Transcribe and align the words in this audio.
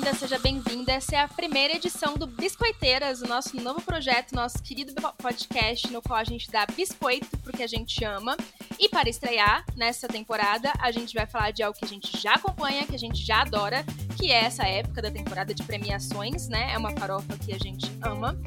bem-vinda, 0.00 0.14
seja 0.14 0.38
bem-vinda. 0.38 0.92
Essa 0.92 1.16
é 1.16 1.20
a 1.20 1.28
primeira 1.28 1.74
edição 1.74 2.14
do 2.14 2.26
Biscoiteiras, 2.26 3.20
o 3.20 3.26
nosso 3.26 3.60
novo 3.60 3.82
projeto, 3.82 4.34
nosso 4.34 4.62
querido 4.62 4.94
podcast, 5.18 5.92
no 5.92 6.00
qual 6.00 6.18
a 6.18 6.24
gente 6.24 6.50
dá 6.50 6.64
biscoito 6.64 7.28
porque 7.44 7.62
a 7.62 7.66
gente 7.66 8.02
ama. 8.02 8.34
E 8.78 8.88
para 8.88 9.10
estrear 9.10 9.62
nessa 9.76 10.08
temporada, 10.08 10.72
a 10.78 10.90
gente 10.90 11.14
vai 11.14 11.26
falar 11.26 11.50
de 11.50 11.62
algo 11.62 11.78
que 11.78 11.84
a 11.84 11.88
gente 11.88 12.18
já 12.18 12.34
acompanha, 12.34 12.86
que 12.86 12.94
a 12.94 12.98
gente 12.98 13.24
já 13.24 13.42
adora, 13.42 13.84
que 14.16 14.32
é 14.32 14.44
essa 14.44 14.66
época 14.66 15.02
da 15.02 15.10
temporada 15.10 15.52
de 15.52 15.62
premiações, 15.64 16.48
né? 16.48 16.72
É 16.72 16.78
uma 16.78 16.92
farofa 16.92 17.36
que 17.36 17.52
a 17.52 17.58
gente 17.58 17.90
ama. 18.02 18.40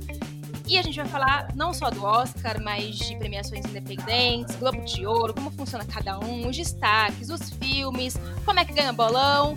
E 0.66 0.78
a 0.78 0.82
gente 0.82 0.96
vai 0.96 1.08
falar 1.08 1.54
não 1.54 1.72
só 1.72 1.92
do 1.92 2.04
Oscar, 2.04 2.60
mas 2.64 2.98
de 2.98 3.16
premiações 3.18 3.64
independentes, 3.66 4.56
Globo 4.56 4.84
de 4.86 5.06
Ouro, 5.06 5.36
como 5.36 5.52
funciona 5.52 5.86
cada 5.86 6.18
um, 6.18 6.48
os 6.48 6.58
destaques, 6.58 7.30
os 7.30 7.52
filmes, 7.52 8.16
como 8.44 8.60
é 8.60 8.66
que 8.66 8.74
ganha 8.74 8.92
bolão. 8.92 9.56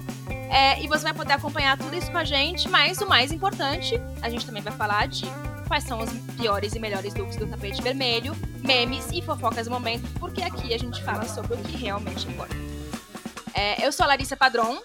É, 0.50 0.80
e 0.82 0.86
você 0.86 1.04
vai 1.04 1.14
poder 1.14 1.32
acompanhar 1.34 1.76
tudo 1.76 1.94
isso 1.94 2.10
com 2.10 2.18
a 2.18 2.24
gente, 2.24 2.68
mas 2.68 3.00
o 3.00 3.08
mais 3.08 3.32
importante, 3.32 4.00
a 4.22 4.30
gente 4.30 4.46
também 4.46 4.62
vai 4.62 4.72
falar 4.72 5.08
de 5.08 5.26
quais 5.66 5.84
são 5.84 6.00
os 6.00 6.10
piores 6.36 6.74
e 6.74 6.78
melhores 6.78 7.14
looks 7.14 7.36
do 7.36 7.46
tapete 7.46 7.82
vermelho, 7.82 8.34
memes 8.64 9.08
e 9.12 9.20
fofocas 9.20 9.66
do 9.66 9.72
momento, 9.72 10.08
porque 10.18 10.42
aqui 10.42 10.72
a 10.72 10.78
gente 10.78 11.02
fala 11.02 11.26
sobre 11.26 11.54
o 11.54 11.58
que 11.58 11.76
realmente 11.76 12.28
importa. 12.28 12.54
É, 13.52 13.84
eu 13.84 13.90
sou 13.90 14.04
a 14.04 14.08
Larissa 14.08 14.36
Padron, 14.36 14.78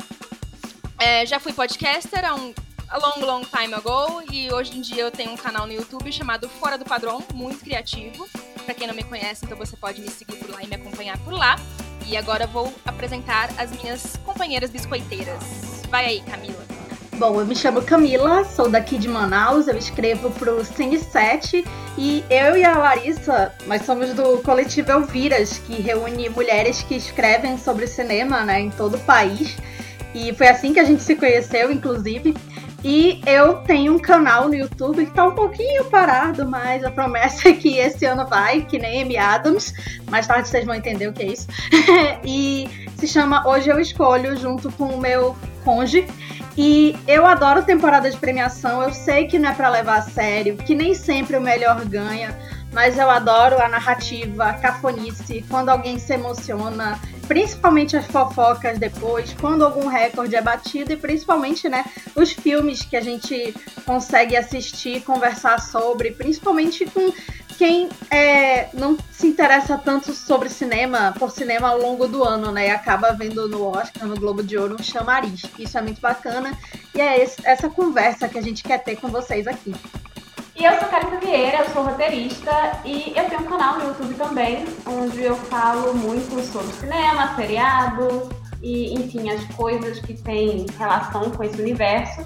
é, 0.97 1.25
já 1.25 1.39
fui 1.39 1.53
podcaster 1.53 2.23
há 2.23 2.35
um 2.35 2.53
a 2.91 2.97
long, 2.97 3.25
long 3.25 3.41
time 3.41 3.73
ago. 3.73 4.21
E 4.31 4.51
hoje 4.53 4.77
em 4.77 4.81
dia 4.81 5.03
eu 5.03 5.11
tenho 5.11 5.31
um 5.31 5.37
canal 5.37 5.65
no 5.65 5.73
YouTube 5.73 6.11
chamado 6.11 6.47
Fora 6.47 6.77
do 6.77 6.85
Padrão, 6.85 7.23
muito 7.33 7.59
criativo. 7.59 8.27
Para 8.65 8.75
quem 8.75 8.85
não 8.85 8.93
me 8.93 9.03
conhece, 9.03 9.45
então 9.45 9.57
você 9.57 9.75
pode 9.75 10.01
me 10.01 10.09
seguir 10.09 10.35
por 10.35 10.49
lá 10.51 10.61
e 10.61 10.67
me 10.67 10.75
acompanhar 10.75 11.17
por 11.19 11.33
lá. 11.33 11.55
E 12.11 12.17
agora 12.17 12.45
vou 12.45 12.73
apresentar 12.85 13.49
as 13.57 13.71
minhas 13.71 14.17
companheiras 14.25 14.69
biscoiteiras. 14.69 15.41
Vai 15.89 16.07
aí, 16.07 16.21
Camila. 16.21 16.61
Bom, 17.13 17.39
eu 17.39 17.45
me 17.45 17.55
chamo 17.55 17.81
Camila, 17.81 18.43
sou 18.43 18.69
daqui 18.69 18.97
de 18.97 19.07
Manaus, 19.07 19.69
eu 19.69 19.77
escrevo 19.77 20.29
pro 20.31 20.65
Cine 20.65 20.99
7 20.99 21.63
e 21.97 22.21
eu 22.29 22.57
e 22.57 22.65
a 22.65 22.77
Larissa, 22.77 23.53
nós 23.65 23.83
somos 23.83 24.13
do 24.13 24.39
coletivo 24.39 24.91
Elviras, 24.91 25.59
que 25.59 25.81
reúne 25.81 26.27
mulheres 26.27 26.81
que 26.81 26.95
escrevem 26.95 27.57
sobre 27.57 27.87
cinema 27.87 28.41
né, 28.41 28.59
em 28.59 28.71
todo 28.71 28.95
o 28.95 28.99
país. 29.01 29.55
E 30.13 30.33
foi 30.33 30.49
assim 30.49 30.73
que 30.73 30.81
a 30.81 30.83
gente 30.83 31.01
se 31.01 31.15
conheceu, 31.15 31.71
inclusive. 31.71 32.35
E 32.83 33.21
eu 33.27 33.55
tenho 33.59 33.93
um 33.93 33.99
canal 33.99 34.47
no 34.47 34.55
YouTube 34.55 35.05
que 35.05 35.11
tá 35.11 35.27
um 35.27 35.35
pouquinho 35.35 35.85
parado, 35.85 36.47
mas 36.47 36.83
a 36.83 36.89
promessa 36.89 37.49
é 37.49 37.53
que 37.53 37.77
esse 37.77 38.05
ano 38.05 38.25
vai, 38.25 38.61
que 38.61 38.79
nem 38.79 39.03
Amy 39.03 39.17
Adams. 39.17 39.73
Mais 40.09 40.25
tarde 40.25 40.47
vocês 40.47 40.65
vão 40.65 40.73
entender 40.73 41.07
o 41.07 41.13
que 41.13 41.23
é 41.23 41.27
isso. 41.27 41.47
e 42.25 42.67
se 42.97 43.07
chama 43.07 43.47
Hoje 43.47 43.69
Eu 43.69 43.79
Escolho, 43.79 44.35
junto 44.35 44.71
com 44.71 44.85
o 44.85 44.99
meu 44.99 45.35
conge. 45.63 46.07
E 46.57 46.97
eu 47.07 47.25
adoro 47.25 47.63
temporada 47.63 48.09
de 48.09 48.17
premiação. 48.17 48.81
Eu 48.81 48.91
sei 48.91 49.27
que 49.27 49.37
não 49.37 49.49
é 49.49 49.53
para 49.53 49.69
levar 49.69 49.99
a 49.99 50.01
sério, 50.01 50.57
que 50.57 50.73
nem 50.73 50.93
sempre 50.93 51.37
o 51.37 51.41
melhor 51.41 51.85
ganha 51.85 52.35
mas 52.71 52.97
eu 52.97 53.09
adoro 53.09 53.61
a 53.61 53.67
narrativa, 53.67 54.45
a 54.45 54.53
cafonice, 54.53 55.43
quando 55.49 55.69
alguém 55.69 55.99
se 55.99 56.13
emociona, 56.13 56.99
principalmente 57.27 57.97
as 57.97 58.05
fofocas 58.05 58.79
depois, 58.79 59.33
quando 59.39 59.65
algum 59.65 59.87
recorde 59.87 60.35
é 60.35 60.41
batido 60.41 60.93
e 60.93 60.97
principalmente, 60.97 61.67
né, 61.67 61.85
os 62.15 62.31
filmes 62.31 62.81
que 62.81 62.95
a 62.95 63.01
gente 63.01 63.53
consegue 63.85 64.35
assistir, 64.37 65.01
conversar 65.01 65.59
sobre, 65.59 66.11
principalmente 66.11 66.85
com 66.85 67.11
quem 67.57 67.89
é, 68.09 68.69
não 68.73 68.97
se 69.11 69.27
interessa 69.27 69.77
tanto 69.77 70.13
sobre 70.13 70.49
cinema, 70.49 71.13
por 71.19 71.29
cinema 71.29 71.67
ao 71.67 71.79
longo 71.79 72.07
do 72.07 72.23
ano, 72.23 72.51
né, 72.51 72.67
e 72.67 72.71
acaba 72.71 73.11
vendo 73.11 73.47
no 73.47 73.65
Oscar, 73.65 74.07
no 74.07 74.15
Globo 74.15 74.41
de 74.41 74.57
Ouro, 74.57 74.77
um 74.79 74.83
chamariz. 74.83 75.43
Isso 75.59 75.77
é 75.77 75.81
muito 75.81 76.01
bacana 76.01 76.57
e 76.95 77.01
é 77.01 77.21
esse, 77.21 77.35
essa 77.43 77.69
conversa 77.69 78.27
que 78.27 78.39
a 78.39 78.41
gente 78.41 78.63
quer 78.63 78.79
ter 78.79 78.95
com 78.95 79.09
vocês 79.09 79.45
aqui. 79.45 79.75
E 80.55 80.65
eu 80.65 80.77
sou 80.79 80.87
Carita 80.89 81.17
Vieira, 81.17 81.59
eu 81.59 81.69
sou 81.69 81.83
roteirista 81.83 82.51
e 82.83 83.13
eu 83.15 83.29
tenho 83.29 83.41
um 83.41 83.45
canal 83.45 83.79
no 83.79 83.85
YouTube 83.85 84.13
também, 84.15 84.65
onde 84.85 85.23
eu 85.23 85.35
falo 85.35 85.93
muito 85.93 86.39
sobre 86.51 86.71
cinema, 86.73 87.35
seriado 87.35 88.29
e, 88.61 88.93
enfim, 88.93 89.29
as 89.29 89.43
coisas 89.55 89.99
que 89.99 90.13
têm 90.13 90.65
relação 90.77 91.31
com 91.31 91.43
esse 91.43 91.59
universo. 91.59 92.21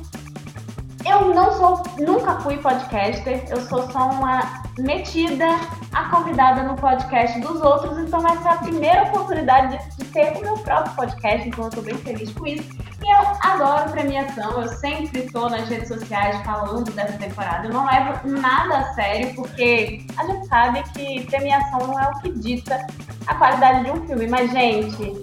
Eu 1.06 1.34
não 1.36 1.52
sou, 1.54 1.84
nunca 2.00 2.40
fui 2.40 2.58
podcaster, 2.58 3.46
eu 3.50 3.62
sou 3.62 3.90
só 3.92 4.10
uma 4.10 4.64
metida 4.80 5.46
a 5.94 6.10
convidada 6.10 6.64
no 6.64 6.76
podcast 6.76 7.40
dos 7.40 7.62
outros, 7.62 7.98
então 8.00 8.26
essa 8.28 8.50
é 8.50 8.52
a 8.52 8.58
primeira 8.58 9.04
oportunidade 9.04 9.78
de, 9.78 9.98
de 9.98 10.06
ter 10.12 10.36
o 10.36 10.42
meu 10.42 10.58
próprio 10.58 10.94
podcast, 10.96 11.48
então 11.48 11.66
eu 11.66 11.70
estou 11.70 11.84
bem 11.84 11.96
feliz 11.98 12.34
com 12.34 12.48
isso. 12.48 12.70
E 13.04 13.14
eu 13.14 13.20
adoro 13.42 13.92
premiação, 13.92 14.62
eu 14.62 14.68
sempre 14.68 15.20
estou 15.20 15.48
nas 15.48 15.70
redes 15.70 15.88
sociais 15.88 16.44
falando 16.44 16.92
dessa 16.92 17.18
temporada. 17.20 17.68
Eu 17.68 17.74
não 17.74 17.86
levo 17.86 18.28
nada 18.28 18.80
a 18.80 18.94
sério, 18.96 19.34
porque 19.36 20.06
a 20.18 20.26
gente 20.26 20.48
sabe 20.48 20.84
que 20.94 21.24
premiação 21.28 21.86
não 21.86 22.00
é 22.00 22.10
o 22.10 22.20
que 22.20 22.32
dita 22.32 22.86
a 23.28 23.36
qualidade 23.36 23.86
de 23.86 23.92
um 23.92 24.08
filme. 24.08 24.28
Mas, 24.28 24.52
gente, 24.52 25.22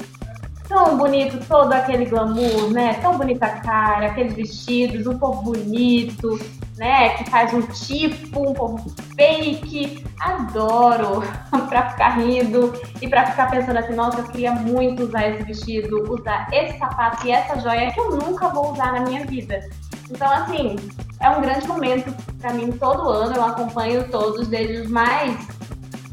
tão 0.73 0.97
bonito 0.97 1.39
todo 1.47 1.71
aquele 1.71 2.07
glamour, 2.07 2.73
né? 2.73 2.95
Tão 2.95 3.19
bonita 3.19 3.45
a 3.45 3.61
cara, 3.61 4.07
aqueles 4.07 4.33
vestidos, 4.33 5.07
um 5.07 5.19
povo 5.19 5.43
bonito, 5.43 6.41
né? 6.79 7.11
Que 7.11 7.31
faz 7.31 7.53
um 7.53 7.61
tipo, 7.61 8.49
um 8.51 8.55
povo 8.55 8.91
fake. 9.15 10.03
Adoro 10.19 11.23
pra 11.69 11.91
ficar 11.91 12.17
rindo 12.17 12.73
e 13.03 13.09
pra 13.09 13.27
ficar 13.27 13.51
pensando 13.51 13.77
assim, 13.77 13.95
nossa, 13.95 14.21
eu 14.21 14.25
queria 14.25 14.53
muito 14.53 15.03
usar 15.03 15.29
esse 15.29 15.43
vestido, 15.43 16.11
usar 16.11 16.49
esse 16.53 16.79
sapato 16.79 17.27
e 17.27 17.31
essa 17.31 17.61
joia 17.61 17.93
que 17.93 18.01
eu 18.01 18.17
nunca 18.17 18.49
vou 18.49 18.73
usar 18.73 18.93
na 18.93 19.01
minha 19.01 19.27
vida. 19.27 19.69
Então, 20.11 20.31
assim, 20.31 20.77
é 21.21 21.29
um 21.29 21.43
grande 21.43 21.69
momento 21.69 22.15
para 22.41 22.55
mim 22.55 22.73
todo 22.73 23.11
ano. 23.11 23.37
Eu 23.37 23.45
acompanho 23.45 24.09
todos, 24.11 24.49
desde 24.49 24.83
os 24.83 24.89
mais 24.89 25.37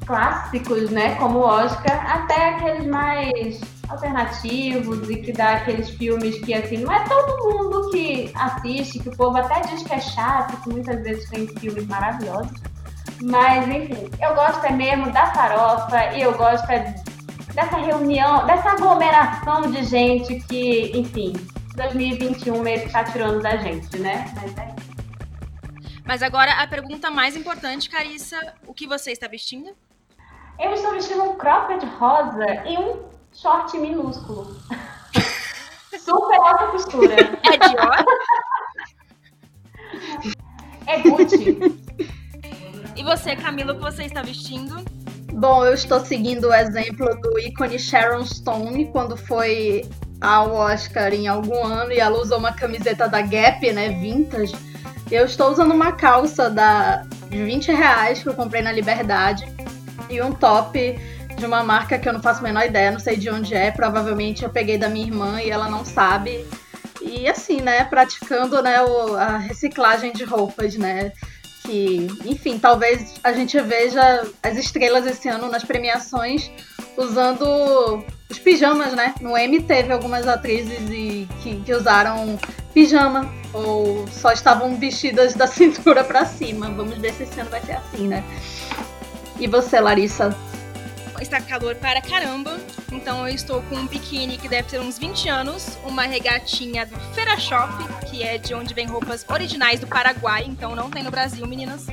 clássicos, 0.06 0.90
né? 0.90 1.16
Como 1.16 1.40
Oscar, 1.40 2.24
até 2.24 2.50
aqueles 2.50 2.88
mais 2.88 3.79
alternativos 3.90 5.10
e 5.10 5.18
que 5.18 5.32
dá 5.32 5.54
aqueles 5.54 5.90
filmes 5.90 6.40
que, 6.40 6.54
assim, 6.54 6.78
não 6.78 6.94
é 6.94 7.04
todo 7.06 7.44
mundo 7.44 7.90
que 7.90 8.32
assiste, 8.36 9.00
que 9.00 9.10
o 9.10 9.18
povo 9.18 9.38
até 9.38 9.62
diz 9.62 9.84
que 9.84 9.94
é 9.94 10.00
chato, 10.00 10.62
que 10.62 10.70
muitas 10.70 11.02
vezes 11.02 11.30
tem 11.30 11.48
filmes 11.48 11.88
maravilhosos. 11.88 12.62
Mas, 13.22 13.68
enfim, 13.68 14.10
eu 14.22 14.36
gosto 14.36 14.66
é 14.66 14.72
mesmo 14.72 15.12
da 15.12 15.26
farofa 15.34 16.14
e 16.16 16.22
eu 16.22 16.38
gosto 16.38 16.70
é 16.70 16.96
dessa 17.54 17.78
reunião, 17.78 18.46
dessa 18.46 18.72
aglomeração 18.72 19.72
de 19.72 19.84
gente 19.84 20.40
que, 20.48 20.92
enfim, 20.98 21.34
2021 21.76 22.62
meio 22.62 22.82
que 22.82 22.92
tá 22.92 23.04
tirando 23.04 23.42
da 23.42 23.58
gente, 23.58 23.98
né? 23.98 24.32
Mas 24.36 24.58
é 24.58 24.76
Mas 26.06 26.24
agora 26.24 26.52
a 26.54 26.68
pergunta 26.68 27.10
mais 27.10 27.36
importante, 27.36 27.90
Carissa, 27.90 28.54
o 28.68 28.74
que 28.74 28.88
você 28.88 29.12
está 29.12 29.28
vestindo? 29.28 29.76
Eu 30.60 30.74
estou 30.74 30.92
vestindo 30.92 31.24
um 31.24 31.36
cropped 31.36 31.86
rosa 31.86 32.46
e 32.66 32.78
um 32.78 33.19
short 33.42 33.78
minúsculo. 33.78 34.56
Super 35.98 36.40
alta 36.42 36.68
costura. 36.68 37.16
É 37.16 37.70
Dior? 37.70 38.06
É 40.88 41.00
Gucci. 41.02 41.58
E 42.96 43.04
você, 43.04 43.36
Camila, 43.36 43.74
o 43.74 43.76
que 43.76 43.82
você 43.82 44.04
está 44.04 44.22
vestindo? 44.22 44.84
Bom, 45.34 45.66
eu 45.66 45.74
estou 45.74 46.00
seguindo 46.02 46.50
o 46.50 46.54
exemplo 46.54 47.08
do 47.22 47.40
ícone 47.40 47.80
Sharon 47.80 48.26
Stone 48.26 48.88
quando 48.92 49.16
foi 49.16 49.88
ao 50.20 50.54
Oscar 50.54 51.14
em 51.14 51.28
algum 51.28 51.64
ano 51.66 51.94
e 51.94 52.00
ela 52.00 52.20
usou 52.20 52.40
uma 52.40 52.52
camiseta 52.52 53.08
da 53.08 53.22
Gap, 53.22 53.72
né, 53.72 53.90
vintage. 53.90 54.54
Eu 55.10 55.26
estou 55.26 55.52
usando 55.52 55.74
uma 55.74 55.94
calça 55.94 56.50
da, 56.50 57.04
de 57.30 57.42
20 57.42 57.72
reais 57.72 58.22
que 58.22 58.28
eu 58.28 58.34
comprei 58.34 58.62
na 58.62 58.72
Liberdade 58.72 59.48
e 60.10 60.22
um 60.22 60.34
top 60.34 61.00
de 61.40 61.46
uma 61.46 61.64
marca 61.64 61.98
que 61.98 62.08
eu 62.08 62.14
não 62.14 62.22
faço 62.22 62.42
a 62.42 62.44
menor 62.44 62.66
ideia, 62.66 62.92
não 62.92 63.00
sei 63.00 63.16
de 63.18 63.30
onde 63.30 63.56
é. 63.56 63.72
Provavelmente 63.72 64.44
eu 64.44 64.50
peguei 64.50 64.78
da 64.78 64.90
minha 64.90 65.08
irmã 65.08 65.42
e 65.42 65.50
ela 65.50 65.70
não 65.70 65.84
sabe. 65.84 66.46
E 67.02 67.28
assim, 67.28 67.62
né, 67.62 67.86
praticando 67.86 68.62
né, 68.62 68.82
o, 68.82 69.16
a 69.16 69.38
reciclagem 69.38 70.12
de 70.12 70.24
roupas, 70.24 70.76
né? 70.76 71.12
Que, 71.64 72.08
enfim, 72.26 72.60
talvez 72.60 73.16
a 73.24 73.32
gente 73.32 73.60
veja 73.62 74.28
as 74.44 74.58
estrelas 74.58 75.06
esse 75.06 75.30
ano 75.30 75.50
nas 75.50 75.64
premiações 75.64 76.52
usando 76.98 78.04
os 78.30 78.38
pijamas, 78.40 78.94
né? 78.94 79.16
No 79.22 79.38
M 79.38 79.62
teve 79.62 79.94
algumas 79.94 80.28
atrizes 80.28 80.90
e, 80.90 81.28
que, 81.42 81.62
que 81.62 81.74
usaram 81.74 82.38
pijama 82.74 83.32
ou 83.54 84.08
só 84.08 84.32
estavam 84.32 84.76
vestidas 84.78 85.34
da 85.34 85.48
cintura 85.48 86.04
para 86.04 86.26
cima. 86.26 86.70
Vamos 86.70 86.98
ver 86.98 87.14
se 87.14 87.24
esse 87.24 87.40
ano 87.40 87.50
vai 87.50 87.62
ser 87.62 87.74
assim, 87.74 88.08
né? 88.08 88.24
E 89.40 89.48
você, 89.48 89.80
Larissa? 89.80 90.36
Está 91.22 91.42
calor 91.42 91.76
para 91.76 92.02
caramba, 92.02 92.58
então 92.92 93.28
eu 93.28 93.36
estou 93.36 93.62
com 93.64 93.76
um 93.76 93.88
biquíni 93.88 94.38
que 94.38 94.48
deve 94.48 94.70
ter 94.70 94.80
uns 94.80 94.98
20 94.98 95.30
anos, 95.30 95.78
uma 95.84 96.04
regatinha 96.04 96.86
do 96.86 96.98
Feira 97.14 97.38
Shop, 97.38 97.72
que 98.10 98.24
é 98.24 98.38
de 98.38 98.54
onde 98.54 98.74
vem 98.74 98.88
roupas 98.88 99.26
originais 99.30 99.80
do 99.80 99.88
Paraguai, 99.88 100.46
então 100.48 100.76
não 100.76 100.90
tem 100.90 101.04
no 101.04 101.12
Brasil, 101.12 101.46
meninas. 101.46 101.88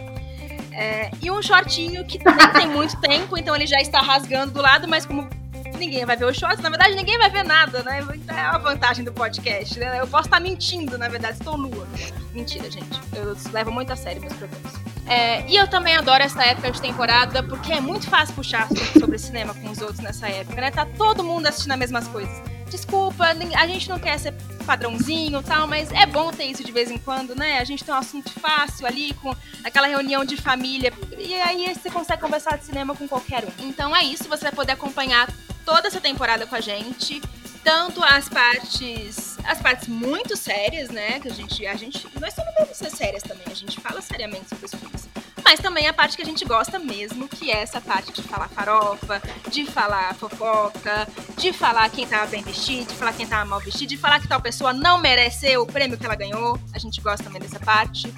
É, 0.73 1.11
e 1.21 1.31
um 1.31 1.43
shortinho 1.43 2.05
que 2.05 2.19
também 2.19 2.49
tem 2.53 2.69
muito 2.69 2.99
tempo, 3.01 3.37
então 3.37 3.55
ele 3.55 3.67
já 3.67 3.81
está 3.81 4.01
rasgando 4.01 4.53
do 4.53 4.63
lado, 4.63 4.87
mas 4.87 5.05
como 5.05 5.29
ninguém 5.77 6.05
vai 6.05 6.17
ver 6.17 6.27
os 6.27 6.37
shorts. 6.37 6.61
Na 6.61 6.71
verdade, 6.71 6.95
ninguém 6.95 7.19
vai 7.19 7.31
ver 7.31 7.45
nada, 7.45 7.83
né? 7.83 8.01
É 8.29 8.41
a 8.41 8.59
vantagem 8.59 9.05
do 9.05 9.13
podcast, 9.13 9.79
né? 9.79 10.01
Eu 10.01 10.07
posso 10.07 10.27
estar 10.27 10.41
mentindo, 10.41 10.99
na 10.99 11.09
verdade, 11.09 11.39
estou 11.39 11.57
nua. 11.57 11.87
Mentira, 12.33 12.71
gente. 12.71 13.01
Eu 13.15 13.37
levo 13.53 13.71
muito 13.71 13.93
a 13.93 13.97
sério 13.97 14.21
meus 14.21 14.35
programas. 14.35 14.96
É, 15.09 15.49
e 15.49 15.57
eu 15.57 15.69
também 15.69 15.95
adoro 15.95 16.23
essa 16.23 16.43
época 16.45 16.71
de 16.71 16.81
temporada, 16.81 17.43
porque 17.43 17.73
é 17.73 17.81
muito 17.81 18.11
fácil 18.11 18.35
puxar 18.35 18.69
sobre 18.99 19.19
cinema 19.19 19.55
com 19.55 19.71
os 19.71 19.81
outros 19.81 20.01
nessa 20.01 20.29
época, 20.29 20.61
né? 20.61 20.71
Tá 20.71 20.85
todo 20.85 21.23
mundo 21.23 21.47
assistindo 21.47 21.73
as 21.73 21.79
mesmas 21.79 22.09
coisas. 22.09 22.43
Desculpa, 22.69 23.25
a 23.27 23.67
gente 23.69 23.89
não 23.89 23.99
quer 24.01 24.19
ser 24.19 24.35
padrãozinho 24.67 25.41
tal, 25.45 25.69
mas 25.69 25.93
é 25.93 26.05
bom 26.05 26.33
ter 26.33 26.45
isso 26.45 26.65
de 26.65 26.73
vez 26.73 26.91
em 26.91 26.99
quando, 26.99 27.37
né? 27.37 27.61
A 27.61 27.65
gente 27.65 27.85
tem 27.85 27.95
um 27.95 27.99
assunto 27.99 28.29
fácil 28.41 28.85
ali, 28.85 29.15
com 29.15 29.35
aquela 29.63 29.87
reunião 29.87 30.25
de 30.25 30.37
família, 30.37 30.93
e 31.17 31.35
aí 31.35 31.73
você 31.73 31.89
consegue 31.89 32.21
conversar 32.21 32.59
de 32.59 32.65
cinema 32.65 32.95
com 32.97 33.07
qualquer 33.07 33.45
um. 33.45 33.69
Então 33.69 33.95
é 33.95 34.03
isso, 34.03 34.25
você 34.25 34.43
vai 34.43 34.53
poder 34.53 34.73
acompanhar 34.73 35.29
toda 35.65 35.87
essa 35.87 36.01
temporada 36.01 36.47
com 36.47 36.57
a 36.57 36.61
gente 36.61 37.23
tanto 37.67 38.01
as 38.01 38.29
partes 38.29 39.37
as 39.45 39.61
partes 39.61 39.89
muito 39.89 40.37
sérias, 40.37 40.89
né, 40.89 41.19
que 41.19 41.27
a 41.27 41.33
gente 41.33 41.67
a 41.67 41.75
gente 41.75 42.07
nós 42.21 42.33
também 42.33 42.55
vamos 42.57 42.77
ser 42.77 42.91
sérias 42.91 43.25
também, 43.25 43.45
a 43.51 43.55
gente 43.55 43.81
fala 43.81 44.01
seriamente 44.01 44.49
sobre 44.51 44.67
os 44.67 44.71
filmes. 44.75 45.09
Mas 45.45 45.59
também 45.59 45.89
a 45.89 45.93
parte 45.93 46.17
que 46.17 46.23
a 46.23 46.25
gente 46.25 46.45
gosta 46.45 46.79
mesmo, 46.79 47.29
que 47.29 47.51
é 47.51 47.63
essa 47.63 47.81
parte 47.81 48.13
de 48.13 48.23
falar 48.23 48.49
farofa, 48.49 49.21
de 49.51 49.65
falar 49.67 50.15
fofoca, 50.15 51.09
de 51.37 51.53
falar 51.53 51.89
quem 51.91 52.07
tava 52.07 52.27
bem 52.27 52.43
vestido, 52.43 52.89
de 52.93 52.95
falar 52.95 53.13
quem 53.13 53.27
tava 53.27 53.45
mal 53.45 53.61
vestido, 53.61 53.89
de 53.89 53.97
falar 53.97 54.21
que 54.21 54.29
tal 54.29 54.41
pessoa 54.41 54.73
não 54.73 54.99
mereceu 54.99 55.63
o 55.63 55.67
prêmio 55.67 55.97
que 55.99 56.05
ela 56.05 56.17
ganhou. 56.17 56.61
A 56.73 56.79
gente 56.79 57.01
gosta 57.01 57.23
também 57.25 57.41
dessa 57.41 57.61
parte. 57.61 58.13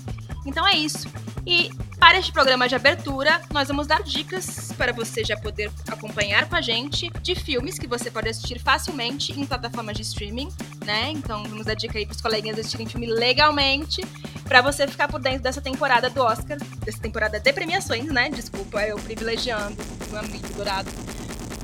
Então 0.47 0.67
é 0.67 0.75
isso. 0.75 1.07
E 1.49 1.71
para 1.99 2.19
este 2.19 2.31
programa 2.31 2.69
de 2.69 2.75
abertura, 2.75 3.41
nós 3.51 3.69
vamos 3.69 3.87
dar 3.87 4.03
dicas 4.03 4.71
para 4.77 4.93
você 4.93 5.25
já 5.25 5.35
poder 5.35 5.73
acompanhar 5.89 6.47
com 6.47 6.55
a 6.55 6.61
gente 6.61 7.11
de 7.23 7.35
filmes 7.35 7.79
que 7.79 7.87
você 7.87 8.11
pode 8.11 8.29
assistir 8.29 8.59
facilmente 8.59 9.33
em 9.33 9.47
plataformas 9.47 9.97
de 9.97 10.03
streaming, 10.03 10.51
né? 10.85 11.11
Então 11.11 11.43
vamos 11.45 11.65
dar 11.65 11.73
dica 11.73 11.97
aí 11.97 12.05
para 12.05 12.15
os 12.15 12.21
coleguinhas 12.21 12.59
assistirem 12.59 12.87
filme 12.87 13.07
legalmente, 13.07 14.03
para 14.45 14.61
você 14.61 14.87
ficar 14.87 15.09
por 15.09 15.21
dentro 15.21 15.43
dessa 15.43 15.63
temporada 15.63 16.11
do 16.11 16.21
Oscar, 16.21 16.59
dessa 16.85 16.99
temporada 16.99 17.41
de 17.41 17.53
premiações, 17.55 18.05
né? 18.13 18.29
Desculpa, 18.29 18.83
eu 18.83 18.99
privilegiando 18.99 19.83
o 20.13 20.17
amigo 20.17 20.49
dourado. 20.55 20.91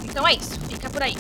Então 0.03 0.27
é 0.27 0.33
isso, 0.33 0.59
fica 0.61 0.89
por 0.89 1.03
aí. 1.03 1.15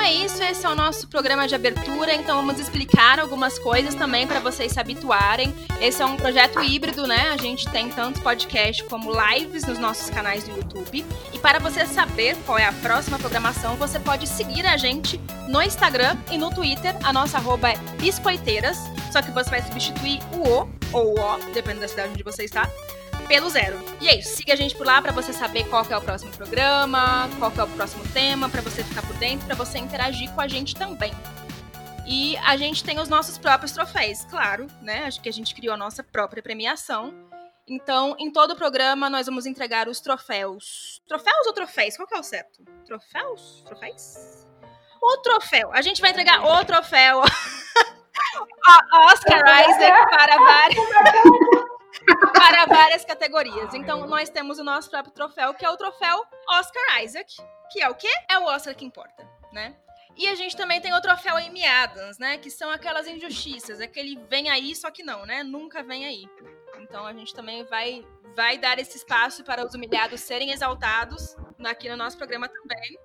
É 0.00 0.12
isso, 0.12 0.42
esse 0.42 0.64
é 0.64 0.68
o 0.68 0.74
nosso 0.74 1.06
programa 1.08 1.46
de 1.46 1.54
abertura, 1.54 2.14
então 2.14 2.36
vamos 2.36 2.58
explicar 2.58 3.20
algumas 3.20 3.58
coisas 3.58 3.94
também 3.94 4.26
para 4.26 4.40
vocês 4.40 4.72
se 4.72 4.80
habituarem. 4.80 5.54
Esse 5.80 6.02
é 6.02 6.06
um 6.06 6.16
projeto 6.16 6.62
híbrido, 6.62 7.06
né? 7.06 7.30
A 7.32 7.36
gente 7.36 7.70
tem 7.70 7.88
tanto 7.90 8.20
podcast 8.22 8.82
como 8.84 9.10
lives 9.12 9.64
nos 9.64 9.78
nossos 9.78 10.08
canais 10.08 10.44
do 10.44 10.56
YouTube. 10.56 11.04
E 11.32 11.38
para 11.38 11.58
você 11.58 11.86
saber 11.86 12.36
qual 12.46 12.58
é 12.58 12.64
a 12.64 12.72
próxima 12.72 13.18
programação, 13.18 13.76
você 13.76 13.98
pode 14.00 14.26
seguir 14.26 14.66
a 14.66 14.76
gente 14.76 15.20
no 15.48 15.62
Instagram 15.62 16.16
e 16.30 16.38
no 16.38 16.50
Twitter. 16.50 16.96
A 17.04 17.12
nossa 17.12 17.36
arroba 17.36 17.70
é 17.70 17.76
biscoiteiras, 18.00 18.78
só 19.12 19.20
que 19.20 19.30
você 19.30 19.50
vai 19.50 19.62
substituir 19.62 20.20
o 20.32 20.48
O 20.48 20.70
ou 20.92 21.18
o 21.18 21.20
O, 21.20 21.38
dependendo 21.52 21.80
da 21.80 21.88
cidade 21.88 22.10
onde 22.10 22.22
você 22.22 22.44
está 22.44 22.68
pelo 23.30 23.48
zero. 23.48 23.78
E 24.00 24.08
é 24.08 24.18
isso, 24.18 24.38
siga 24.38 24.54
a 24.54 24.56
gente 24.56 24.74
por 24.74 24.84
lá 24.84 25.00
para 25.00 25.12
você 25.12 25.32
saber 25.32 25.62
qual 25.68 25.86
é 25.88 25.96
o 25.96 26.00
próximo 26.00 26.32
programa, 26.32 27.30
qual 27.38 27.52
é 27.56 27.62
o 27.62 27.68
próximo 27.68 28.02
tema, 28.12 28.48
para 28.48 28.60
você 28.60 28.82
ficar 28.82 29.02
por 29.02 29.14
dentro, 29.18 29.46
para 29.46 29.54
você 29.54 29.78
interagir 29.78 30.28
com 30.32 30.40
a 30.40 30.48
gente 30.48 30.74
também. 30.74 31.12
E 32.04 32.36
a 32.38 32.56
gente 32.56 32.82
tem 32.82 32.98
os 32.98 33.08
nossos 33.08 33.38
próprios 33.38 33.70
troféus, 33.70 34.24
claro, 34.24 34.66
né? 34.82 35.04
Acho 35.04 35.20
que 35.20 35.28
a 35.28 35.32
gente 35.32 35.54
criou 35.54 35.74
a 35.74 35.76
nossa 35.76 36.02
própria 36.02 36.42
premiação. 36.42 37.14
Então, 37.68 38.16
em 38.18 38.32
todo 38.32 38.50
o 38.54 38.56
programa, 38.56 39.08
nós 39.08 39.26
vamos 39.26 39.46
entregar 39.46 39.86
os 39.86 40.00
troféus. 40.00 41.00
Troféus 41.06 41.46
ou 41.46 41.52
troféus? 41.52 41.96
Qual 41.96 42.08
que 42.08 42.16
é 42.16 42.18
o 42.18 42.24
certo? 42.24 42.64
Troféus? 42.84 43.62
Troféus? 43.64 44.44
O 45.00 45.16
troféu. 45.18 45.70
A 45.72 45.82
gente 45.82 46.00
vai 46.00 46.10
entregar 46.10 46.44
o 46.44 46.64
troféu. 46.64 47.22
Oscar 48.92 49.40
Isaac 49.70 50.10
para 50.10 50.36
vários 50.36 51.70
para 52.32 52.66
várias 52.66 53.04
categorias. 53.04 53.74
Então, 53.74 54.06
nós 54.06 54.28
temos 54.28 54.58
o 54.58 54.64
nosso 54.64 54.90
próprio 54.90 55.12
troféu, 55.12 55.54
que 55.54 55.64
é 55.64 55.70
o 55.70 55.76
troféu 55.76 56.24
Oscar 56.48 57.02
Isaac, 57.02 57.36
que 57.70 57.82
é 57.82 57.88
o 57.88 57.94
quê? 57.94 58.10
É 58.28 58.38
o 58.38 58.44
Oscar 58.44 58.74
que 58.74 58.84
importa, 58.84 59.28
né? 59.52 59.76
E 60.16 60.28
a 60.28 60.34
gente 60.34 60.56
também 60.56 60.80
tem 60.80 60.92
o 60.92 61.00
troféu 61.00 61.36
Amy 61.36 61.64
Adams, 61.64 62.18
né? 62.18 62.36
Que 62.38 62.50
são 62.50 62.70
aquelas 62.70 63.06
injustiças, 63.06 63.80
aquele 63.80 64.16
vem 64.28 64.50
aí, 64.50 64.74
só 64.74 64.90
que 64.90 65.02
não, 65.02 65.24
né? 65.24 65.42
Nunca 65.42 65.82
vem 65.82 66.04
aí. 66.04 66.28
Então 66.80 67.06
a 67.06 67.12
gente 67.12 67.34
também 67.34 67.64
vai, 67.64 68.04
vai 68.34 68.58
dar 68.58 68.78
esse 68.78 68.96
espaço 68.96 69.44
para 69.44 69.64
os 69.64 69.74
humilhados 69.74 70.20
serem 70.20 70.50
exaltados 70.50 71.36
aqui 71.64 71.88
no 71.88 71.96
nosso 71.96 72.16
programa 72.16 72.48
também. 72.48 72.98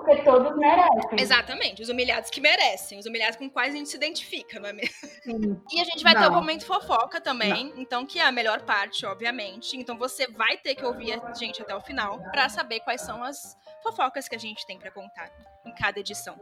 Porque 0.00 0.22
todos 0.22 0.56
merecem. 0.56 1.18
Exatamente, 1.18 1.82
os 1.82 1.88
humilhados 1.88 2.30
que 2.30 2.40
merecem, 2.40 2.98
os 2.98 3.06
humilhados 3.06 3.36
com 3.36 3.50
quais 3.50 3.74
a 3.74 3.76
gente 3.76 3.88
se 3.88 3.96
identifica, 3.96 4.58
não 4.58 4.68
é 4.68 4.72
mesmo? 4.72 4.94
Sim. 5.22 5.62
E 5.72 5.80
a 5.80 5.84
gente 5.84 6.02
vai 6.02 6.14
não. 6.14 6.22
ter 6.22 6.28
o 6.28 6.32
momento 6.32 6.64
fofoca 6.64 7.20
também, 7.20 7.70
não. 7.70 7.78
então 7.80 8.06
que 8.06 8.18
é 8.18 8.22
a 8.22 8.32
melhor 8.32 8.62
parte, 8.62 9.04
obviamente. 9.04 9.76
Então 9.76 9.96
você 9.96 10.26
vai 10.26 10.56
ter 10.56 10.74
que 10.74 10.84
ouvir 10.84 11.12
a 11.12 11.34
gente 11.34 11.60
até 11.60 11.74
o 11.74 11.80
final 11.80 12.18
para 12.30 12.48
saber 12.48 12.80
quais 12.80 13.02
são 13.02 13.22
as 13.22 13.56
fofocas 13.82 14.28
que 14.28 14.34
a 14.34 14.38
gente 14.38 14.66
tem 14.66 14.78
para 14.78 14.90
contar 14.90 15.30
em 15.64 15.74
cada 15.74 16.00
edição. 16.00 16.38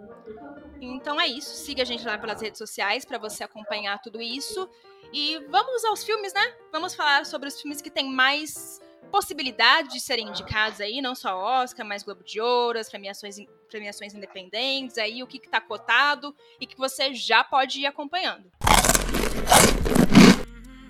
Então 0.80 1.20
é 1.20 1.26
isso, 1.26 1.50
siga 1.64 1.82
a 1.82 1.86
gente 1.86 2.06
lá 2.06 2.16
pelas 2.16 2.40
redes 2.40 2.58
sociais 2.58 3.04
para 3.04 3.18
você 3.18 3.44
acompanhar 3.44 4.00
tudo 4.00 4.20
isso. 4.20 4.68
E 5.12 5.38
vamos 5.48 5.84
aos 5.84 6.04
filmes, 6.04 6.32
né? 6.34 6.54
Vamos 6.70 6.94
falar 6.94 7.24
sobre 7.24 7.48
os 7.48 7.60
filmes 7.60 7.80
que 7.80 7.90
têm 7.90 8.10
mais 8.10 8.80
possibilidade 9.08 9.90
de 9.90 10.00
serem 10.00 10.28
indicados 10.28 10.80
aí, 10.80 11.00
não 11.00 11.14
só 11.14 11.36
Oscar, 11.36 11.86
mas 11.86 12.02
Globo 12.02 12.22
de 12.22 12.40
Ouro, 12.40 12.78
as 12.78 12.88
premiações, 12.88 13.36
premiações 13.68 14.14
independentes, 14.14 14.98
aí 14.98 15.22
o 15.22 15.26
que 15.26 15.38
está 15.38 15.60
cotado 15.60 16.34
e 16.60 16.66
que 16.66 16.76
você 16.76 17.14
já 17.14 17.42
pode 17.42 17.80
ir 17.80 17.86
acompanhando. 17.86 18.50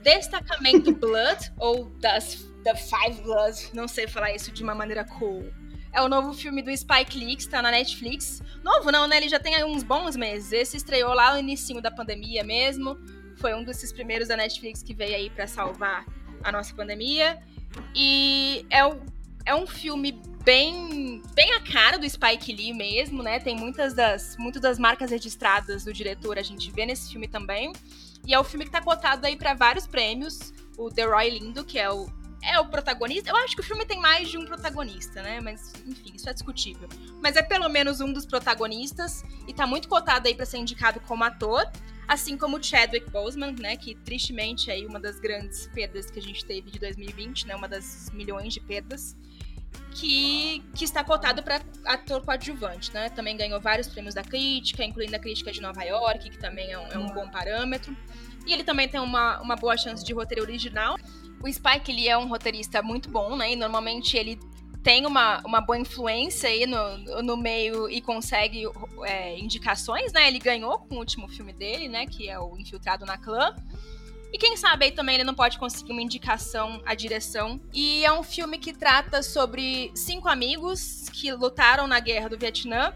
Destacamento 0.03 0.93
Blood, 0.93 1.53
ou 1.59 1.87
das 2.01 2.47
The 2.65 2.75
Five 2.75 3.23
Bloods, 3.23 3.73
não 3.73 3.89
sei 3.89 4.07
falar 4.07 4.35
isso 4.35 4.51
de 4.53 4.63
uma 4.63 4.75
maneira 4.75 5.05
cool. 5.05 5.45
É 5.93 6.03
o 6.03 6.09
novo 6.09 6.35
filme 6.35 6.63
do 6.63 6.77
Spike 6.77 7.19
Lee, 7.19 7.37
que 7.37 7.43
está 7.43 7.63
na 7.63 7.71
Netflix. 7.71 8.43
Novo 8.63 8.93
não, 8.93 9.09
né? 9.09 9.17
Ele 9.17 9.29
já 9.29 9.39
tem 9.39 9.65
uns 9.65 9.83
bons 9.83 10.17
meses. 10.17 10.53
Esse 10.53 10.77
estreou 10.77 11.15
lá 11.15 11.33
no 11.33 11.39
início 11.39 11.81
da 11.81 11.91
pandemia 11.91 12.45
mesmo. 12.45 12.97
Foi 13.37 13.55
um 13.55 13.65
desses 13.65 13.93
primeiros 13.93 14.29
da 14.29 14.37
Netflix 14.37 14.83
que 14.83 14.95
veio 14.95 15.17
aí 15.17 15.31
para 15.31 15.47
salvar 15.47 16.05
a 16.45 16.53
nossa 16.53 16.75
pandemia. 16.75 17.39
E 17.95 18.67
é, 18.71 18.85
o, 18.85 19.01
é 19.45 19.55
um 19.55 19.67
filme 19.67 20.13
bem, 20.45 21.23
bem 21.35 21.53
a 21.53 21.61
cara 21.61 21.99
do 21.99 22.09
Spike 22.09 22.53
Lee 22.53 22.73
mesmo, 22.73 23.23
né? 23.23 23.39
Tem 23.39 23.57
muitas 23.57 23.95
das, 23.95 24.37
muitas 24.39 24.63
das 24.63 24.79
marcas 24.79 25.11
registradas 25.11 25.85
do 25.85 25.93
diretor, 25.93 26.39
a 26.39 26.43
gente 26.43 26.71
vê 26.71 26.87
nesse 26.87 27.11
filme 27.11 27.29
também. 27.29 27.73
E 28.27 28.35
é 28.35 28.39
o 28.39 28.45
filme 28.45 28.65
que 28.65 28.71
tá 28.71 28.81
cotado 28.81 29.27
aí 29.27 29.37
para 29.37 29.55
vários 29.55 29.87
prêmios. 29.87 30.53
O 30.77 30.91
The 30.91 31.05
Roy 31.05 31.31
Lindo, 31.31 31.65
que 31.65 31.79
é 31.79 31.91
o, 31.91 32.09
é 32.43 32.59
o 32.61 32.67
protagonista. 32.67 33.31
Eu 33.31 33.37
acho 33.37 33.55
que 33.55 33.61
o 33.61 33.65
filme 33.65 33.85
tem 33.85 34.01
mais 34.01 34.29
de 34.29 34.39
um 34.39 34.45
protagonista, 34.45 35.23
né? 35.23 35.41
Mas, 35.41 35.73
enfim, 35.87 36.13
isso 36.15 36.29
é 36.29 36.33
discutível. 36.33 36.89
Mas 37.23 37.37
é 37.37 37.43
pelo 37.43 37.69
menos 37.69 38.01
um 38.01 38.13
dos 38.13 38.25
protagonistas 38.25 39.25
e 39.47 39.53
tá 39.53 39.67
muito 39.67 39.89
cotado 39.89 40.29
aí 40.29 40.35
para 40.35 40.47
ser 40.47 40.59
indicado 40.59 41.01
como 41.01 41.25
ator 41.25 41.71
assim 42.09 42.39
como 42.39 42.63
Chadwick 42.63 43.11
Boseman, 43.11 43.53
né, 43.53 43.77
que 43.77 43.95
tristemente 43.95 44.71
é 44.71 44.85
uma 44.87 44.99
das 44.99 45.21
grandes 45.21 45.69
perdas 45.69 46.11
que 46.11 46.19
a 46.19 46.23
gente 46.23 46.45
teve 46.45 46.71
de 46.71 46.79
2020, 46.79 47.47
né, 47.47 47.55
uma 47.55 47.69
das 47.69 48.11
milhões 48.15 48.55
de 48.55 48.61
perdas, 48.61 49.15
que, 49.91 50.65
que 50.75 50.85
está 50.85 51.05
cotado 51.05 51.43
para 51.43 51.61
ator 51.85 52.25
coadjuvante, 52.25 52.93
né? 52.95 53.11
Também 53.11 53.37
ganhou 53.37 53.61
vários 53.61 53.89
prêmios 53.89 54.15
da 54.15 54.23
crítica, 54.23 54.85
incluindo 54.85 55.15
a 55.15 55.19
crítica 55.19 55.51
de 55.51 55.61
Nova 55.61 55.83
York, 55.83 56.31
que 56.31 56.39
também 56.39 56.71
é 56.71 56.79
um, 56.79 56.87
é 56.87 56.99
um 56.99 57.09
bom 57.09 57.29
parâmetro. 57.29 57.95
E 58.47 58.53
ele 58.53 58.65
também 58.65 58.89
tem 58.89 59.01
uma, 59.01 59.41
uma 59.41 59.57
boa 59.57 59.77
chance 59.77 60.05
de 60.05 60.13
roteiro 60.13 60.43
original. 60.43 60.97
O 61.43 61.53
Spike 61.53 61.91
ele 61.91 62.09
é 62.09 62.17
um 62.17 62.29
roteirista 62.29 62.83
muito 62.83 63.11
bom, 63.11 63.37
né? 63.37 63.53
E 63.53 63.57
normalmente 63.57 64.17
ele 64.17 64.39
tem 64.89 65.05
uma, 65.05 65.43
uma 65.45 65.61
boa 65.61 65.79
influência 65.79 66.49
aí 66.49 66.65
no, 66.65 67.23
no 67.23 67.37
meio 67.37 67.91
e 67.91 68.01
consegue 68.01 68.63
é, 69.05 69.39
indicações, 69.39 70.15
né? 70.15 70.27
Ele 70.27 70.39
ganhou 70.39 70.79
com 70.79 70.95
o 70.95 70.99
último 70.99 71.29
filme 71.29 71.53
dele, 71.53 71.91
né? 71.91 72.07
Que 72.07 72.27
é 72.27 72.41
o 72.41 72.57
Infiltrado 72.57 73.05
na 73.05 73.19
Clã. 73.19 73.55
E 74.33 74.39
quem 74.39 74.57
sabe 74.57 74.87
aí 74.87 74.91
também 74.91 75.17
ele 75.17 75.25
não 75.25 75.35
pode 75.35 75.59
conseguir 75.59 75.93
uma 75.93 76.01
indicação 76.01 76.81
à 76.87 76.95
direção. 76.95 77.61
E 77.71 78.03
é 78.03 78.11
um 78.11 78.23
filme 78.23 78.57
que 78.57 78.73
trata 78.73 79.23
sobre 79.23 79.93
cinco 79.95 80.27
amigos 80.27 81.11
que 81.11 81.31
lutaram 81.35 81.87
na 81.87 82.01
guerra 82.01 82.31
do 82.31 82.39
Vietnã 82.39 82.95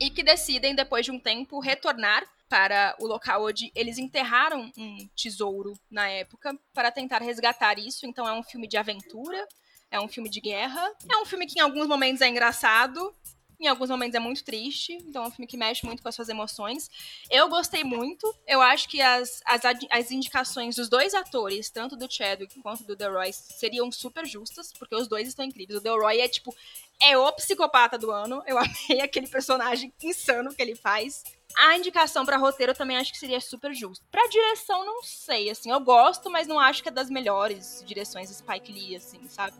e 0.00 0.08
que 0.08 0.22
decidem, 0.22 0.74
depois 0.74 1.04
de 1.04 1.10
um 1.10 1.20
tempo, 1.20 1.60
retornar 1.60 2.24
para 2.48 2.96
o 2.98 3.06
local 3.06 3.44
onde 3.44 3.70
eles 3.74 3.98
enterraram 3.98 4.72
um 4.74 5.08
tesouro 5.14 5.74
na 5.90 6.08
época 6.08 6.58
para 6.72 6.90
tentar 6.90 7.20
resgatar 7.20 7.78
isso. 7.78 8.06
Então 8.06 8.26
é 8.26 8.32
um 8.32 8.42
filme 8.42 8.66
de 8.66 8.78
aventura, 8.78 9.46
é 9.90 10.00
um 10.00 10.08
filme 10.08 10.28
de 10.28 10.40
guerra. 10.40 10.92
É 11.08 11.16
um 11.18 11.24
filme 11.24 11.46
que 11.46 11.58
em 11.58 11.62
alguns 11.62 11.86
momentos 11.86 12.20
é 12.22 12.28
engraçado. 12.28 13.14
Em 13.60 13.66
alguns 13.66 13.90
momentos 13.90 14.14
é 14.14 14.18
muito 14.18 14.42
triste, 14.42 14.94
então 14.94 15.22
é 15.22 15.28
um 15.28 15.30
filme 15.30 15.46
que 15.46 15.54
mexe 15.54 15.84
muito 15.84 16.02
com 16.02 16.08
as 16.08 16.14
suas 16.14 16.30
emoções. 16.30 16.90
Eu 17.30 17.46
gostei 17.46 17.84
muito. 17.84 18.34
Eu 18.46 18.62
acho 18.62 18.88
que 18.88 19.02
as, 19.02 19.42
as, 19.44 19.60
as 19.90 20.10
indicações 20.10 20.76
dos 20.76 20.88
dois 20.88 21.12
atores, 21.12 21.68
tanto 21.68 21.94
do 21.94 22.10
Chadwick 22.10 22.58
quanto 22.62 22.84
do 22.84 22.96
The 22.96 23.08
Roy, 23.08 23.30
seriam 23.34 23.92
super 23.92 24.24
justas, 24.24 24.72
porque 24.72 24.94
os 24.94 25.06
dois 25.06 25.28
estão 25.28 25.44
incríveis. 25.44 25.78
O 25.78 25.82
The 25.82 25.90
Roy 25.90 26.20
é 26.20 26.28
tipo 26.28 26.56
é 27.02 27.18
o 27.18 27.30
psicopata 27.32 27.98
do 27.98 28.10
ano. 28.10 28.42
Eu 28.46 28.56
amei 28.58 29.02
aquele 29.02 29.26
personagem 29.26 29.92
insano 30.02 30.54
que 30.54 30.62
ele 30.62 30.74
faz. 30.74 31.22
A 31.56 31.76
indicação 31.76 32.24
para 32.24 32.36
roteiro 32.36 32.74
também 32.74 32.96
acho 32.96 33.12
que 33.12 33.18
seria 33.18 33.40
super 33.40 33.74
justo. 33.74 34.04
Pra 34.10 34.26
direção, 34.28 34.86
não 34.86 35.02
sei, 35.02 35.50
assim, 35.50 35.70
eu 35.70 35.80
gosto, 35.80 36.30
mas 36.30 36.46
não 36.46 36.58
acho 36.58 36.82
que 36.82 36.88
é 36.88 36.92
das 36.92 37.10
melhores 37.10 37.82
direções 37.86 38.30
Spike 38.30 38.72
Lee, 38.72 38.96
assim, 38.96 39.28
sabe? 39.28 39.56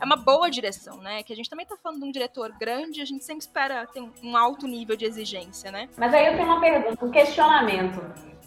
É 0.00 0.04
uma 0.04 0.16
boa 0.16 0.50
direção, 0.50 0.98
né? 0.98 1.22
Que 1.22 1.32
a 1.32 1.36
gente 1.36 1.48
também 1.48 1.66
tá 1.66 1.76
falando 1.82 2.00
de 2.00 2.08
um 2.08 2.12
diretor 2.12 2.52
grande, 2.58 3.00
a 3.00 3.04
gente 3.04 3.24
sempre 3.24 3.42
espera 3.42 3.86
ter 3.86 4.02
um 4.22 4.36
alto 4.36 4.66
nível 4.66 4.96
de 4.96 5.04
exigência, 5.04 5.70
né? 5.70 5.88
Mas 5.96 6.12
aí 6.12 6.26
eu 6.26 6.34
tenho 6.34 6.46
uma 6.46 6.60
pergunta, 6.60 7.04
um 7.04 7.10
questionamento. 7.10 8.00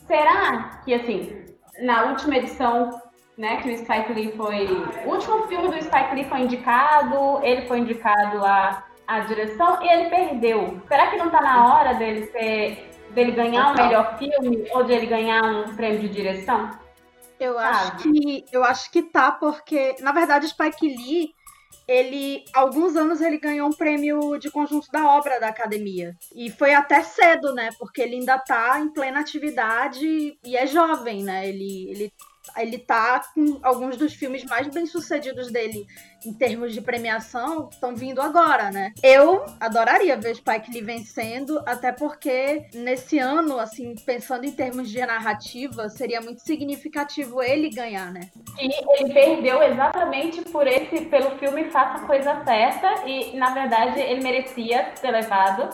Será 0.06 0.82
que, 0.84 0.94
assim, 0.94 1.46
na 1.80 2.06
última 2.06 2.38
edição 2.38 3.02
né, 3.38 3.58
que 3.58 3.70
o 3.70 3.78
Spike 3.78 4.14
Lee 4.14 4.32
foi. 4.36 4.68
O 5.06 5.12
último 5.12 5.48
filme 5.48 5.68
do 5.68 5.82
Spike 5.84 6.16
Lee 6.16 6.26
foi 6.26 6.42
indicado, 6.42 7.40
ele 7.44 7.68
foi 7.68 7.80
indicado 7.80 8.44
a, 8.44 8.84
a 9.06 9.20
direção 9.22 9.82
e 9.84 9.88
ele 9.88 10.10
perdeu. 10.10 10.82
Será 10.88 11.08
que 11.08 11.18
não 11.18 11.30
tá 11.30 11.42
na 11.42 11.66
hora 11.66 11.94
dele 11.94 12.26
ser. 12.28 12.90
dele 13.12 13.32
ganhar 13.32 13.70
o 13.70 13.72
um 13.72 13.76
melhor 13.76 14.18
filme 14.18 14.68
ou 14.72 14.84
de 14.84 14.94
ele 14.94 15.06
ganhar 15.06 15.44
um 15.44 15.76
prêmio 15.76 16.00
de 16.00 16.10
direção? 16.10 16.72
Eu 17.40 17.60
acho 17.60 17.98
que. 17.98 18.46
Eu 18.52 18.64
acho 18.64 18.92
que 18.92 19.04
tá, 19.04 19.32
porque, 19.32 19.96
na 20.00 20.12
verdade, 20.12 20.46
o 20.46 20.50
Spike 20.50 20.88
Lee. 20.88 21.37
Ele, 21.88 22.44
alguns 22.54 22.96
anos 22.96 23.22
ele 23.22 23.38
ganhou 23.38 23.70
um 23.70 23.74
prêmio 23.74 24.38
de 24.38 24.52
conjunto 24.52 24.92
da 24.92 25.16
obra 25.16 25.40
da 25.40 25.48
academia. 25.48 26.16
E 26.36 26.52
foi 26.52 26.74
até 26.74 27.02
cedo, 27.02 27.54
né? 27.54 27.70
Porque 27.80 28.02
ele 28.02 28.16
ainda 28.16 28.38
tá 28.38 28.80
em 28.80 28.92
plena 28.92 29.20
atividade 29.20 30.38
e 30.44 30.58
é 30.58 30.68
jovem, 30.68 31.24
né? 31.24 31.48
Ele, 31.48 31.90
ele 31.90 32.14
ele 32.58 32.78
tá 32.78 33.22
com 33.34 33.60
alguns 33.64 33.98
dos 33.98 34.14
filmes 34.14 34.44
mais 34.46 34.68
bem 34.68 34.86
sucedidos 34.86 35.52
dele 35.52 35.86
em 36.26 36.34
termos 36.34 36.74
de 36.74 36.82
premiação 36.82 37.70
estão 37.72 37.96
vindo 37.96 38.22
agora, 38.22 38.72
né? 38.72 38.92
Eu 39.04 39.46
adoraria 39.60 40.18
ver 40.18 40.36
Spike 40.36 40.72
Lee 40.72 40.82
vencendo, 40.82 41.62
até 41.66 41.92
porque 41.92 42.66
nesse 42.74 43.20
ano, 43.20 43.60
assim, 43.60 43.96
pensando 44.06 44.46
em 44.46 44.52
termos 44.52 44.90
de 44.90 45.00
narrativa, 45.06 45.90
seria 45.90 46.20
muito 46.20 46.42
significativo 46.42 47.42
ele 47.42 47.70
ganhar, 47.70 48.12
né? 48.12 48.30
E 48.60 48.70
ele 49.00 49.14
perdeu 49.14 49.62
exatamente 49.62 50.42
por 50.44 50.68
esse, 50.68 51.06
pelo 51.06 51.38
filme 51.38 51.66
Faça 51.66 52.04
a 52.04 52.08
Coisa 52.08 52.44
Certa, 52.44 53.08
e 53.08 53.38
na 53.38 53.54
verdade 53.54 54.00
ele 54.00 54.22
merecia 54.22 54.92
ter 55.00 55.12
levado. 55.12 55.70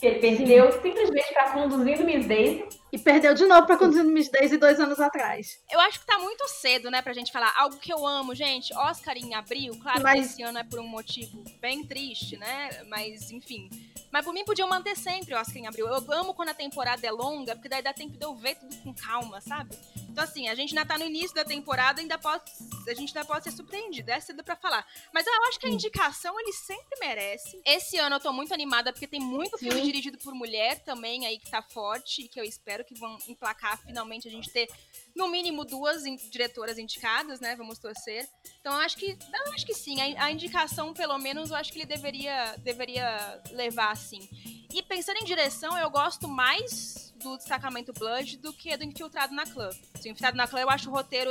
Ele 0.00 0.18
perdeu 0.18 0.72
Sim. 0.72 0.80
simplesmente 0.82 1.32
para 1.32 1.50
Conduzindo 1.50 2.04
Miss 2.04 2.26
Daisy 2.26 2.81
e 2.92 2.98
perdeu 2.98 3.34
de 3.34 3.46
novo 3.46 3.66
pra 3.66 3.78
conduzir 3.78 4.04
Miss 4.04 4.28
Daisy 4.28 4.58
dois 4.58 4.78
anos 4.78 5.00
atrás. 5.00 5.58
Eu 5.70 5.80
acho 5.80 6.00
que 6.00 6.06
tá 6.06 6.18
muito 6.18 6.46
cedo, 6.48 6.90
né, 6.90 7.00
pra 7.00 7.14
gente 7.14 7.32
falar 7.32 7.52
algo 7.56 7.78
que 7.78 7.92
eu 7.92 8.06
amo, 8.06 8.34
gente. 8.34 8.74
Oscar 8.74 9.16
em 9.16 9.34
abril, 9.34 9.78
claro 9.80 10.02
Mas... 10.02 10.26
que 10.26 10.32
esse 10.32 10.42
ano 10.42 10.58
é 10.58 10.64
por 10.64 10.78
um 10.78 10.86
motivo 10.86 11.42
bem 11.60 11.84
triste, 11.84 12.36
né? 12.36 12.84
Mas, 12.88 13.30
enfim. 13.30 13.70
Mas 14.12 14.24
por 14.26 14.34
mim 14.34 14.44
podiam 14.44 14.68
manter 14.68 14.94
sempre 14.94 15.34
o 15.34 15.38
Oscar 15.38 15.56
em 15.56 15.66
abril. 15.66 15.86
Eu 15.86 16.12
amo 16.12 16.34
quando 16.34 16.50
a 16.50 16.54
temporada 16.54 17.06
é 17.06 17.10
longa, 17.10 17.54
porque 17.54 17.68
daí 17.68 17.80
dá 17.80 17.94
tempo 17.94 18.18
de 18.18 18.24
eu 18.24 18.34
ver 18.34 18.56
tudo 18.56 18.76
com 18.82 18.94
calma, 18.94 19.40
sabe? 19.40 19.74
Então, 20.10 20.22
assim, 20.22 20.48
a 20.48 20.54
gente 20.54 20.76
ainda 20.76 20.86
tá 20.86 20.98
no 20.98 21.06
início 21.06 21.34
da 21.34 21.46
temporada, 21.46 22.02
ainda 22.02 22.18
pode. 22.18 22.42
A 22.86 22.92
gente 22.92 23.16
ainda 23.16 23.26
pode 23.26 23.44
ser 23.44 23.52
surpreendido. 23.52 24.10
É 24.10 24.20
cedo 24.20 24.44
pra 24.44 24.54
falar. 24.54 24.86
Mas 25.14 25.26
eu 25.26 25.44
acho 25.44 25.58
que 25.58 25.66
a 25.66 25.70
indicação 25.70 26.38
ele 26.38 26.52
sempre 26.52 26.98
merece. 27.00 27.62
Esse 27.64 27.96
ano 27.98 28.16
eu 28.16 28.20
tô 28.20 28.30
muito 28.34 28.52
animada, 28.52 28.92
porque 28.92 29.06
tem 29.06 29.20
muito 29.20 29.56
filme 29.56 29.80
Sim. 29.80 29.86
dirigido 29.86 30.18
por 30.18 30.34
mulher 30.34 30.80
também 30.80 31.26
aí 31.26 31.38
que 31.38 31.50
tá 31.50 31.62
forte, 31.62 32.22
e 32.22 32.28
que 32.28 32.38
eu 32.38 32.44
espero 32.44 32.81
que 32.84 32.94
vão 32.94 33.18
emplacar 33.28 33.80
finalmente 33.82 34.28
a 34.28 34.30
gente 34.30 34.50
ter 34.50 34.68
no 35.14 35.28
mínimo 35.28 35.64
duas 35.64 36.02
diretoras 36.30 36.78
indicadas, 36.78 37.40
né? 37.40 37.54
Vamos 37.56 37.78
torcer. 37.78 38.28
Então 38.60 38.72
eu 38.74 38.80
acho 38.80 38.96
que, 38.96 39.10
eu 39.46 39.52
acho 39.52 39.66
que 39.66 39.74
sim. 39.74 40.00
A, 40.00 40.24
a, 40.24 40.30
indicação, 40.30 40.92
pelo 40.92 41.18
menos, 41.18 41.50
eu 41.50 41.56
acho 41.56 41.72
que 41.72 41.78
ele 41.78 41.86
deveria, 41.86 42.56
deveria 42.58 43.42
levar 43.50 43.90
assim. 43.90 44.28
E 44.72 44.82
pensando 44.82 45.18
em 45.18 45.24
direção, 45.24 45.76
eu 45.78 45.90
gosto 45.90 46.26
mais 46.26 47.12
do 47.22 47.36
destacamento 47.36 47.92
Blood 47.92 48.38
do 48.38 48.52
que 48.52 48.76
do 48.76 48.84
Infiltrado 48.84 49.34
na 49.34 49.44
Clã. 49.44 49.68
Assim, 49.94 50.10
Infiltrado 50.10 50.36
na 50.36 50.46
Clã 50.46 50.60
eu 50.60 50.70
acho 50.70 50.90
o 50.90 50.92
roteiro 50.92 51.30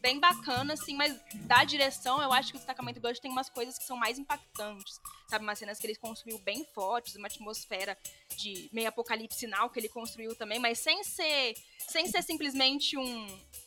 bem 0.00 0.18
bacana, 0.18 0.74
assim, 0.74 0.94
mas 0.94 1.16
da 1.46 1.64
direção 1.64 2.20
eu 2.20 2.32
acho 2.32 2.50
que 2.50 2.56
o 2.56 2.58
destacamento 2.58 3.00
Blood 3.00 3.20
tem 3.20 3.30
umas 3.30 3.48
coisas 3.48 3.78
que 3.78 3.84
são 3.84 3.96
mais 3.96 4.18
impactantes. 4.18 5.00
Sabe, 5.28 5.44
umas 5.44 5.58
cenas 5.58 5.78
que 5.78 5.86
ele 5.86 5.94
construiu 5.94 6.38
bem 6.40 6.66
fortes, 6.74 7.16
uma 7.16 7.26
atmosfera 7.26 7.96
de 8.36 8.68
meio 8.72 8.88
apocalipse 8.88 9.46
que 9.72 9.80
ele 9.80 9.88
construiu 9.88 10.34
também, 10.36 10.58
mas 10.58 10.78
sem 10.78 11.02
ser, 11.04 11.54
sem 11.78 12.06
ser 12.06 12.22
simplesmente 12.22 12.98
um, 12.98 13.11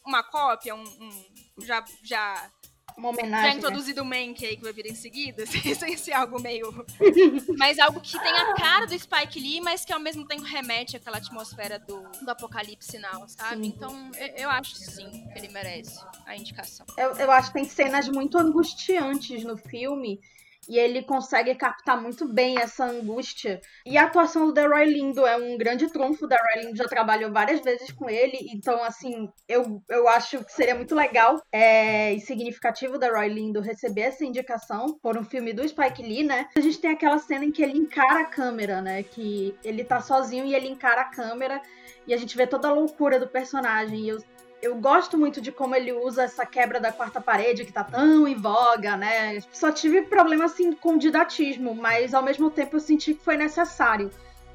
uma 0.06 0.24
cópia, 0.24 0.76
um, 0.76 0.84
um 0.84 1.62
já, 1.66 1.84
já 2.04 2.52
uma 2.98 3.10
homenagem. 3.10 3.52
Já 3.52 3.58
introduzido 3.58 4.04
né? 4.04 4.08
o 4.08 4.10
Mank 4.10 4.46
aí 4.46 4.56
que 4.56 4.64
vai 4.64 4.72
vir 4.72 4.86
em 4.86 4.96
seguida, 4.96 5.46
sem 5.76 5.98
ser 5.98 6.14
algo 6.14 6.42
meio. 6.42 6.74
mas 7.58 7.78
algo 7.78 8.00
que 8.00 8.18
tem 8.18 8.32
a 8.32 8.54
cara 8.54 8.86
do 8.86 8.98
Spike 8.98 9.40
Lee, 9.40 9.62
mas 9.62 9.84
que 9.84 9.92
ao 9.92 10.00
mesmo 10.00 10.26
tempo 10.26 10.44
remete 10.44 10.96
àquela 10.96 11.18
atmosfera 11.18 11.78
do, 11.80 12.02
do 12.22 12.30
apocalipse 12.30 12.92
sinal, 12.92 13.28
sabe? 13.28 13.64
Sim. 13.64 13.74
Então 13.76 14.12
eu, 14.18 14.28
eu, 14.44 14.50
acho 14.50 14.76
sim 14.76 15.10
que 15.32 15.38
ele 15.38 15.50
merece 15.50 16.00
a 16.26 16.36
indicação. 16.36 16.86
Eu, 16.98 17.12
eu 17.16 17.32
acho 17.32 17.50
que 17.50 17.56
tem 17.56 17.66
cenas 17.66 18.08
muito 18.08 18.38
angustiantes 18.38 19.44
no 19.44 19.58
filme 19.58 20.20
e 20.68 20.78
ele 20.78 21.04
consegue 21.04 21.54
captar 21.56 22.02
muito 22.02 22.28
bem 22.28 22.60
essa 22.60 22.86
angústia. 22.86 23.62
E 23.86 23.98
a 23.98 24.04
atuação 24.04 24.46
do 24.48 24.54
Delroy 24.54 24.86
Lindo 24.86 25.26
é 25.26 25.36
um 25.38 25.58
grande 25.58 25.92
trunfo. 25.92 26.26
O 26.26 26.28
Delroy 26.28 26.64
Lindo 26.64 26.78
já 26.78 26.86
trabalhou 26.86 27.32
várias 27.32 27.62
vezes 27.62 27.92
com 27.92 28.10
ele, 28.10 28.38
então, 28.54 28.84
assim, 28.84 29.30
eu, 29.48 29.82
eu 29.90 30.08
acho 30.08 30.44
que 30.44 30.52
seria 30.52 30.76
muito 30.76 30.96
legal 30.96 31.42
é, 31.52 32.14
e 32.14 32.20
significativo 32.20 32.96
o 32.96 32.98
Delroy 32.98 33.30
Lindo 33.30 33.62
receber 33.62 34.02
essa 34.02 34.26
indicação 34.26 34.98
por 35.02 35.18
um 35.18 35.24
filme 35.24 35.54
do 35.54 35.68
Spike 35.68 36.02
Lee, 36.02 36.24
né? 36.24 36.48
A 36.56 36.62
gente 36.62 36.80
tem 36.80 36.92
aquela 36.92 37.20
cena 37.20 37.46
em 37.46 37.52
que 37.52 37.64
ele 37.64 37.78
encara 37.78 38.22
a 38.22 38.26
câmera, 38.26 38.82
né? 38.82 39.04
Que 39.04 39.56
ele 39.64 39.84
tá 39.84 40.02
sozinho 40.02 40.46
e 40.46 40.56
ele 40.56 40.68
encara 40.68 41.02
a 41.02 41.10
câmera 41.10 41.62
e 42.08 42.14
a 42.14 42.18
gente 42.18 42.38
vê 42.38 42.46
toda 42.46 42.68
a 42.68 42.74
loucura 42.74 43.20
do 43.20 43.28
personagem. 43.28 44.00
E 44.00 44.10
eu 44.10 44.18
eu 44.66 44.76
gosto 44.76 45.16
muito 45.16 45.40
de 45.40 45.52
como 45.52 45.76
ele 45.76 45.94
usa 45.94 46.24
essa 46.24 46.44
quebra 46.44 46.80
da 46.80 46.92
quarta 46.92 47.22
parede 47.22 47.64
que 47.64 47.72
tá 47.72 47.84
tão 47.84 48.28
em 48.28 48.34
voga, 48.34 48.98
né? 48.98 49.40
Só 49.54 49.72
tive 49.72 50.02
problema 50.02 50.46
assim 50.46 50.74
com 50.74 50.98
didatismo, 50.98 51.76
mas 51.76 52.16
ao 52.16 52.24
mesmo 52.24 52.50
tempo 52.50 52.76
eu 52.76 52.80
senti 52.80 53.14
que 53.14 53.24
foi 53.24 53.38
necessário. 53.38 54.10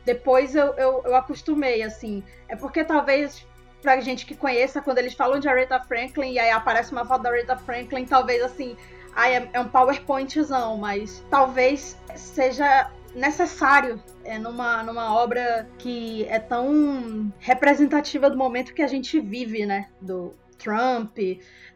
Depois 0.04 0.56
eu, 0.56 0.74
eu, 0.74 1.02
eu 1.04 1.14
acostumei, 1.14 1.84
assim. 1.84 2.24
É 2.48 2.56
porque 2.56 2.82
talvez 2.82 3.46
pra 3.80 4.00
gente 4.00 4.26
que 4.26 4.34
conheça, 4.34 4.82
quando 4.82 4.98
eles 4.98 5.14
falam 5.14 5.38
de 5.38 5.48
Aretha 5.48 5.78
Franklin 5.78 6.32
e 6.32 6.38
aí 6.40 6.50
aparece 6.50 6.90
uma 6.90 7.04
foto 7.04 7.22
da 7.22 7.30
Aretha 7.30 7.56
Franklin, 7.56 8.04
talvez 8.04 8.42
assim, 8.42 8.76
ai, 9.14 9.36
é, 9.36 9.50
é 9.52 9.60
um 9.60 9.68
PowerPointzão, 9.68 10.76
mas 10.76 11.24
talvez 11.30 11.96
seja 12.16 12.90
necessário 13.14 14.02
é, 14.24 14.38
numa, 14.38 14.82
numa 14.82 15.14
obra 15.14 15.68
que 15.78 16.24
é 16.26 16.38
tão 16.38 17.32
representativa 17.38 18.30
do 18.30 18.36
momento 18.36 18.74
que 18.74 18.82
a 18.82 18.86
gente 18.86 19.20
vive, 19.20 19.66
né? 19.66 19.88
Do 20.00 20.34
Trump, 20.58 21.16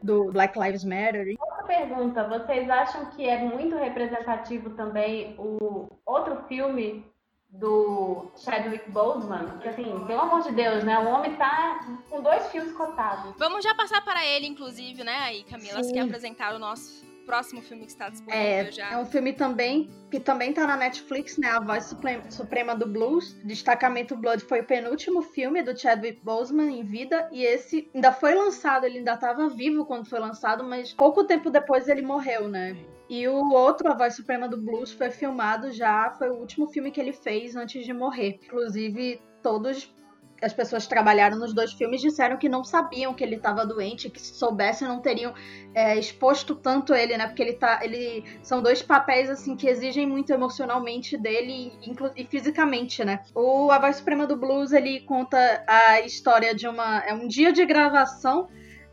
do 0.03 0.31
Black 0.31 0.59
Lives 0.59 0.85
Matter. 0.85 1.35
Outra 1.41 1.65
pergunta, 1.65 2.29
vocês 2.29 2.69
acham 2.69 3.07
que 3.07 3.29
é 3.29 3.39
muito 3.39 3.77
representativo 3.77 4.71
também 4.71 5.35
o 5.39 5.89
outro 6.05 6.37
filme 6.47 7.05
do 7.49 8.33
Chadwick 8.37 8.91
Boseman, 8.91 9.59
que 9.61 9.69
assim, 9.69 9.85
pelo 10.07 10.21
amor 10.21 10.43
de 10.43 10.53
Deus, 10.53 10.83
né? 10.83 10.99
O 10.99 11.09
homem 11.09 11.37
tá 11.37 11.87
com 12.11 12.21
dois 12.21 12.47
filmes 12.49 12.73
cotados. 12.73 13.33
Vamos 13.39 13.63
já 13.63 13.75
passar 13.77 14.05
para 14.05 14.27
ele, 14.27 14.47
inclusive, 14.47 15.05
né, 15.05 15.19
aí, 15.21 15.45
Camila, 15.45 15.83
Sim. 15.83 15.89
que 15.89 15.95
quer 15.95 16.05
apresentar 16.05 16.55
o 16.55 16.59
nosso 16.59 17.14
próximo 17.25 17.63
filme 17.63 17.85
que 17.85 17.93
está 17.93 18.09
disponível 18.09 18.41
é, 18.41 18.71
já. 18.71 18.93
É 18.93 18.97
um 18.97 19.07
filme 19.07 19.33
também 19.33 19.91
que 20.11 20.21
também 20.21 20.51
está 20.51 20.67
na 20.67 20.77
Netflix, 20.77 21.37
né? 21.37 21.49
A 21.49 21.61
Voz 21.61 21.87
Suprema, 21.87 22.31
Suprema 22.31 22.75
do 22.75 22.87
Blues. 22.87 23.35
Destacamento 23.45 24.17
Blood 24.17 24.45
foi 24.45 24.61
o 24.61 24.65
penúltimo 24.65 25.23
filme 25.23 25.63
do 25.63 25.77
Chadwick 25.77 26.21
Boseman 26.23 26.71
em 26.71 26.85
vida 26.85 27.29
e 27.33 27.45
esse 27.45 27.91
ainda 27.95 28.13
foi 28.13 28.35
lançado, 28.35 28.85
ele 28.85 28.99
ainda 28.99 29.15
estava 29.15 29.49
vivo 29.49 29.85
quando 29.85 30.09
foi 30.09 30.19
lançado, 30.19 30.63
mas 30.63 30.93
pouco 30.93 31.25
tempo 31.25 31.51
depois 31.51 31.89
ele 31.89 32.03
morreu, 32.03 32.49
né? 32.49 32.77
E 33.09 33.29
o 33.29 33.51
outro, 33.51 33.89
A 33.91 33.95
Voz 33.95 34.15
Suprema 34.15 34.49
do 34.49 34.57
Blues, 34.57 34.91
foi 34.93 35.11
filmado 35.11 35.71
já, 35.71 36.11
foi 36.11 36.31
o 36.31 36.35
último 36.35 36.67
filme 36.69 36.91
que 36.91 37.01
ele 37.01 37.13
fez 37.13 37.55
antes 37.55 37.85
de 37.85 37.93
morrer. 37.93 38.41
Inclusive, 38.45 39.21
todos 39.43 39.95
as 40.43 40.53
pessoas 40.53 40.85
que 40.85 40.91
trabalharam 40.91 41.39
nos 41.39 41.53
dois 41.53 41.73
filmes 41.73 42.01
disseram 42.01 42.37
que 42.37 42.49
não 42.49 42.65
sabiam 42.65 43.15
que 43.15 43.25
ele 43.25 43.37
estava 43.37 43.65
doente, 43.65 44.11
que 44.11 44.21
se 44.21 44.35
soubessem 44.35 44.87
não 44.87 45.01
teriam 45.01 45.33
é, 45.75 45.99
exposto 45.99 46.55
tanto 46.55 46.95
ele, 46.95 47.17
né? 47.17 47.27
Porque 47.27 47.43
ele 47.43 47.55
tá, 47.55 47.81
ele 47.83 48.25
são 48.43 48.63
dois 48.63 48.83
papéis 48.83 49.31
assim 49.31 49.57
que 49.57 49.67
exigem 49.67 50.07
muito 50.07 50.33
emocionalmente 50.33 51.17
dele 51.17 51.73
e 52.17 52.25
fisicamente, 52.25 53.05
né? 53.05 53.21
O 53.35 53.71
A 53.71 53.79
Voz 53.79 53.97
Suprema 53.97 54.27
do 54.27 54.37
Blues 54.37 54.73
ele 54.73 55.01
conta 55.01 55.65
a 55.67 56.01
história 56.01 56.55
de 56.55 56.67
uma 56.67 56.99
é 57.01 57.15
um 57.15 57.27
dia 57.27 57.53
de 57.53 57.65
gravação 57.65 58.49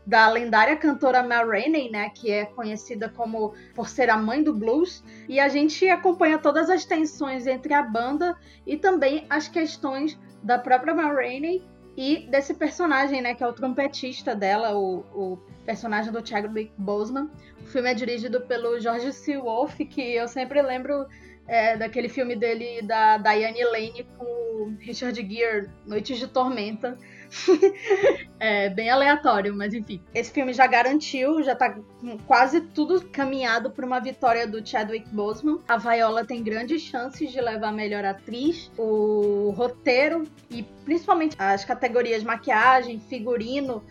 da 0.06 0.28
lendária 0.28 0.76
cantora 0.76 1.22
Mel 1.22 1.48
Rainey, 1.48 1.90
né, 1.90 2.10
que 2.10 2.30
é 2.30 2.44
conhecida 2.44 3.08
como 3.08 3.54
por 3.74 3.88
ser 3.88 4.10
a 4.10 4.16
mãe 4.16 4.42
do 4.42 4.52
blues, 4.52 5.02
e 5.28 5.38
a 5.38 5.48
gente 5.48 5.88
acompanha 5.88 6.38
todas 6.38 6.68
as 6.68 6.84
tensões 6.84 7.46
entre 7.46 7.72
a 7.72 7.82
banda 7.82 8.36
e 8.66 8.76
também 8.76 9.26
as 9.30 9.46
questões 9.46 10.18
da 10.42 10.58
própria 10.58 10.94
Mel 10.94 11.14
Rainey 11.14 11.62
e 11.96 12.26
desse 12.30 12.54
personagem, 12.54 13.20
né, 13.20 13.34
que 13.34 13.44
é 13.44 13.46
o 13.46 13.52
trompetista 13.52 14.34
dela, 14.34 14.74
o, 14.76 15.00
o 15.14 15.38
personagem 15.64 16.12
do 16.12 16.26
Chadwick 16.26 16.72
Boseman. 16.78 17.30
O 17.60 17.66
filme 17.66 17.90
é 17.90 17.94
dirigido 17.94 18.40
pelo 18.42 18.80
George 18.80 19.12
C. 19.12 19.36
Wolfe, 19.36 19.84
que 19.84 20.00
eu 20.00 20.26
sempre 20.26 20.62
lembro 20.62 21.06
é, 21.46 21.76
daquele 21.76 22.08
filme 22.08 22.34
dele 22.34 22.82
da 22.82 23.18
Diane 23.18 23.62
Lane 23.64 24.06
com 24.16 24.24
o 24.24 24.76
Richard 24.78 25.14
Gere, 25.28 25.68
Noites 25.86 26.18
de 26.18 26.26
Tormenta. 26.28 26.98
é 28.38 28.68
bem 28.68 28.90
aleatório, 28.90 29.54
mas 29.54 29.72
enfim. 29.74 30.00
Esse 30.14 30.30
filme 30.30 30.52
já 30.52 30.66
garantiu, 30.66 31.42
já 31.42 31.54
tá 31.54 31.78
quase 32.26 32.60
tudo 32.60 33.02
caminhado 33.08 33.70
para 33.70 33.86
uma 33.86 34.00
vitória 34.00 34.46
do 34.46 34.66
Chadwick 34.66 35.08
Boseman. 35.08 35.60
A 35.66 35.76
Viola 35.76 36.24
tem 36.24 36.42
grandes 36.42 36.82
chances 36.82 37.32
de 37.32 37.40
levar 37.40 37.68
a 37.68 37.72
melhor 37.72 38.04
atriz. 38.04 38.70
O 38.76 39.52
roteiro 39.56 40.24
e 40.50 40.62
principalmente 40.84 41.36
as 41.38 41.64
categorias 41.64 42.22
maquiagem, 42.22 43.00
figurino, 43.00 43.82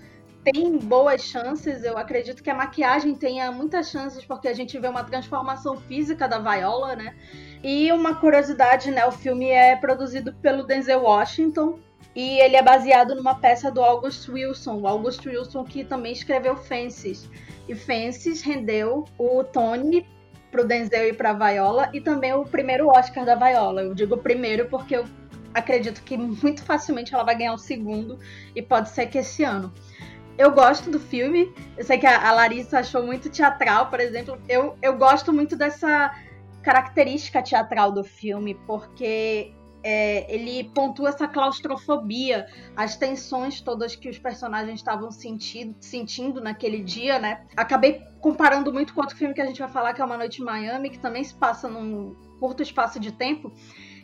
tem 0.44 0.78
boas 0.78 1.24
chances. 1.24 1.84
Eu 1.84 1.98
acredito 1.98 2.44
que 2.44 2.50
a 2.50 2.56
maquiagem 2.56 3.16
tenha 3.16 3.52
muitas 3.52 3.90
chances, 3.90 4.24
porque 4.26 4.48
a 4.48 4.54
gente 4.54 4.78
vê 4.78 4.88
uma 4.88 5.04
transformação 5.04 5.78
física 5.78 6.28
da 6.28 6.40
Viola, 6.40 6.96
né? 6.96 7.16
E 7.64 7.92
uma 7.92 8.16
curiosidade, 8.16 8.92
né? 8.92 9.06
O 9.06 9.12
filme 9.12 9.50
é 9.50 9.76
produzido 9.76 10.34
pelo 10.34 10.64
Denzel 10.64 11.04
Washington. 11.04 11.80
E 12.16 12.40
ele 12.40 12.56
é 12.56 12.62
baseado 12.62 13.16
numa 13.16 13.36
peça 13.36 13.72
do 13.72 13.82
August 13.82 14.28
Wilson. 14.28 14.80
O 14.80 14.88
August 14.88 15.26
Wilson 15.26 15.64
que 15.64 15.84
também 15.84 16.12
escreveu 16.12 16.56
Fences. 16.56 17.30
E 17.68 17.76
Fences 17.76 18.42
rendeu 18.42 19.06
o 19.18 19.44
Tony 19.44 20.06
pro 20.52 20.66
Denzel 20.66 21.08
e 21.08 21.14
pra 21.14 21.34
Viola. 21.34 21.90
E 21.94 22.02
também 22.02 22.34
o 22.34 22.44
primeiro 22.44 22.88
Oscar 22.90 23.26
da 23.26 23.36
Viola. 23.36 23.82
Eu 23.82 23.94
digo 23.94 24.18
primeiro 24.18 24.68
porque 24.68 24.98
eu 24.98 25.06
acredito 25.54 26.04
que 26.04 26.18
muito 26.18 26.64
facilmente 26.64 27.14
ela 27.14 27.24
vai 27.24 27.38
ganhar 27.38 27.54
o 27.54 27.58
segundo. 27.58 28.20
E 28.56 28.62
pode 28.62 28.90
ser 28.90 29.08
que 29.08 29.18
esse 29.20 29.44
ano 29.44 29.74
eu 30.38 30.52
gosto 30.52 30.90
do 30.90 31.00
filme. 31.00 31.54
Eu 31.78 31.84
sei 31.84 31.98
que 31.98 32.08
a, 32.08 32.32
Larissa 32.32 32.80
achou 32.80 33.04
muito 33.04 33.30
teatral, 33.30 33.88
por 33.90 34.00
exemplo. 34.00 34.38
Eu, 34.50 34.76
eu 34.82 34.98
gosto 34.98 35.32
muito 35.32 35.56
dessa 35.56 36.14
característica 36.62 37.42
teatral 37.42 37.92
do 37.92 38.04
filme, 38.04 38.56
porque 38.68 39.54
é, 39.84 40.34
ele 40.34 40.64
pontua 40.76 41.10
essa 41.10 41.28
claustrofobia, 41.28 42.48
as 42.76 42.96
tensões 42.96 43.62
todas 43.62 43.96
que 43.96 44.10
os 44.10 44.20
personagens 44.20 44.80
estavam 44.80 45.12
sentindo, 45.12 45.76
sentindo 45.80 46.42
naquele 46.42 46.84
dia, 46.84 47.20
né? 47.20 47.42
Acabei 47.56 48.02
comparando 48.20 48.72
muito 48.72 48.94
com 48.94 49.02
outro 49.02 49.16
filme 49.16 49.34
que 49.34 49.42
a 49.42 49.46
gente 49.46 49.60
vai 49.60 49.70
falar, 49.70 49.94
que 49.94 50.02
é 50.02 50.06
Uma 50.06 50.18
Noite 50.18 50.42
em 50.42 50.46
Miami, 50.46 50.90
que 50.90 51.00
também 51.00 51.24
se 51.24 51.34
passa 51.34 51.68
num 51.68 52.16
curto 52.40 52.62
espaço 52.62 53.00
de 53.00 53.12
tempo. 53.12 53.52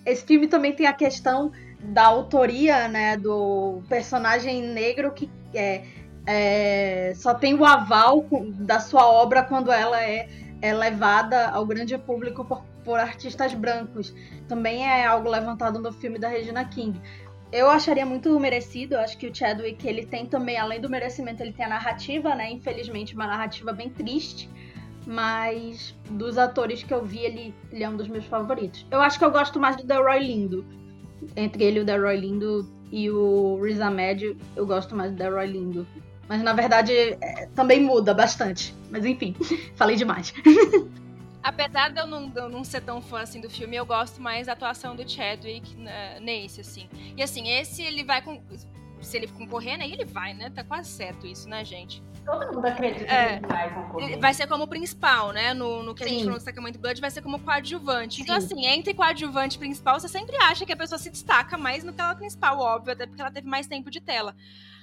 Esse 0.06 0.26
filme 0.26 0.48
também 0.48 0.74
tem 0.74 0.88
a 0.88 0.94
questão 0.94 1.52
da 1.80 2.06
autoria, 2.06 2.88
né, 2.88 3.18
do 3.18 3.82
personagem 3.88 4.62
negro 4.62 5.12
que 5.12 5.30
é, 5.54 5.84
é, 6.26 7.14
só 7.16 7.34
tem 7.34 7.54
o 7.54 7.64
aval 7.64 8.26
da 8.60 8.80
sua 8.80 9.08
obra 9.08 9.44
quando 9.44 9.72
ela 9.72 10.02
é, 10.02 10.28
é 10.62 10.74
levada 10.74 11.50
ao 11.50 11.66
grande 11.66 11.98
público 11.98 12.44
por, 12.44 12.64
por, 12.84 13.00
artistas 13.00 13.54
brancos. 13.54 14.14
Também 14.48 14.86
é 14.86 15.06
algo 15.06 15.30
levantado 15.30 15.80
no 15.80 15.92
filme 15.92 16.18
da 16.18 16.28
Regina 16.28 16.66
King. 16.66 17.00
Eu 17.52 17.70
acharia 17.70 18.06
muito 18.06 18.38
merecido, 18.40 18.96
eu 18.96 19.00
acho 19.00 19.18
que 19.18 19.28
o 19.28 19.34
Chadwick 19.34 19.88
ele 19.88 20.06
tem 20.06 20.26
também, 20.26 20.58
além 20.58 20.82
do 20.82 20.90
merecimento, 20.90 21.42
ele 21.42 21.54
tem 21.54 21.66
a 21.66 21.70
narrativa, 21.70 22.36
né? 22.36 22.52
Infelizmente, 22.52 23.16
uma 23.16 23.28
narrativa 23.28 23.72
bem 23.72 23.90
triste. 23.90 24.50
Mas 25.06 25.96
dos 26.10 26.38
atores 26.38 26.84
que 26.84 26.94
eu 26.94 27.06
vi, 27.06 27.20
ele, 27.20 27.56
ele 27.72 27.84
é 27.84 27.90
um 27.90 27.96
dos 27.96 28.10
meus 28.10 28.26
favoritos. 28.26 28.86
Eu 28.92 29.00
acho 29.00 29.18
que 29.18 29.24
eu 29.24 29.32
gosto 29.32 29.58
mais 29.58 29.78
do 29.78 29.86
Delroy 29.86 30.20
Lindo. 30.20 30.66
Entre 31.36 31.64
ele 31.64 31.80
o 31.80 31.86
Delroy 31.86 32.18
Lindo 32.18 32.70
e 32.92 33.10
o 33.10 33.58
Riz 33.62 33.80
Ahmed, 33.80 34.36
eu 34.54 34.66
gosto 34.66 34.94
mais 34.94 35.12
do 35.12 35.18
Delroy 35.18 35.48
Lindo. 35.48 35.88
Mas 36.28 36.42
na 36.42 36.54
verdade 36.54 36.94
é, 36.94 37.48
também 37.56 37.82
muda 37.82 38.14
bastante. 38.14 38.76
Mas 38.90 39.06
enfim, 39.06 39.36
falei 39.76 39.96
demais. 39.96 40.34
Apesar 41.48 41.92
de 41.92 42.00
eu, 42.00 42.06
não, 42.06 42.28
de 42.28 42.38
eu 42.38 42.50
não 42.50 42.64
ser 42.64 42.82
tão 42.82 43.02
fã 43.02 43.22
assim 43.22 43.40
do 43.40 43.50
filme, 43.50 43.76
eu 43.78 43.86
gosto 43.86 44.22
mais 44.22 44.48
da 44.48 44.54
atuação 44.54 44.96
do 44.96 45.10
Chadwick 45.10 45.78
né, 45.78 46.20
nesse, 46.20 46.60
assim. 46.60 46.90
E 47.16 47.24
assim, 47.24 47.48
esse 47.50 47.82
ele 47.82 48.04
vai 48.04 48.22
com. 48.22 48.42
Se 49.00 49.16
ele 49.16 49.28
concorrer, 49.28 49.78
né? 49.78 49.88
ele 49.88 50.04
vai, 50.04 50.34
né? 50.34 50.50
Tá 50.50 50.64
quase 50.64 50.90
certo 50.90 51.26
isso, 51.26 51.48
né, 51.48 51.64
gente? 51.64 52.04
Todo 52.26 52.54
mundo 52.54 52.66
acredita 52.66 53.06
é, 53.06 53.28
que 53.28 53.46
ele 53.46 53.48
vai 53.48 53.74
concorrer. 53.74 54.20
Vai 54.20 54.34
ser 54.34 54.48
como 54.48 54.68
principal, 54.68 55.32
né? 55.32 55.54
No, 55.54 55.84
no 55.84 55.96
que 55.96 56.04
Sim. 56.04 56.10
a 56.10 56.14
gente 56.14 56.24
falou 56.24 56.40
no 56.40 56.44
Sacramento 56.44 56.80
Blood, 56.80 57.00
vai 57.00 57.12
ser 57.12 57.22
como 57.22 57.40
coadjuvante. 57.40 58.22
Então, 58.22 58.42
Sim. 58.42 58.46
Então, 58.46 58.58
assim, 58.58 58.68
entre 58.68 58.94
coadjuvante 58.94 59.56
e 59.56 59.60
principal, 59.60 60.00
você 60.00 60.10
sempre 60.10 60.36
acha 60.38 60.66
que 60.66 60.74
a 60.74 60.78
pessoa 60.78 61.00
se 61.00 61.10
destaca 61.10 61.58
mais 61.58 61.84
no 61.84 61.94
que 61.94 62.02
ela 62.02 62.12
é 62.12 62.16
principal, 62.16 62.60
óbvio, 62.60 62.92
até 62.92 63.06
porque 63.06 63.22
ela 63.22 63.32
teve 63.32 63.48
mais 63.48 63.68
tempo 63.68 63.90
de 63.90 64.02
tela. 64.02 64.36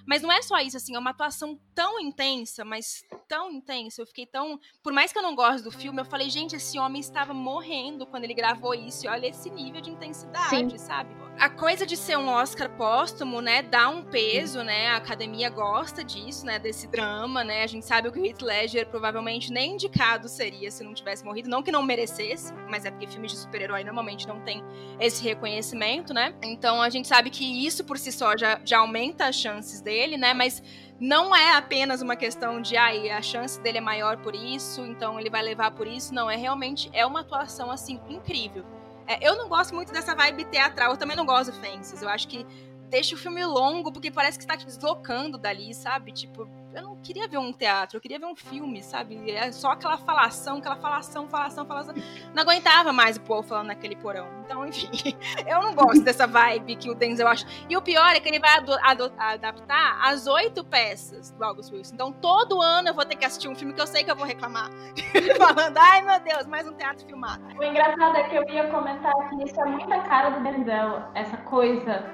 Mas 0.07 0.23
não 0.23 0.31
é 0.31 0.43
só 0.43 0.59
isso, 0.59 0.77
assim, 0.77 0.95
é 0.95 0.99
uma 0.99 1.11
atuação 1.11 1.59
tão 1.75 1.99
intensa, 1.99 2.65
mas 2.65 3.03
tão 3.27 3.51
intensa. 3.51 4.03
Eu 4.03 4.07
fiquei 4.07 4.27
tão. 4.27 4.61
Por 4.83 4.93
mais 4.93 5.13
que 5.13 5.19
eu 5.19 5.23
não 5.23 5.35
goste 5.35 5.63
do 5.63 5.71
filme, 5.71 6.01
eu 6.01 6.05
falei, 6.05 6.29
gente, 6.29 6.55
esse 6.55 6.79
homem 6.79 7.01
estava 7.01 7.33
morrendo 7.33 8.07
quando 8.07 8.25
ele 8.25 8.35
gravou 8.35 8.75
isso. 8.75 9.07
E 9.07 9.09
olha 9.09 9.27
esse 9.27 9.51
nível 9.51 9.81
de 9.81 9.91
intensidade, 9.91 10.73
Sim. 10.73 10.79
sabe? 10.79 11.15
A 11.39 11.51
coisa 11.51 11.85
de 11.85 11.97
ser 11.97 12.17
um 12.17 12.29
Oscar 12.29 12.71
póstumo, 12.77 13.41
né, 13.41 13.61
dá 13.61 13.89
um 13.89 14.05
peso, 14.05 14.63
né? 14.63 14.91
A 14.91 14.97
academia 14.97 15.51
gosta 15.51 16.05
disso, 16.05 16.47
né? 16.47 16.59
Desse 16.59 16.87
drama, 16.87 17.43
né? 17.43 17.65
A 17.65 17.67
gente 17.67 17.85
sabe 17.85 18.11
que 18.13 18.21
o 18.21 18.25
Heath 18.25 18.41
Ledger 18.41 18.87
provavelmente 18.87 19.51
nem 19.51 19.73
indicado 19.73 20.29
seria 20.29 20.71
se 20.71 20.85
não 20.85 20.95
tivesse 20.95 21.25
morrido. 21.25 21.49
Não 21.49 21.63
que 21.63 21.73
não 21.73 21.83
merecesse, 21.83 22.53
mas 22.69 22.85
é 22.85 22.91
porque 22.91 23.07
filmes 23.07 23.33
de 23.33 23.39
super-herói 23.39 23.83
normalmente 23.83 24.29
não 24.29 24.41
tem 24.41 24.63
esse 25.01 25.25
reconhecimento, 25.25 26.15
né? 26.15 26.35
Então 26.43 26.81
a 26.81 26.89
gente 26.89 27.09
sabe 27.09 27.31
que 27.31 27.67
isso 27.67 27.85
por 27.85 27.99
si 27.99 28.13
só 28.13 28.37
já, 28.37 28.61
já 28.65 28.79
aumenta 28.79 29.27
as 29.27 29.35
chances 29.35 29.81
dele 29.81 29.94
dele, 29.95 30.17
né? 30.17 30.35
Mas 30.35 30.61
não 30.99 31.35
é 31.35 31.57
apenas 31.57 32.03
uma 32.03 32.17
questão 32.17 32.61
de 32.61 32.77
aí 32.77 33.11
ah, 33.11 33.19
a 33.19 33.23
chance 33.23 33.61
dele 33.61 33.79
é 33.79 33.81
maior 33.81 34.17
por 34.19 34.35
isso, 34.35 34.81
então 34.83 35.19
ele 35.21 35.31
vai 35.31 35.43
levar 35.43 35.71
por 35.71 35.87
isso. 35.87 36.13
Não, 36.13 36.29
é 36.29 36.37
realmente 36.37 36.91
é 36.93 37.07
uma 37.07 37.21
atuação 37.21 37.71
assim 37.71 38.01
incrível. 38.09 38.65
É, 39.07 39.27
eu 39.27 39.37
não 39.37 39.49
gosto 39.49 39.75
muito 39.75 39.93
dessa 39.93 40.15
vibe 40.15 40.45
teatral, 40.47 40.91
eu 40.91 40.97
também 40.97 41.17
não 41.17 41.25
gosto 41.25 41.53
de 41.53 41.61
Fences. 41.61 42.03
Eu 42.03 42.09
acho 42.09 42.27
que 42.27 42.45
deixa 42.89 43.15
o 43.15 43.19
filme 43.19 43.45
longo 43.45 43.93
porque 43.93 44.11
parece 44.11 44.37
que 44.37 44.45
está 44.45 44.57
te 44.57 44.67
deslocando 44.67 45.39
dali, 45.39 45.73
sabe? 45.75 46.11
Tipo, 46.13 46.49
eu 46.75 46.83
não 46.83 46.97
queria 46.97 47.29
ver 47.29 47.39
um 47.39 47.53
teatro, 47.53 47.97
eu 47.97 48.01
queria 48.01 48.19
ver 48.19 48.27
um 48.27 48.35
filme, 48.35 48.83
sabe? 48.83 49.31
É 49.31 49.53
só 49.53 49.71
aquela 49.71 49.97
falação, 49.97 50.59
aquela 50.59 50.77
falação, 50.77 51.29
falação, 51.29 51.65
falação. 51.65 51.95
Não 52.35 52.43
aguentava 52.43 52.93
mais 52.93 53.17
o 53.17 53.21
povo 53.21 53.47
falando 53.47 53.69
naquele 53.69 53.95
porão. 53.95 54.27
Então, 54.45 54.67
enfim, 54.67 54.91
eu 55.47 55.63
não 55.63 55.75
gosto 55.75 56.03
dessa 56.03 56.27
vibe 56.27 56.77
que 56.77 56.91
o 56.91 56.95
Denzel 56.95 57.29
acha. 57.29 57.47
E 57.69 57.77
o 57.77 57.83
pior 57.83 58.09
é 58.09 58.21
que 58.21 58.29
ele 58.29 58.41
vai 58.41 58.51
adaptar 59.19 60.01
as 60.03 60.27
oito 60.27 60.65
peças 60.65 61.31
do 61.31 61.45
August 61.45 61.73
Wilson. 61.73 61.95
Então, 61.95 62.13
todo 62.13 62.61
ano 62.61 62.89
eu 62.89 62.95
vou 62.95 63.05
ter 63.05 63.17
que 63.17 63.25
assistir 63.25 63.49
um 63.49 63.55
filme 63.55 63.73
que 63.73 63.81
eu 63.81 63.87
sei 63.87 64.03
que 64.03 64.11
eu 64.11 64.17
vou 64.17 64.27
reclamar. 64.27 64.71
Falando, 65.39 65.79
ai 65.79 66.03
meu 66.03 66.21
Deus, 66.21 66.47
mais 66.47 66.67
um 66.67 66.73
teatro 66.73 67.07
filmado. 67.07 67.45
O 67.57 67.63
engraçado 67.63 68.17
é 68.17 68.25
que 68.25 68.35
eu 68.35 68.49
ia 68.49 68.69
comentar 68.69 69.13
que 69.29 69.45
isso 69.45 69.61
é 69.61 69.65
muita 69.65 70.01
cara 70.01 70.31
do 70.31 70.43
Denzel, 70.43 71.03
essa 71.15 71.37
coisa 71.39 72.11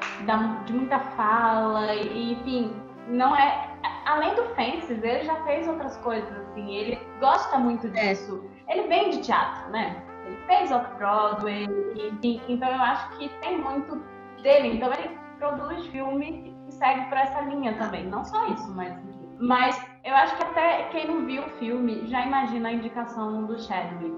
de 0.67 0.73
muita 0.73 0.99
fala, 0.99 1.95
e 1.95 2.33
enfim, 2.33 2.90
não 3.11 3.37
é 3.37 3.71
além 4.07 4.35
do 4.35 4.45
Fences, 4.55 5.03
ele 5.03 5.25
já 5.25 5.37
fez 5.45 5.69
outras 5.69 5.97
coisas, 5.99 6.31
assim, 6.31 6.75
ele 6.75 6.99
gosta 7.21 7.59
muito 7.59 7.87
é. 7.89 7.91
disso. 7.91 8.45
É. 8.67 8.73
Ele 8.73 8.89
vem 8.89 9.11
de 9.11 9.21
teatro, 9.23 9.71
né? 9.71 10.03
Ele 10.27 10.37
fez 10.47 10.71
off-Broadway, 10.71 11.67
enfim, 11.97 12.41
então 12.49 12.69
eu 12.69 12.83
acho 12.83 13.09
que 13.19 13.29
tem 13.41 13.59
muito 13.61 13.97
dele. 14.43 14.77
Então 14.77 14.93
ele 14.93 15.19
produz 15.39 15.87
filme 15.87 16.55
e 16.69 16.73
segue 16.73 17.07
por 17.07 17.19
essa 17.19 17.41
linha 17.43 17.75
também. 17.75 18.07
Não 18.07 18.25
só 18.25 18.47
isso, 18.49 18.71
mas 18.75 18.97
Mas 19.39 19.91
eu 20.05 20.15
acho 20.15 20.37
que 20.37 20.45
até 20.45 20.85
quem 20.85 21.07
não 21.09 21.27
viu 21.27 21.43
o 21.43 21.51
filme 21.59 22.07
já 22.07 22.25
imagina 22.25 22.69
a 22.69 22.73
indicação 22.73 23.45
do 23.45 23.59
Chadwick. 23.61 24.17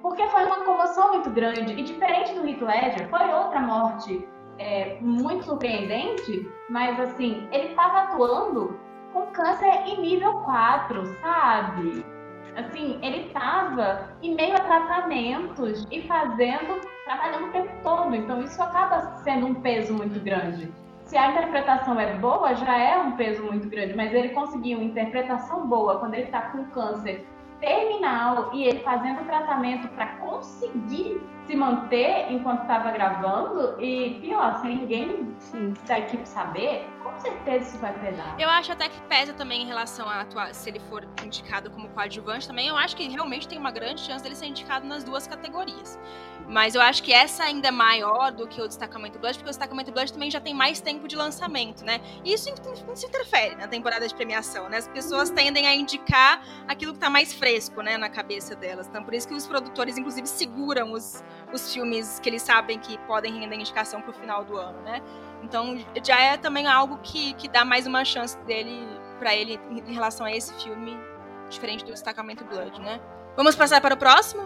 Porque 0.00 0.26
foi 0.28 0.44
uma 0.46 0.64
comoção 0.64 1.12
muito 1.12 1.30
grande. 1.30 1.74
E 1.74 1.82
diferente 1.82 2.34
do 2.34 2.46
Heath 2.46 2.62
Ledger, 2.62 3.08
foi 3.08 3.32
outra 3.32 3.60
morte 3.60 4.26
é, 4.58 4.98
muito 5.00 5.44
surpreendente, 5.44 6.50
mas 6.68 6.98
assim, 7.00 7.48
ele 7.52 7.68
estava 7.68 8.00
atuando 8.00 8.78
com 9.12 9.26
câncer 9.26 9.70
em 9.86 10.00
nível 10.00 10.32
4, 10.40 11.06
sabe? 11.20 12.04
Assim, 12.56 12.98
ele 13.02 13.26
estava 13.26 14.10
em 14.22 14.34
meio 14.34 14.54
a 14.54 14.60
tratamentos 14.60 15.86
e 15.90 16.02
fazendo, 16.02 16.80
trabalhando 17.04 17.48
o 17.48 17.52
tempo 17.52 17.70
todo. 17.82 18.14
Então, 18.14 18.42
isso 18.42 18.62
acaba 18.62 19.18
sendo 19.18 19.46
um 19.46 19.54
peso 19.54 19.92
muito 19.92 20.18
grande. 20.24 20.72
Se 21.04 21.16
a 21.16 21.30
interpretação 21.30 22.00
é 22.00 22.14
boa, 22.14 22.54
já 22.54 22.76
é 22.76 22.98
um 22.98 23.12
peso 23.12 23.42
muito 23.44 23.68
grande, 23.68 23.94
mas 23.94 24.12
ele 24.12 24.30
conseguiu 24.30 24.78
uma 24.78 24.86
interpretação 24.86 25.66
boa 25.66 25.98
quando 25.98 26.14
ele 26.14 26.24
está 26.24 26.50
com 26.50 26.64
câncer 26.70 27.26
terminal 27.60 28.50
e 28.52 28.64
ele 28.64 28.80
fazendo 28.80 29.24
tratamento 29.26 29.88
para 29.88 30.16
conseguir 30.16 31.20
se 31.46 31.54
manter 31.54 32.26
enquanto 32.30 32.62
estava 32.62 32.90
gravando 32.90 33.80
e 33.80 34.18
pior, 34.20 34.60
sem 34.60 34.76
ninguém 34.76 35.34
Sim. 35.38 35.74
da 35.86 35.98
equipe 35.98 36.26
saber, 36.26 36.88
com 37.02 37.18
certeza 37.18 37.68
isso 37.68 37.78
vai 37.78 37.92
pesar. 38.00 38.34
Eu 38.38 38.48
acho 38.48 38.72
até 38.72 38.88
que 38.88 39.00
pesa 39.02 39.32
também 39.32 39.62
em 39.62 39.66
relação 39.66 40.08
a 40.08 40.20
atuar, 40.22 40.52
se 40.54 40.68
ele 40.68 40.80
for 40.80 41.06
indicado 41.24 41.70
como 41.70 41.88
coadjuvante 41.90 42.46
também, 42.46 42.68
eu 42.68 42.76
acho 42.76 42.96
que 42.96 43.08
realmente 43.08 43.46
tem 43.46 43.58
uma 43.58 43.70
grande 43.70 44.00
chance 44.00 44.22
dele 44.22 44.34
ser 44.34 44.46
indicado 44.46 44.86
nas 44.86 45.04
duas 45.04 45.26
categorias. 45.26 45.98
Mas 46.48 46.76
eu 46.76 46.80
acho 46.80 47.02
que 47.02 47.12
essa 47.12 47.42
ainda 47.42 47.68
é 47.68 47.70
maior 47.72 48.30
do 48.30 48.46
que 48.46 48.60
o 48.60 48.68
destacamento 48.68 49.18
Blood, 49.18 49.36
porque 49.36 49.48
o 49.48 49.50
destacamento 49.50 49.90
Blood 49.90 50.12
também 50.12 50.30
já 50.30 50.40
tem 50.40 50.54
mais 50.54 50.80
tempo 50.80 51.08
de 51.08 51.16
lançamento, 51.16 51.84
né? 51.84 52.00
E 52.24 52.32
isso, 52.32 52.48
isso 52.94 53.06
interfere 53.06 53.56
na 53.56 53.66
temporada 53.66 54.06
de 54.06 54.14
premiação, 54.14 54.68
né? 54.68 54.76
As 54.76 54.86
pessoas 54.86 55.28
tendem 55.30 55.66
a 55.66 55.74
indicar 55.74 56.40
aquilo 56.68 56.92
que 56.92 57.00
tá 57.00 57.10
mais 57.10 57.32
fresco, 57.32 57.82
né, 57.82 57.98
na 57.98 58.08
cabeça 58.08 58.54
delas. 58.54 58.86
Então, 58.86 59.02
por 59.02 59.12
isso 59.12 59.26
que 59.26 59.34
os 59.34 59.46
produtores, 59.46 59.98
inclusive, 59.98 60.26
seguram 60.28 60.92
os, 60.92 61.22
os 61.56 61.72
filmes 61.72 62.20
que 62.20 62.28
eles 62.28 62.42
sabem 62.42 62.78
que 62.78 62.96
podem 62.98 63.38
render 63.38 63.56
indicação 63.56 64.00
pro 64.00 64.12
final 64.12 64.44
do 64.44 64.56
ano, 64.56 64.80
né? 64.82 65.02
Então, 65.42 65.78
já 66.02 66.20
é 66.20 66.36
também 66.36 66.66
algo 66.66 66.98
que, 67.02 67.34
que 67.34 67.48
dá 67.48 67.64
mais 67.64 67.86
uma 67.86 68.04
chance 68.04 68.38
dele 68.44 68.86
para 69.18 69.34
ele 69.34 69.58
em 69.70 69.92
relação 69.92 70.24
a 70.26 70.32
esse 70.32 70.52
filme, 70.54 70.96
diferente 71.48 71.84
do 71.84 71.90
destacamento 71.90 72.44
Blood, 72.44 72.80
né? 72.80 73.00
Vamos 73.36 73.54
passar 73.54 73.80
para 73.80 73.94
o 73.94 73.98
próximo? 73.98 74.44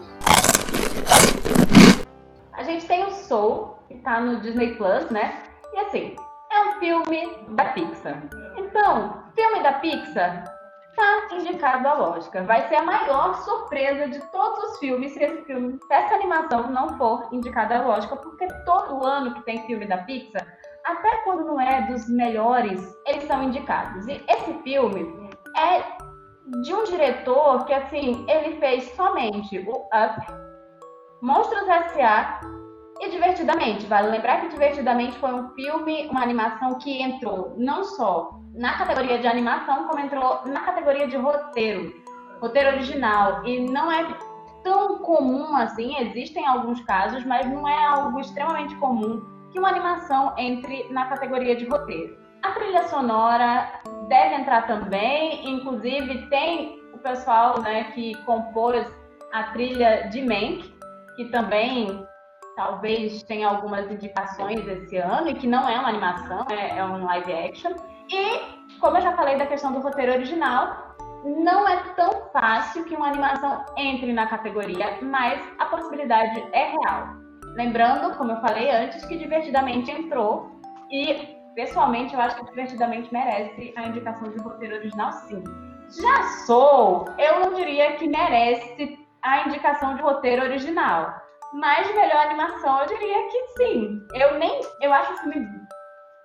A 2.53 2.63
gente 2.63 2.85
tem 2.85 3.05
o 3.05 3.11
Soul, 3.11 3.77
que 3.87 3.95
tá 3.99 4.19
no 4.19 4.39
Disney 4.41 4.75
Plus, 4.75 5.09
né? 5.09 5.43
E 5.73 5.79
assim, 5.79 6.15
é 6.51 6.63
um 6.63 6.79
filme 6.79 7.45
da 7.49 7.65
Pixar. 7.65 8.23
Então, 8.57 9.23
filme 9.35 9.63
da 9.63 9.73
Pixar 9.73 10.60
tá 10.95 11.27
indicado 11.31 11.87
a 11.87 11.93
lógica. 11.93 12.43
Vai 12.43 12.67
ser 12.67 12.75
a 12.75 12.83
maior 12.83 13.35
surpresa 13.43 14.07
de 14.07 14.19
todos 14.31 14.71
os 14.71 14.79
filmes 14.79 15.13
se 15.13 15.23
esse 15.23 15.41
filme, 15.43 15.77
se 15.77 15.93
essa 15.93 16.15
animação 16.15 16.69
não 16.69 16.97
for 16.97 17.27
indicada 17.31 17.77
a 17.77 17.85
lógica, 17.85 18.15
porque 18.15 18.47
todo 18.65 19.05
ano 19.05 19.33
que 19.35 19.43
tem 19.43 19.65
filme 19.65 19.85
da 19.85 19.99
Pixar, 19.99 20.45
até 20.85 21.17
quando 21.23 21.45
não 21.45 21.59
é 21.59 21.81
dos 21.83 22.09
melhores, 22.09 22.81
eles 23.05 23.23
são 23.25 23.43
indicados. 23.43 24.07
E 24.07 24.23
esse 24.27 24.53
filme 24.63 25.29
é 25.57 25.81
de 26.63 26.73
um 26.73 26.83
diretor 26.83 27.65
que, 27.65 27.73
assim, 27.73 28.25
ele 28.27 28.57
fez 28.57 28.83
somente 28.95 29.59
o 29.59 29.71
Up, 29.71 30.41
Monstros 31.21 31.67
S.A. 31.67 32.41
e 33.01 33.09
Divertidamente. 33.09 33.85
Vale 33.87 34.09
lembrar 34.09 34.41
que 34.41 34.49
Divertidamente 34.49 35.17
foi 35.17 35.33
um 35.33 35.49
filme, 35.49 36.07
uma 36.09 36.21
animação 36.21 36.75
que 36.75 37.01
entrou 37.01 37.55
não 37.57 37.83
só 37.83 38.39
na 38.53 38.77
categoria 38.77 39.17
de 39.17 39.27
animação, 39.27 39.87
como 39.87 39.99
entrou 39.99 40.41
na 40.45 40.61
categoria 40.61 41.07
de 41.07 41.17
roteiro, 41.17 41.93
roteiro 42.39 42.69
original. 42.69 43.45
E 43.45 43.59
não 43.59 43.91
é 43.91 44.07
tão 44.63 44.99
comum 44.99 45.55
assim, 45.55 45.97
existem 45.97 46.45
alguns 46.47 46.81
casos, 46.81 47.25
mas 47.25 47.49
não 47.49 47.67
é 47.67 47.85
algo 47.87 48.19
extremamente 48.19 48.75
comum 48.75 49.21
que 49.51 49.59
uma 49.59 49.69
animação 49.69 50.33
entre 50.37 50.87
na 50.91 51.05
categoria 51.05 51.55
de 51.55 51.65
roteiro. 51.65 52.17
A 52.43 52.51
trilha 52.51 52.87
sonora 52.87 53.81
deve 54.07 54.35
entrar 54.35 54.67
também, 54.67 55.49
inclusive 55.49 56.27
tem 56.29 56.81
o 56.93 56.97
pessoal 56.99 57.59
né, 57.61 57.85
que 57.95 58.15
compôs 58.25 58.85
a 59.33 59.43
trilha 59.43 60.09
de 60.09 60.21
Mank, 60.21 60.73
que 61.15 61.25
também 61.25 62.05
talvez 62.55 63.23
tenha 63.23 63.47
algumas 63.47 63.89
indicações 63.91 64.67
esse 64.67 64.97
ano 64.97 65.29
e 65.29 65.35
que 65.35 65.47
não 65.47 65.67
é 65.67 65.79
uma 65.79 65.89
animação, 65.89 66.45
é, 66.49 66.77
é 66.77 66.85
um 66.85 67.03
live 67.05 67.33
action. 67.33 67.71
E, 68.09 68.77
como 68.79 68.97
eu 68.97 69.01
já 69.01 69.15
falei 69.15 69.37
da 69.37 69.45
questão 69.45 69.71
do 69.71 69.79
roteiro 69.79 70.13
original, 70.13 70.95
não 71.23 71.67
é 71.67 71.77
tão 71.95 72.29
fácil 72.33 72.83
que 72.85 72.95
uma 72.95 73.07
animação 73.07 73.63
entre 73.77 74.11
na 74.11 74.27
categoria, 74.27 74.97
mas 75.01 75.41
a 75.59 75.65
possibilidade 75.65 76.43
é 76.51 76.71
real. 76.71 77.09
Lembrando, 77.55 78.15
como 78.17 78.31
eu 78.31 78.41
falei 78.41 78.69
antes, 78.71 79.05
que 79.05 79.17
Divertidamente 79.17 79.91
entrou 79.91 80.51
e, 80.89 81.37
pessoalmente, 81.55 82.13
eu 82.13 82.21
acho 82.21 82.37
que 82.37 82.45
Divertidamente 82.45 83.11
merece 83.13 83.73
a 83.75 83.87
indicação 83.87 84.29
de 84.29 84.37
roteiro 84.39 84.75
original, 84.75 85.11
sim. 85.11 85.43
Já 86.01 86.23
Sou, 86.45 87.05
eu 87.17 87.41
não 87.41 87.53
diria 87.53 87.97
que 87.97 88.07
merece 88.07 88.97
a 89.21 89.47
indicação 89.47 89.95
de 89.95 90.01
roteiro 90.01 90.43
original. 90.43 91.21
Mas 91.53 91.93
melhor 91.93 92.27
animação, 92.27 92.81
eu 92.81 92.87
diria 92.87 93.27
que 93.27 93.47
sim. 93.57 94.07
Eu 94.13 94.37
nem. 94.39 94.61
Eu 94.81 94.93
acho 94.93 95.13
o 95.13 95.17
filme. 95.17 95.47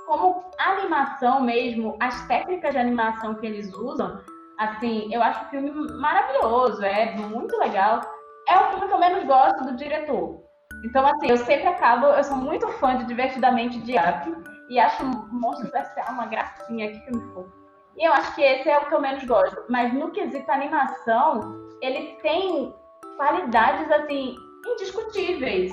Como 0.07 0.45
animação 0.59 1.41
mesmo, 1.41 1.97
as 2.01 2.27
técnicas 2.29 2.73
de 2.73 2.79
animação 2.79 3.35
que 3.35 3.47
eles 3.47 3.73
usam, 3.75 4.21
assim, 4.59 5.12
eu 5.12 5.21
acho 5.21 5.45
o 5.45 5.49
filme 5.49 5.71
maravilhoso, 5.99 6.85
é 6.85 7.17
muito 7.17 7.57
legal. 7.59 8.01
É 8.49 8.57
o 8.57 8.71
filme 8.71 8.87
que 8.87 8.95
eu 8.95 8.99
menos 9.01 9.25
gosto 9.25 9.65
do 9.65 9.77
diretor. 9.77 10.41
Então, 10.85 11.05
assim, 11.05 11.29
eu 11.29 11.37
sempre 11.39 11.67
acabo. 11.67 12.07
Eu 12.07 12.23
sou 12.23 12.37
muito 12.37 12.69
fã 12.75 12.97
de 12.97 13.05
Divertidamente 13.07 13.81
de 13.81 13.95
Up 13.97 14.33
e 14.69 14.79
acho 14.79 15.05
Monstros 15.33 15.75
S.A. 15.75 16.12
uma 16.12 16.27
gracinha, 16.27 16.93
que 16.93 17.01
filme 17.01 17.33
fofo. 17.33 17.53
E 17.97 18.07
eu 18.07 18.12
acho 18.12 18.35
que 18.35 18.43
esse 18.43 18.69
é 18.69 18.79
o 18.79 18.87
que 18.87 18.95
eu 18.95 19.01
menos 19.01 19.25
gosto. 19.25 19.65
Mas 19.69 19.93
no 19.93 20.12
quesito 20.12 20.49
animação, 20.51 21.41
ele 21.83 22.17
tem 22.23 22.73
qualidades 23.17 23.91
assim 23.91 24.37
indiscutíveis, 24.72 25.72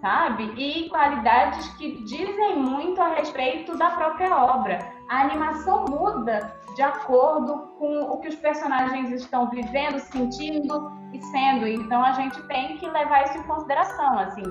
sabe? 0.00 0.44
E 0.56 0.88
qualidades 0.88 1.68
que 1.74 2.02
dizem 2.04 2.56
muito 2.56 3.00
a 3.00 3.14
respeito 3.14 3.76
da 3.76 3.90
própria 3.90 4.34
obra. 4.36 4.78
A 5.08 5.22
animação 5.22 5.84
muda 5.88 6.56
de 6.74 6.82
acordo 6.82 7.74
com 7.78 8.12
o 8.12 8.18
que 8.20 8.28
os 8.28 8.36
personagens 8.36 9.10
estão 9.12 9.50
vivendo, 9.50 9.98
sentindo 9.98 10.92
e 11.12 11.20
sendo. 11.20 11.66
Então 11.66 12.02
a 12.02 12.12
gente 12.12 12.42
tem 12.44 12.76
que 12.78 12.88
levar 12.88 13.24
isso 13.24 13.38
em 13.38 13.42
consideração, 13.42 14.18
assim. 14.18 14.42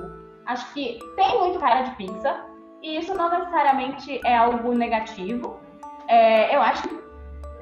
Acho 0.45 0.73
que 0.73 0.99
tem 1.15 1.39
muito 1.39 1.59
cara 1.59 1.83
de 1.83 1.95
Pixar 1.95 2.47
e 2.81 2.97
isso 2.97 3.13
não 3.15 3.29
necessariamente 3.29 4.19
é 4.25 4.35
algo 4.35 4.73
negativo. 4.73 5.59
É, 6.07 6.55
eu 6.55 6.61
acho 6.61 6.87
que 6.87 6.99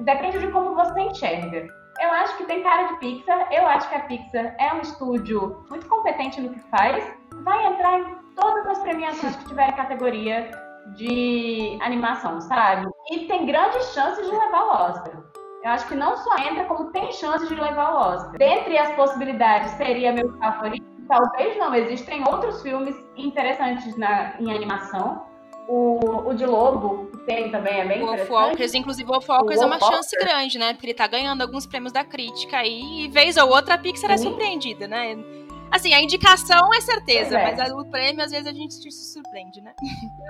depende 0.01 0.39
de 0.39 0.47
como 0.51 0.75
você 0.75 1.01
enxerga. 1.01 1.67
Eu 1.99 2.12
acho 2.12 2.38
que 2.38 2.45
tem 2.45 2.62
cara 2.62 2.83
de 2.83 2.99
Pixar. 2.99 3.47
Eu 3.51 3.65
acho 3.67 3.89
que 3.89 3.95
a 3.95 3.99
Pixar 4.01 4.55
é 4.60 4.73
um 4.73 4.81
estúdio 4.81 5.65
muito 5.69 5.88
competente 5.88 6.39
no 6.39 6.53
que 6.53 6.60
faz. 6.69 7.03
Vai 7.43 7.65
entrar 7.65 7.99
em 7.99 8.15
todas 8.36 8.67
as 8.67 8.79
premiações 8.79 9.36
que 9.36 9.45
tiver 9.45 9.75
categoria 9.75 10.51
de 10.95 11.77
animação, 11.81 12.39
sabe? 12.41 12.88
E 13.12 13.27
tem 13.27 13.45
grandes 13.45 13.93
chances 13.93 14.25
de 14.25 14.31
levar 14.31 14.63
o 14.63 14.89
Oscar. 14.89 15.23
Eu 15.63 15.71
acho 15.71 15.88
que 15.88 15.95
não 15.95 16.15
só 16.17 16.38
entra, 16.38 16.65
como 16.65 16.91
tem 16.91 17.12
chances 17.12 17.49
de 17.49 17.55
levar 17.55 17.93
o 17.93 17.97
Oscar. 17.97 18.38
Dentre 18.38 18.77
as 18.77 18.91
possibilidades, 18.93 19.71
seria 19.71 20.13
meu 20.13 20.38
favorito? 20.38 20.86
Talvez 21.07 21.57
não. 21.57 21.73
Existem 21.73 22.23
outros 22.27 22.62
filmes 22.62 22.95
interessantes 23.15 23.97
na, 23.97 24.39
em 24.39 24.53
animação. 24.53 25.25
O, 25.67 26.30
o 26.30 26.34
de 26.34 26.45
Lobo, 26.45 27.08
que 27.12 27.17
tem 27.25 27.51
também, 27.51 27.82
é 27.82 27.86
bem 27.86 27.99
Wolf 27.99 28.13
interessante. 28.13 28.32
Walkers, 28.32 28.73
inclusive, 28.73 29.08
Wolf 29.08 29.27
Walkers 29.27 29.60
o 29.60 29.63
é 29.63 29.65
uma 29.65 29.77
Walker. 29.77 29.95
chance 29.95 30.15
grande, 30.17 30.58
né? 30.58 30.73
Porque 30.73 30.88
ele 30.88 30.93
tá 30.93 31.08
ganhando 31.08 31.41
alguns 31.41 31.65
prêmios 31.65 31.91
da 31.91 32.03
crítica 32.03 32.58
aí, 32.58 33.06
e 33.06 33.08
vez 33.10 33.36
ou 33.38 33.49
outra 33.49 33.75
a 33.75 33.77
Pixar 33.77 34.12
é 34.12 34.17
Sim. 34.17 34.27
é 34.27 34.30
surpreendida, 34.30 34.88
né? 34.88 35.17
Assim, 35.69 35.93
a 35.93 36.01
indicação 36.01 36.73
é 36.73 36.80
certeza, 36.80 37.38
é. 37.38 37.56
mas 37.56 37.71
o 37.73 37.84
prêmio 37.86 38.23
às 38.23 38.32
vezes 38.32 38.47
a 38.47 38.53
gente 38.53 38.73
se 38.73 39.13
surpreende, 39.13 39.62
né? 39.62 39.73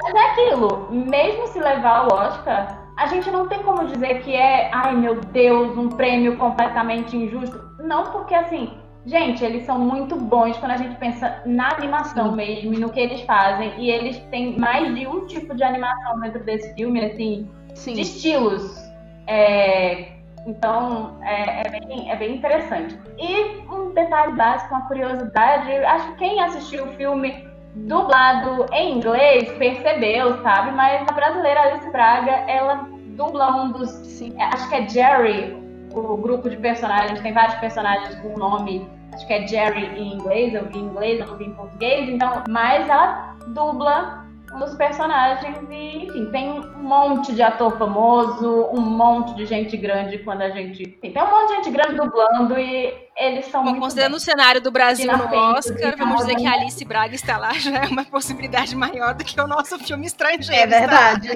Mas 0.02 0.16
é 0.16 0.32
aquilo, 0.32 0.92
mesmo 0.92 1.48
se 1.48 1.60
levar 1.60 2.08
o 2.08 2.14
Oscar, 2.14 2.92
a 2.98 3.06
gente 3.06 3.30
não 3.30 3.48
tem 3.48 3.62
como 3.62 3.86
dizer 3.86 4.24
que 4.24 4.34
é, 4.34 4.72
ai 4.74 4.96
meu 4.96 5.22
Deus, 5.22 5.78
um 5.78 5.90
prêmio 5.90 6.38
completamente 6.38 7.16
injusto. 7.16 7.62
Não, 7.80 8.12
porque 8.12 8.34
assim, 8.34 8.76
Gente, 9.08 9.42
eles 9.42 9.66
são 9.66 9.80
muito 9.80 10.18
bons 10.18 10.58
quando 10.58 10.72
a 10.72 10.78
gente 10.78 10.98
pensa 10.98 11.42
na 11.46 11.70
animação 11.76 12.32
Sim. 12.32 12.36
mesmo 12.36 12.74
e 12.74 12.78
no 12.78 12.90
que 12.90 13.00
eles 13.00 13.22
fazem. 13.22 13.72
E 13.80 13.90
eles 13.90 14.18
têm 14.30 14.60
mais 14.60 14.94
de 14.94 15.08
um 15.08 15.26
tipo 15.26 15.56
de 15.56 15.64
animação 15.64 16.20
dentro 16.20 16.44
desse 16.44 16.74
filme, 16.74 17.00
assim, 17.06 17.50
Sim. 17.74 17.94
de 17.94 18.02
estilos. 18.02 18.78
É, 19.26 20.10
então, 20.46 21.18
é, 21.24 21.62
é, 21.66 21.80
bem, 21.80 22.12
é 22.12 22.16
bem 22.18 22.36
interessante. 22.36 23.00
E 23.18 23.62
um 23.74 23.94
detalhe 23.94 24.34
básico, 24.34 24.76
uma 24.76 24.86
curiosidade, 24.88 25.72
acho 25.72 26.12
que 26.12 26.18
quem 26.18 26.44
assistiu 26.44 26.84
o 26.84 26.92
filme 26.96 27.48
dublado 27.76 28.66
em 28.74 28.98
inglês 28.98 29.50
percebeu, 29.58 30.42
sabe? 30.42 30.72
Mas 30.72 31.08
a 31.08 31.14
brasileira 31.14 31.62
Alice 31.62 31.90
Braga, 31.92 32.44
ela 32.50 32.90
dubla 33.16 33.56
um 33.56 33.72
dos. 33.72 33.90
Sim. 33.90 34.34
Acho 34.42 34.68
que 34.68 34.76
é 34.76 34.90
Jerry, 34.90 35.56
o 35.94 36.18
grupo 36.18 36.50
de 36.50 36.58
personagens, 36.58 37.22
tem 37.22 37.32
vários 37.32 37.56
personagens 37.56 38.16
com 38.16 38.38
nome 38.38 38.97
acho 39.18 39.26
que 39.26 39.34
é 39.34 39.48
Jerry 39.48 40.00
em 40.00 40.14
inglês, 40.14 40.54
eu 40.54 40.66
vi 40.66 40.78
em 40.78 40.84
inglês, 40.84 41.20
eu 41.20 41.28
não 41.28 41.38
vi 41.38 41.46
em 41.46 41.54
português, 41.54 42.08
então, 42.08 42.44
mas 42.48 42.88
ela 42.88 43.36
dubla 43.48 44.26
dos 44.60 44.76
personagens 44.76 45.58
e, 45.70 46.06
enfim, 46.06 46.32
tem 46.32 46.50
um 46.50 46.84
monte 46.84 47.34
de 47.34 47.42
ator 47.42 47.78
famoso, 47.78 48.70
um 48.72 48.80
monte 48.80 49.36
de 49.36 49.46
gente 49.46 49.76
grande 49.76 50.20
quando 50.20 50.42
a 50.42 50.50
gente. 50.50 50.84
Enfim, 50.84 51.12
tem 51.12 51.22
um 51.22 51.30
monte 51.30 51.50
de 51.50 51.56
gente 51.56 51.72
grande 51.72 51.96
dublando 51.96 52.58
e 52.58 52.94
eles 53.18 53.46
são 53.48 53.64
Bom, 53.64 53.72
muito. 53.72 53.84
Considerando 53.84 54.12
bem. 54.12 54.18
o 54.18 54.22
cenário 54.22 54.62
do 54.62 54.72
Brasil 54.72 55.12
no 55.12 55.26
Oscar, 55.26 55.98
vamos 55.98 56.18
dizer 56.18 56.36
que 56.36 56.46
a 56.46 56.54
Alice 56.54 56.86
Braga 56.86 57.16
está 57.16 57.38
lá 57.38 57.54
já 57.54 57.78
é 57.78 57.88
uma 57.88 58.06
possibilidade 58.06 58.76
maior 58.76 59.16
do 59.16 59.26
que 59.26 59.40
o 59.40 59.48
nosso 59.48 59.78
filme 59.80 60.06
estrangeiro. 60.06 60.62
É 60.62 60.68
verdade. 60.68 61.30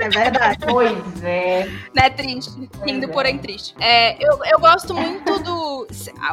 É 0.00 0.08
verdade. 0.08 0.58
Pois 0.68 1.22
é. 1.22 1.68
Né, 1.94 2.10
triste. 2.10 2.68
Rindo, 2.84 3.06
é. 3.06 3.08
porém 3.08 3.38
triste. 3.38 3.74
É, 3.80 4.22
eu, 4.22 4.38
eu 4.44 4.58
gosto 4.58 4.94
muito 4.94 5.38
do. 5.40 5.86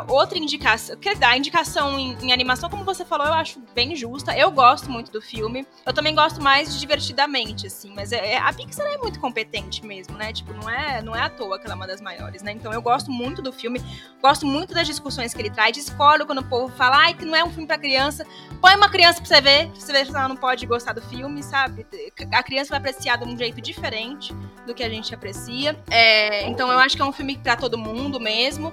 Outra 0.08 0.38
indicação. 0.38 0.95
Quer 0.97 1.15
dar, 1.15 1.29
a 1.29 1.38
indicação 1.38 1.97
em, 1.99 2.17
em, 2.21 2.32
animação, 2.32 2.69
como 2.69 2.84
você 2.84 3.06
falou, 3.06 3.27
eu 3.27 3.34
acho 3.34 3.60
bem 3.73 3.95
justa. 3.95 4.38
Eu 4.38 4.51
gosto 4.51 4.89
muito 4.89 5.12
do 5.12 5.21
filme. 5.21 5.65
Eu 5.86 5.93
também 5.93 6.13
gosto 6.15 6.41
mais 6.41 6.73
de 6.73 6.79
divertidamente, 6.79 7.67
assim. 7.67 7.91
Mas 7.95 8.12
é, 8.12 8.34
é, 8.34 8.38
a 8.38 8.51
Pixar 8.51 8.86
é 8.88 8.97
muito 8.97 9.19
competente 9.19 9.86
mesmo, 9.86 10.17
né? 10.17 10.34
Tipo, 10.34 10.53
não 10.53 10.69
é, 10.69 11.01
não 11.01 11.15
é 11.15 11.21
à 11.21 11.29
toa 11.29 11.60
que 11.60 11.65
ela 11.65 11.73
é 11.73 11.75
uma 11.75 11.88
das 11.88 12.01
maiores, 12.01 12.41
né? 12.41 12.51
Então 12.51 12.71
eu 12.73 12.82
gosto 12.82 13.12
muito 13.12 13.41
do 13.41 13.51
filme. 13.51 13.82
Gosto 14.21 14.45
muito 14.45 14.73
das 14.73 14.88
discussões 14.88 15.34
que 15.34 15.41
ele 15.41 15.49
traz. 15.49 15.73
Discordo 15.73 16.25
quando 16.25 16.39
o 16.39 16.43
povo 16.43 16.73
fala, 16.75 16.97
ai, 16.97 17.13
que 17.13 17.25
não 17.25 17.36
é 17.36 17.43
um 17.43 17.49
filme 17.49 17.67
pra 17.67 17.77
criança. 17.77 18.25
Põe 18.62 18.75
uma 18.75 18.89
criança 18.89 19.19
pra 19.19 19.25
você 19.25 19.41
ver. 19.41 19.67
Pra 19.67 19.79
você 19.79 19.91
ver 19.91 20.06
se 20.06 20.12
ela 20.12 20.27
não 20.27 20.38
pode 20.38 20.65
gostar 20.65 20.93
do 20.93 21.01
filme, 21.01 21.43
sabe? 21.43 21.86
A 22.32 22.43
criança 22.43 22.69
vai 22.69 22.79
apreciar 22.79 23.17
de 23.17 23.23
um 23.34 23.38
jeito 23.38 23.60
diferente 23.60 24.34
do 24.65 24.74
que 24.74 24.84
a 24.84 24.89
gente 24.89 25.13
aprecia. 25.13 25.78
É, 25.89 26.48
então 26.48 26.72
eu 26.72 26.80
acho 26.80 26.96
que 26.96 27.02
é 27.02 27.06
um 27.06 27.12
filme 27.12 27.38
para 27.38 27.56
todo 27.56 27.78
mundo 27.78 28.19
mesmo. 28.19 28.72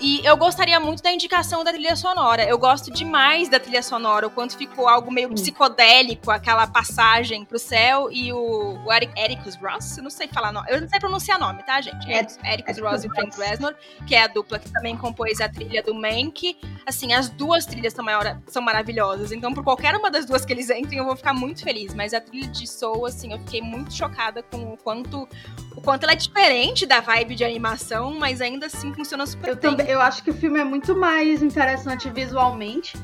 E 0.00 0.24
eu 0.24 0.36
gostaria 0.36 0.78
muito 0.78 1.02
da 1.02 1.10
indicação 1.10 1.64
da 1.64 1.72
trilha 1.72 1.96
sonora. 1.96 2.44
Eu 2.44 2.56
gosto 2.56 2.90
demais 2.90 3.48
da 3.48 3.58
trilha 3.58 3.82
sonora, 3.82 4.28
o 4.28 4.30
quanto 4.30 4.56
ficou 4.56 4.88
algo 4.88 5.10
meio 5.10 5.28
psicodélico, 5.30 6.30
aquela 6.30 6.68
passagem 6.68 7.44
pro 7.44 7.58
céu 7.58 8.08
e 8.10 8.32
o, 8.32 8.78
o 8.84 8.92
Eric, 8.92 9.12
Ericus 9.18 9.56
Ross, 9.56 9.96
eu 9.96 10.04
não 10.04 10.10
sei 10.10 10.28
falar 10.28 10.52
nome, 10.52 10.68
eu 10.70 10.80
não 10.80 10.88
sei 10.88 11.00
pronunciar 11.00 11.38
nome, 11.38 11.64
tá, 11.64 11.80
gente? 11.80 12.10
É, 12.12 12.24
Ericus 12.52 12.78
Ross 12.78 13.04
e 13.04 13.08
Frank 13.08 13.36
Reznor, 13.36 13.74
que 14.06 14.14
é 14.14 14.22
a 14.22 14.26
dupla 14.28 14.58
que 14.60 14.70
também 14.70 14.96
compôs 14.96 15.40
a 15.40 15.48
trilha 15.48 15.82
do 15.82 15.94
Mank. 15.94 16.56
Assim, 16.86 17.12
as 17.12 17.28
duas 17.28 17.66
trilhas 17.66 17.92
são, 17.92 18.04
maior, 18.04 18.40
são 18.46 18.62
maravilhosas, 18.62 19.32
então 19.32 19.52
por 19.52 19.64
qualquer 19.64 19.96
uma 19.96 20.10
das 20.10 20.24
duas 20.24 20.44
que 20.44 20.52
eles 20.52 20.70
entrem, 20.70 20.98
eu 20.98 21.04
vou 21.04 21.16
ficar 21.16 21.34
muito 21.34 21.64
feliz. 21.64 21.92
Mas 21.92 22.14
a 22.14 22.20
trilha 22.20 22.46
de 22.46 22.68
Soul, 22.68 23.06
assim, 23.06 23.32
eu 23.32 23.38
fiquei 23.40 23.60
muito 23.60 23.92
chocada 23.92 24.44
com 24.44 24.72
o 24.72 24.76
quanto 24.76 25.28
o 25.78 25.80
quanto 25.80 26.02
ela 26.02 26.12
é 26.12 26.16
diferente 26.16 26.84
da 26.84 27.00
vibe 27.00 27.36
de 27.36 27.44
animação, 27.44 28.12
mas 28.18 28.40
ainda 28.40 28.66
assim 28.66 28.92
funciona 28.92 29.24
super 29.24 29.50
eu 29.50 29.56
bem. 29.56 29.70
Também, 29.70 29.87
eu 29.88 30.02
acho 30.02 30.22
que 30.22 30.30
o 30.30 30.34
filme 30.34 30.60
é 30.60 30.64
muito 30.64 30.94
mais 30.94 31.42
interessante 31.42 32.10
visualmente. 32.10 32.94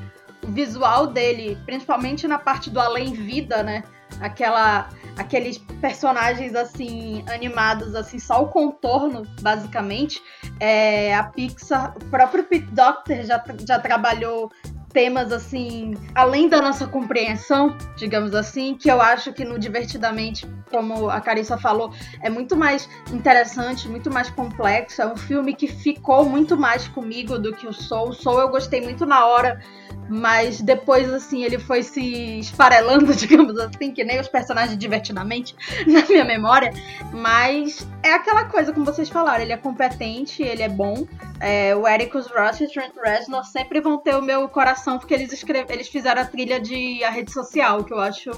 O 0.42 0.52
visual 0.52 1.06
dele, 1.06 1.58
principalmente 1.64 2.28
na 2.28 2.38
parte 2.38 2.68
do 2.68 2.78
além-vida, 2.78 3.62
né? 3.62 3.82
Aquela, 4.20 4.90
aqueles 5.16 5.56
personagens 5.80 6.54
assim 6.54 7.24
animados 7.26 7.94
assim 7.94 8.18
só 8.18 8.42
o 8.42 8.48
contorno 8.48 9.22
basicamente 9.40 10.22
é, 10.60 11.12
a 11.14 11.24
Pixar 11.24 11.96
o 11.96 12.04
próprio 12.10 12.44
Pete 12.44 12.66
Doctor 12.66 13.24
já, 13.24 13.42
já 13.66 13.78
trabalhou 13.80 14.52
temas 14.94 15.32
assim, 15.32 15.94
além 16.14 16.48
da 16.48 16.62
nossa 16.62 16.86
compreensão, 16.86 17.76
digamos 17.96 18.32
assim, 18.32 18.76
que 18.76 18.88
eu 18.88 19.02
acho 19.02 19.32
que 19.32 19.44
no 19.44 19.58
Divertidamente, 19.58 20.46
como 20.70 21.10
a 21.10 21.20
Carissa 21.20 21.58
falou, 21.58 21.92
é 22.22 22.30
muito 22.30 22.56
mais 22.56 22.88
interessante, 23.12 23.88
muito 23.88 24.10
mais 24.10 24.30
complexo. 24.30 25.02
É 25.02 25.06
um 25.06 25.16
filme 25.16 25.52
que 25.52 25.66
ficou 25.66 26.24
muito 26.24 26.56
mais 26.56 26.86
comigo 26.86 27.38
do 27.38 27.52
que 27.52 27.66
o 27.66 27.72
Soul. 27.72 28.10
O 28.10 28.12
Soul 28.12 28.40
eu 28.40 28.48
gostei 28.48 28.80
muito 28.80 29.04
na 29.04 29.26
hora 29.26 29.60
mas 30.08 30.60
depois, 30.60 31.12
assim, 31.12 31.44
ele 31.44 31.58
foi 31.58 31.82
se 31.82 32.38
esfarelando, 32.38 33.12
digamos 33.14 33.58
assim, 33.58 33.92
que 33.92 34.04
nem 34.04 34.20
os 34.20 34.28
personagens 34.28 34.76
divertidamente 34.78 35.54
na 35.86 36.02
minha 36.02 36.24
memória. 36.24 36.72
Mas 37.12 37.86
é 38.02 38.12
aquela 38.12 38.44
coisa, 38.44 38.72
como 38.72 38.84
vocês 38.84 39.08
falaram, 39.08 39.42
ele 39.42 39.52
é 39.52 39.56
competente, 39.56 40.42
ele 40.42 40.62
é 40.62 40.68
bom. 40.68 41.06
É, 41.40 41.74
o 41.74 41.86
Ericus 41.86 42.26
Ross 42.26 42.60
e 42.60 42.68
Trent 42.68 42.92
Reznor 43.02 43.44
sempre 43.44 43.80
vão 43.80 43.98
ter 43.98 44.14
o 44.14 44.22
meu 44.22 44.48
coração, 44.48 44.83
porque 44.98 45.14
eles, 45.14 45.32
escreve... 45.32 45.72
eles 45.72 45.88
fizeram 45.88 46.22
a 46.22 46.24
trilha 46.24 46.60
de 46.60 47.02
A 47.02 47.10
Rede 47.10 47.32
Social, 47.32 47.82
que 47.84 47.92
eu 47.92 47.98
acho 47.98 48.30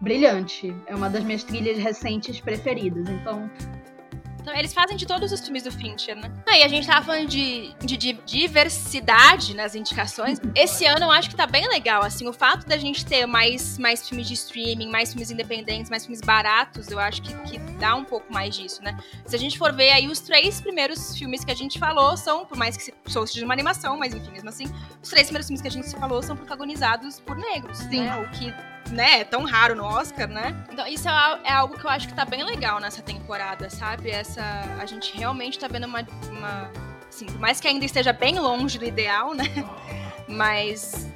brilhante. 0.00 0.74
É 0.86 0.94
uma 0.94 1.10
das 1.10 1.24
minhas 1.24 1.44
trilhas 1.44 1.78
recentes 1.78 2.40
preferidas. 2.40 3.08
Então, 3.08 3.50
então, 4.40 4.54
eles 4.56 4.72
fazem 4.72 4.96
de 4.96 5.06
todos 5.06 5.30
os 5.32 5.40
filmes 5.40 5.62
do 5.62 5.70
Fincher, 5.70 6.16
né? 6.16 6.32
Aí 6.48 6.62
ah, 6.62 6.66
a 6.66 6.68
gente 6.68 6.86
tava 6.86 7.04
falando 7.04 7.28
de, 7.28 7.74
de, 7.84 7.96
de, 7.96 8.12
diversidade 8.24 9.54
nas 9.54 9.74
indicações. 9.74 10.40
Esse 10.54 10.86
ano 10.86 11.04
eu 11.04 11.10
acho 11.10 11.28
que 11.28 11.36
tá 11.36 11.46
bem 11.46 11.68
legal, 11.68 12.02
assim, 12.02 12.26
o 12.26 12.32
fato 12.32 12.66
da 12.66 12.78
gente 12.78 13.04
ter 13.04 13.26
mais, 13.26 13.78
mais 13.78 14.08
filmes 14.08 14.26
de 14.26 14.34
streaming, 14.34 14.90
mais 14.90 15.10
filmes 15.10 15.30
independentes, 15.30 15.90
mais 15.90 16.04
filmes 16.06 16.22
baratos, 16.22 16.88
eu 16.90 16.98
acho 16.98 17.20
que, 17.20 17.34
que 17.42 17.58
dá 17.78 17.94
um 17.94 18.04
pouco 18.04 18.32
mais 18.32 18.56
disso, 18.56 18.82
né? 18.82 18.98
Se 19.26 19.36
a 19.36 19.38
gente 19.38 19.58
for 19.58 19.72
ver 19.74 19.90
aí, 19.90 20.08
os 20.08 20.20
três 20.20 20.60
primeiros 20.60 21.16
filmes 21.16 21.44
que 21.44 21.50
a 21.50 21.56
gente 21.56 21.78
falou 21.78 22.16
são, 22.16 22.46
por 22.46 22.56
mais 22.56 22.76
que 22.76 22.94
seja 23.26 23.44
uma 23.44 23.54
animação, 23.54 23.98
mas 23.98 24.14
enfim, 24.14 24.30
mesmo 24.30 24.48
assim, 24.48 24.64
os 25.02 25.10
três 25.10 25.26
primeiros 25.26 25.48
filmes 25.48 25.60
que 25.60 25.68
a 25.68 25.70
gente 25.70 25.90
falou 25.90 26.22
são 26.22 26.34
protagonizados 26.34 27.20
por 27.20 27.36
negros, 27.36 27.76
Sim. 27.78 28.04
né? 28.04 28.16
O 28.16 28.30
que 28.30 28.54
né, 28.90 29.20
é 29.20 29.24
tão 29.24 29.44
raro 29.44 29.74
no 29.74 29.84
Oscar, 29.84 30.28
né? 30.28 30.54
Então 30.72 30.86
isso 30.86 31.08
é, 31.08 31.40
é, 31.44 31.52
algo 31.52 31.78
que 31.78 31.84
eu 31.84 31.90
acho 31.90 32.08
que 32.08 32.14
tá 32.14 32.24
bem 32.24 32.42
legal 32.42 32.80
nessa 32.80 33.02
temporada, 33.02 33.70
sabe? 33.70 34.10
Essa, 34.10 34.42
a 34.80 34.86
gente 34.86 35.16
realmente 35.16 35.58
tá 35.58 35.68
vendo 35.68 35.86
uma, 35.86 36.06
uma 36.28 36.70
assim, 37.08 37.26
por 37.26 37.38
mais 37.38 37.60
que 37.60 37.68
ainda 37.68 37.84
esteja 37.84 38.12
bem 38.12 38.38
longe 38.38 38.78
do 38.78 38.84
ideal, 38.84 39.34
né? 39.34 39.44
Mas 40.26 41.08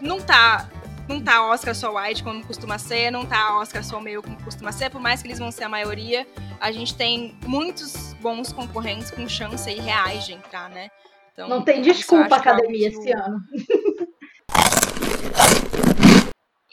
não 0.00 0.20
tá 0.20 0.68
não 1.08 1.20
tá 1.20 1.50
Oscar 1.50 1.74
só 1.74 1.94
white 1.94 2.22
como 2.24 2.44
costuma 2.46 2.78
ser, 2.78 3.10
não 3.10 3.26
tá 3.26 3.58
Oscar 3.58 3.84
só 3.84 4.00
meio 4.00 4.22
como 4.22 4.42
costuma 4.42 4.72
ser, 4.72 4.90
por 4.90 5.00
mais 5.00 5.20
que 5.20 5.28
eles 5.28 5.38
vão 5.38 5.50
ser 5.50 5.64
a 5.64 5.68
maioria, 5.68 6.26
a 6.60 6.72
gente 6.72 6.94
tem 6.94 7.36
muitos 7.46 8.14
bons 8.20 8.52
concorrentes 8.52 9.10
com 9.10 9.28
chance 9.28 9.68
aí 9.68 9.78
reais 9.78 10.24
de 10.24 10.32
entrar, 10.32 10.70
né? 10.70 10.90
Então, 11.32 11.48
não 11.48 11.62
tem 11.62 11.82
desculpa 11.82 12.36
academia 12.36 12.88
esse 12.88 13.12
ano. 13.12 13.38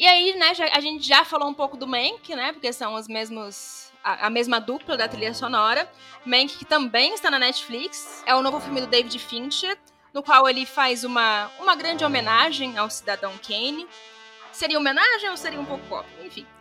E 0.01 0.07
aí, 0.07 0.35
né, 0.35 0.55
já, 0.55 0.65
a 0.73 0.79
gente 0.79 1.07
já 1.07 1.23
falou 1.23 1.47
um 1.47 1.53
pouco 1.53 1.77
do 1.77 1.85
Mank, 1.85 2.33
né? 2.35 2.51
Porque 2.51 2.73
são 2.73 2.95
os 2.95 3.07
mesmos. 3.07 3.91
A, 4.03 4.25
a, 4.25 4.29
mesma 4.31 4.59
dupla 4.59 4.97
da 4.97 5.07
trilha 5.07 5.31
sonora. 5.31 5.87
Mank, 6.25 6.57
que 6.57 6.65
também 6.65 7.13
está 7.13 7.29
na 7.29 7.37
Netflix. 7.37 8.23
É 8.25 8.33
o 8.33 8.41
novo 8.41 8.59
filme 8.59 8.81
do 8.81 8.87
David 8.87 9.19
Fincher, 9.19 9.77
no 10.11 10.23
qual 10.23 10.49
ele 10.49 10.65
faz 10.65 11.03
uma, 11.03 11.51
uma 11.59 11.75
grande 11.75 12.03
homenagem 12.03 12.79
ao 12.79 12.89
cidadão 12.89 13.31
Kane. 13.47 13.87
Seria 14.51 14.79
homenagem 14.79 15.29
ou 15.29 15.37
seria 15.37 15.61
um 15.61 15.65
pouco 15.65 15.85
pop? 15.85 16.09
Enfim. 16.25 16.47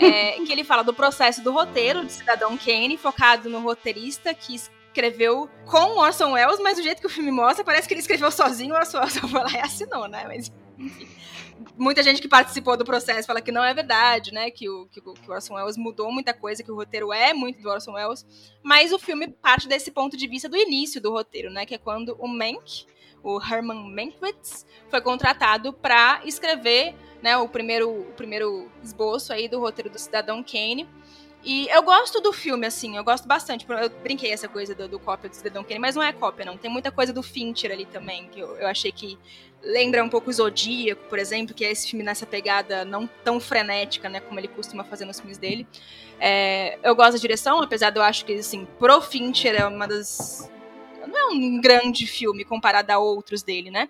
É, 0.00 0.32
que 0.44 0.50
ele 0.50 0.64
fala 0.64 0.82
do 0.82 0.92
processo 0.92 1.40
do 1.40 1.52
roteiro 1.52 2.04
de 2.04 2.12
Cidadão 2.12 2.58
Kane, 2.58 2.96
focado 2.96 3.48
no 3.48 3.60
roteirista 3.60 4.34
que 4.34 4.56
escreveu 4.56 5.48
com 5.66 5.98
Orson 5.98 6.32
Welles, 6.32 6.58
mas 6.58 6.78
do 6.78 6.82
jeito 6.82 7.00
que 7.00 7.06
o 7.06 7.10
filme 7.10 7.30
mostra, 7.30 7.64
parece 7.64 7.86
que 7.86 7.94
ele 7.94 8.00
escreveu 8.00 8.30
sozinho, 8.32 8.74
Orson 8.74 8.98
Welles 8.98 9.18
foi 9.22 9.40
lá 9.40 9.52
e 9.52 9.60
assinou, 9.60 10.08
né? 10.08 10.24
Mas, 10.26 10.52
enfim 10.76 11.17
muita 11.76 12.02
gente 12.02 12.20
que 12.20 12.28
participou 12.28 12.76
do 12.76 12.84
processo 12.84 13.26
fala 13.26 13.40
que 13.40 13.52
não 13.52 13.64
é 13.64 13.72
verdade, 13.74 14.32
né? 14.32 14.50
Que 14.50 14.68
o, 14.68 14.86
que, 14.86 15.00
que 15.00 15.08
o 15.08 15.32
Orson 15.32 15.54
Welles 15.54 15.76
mudou 15.76 16.12
muita 16.12 16.32
coisa, 16.34 16.62
que 16.62 16.70
o 16.70 16.74
roteiro 16.74 17.12
é 17.12 17.32
muito 17.32 17.60
do 17.60 17.68
Orson 17.68 17.92
Welles. 17.92 18.26
Mas 18.62 18.92
o 18.92 18.98
filme 18.98 19.28
parte 19.28 19.68
desse 19.68 19.90
ponto 19.90 20.16
de 20.16 20.26
vista 20.26 20.48
do 20.48 20.56
início 20.56 21.00
do 21.00 21.10
roteiro, 21.10 21.50
né? 21.50 21.66
Que 21.66 21.74
é 21.74 21.78
quando 21.78 22.16
o 22.18 22.28
Mank, 22.28 22.86
o 23.22 23.40
Herman 23.40 23.90
Mankiewicz, 23.90 24.66
foi 24.88 25.00
contratado 25.00 25.72
para 25.72 26.20
escrever 26.24 26.94
né, 27.22 27.36
o, 27.36 27.48
primeiro, 27.48 27.90
o 27.90 28.12
primeiro 28.12 28.70
esboço 28.82 29.32
aí 29.32 29.48
do 29.48 29.58
roteiro 29.58 29.90
do 29.90 29.98
Cidadão 29.98 30.42
Kane. 30.42 30.88
E 31.48 31.66
eu 31.70 31.82
gosto 31.82 32.20
do 32.20 32.30
filme, 32.30 32.66
assim, 32.66 32.98
eu 32.98 33.02
gosto 33.02 33.26
bastante. 33.26 33.64
Eu 33.66 33.88
brinquei 34.02 34.30
essa 34.30 34.46
coisa 34.46 34.74
do, 34.74 34.86
do 34.86 34.98
cópia 34.98 35.30
do 35.30 35.34
Cidadão 35.34 35.64
Kane, 35.64 35.78
mas 35.78 35.96
não 35.96 36.02
é 36.02 36.12
cópia, 36.12 36.44
não. 36.44 36.58
Tem 36.58 36.70
muita 36.70 36.92
coisa 36.92 37.10
do 37.10 37.22
Fincher 37.22 37.72
ali 37.72 37.86
também, 37.86 38.28
que 38.28 38.38
eu, 38.38 38.54
eu 38.56 38.66
achei 38.66 38.92
que 38.92 39.18
lembra 39.62 40.04
um 40.04 40.10
pouco 40.10 40.28
o 40.28 40.32
Zodíaco, 40.32 41.08
por 41.08 41.18
exemplo, 41.18 41.54
que 41.54 41.64
é 41.64 41.70
esse 41.70 41.88
filme 41.88 42.04
nessa 42.04 42.26
pegada 42.26 42.84
não 42.84 43.06
tão 43.24 43.40
frenética, 43.40 44.10
né, 44.10 44.20
como 44.20 44.38
ele 44.38 44.48
costuma 44.48 44.84
fazer 44.84 45.06
nos 45.06 45.20
filmes 45.20 45.38
dele. 45.38 45.66
É, 46.20 46.78
eu 46.82 46.94
gosto 46.94 47.12
da 47.12 47.18
direção, 47.18 47.62
apesar 47.62 47.88
de 47.88 47.98
eu 47.98 48.02
acho 48.02 48.26
que, 48.26 48.34
assim, 48.34 48.68
pro 48.78 49.00
Fincher 49.00 49.54
é 49.58 49.66
uma 49.66 49.88
das... 49.88 50.50
Não 51.06 51.16
é 51.16 51.26
um 51.32 51.62
grande 51.62 52.06
filme 52.06 52.44
comparado 52.44 52.92
a 52.92 52.98
outros 52.98 53.42
dele, 53.42 53.70
né? 53.70 53.88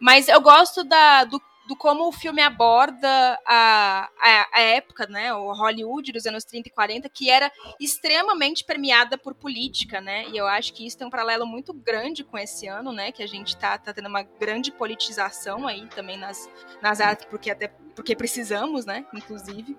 Mas 0.00 0.26
eu 0.26 0.40
gosto 0.40 0.84
da, 0.84 1.24
do 1.24 1.38
do 1.68 1.76
como 1.76 2.08
o 2.08 2.12
filme 2.12 2.40
aborda 2.40 3.38
a, 3.46 4.08
a, 4.18 4.48
a, 4.54 4.60
época, 4.62 5.06
né, 5.06 5.34
o 5.34 5.52
Hollywood 5.52 6.12
dos 6.12 6.24
anos 6.24 6.42
30 6.42 6.68
e 6.68 6.72
40, 6.72 7.08
que 7.10 7.28
era 7.28 7.52
extremamente 7.78 8.64
permeada 8.64 9.18
por 9.18 9.34
política, 9.34 10.00
né, 10.00 10.24
e 10.32 10.36
eu 10.38 10.46
acho 10.46 10.72
que 10.72 10.86
isso 10.86 10.96
tem 10.96 11.06
um 11.06 11.10
paralelo 11.10 11.46
muito 11.46 11.74
grande 11.74 12.24
com 12.24 12.38
esse 12.38 12.66
ano, 12.66 12.90
né, 12.90 13.12
que 13.12 13.22
a 13.22 13.26
gente 13.26 13.54
tá, 13.54 13.76
tá 13.76 13.92
tendo 13.92 14.08
uma 14.08 14.22
grande 14.22 14.72
politização 14.72 15.66
aí 15.66 15.86
também 15.88 16.16
nas, 16.16 16.48
nas 16.80 17.02
artes, 17.02 17.26
porque 17.26 17.50
até 17.50 17.68
porque 17.94 18.16
precisamos, 18.16 18.86
né, 18.86 19.04
inclusive. 19.12 19.76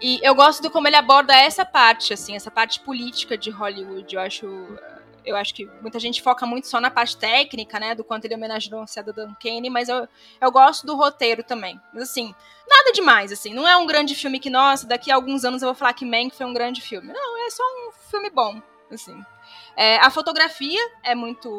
E 0.00 0.20
eu 0.22 0.34
gosto 0.34 0.62
do 0.62 0.70
como 0.70 0.86
ele 0.86 0.96
aborda 0.96 1.34
essa 1.34 1.64
parte, 1.64 2.12
assim, 2.12 2.36
essa 2.36 2.50
parte 2.50 2.78
política 2.78 3.36
de 3.36 3.50
Hollywood, 3.50 4.14
eu 4.14 4.20
acho 4.20 4.46
eu 5.24 5.36
acho 5.36 5.54
que 5.54 5.66
muita 5.80 5.98
gente 5.98 6.22
foca 6.22 6.46
muito 6.46 6.66
só 6.66 6.80
na 6.80 6.90
parte 6.90 7.16
técnica, 7.16 7.78
né, 7.78 7.94
do 7.94 8.04
quanto 8.04 8.24
ele 8.24 8.34
homenageou 8.34 8.82
a 8.82 9.02
Dan 9.02 9.34
Kane, 9.34 9.70
mas 9.70 9.88
eu, 9.88 10.06
eu 10.40 10.52
gosto 10.52 10.86
do 10.86 10.96
roteiro 10.96 11.42
também. 11.42 11.80
Mas 11.92 12.04
assim, 12.04 12.34
nada 12.68 12.92
demais, 12.92 13.32
assim, 13.32 13.54
não 13.54 13.66
é 13.66 13.76
um 13.76 13.86
grande 13.86 14.14
filme 14.14 14.38
que, 14.38 14.50
nossa, 14.50 14.86
daqui 14.86 15.10
a 15.10 15.14
alguns 15.14 15.44
anos 15.44 15.62
eu 15.62 15.68
vou 15.68 15.74
falar 15.74 15.92
que 15.94 16.04
Mank 16.04 16.36
foi 16.36 16.46
um 16.46 16.54
grande 16.54 16.80
filme. 16.80 17.12
Não, 17.12 17.46
é 17.46 17.50
só 17.50 17.62
um 17.62 17.92
filme 18.10 18.30
bom, 18.30 18.60
assim. 18.90 19.24
É, 19.76 19.96
a 19.98 20.10
fotografia 20.10 20.80
é 21.02 21.14
muito 21.14 21.50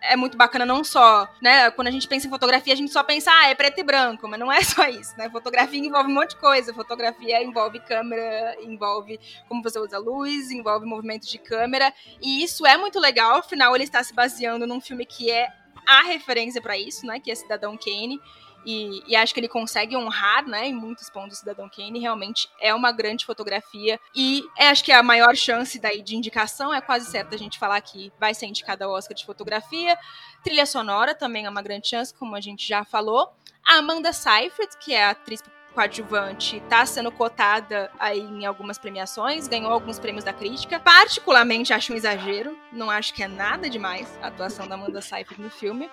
é 0.00 0.16
muito 0.16 0.36
bacana 0.36 0.66
não 0.66 0.82
só, 0.82 1.28
né? 1.40 1.70
Quando 1.70 1.88
a 1.88 1.90
gente 1.90 2.08
pensa 2.08 2.26
em 2.26 2.30
fotografia, 2.30 2.72
a 2.72 2.76
gente 2.76 2.92
só 2.92 3.02
pensa, 3.02 3.30
ah, 3.30 3.48
é 3.48 3.54
preto 3.54 3.80
e 3.80 3.82
branco, 3.82 4.28
mas 4.28 4.40
não 4.40 4.50
é 4.50 4.62
só 4.62 4.86
isso, 4.88 5.16
né? 5.16 5.28
Fotografia 5.30 5.78
envolve 5.78 6.10
um 6.10 6.14
monte 6.14 6.30
de 6.30 6.36
coisa. 6.36 6.74
Fotografia 6.74 7.42
envolve 7.42 7.80
câmera, 7.80 8.56
envolve 8.62 9.20
como 9.48 9.62
você 9.62 9.78
usa 9.78 9.96
a 9.96 10.00
luz, 10.00 10.50
envolve 10.50 10.86
movimento 10.86 11.26
de 11.26 11.38
câmera. 11.38 11.92
E 12.20 12.42
isso 12.42 12.66
é 12.66 12.76
muito 12.76 12.98
legal, 12.98 13.36
afinal, 13.36 13.74
ele 13.74 13.84
está 13.84 14.02
se 14.02 14.12
baseando 14.14 14.66
num 14.66 14.80
filme 14.80 15.06
que 15.06 15.30
é 15.30 15.48
a 15.86 16.02
referência 16.02 16.60
para 16.60 16.76
isso, 16.76 17.06
né? 17.06 17.18
Que 17.20 17.30
é 17.30 17.34
Cidadão 17.34 17.76
Kane. 17.76 18.20
E, 18.64 19.02
e, 19.06 19.16
acho 19.16 19.32
que 19.32 19.40
ele 19.40 19.48
consegue 19.48 19.96
honrar, 19.96 20.46
né, 20.46 20.68
em 20.68 20.74
muitos 20.74 21.08
pontos, 21.08 21.38
o 21.38 21.40
Cidadão 21.40 21.68
Kane. 21.68 21.98
Realmente 21.98 22.48
é 22.60 22.74
uma 22.74 22.92
grande 22.92 23.24
fotografia. 23.24 23.98
E 24.14 24.44
é, 24.56 24.68
acho 24.68 24.84
que 24.84 24.92
a 24.92 25.02
maior 25.02 25.34
chance 25.34 25.78
daí 25.78 26.02
de 26.02 26.16
indicação 26.16 26.72
é 26.72 26.80
quase 26.80 27.10
certa 27.10 27.34
a 27.34 27.38
gente 27.38 27.58
falar 27.58 27.80
que 27.80 28.12
vai 28.18 28.34
ser 28.34 28.46
indicada 28.46 28.84
ao 28.84 28.92
Oscar 28.92 29.16
de 29.16 29.24
fotografia. 29.24 29.96
Trilha 30.42 30.66
sonora 30.66 31.14
também 31.14 31.46
é 31.46 31.50
uma 31.50 31.62
grande 31.62 31.88
chance, 31.88 32.14
como 32.14 32.36
a 32.36 32.40
gente 32.40 32.66
já 32.66 32.84
falou. 32.84 33.32
A 33.66 33.76
Amanda 33.76 34.12
Seyfried, 34.12 34.76
que 34.78 34.94
é 34.94 35.04
a 35.04 35.10
atriz 35.10 35.42
coadjuvante 35.74 36.56
está 36.56 36.84
sendo 36.84 37.10
cotada 37.12 37.90
aí 37.98 38.20
em 38.20 38.44
algumas 38.44 38.78
premiações, 38.78 39.46
ganhou 39.46 39.72
alguns 39.72 39.98
prêmios 39.98 40.24
da 40.24 40.32
crítica. 40.32 40.80
Particularmente 40.80 41.72
acho 41.72 41.92
um 41.92 41.96
exagero, 41.96 42.58
não 42.72 42.90
acho 42.90 43.14
que 43.14 43.22
é 43.22 43.28
nada 43.28 43.68
demais 43.70 44.18
a 44.22 44.28
atuação 44.28 44.66
da 44.66 44.74
Amanda 44.74 45.00
Seyfried 45.00 45.40
no 45.40 45.50
filme. 45.50 45.90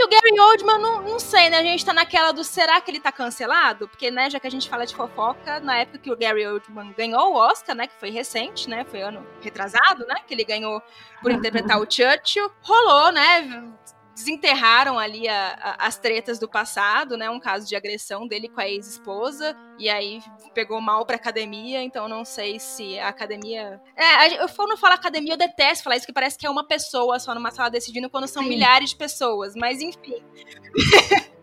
E 0.00 0.04
o 0.04 0.08
Gary 0.08 0.38
Oldman, 0.38 0.78
não, 0.78 1.02
não 1.02 1.18
sei, 1.18 1.50
né? 1.50 1.58
A 1.58 1.62
gente 1.62 1.84
tá 1.84 1.92
naquela 1.92 2.30
do 2.30 2.44
será 2.44 2.80
que 2.80 2.88
ele 2.88 3.00
tá 3.00 3.10
cancelado? 3.10 3.88
Porque, 3.88 4.12
né, 4.12 4.30
já 4.30 4.38
que 4.38 4.46
a 4.46 4.50
gente 4.50 4.68
fala 4.68 4.86
de 4.86 4.94
fofoca, 4.94 5.58
na 5.58 5.78
época 5.78 5.98
que 5.98 6.12
o 6.12 6.16
Gary 6.16 6.46
Oldman 6.46 6.94
ganhou 6.96 7.32
o 7.32 7.36
Oscar, 7.36 7.74
né? 7.74 7.88
Que 7.88 7.94
foi 7.98 8.10
recente, 8.10 8.70
né? 8.70 8.84
Foi 8.84 9.02
ano 9.02 9.26
retrasado, 9.40 10.06
né? 10.06 10.14
Que 10.24 10.34
ele 10.34 10.44
ganhou 10.44 10.80
por 11.20 11.32
interpretar 11.32 11.80
o 11.80 11.90
Churchill. 11.90 12.48
Rolou, 12.62 13.10
né? 13.10 13.72
Desenterraram 14.18 14.98
ali 14.98 15.28
a, 15.28 15.56
a, 15.60 15.86
as 15.86 15.96
tretas 15.96 16.38
do 16.38 16.48
passado, 16.48 17.16
né? 17.16 17.30
Um 17.30 17.38
caso 17.38 17.68
de 17.68 17.76
agressão 17.76 18.26
dele 18.26 18.48
com 18.48 18.60
a 18.60 18.68
ex-esposa. 18.68 19.56
E 19.78 19.88
aí 19.88 20.20
pegou 20.52 20.80
mal 20.80 21.06
pra 21.06 21.14
academia, 21.14 21.82
então 21.82 22.08
não 22.08 22.24
sei 22.24 22.58
se 22.58 22.98
a 22.98 23.08
academia. 23.08 23.80
É, 23.96 24.42
eu 24.42 24.48
não 24.66 24.76
falo 24.76 24.94
academia, 24.94 25.34
eu 25.34 25.38
detesto 25.38 25.84
falar 25.84 25.96
isso, 25.96 26.06
que 26.06 26.12
parece 26.12 26.36
que 26.36 26.46
é 26.46 26.50
uma 26.50 26.66
pessoa 26.66 27.20
só 27.20 27.32
numa 27.32 27.52
sala 27.52 27.70
decidindo 27.70 28.10
quando 28.10 28.26
são 28.26 28.42
Sim. 28.42 28.48
milhares 28.48 28.90
de 28.90 28.96
pessoas. 28.96 29.54
Mas 29.54 29.80
enfim. 29.80 30.22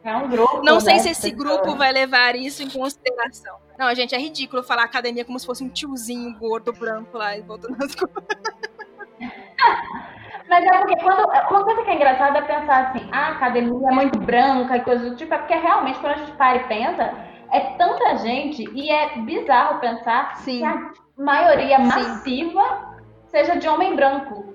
É 0.03 0.15
um 0.17 0.29
grupo. 0.29 0.61
Não 0.61 0.79
sei 0.79 0.95
né, 0.95 0.99
se 0.99 1.09
esse 1.09 1.31
grupo 1.31 1.75
vai 1.75 1.91
levar 1.91 2.35
isso 2.35 2.61
em 2.61 2.69
consideração. 2.69 3.57
Não, 3.79 3.93
gente, 3.95 4.13
é 4.13 4.19
ridículo 4.19 4.61
falar 4.61 4.83
academia 4.83 5.25
como 5.25 5.39
se 5.39 5.45
fosse 5.45 5.63
um 5.63 5.69
tiozinho 5.69 6.37
gordo 6.37 6.71
branco 6.71 7.17
lá 7.17 7.35
e 7.37 7.41
voltando 7.41 7.83
as 7.83 7.95
coisas. 7.95 8.23
Mas 10.47 10.63
é 10.65 10.77
porque 10.77 10.95
quando. 11.01 11.25
Uma 11.49 11.63
coisa 11.63 11.83
que 11.83 11.89
é 11.89 11.95
engraçada 11.95 12.39
é 12.39 12.41
pensar 12.41 12.85
assim, 12.85 13.09
ah, 13.11 13.27
a 13.27 13.31
academia 13.31 13.89
é 13.89 13.93
muito 13.93 14.19
branca 14.19 14.77
e 14.77 14.81
coisa 14.81 15.09
do 15.09 15.15
tipo, 15.15 15.33
é 15.33 15.37
porque 15.37 15.55
realmente 15.55 15.99
quando 15.99 16.13
a 16.13 16.17
gente 16.17 16.31
para 16.33 16.57
e 16.57 16.63
pensa, 16.67 17.13
é 17.51 17.59
tanta 17.77 18.17
gente 18.17 18.63
e 18.73 18.89
é 18.89 19.17
bizarro 19.19 19.79
pensar 19.79 20.35
Sim. 20.37 20.59
que 20.59 20.65
a 20.65 20.91
maioria 21.17 21.79
massiva 21.79 22.63
Sim. 22.63 23.27
seja 23.27 23.57
de 23.57 23.67
homem 23.67 23.95
branco, 23.95 24.53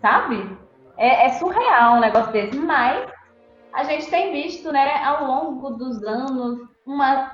sabe? 0.00 0.56
É, 0.96 1.26
é 1.26 1.30
surreal 1.30 1.96
um 1.96 2.00
negócio 2.00 2.32
desse, 2.32 2.56
mas 2.56 3.12
a 3.72 3.82
gente 3.84 4.08
tem 4.08 4.32
visto, 4.32 4.70
né, 4.72 5.02
ao 5.04 5.26
longo 5.26 5.70
dos 5.70 6.02
anos, 6.04 6.68
uma 6.86 7.30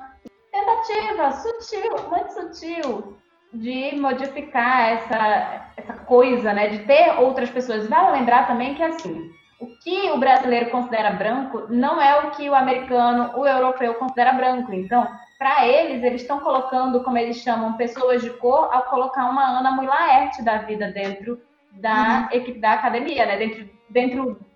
tentativa 0.51 1.33
sutil, 1.33 1.97
muito 2.09 2.33
sutil, 2.33 3.17
de 3.53 3.97
modificar 3.97 4.91
essa, 4.91 5.73
essa 5.77 5.95
coisa, 5.95 6.53
né, 6.53 6.69
de 6.69 6.79
ter 6.81 7.19
outras 7.19 7.51
pessoas. 7.51 7.89
Vale 7.89 8.19
lembrar 8.19 8.47
também 8.47 8.75
que, 8.75 8.83
assim, 8.83 9.31
o 9.61 9.67
que 9.83 10.11
o 10.11 10.19
brasileiro 10.19 10.71
considera 10.71 11.11
branco 11.11 11.67
não 11.69 12.01
é 12.01 12.21
o 12.21 12.31
que 12.31 12.49
o 12.49 12.55
americano, 12.55 13.33
o 13.37 13.47
europeu 13.47 13.95
considera 13.95 14.33
branco. 14.33 14.73
Então, 14.73 15.07
para 15.39 15.67
eles, 15.67 16.03
eles 16.03 16.23
estão 16.23 16.41
colocando, 16.41 17.03
como 17.03 17.19
eles 17.19 17.39
chamam, 17.39 17.75
pessoas 17.75 18.23
de 18.23 18.31
cor, 18.31 18.69
ao 18.73 18.85
colocar 18.85 19.27
uma 19.29 19.59
Ana 19.59 19.73
Mui 19.73 19.87
Laerte 19.87 20.43
da 20.43 20.59
vida 20.59 20.91
dentro 20.93 21.41
da 21.73 22.29
uhum. 22.31 22.39
equipe 22.39 22.61
da 22.61 22.73
academia, 22.73 23.27
né, 23.27 23.37
dentro, 23.37 23.71
dentro 23.89 24.51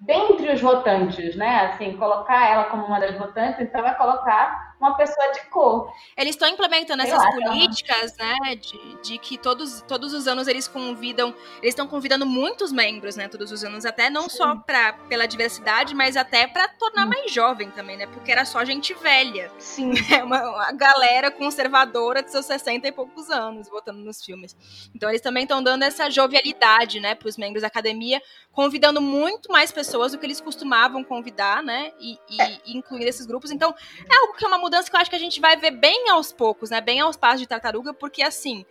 dentre 0.00 0.50
os 0.52 0.60
votantes, 0.60 1.36
né? 1.36 1.66
Assim, 1.66 1.96
colocar 1.96 2.48
ela 2.48 2.64
como 2.64 2.86
uma 2.86 2.98
das 2.98 3.16
votantes, 3.18 3.60
então 3.60 3.86
é 3.86 3.92
colocar 3.94 4.69
uma 4.80 4.96
pessoa 4.96 5.30
de 5.32 5.42
cor. 5.50 5.92
Eles 6.16 6.34
estão 6.34 6.48
implementando 6.48 7.02
essas 7.02 7.18
lá, 7.18 7.32
políticas, 7.32 8.16
né? 8.16 8.56
De, 8.56 9.02
de 9.02 9.18
que 9.18 9.36
todos, 9.36 9.82
todos 9.82 10.14
os 10.14 10.26
anos 10.26 10.48
eles 10.48 10.66
convidam, 10.66 11.34
eles 11.58 11.72
estão 11.72 11.86
convidando 11.86 12.24
muitos 12.24 12.72
membros, 12.72 13.14
né? 13.14 13.28
Todos 13.28 13.52
os 13.52 13.62
anos, 13.62 13.84
até 13.84 14.08
não 14.08 14.28
Sim. 14.28 14.36
só 14.38 14.56
pra, 14.56 14.94
pela 15.08 15.26
diversidade, 15.26 15.94
mas 15.94 16.16
até 16.16 16.46
para 16.46 16.66
tornar 16.68 17.02
Sim. 17.02 17.08
mais 17.08 17.32
jovem 17.32 17.70
também, 17.70 17.96
né? 17.98 18.06
Porque 18.06 18.32
era 18.32 18.44
só 18.44 18.64
gente 18.64 18.94
velha. 18.94 19.50
Sim. 19.58 19.92
É 20.10 20.24
uma, 20.24 20.42
uma 20.42 20.72
galera 20.72 21.30
conservadora 21.30 22.22
de 22.22 22.32
seus 22.32 22.44
60 22.44 22.88
e 22.88 22.92
poucos 22.92 23.30
anos 23.30 23.68
votando 23.68 24.00
nos 24.00 24.24
filmes. 24.24 24.56
Então 24.94 25.08
eles 25.08 25.20
também 25.20 25.44
estão 25.44 25.62
dando 25.62 25.84
essa 25.84 26.10
jovialidade, 26.10 26.98
né, 26.98 27.14
para 27.14 27.28
os 27.28 27.36
membros 27.36 27.62
da 27.62 27.68
academia, 27.68 28.20
convidando 28.52 29.00
muito 29.00 29.50
mais 29.52 29.70
pessoas 29.70 30.12
do 30.12 30.18
que 30.18 30.26
eles 30.26 30.40
costumavam 30.40 31.04
convidar, 31.04 31.62
né? 31.62 31.92
E, 32.00 32.18
e, 32.28 32.42
é. 32.42 32.60
incluir 32.66 33.06
esses 33.06 33.26
grupos. 33.26 33.50
Então, 33.50 33.74
é 34.08 34.16
algo 34.20 34.34
que 34.34 34.44
é 34.44 34.48
uma 34.48 34.58
mudança 34.70 34.88
que 34.88 34.94
eu 34.94 35.00
acho 35.00 35.10
que 35.10 35.16
a 35.16 35.20
gente 35.20 35.40
vai 35.40 35.56
ver 35.56 35.72
bem 35.72 36.08
aos 36.10 36.32
poucos, 36.32 36.70
né? 36.70 36.80
Bem 36.80 37.00
aos 37.00 37.16
passos 37.16 37.40
de 37.40 37.48
tartaruga, 37.48 37.92
porque 37.92 38.22
assim, 38.22 38.64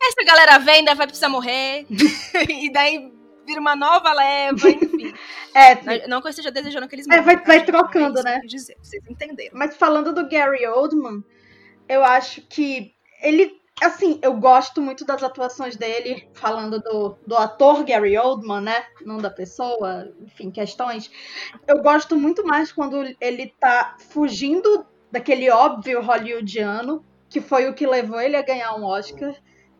essa 0.00 0.22
galera 0.24 0.58
vem, 0.58 0.84
daí 0.84 0.94
vai 0.94 1.06
precisar 1.06 1.30
morrer, 1.30 1.86
e 2.48 2.70
daí 2.70 3.10
vira 3.46 3.60
uma 3.60 3.74
nova 3.74 4.12
leva, 4.12 4.68
enfim. 4.68 5.14
É, 5.54 6.06
não 6.06 6.20
que 6.20 6.28
eu 6.28 6.30
esteja 6.30 6.52
desejando 6.52 6.86
que 6.86 6.94
eles. 6.94 7.08
É, 7.08 7.20
vai, 7.20 7.36
vai 7.42 7.64
trocando, 7.64 8.20
é 8.20 8.22
né? 8.22 8.40
Dizer, 8.44 8.76
vocês 8.80 9.02
entenderam. 9.08 9.58
Mas 9.58 9.76
falando 9.76 10.12
do 10.12 10.28
Gary 10.28 10.64
Oldman, 10.66 11.24
eu 11.88 12.04
acho 12.04 12.42
que 12.42 12.94
ele 13.20 13.58
assim, 13.82 14.20
eu 14.22 14.34
gosto 14.34 14.80
muito 14.80 15.04
das 15.04 15.22
atuações 15.22 15.74
dele, 15.74 16.28
falando 16.34 16.80
do, 16.80 17.16
do 17.26 17.36
ator 17.36 17.82
Gary 17.82 18.16
Oldman, 18.16 18.60
né? 18.60 18.84
Não 19.04 19.18
da 19.18 19.30
pessoa, 19.30 20.12
enfim, 20.20 20.50
questões. 20.50 21.10
Eu 21.66 21.82
gosto 21.82 22.14
muito 22.14 22.46
mais 22.46 22.70
quando 22.70 23.02
ele 23.20 23.52
tá 23.58 23.96
fugindo 24.10 24.86
daquele 25.10 25.50
óbvio 25.50 26.02
hollywoodiano, 26.02 27.04
que 27.28 27.40
foi 27.40 27.68
o 27.68 27.74
que 27.74 27.86
levou 27.86 28.20
ele 28.20 28.36
a 28.36 28.42
ganhar 28.42 28.74
um 28.74 28.84
Oscar 28.84 29.34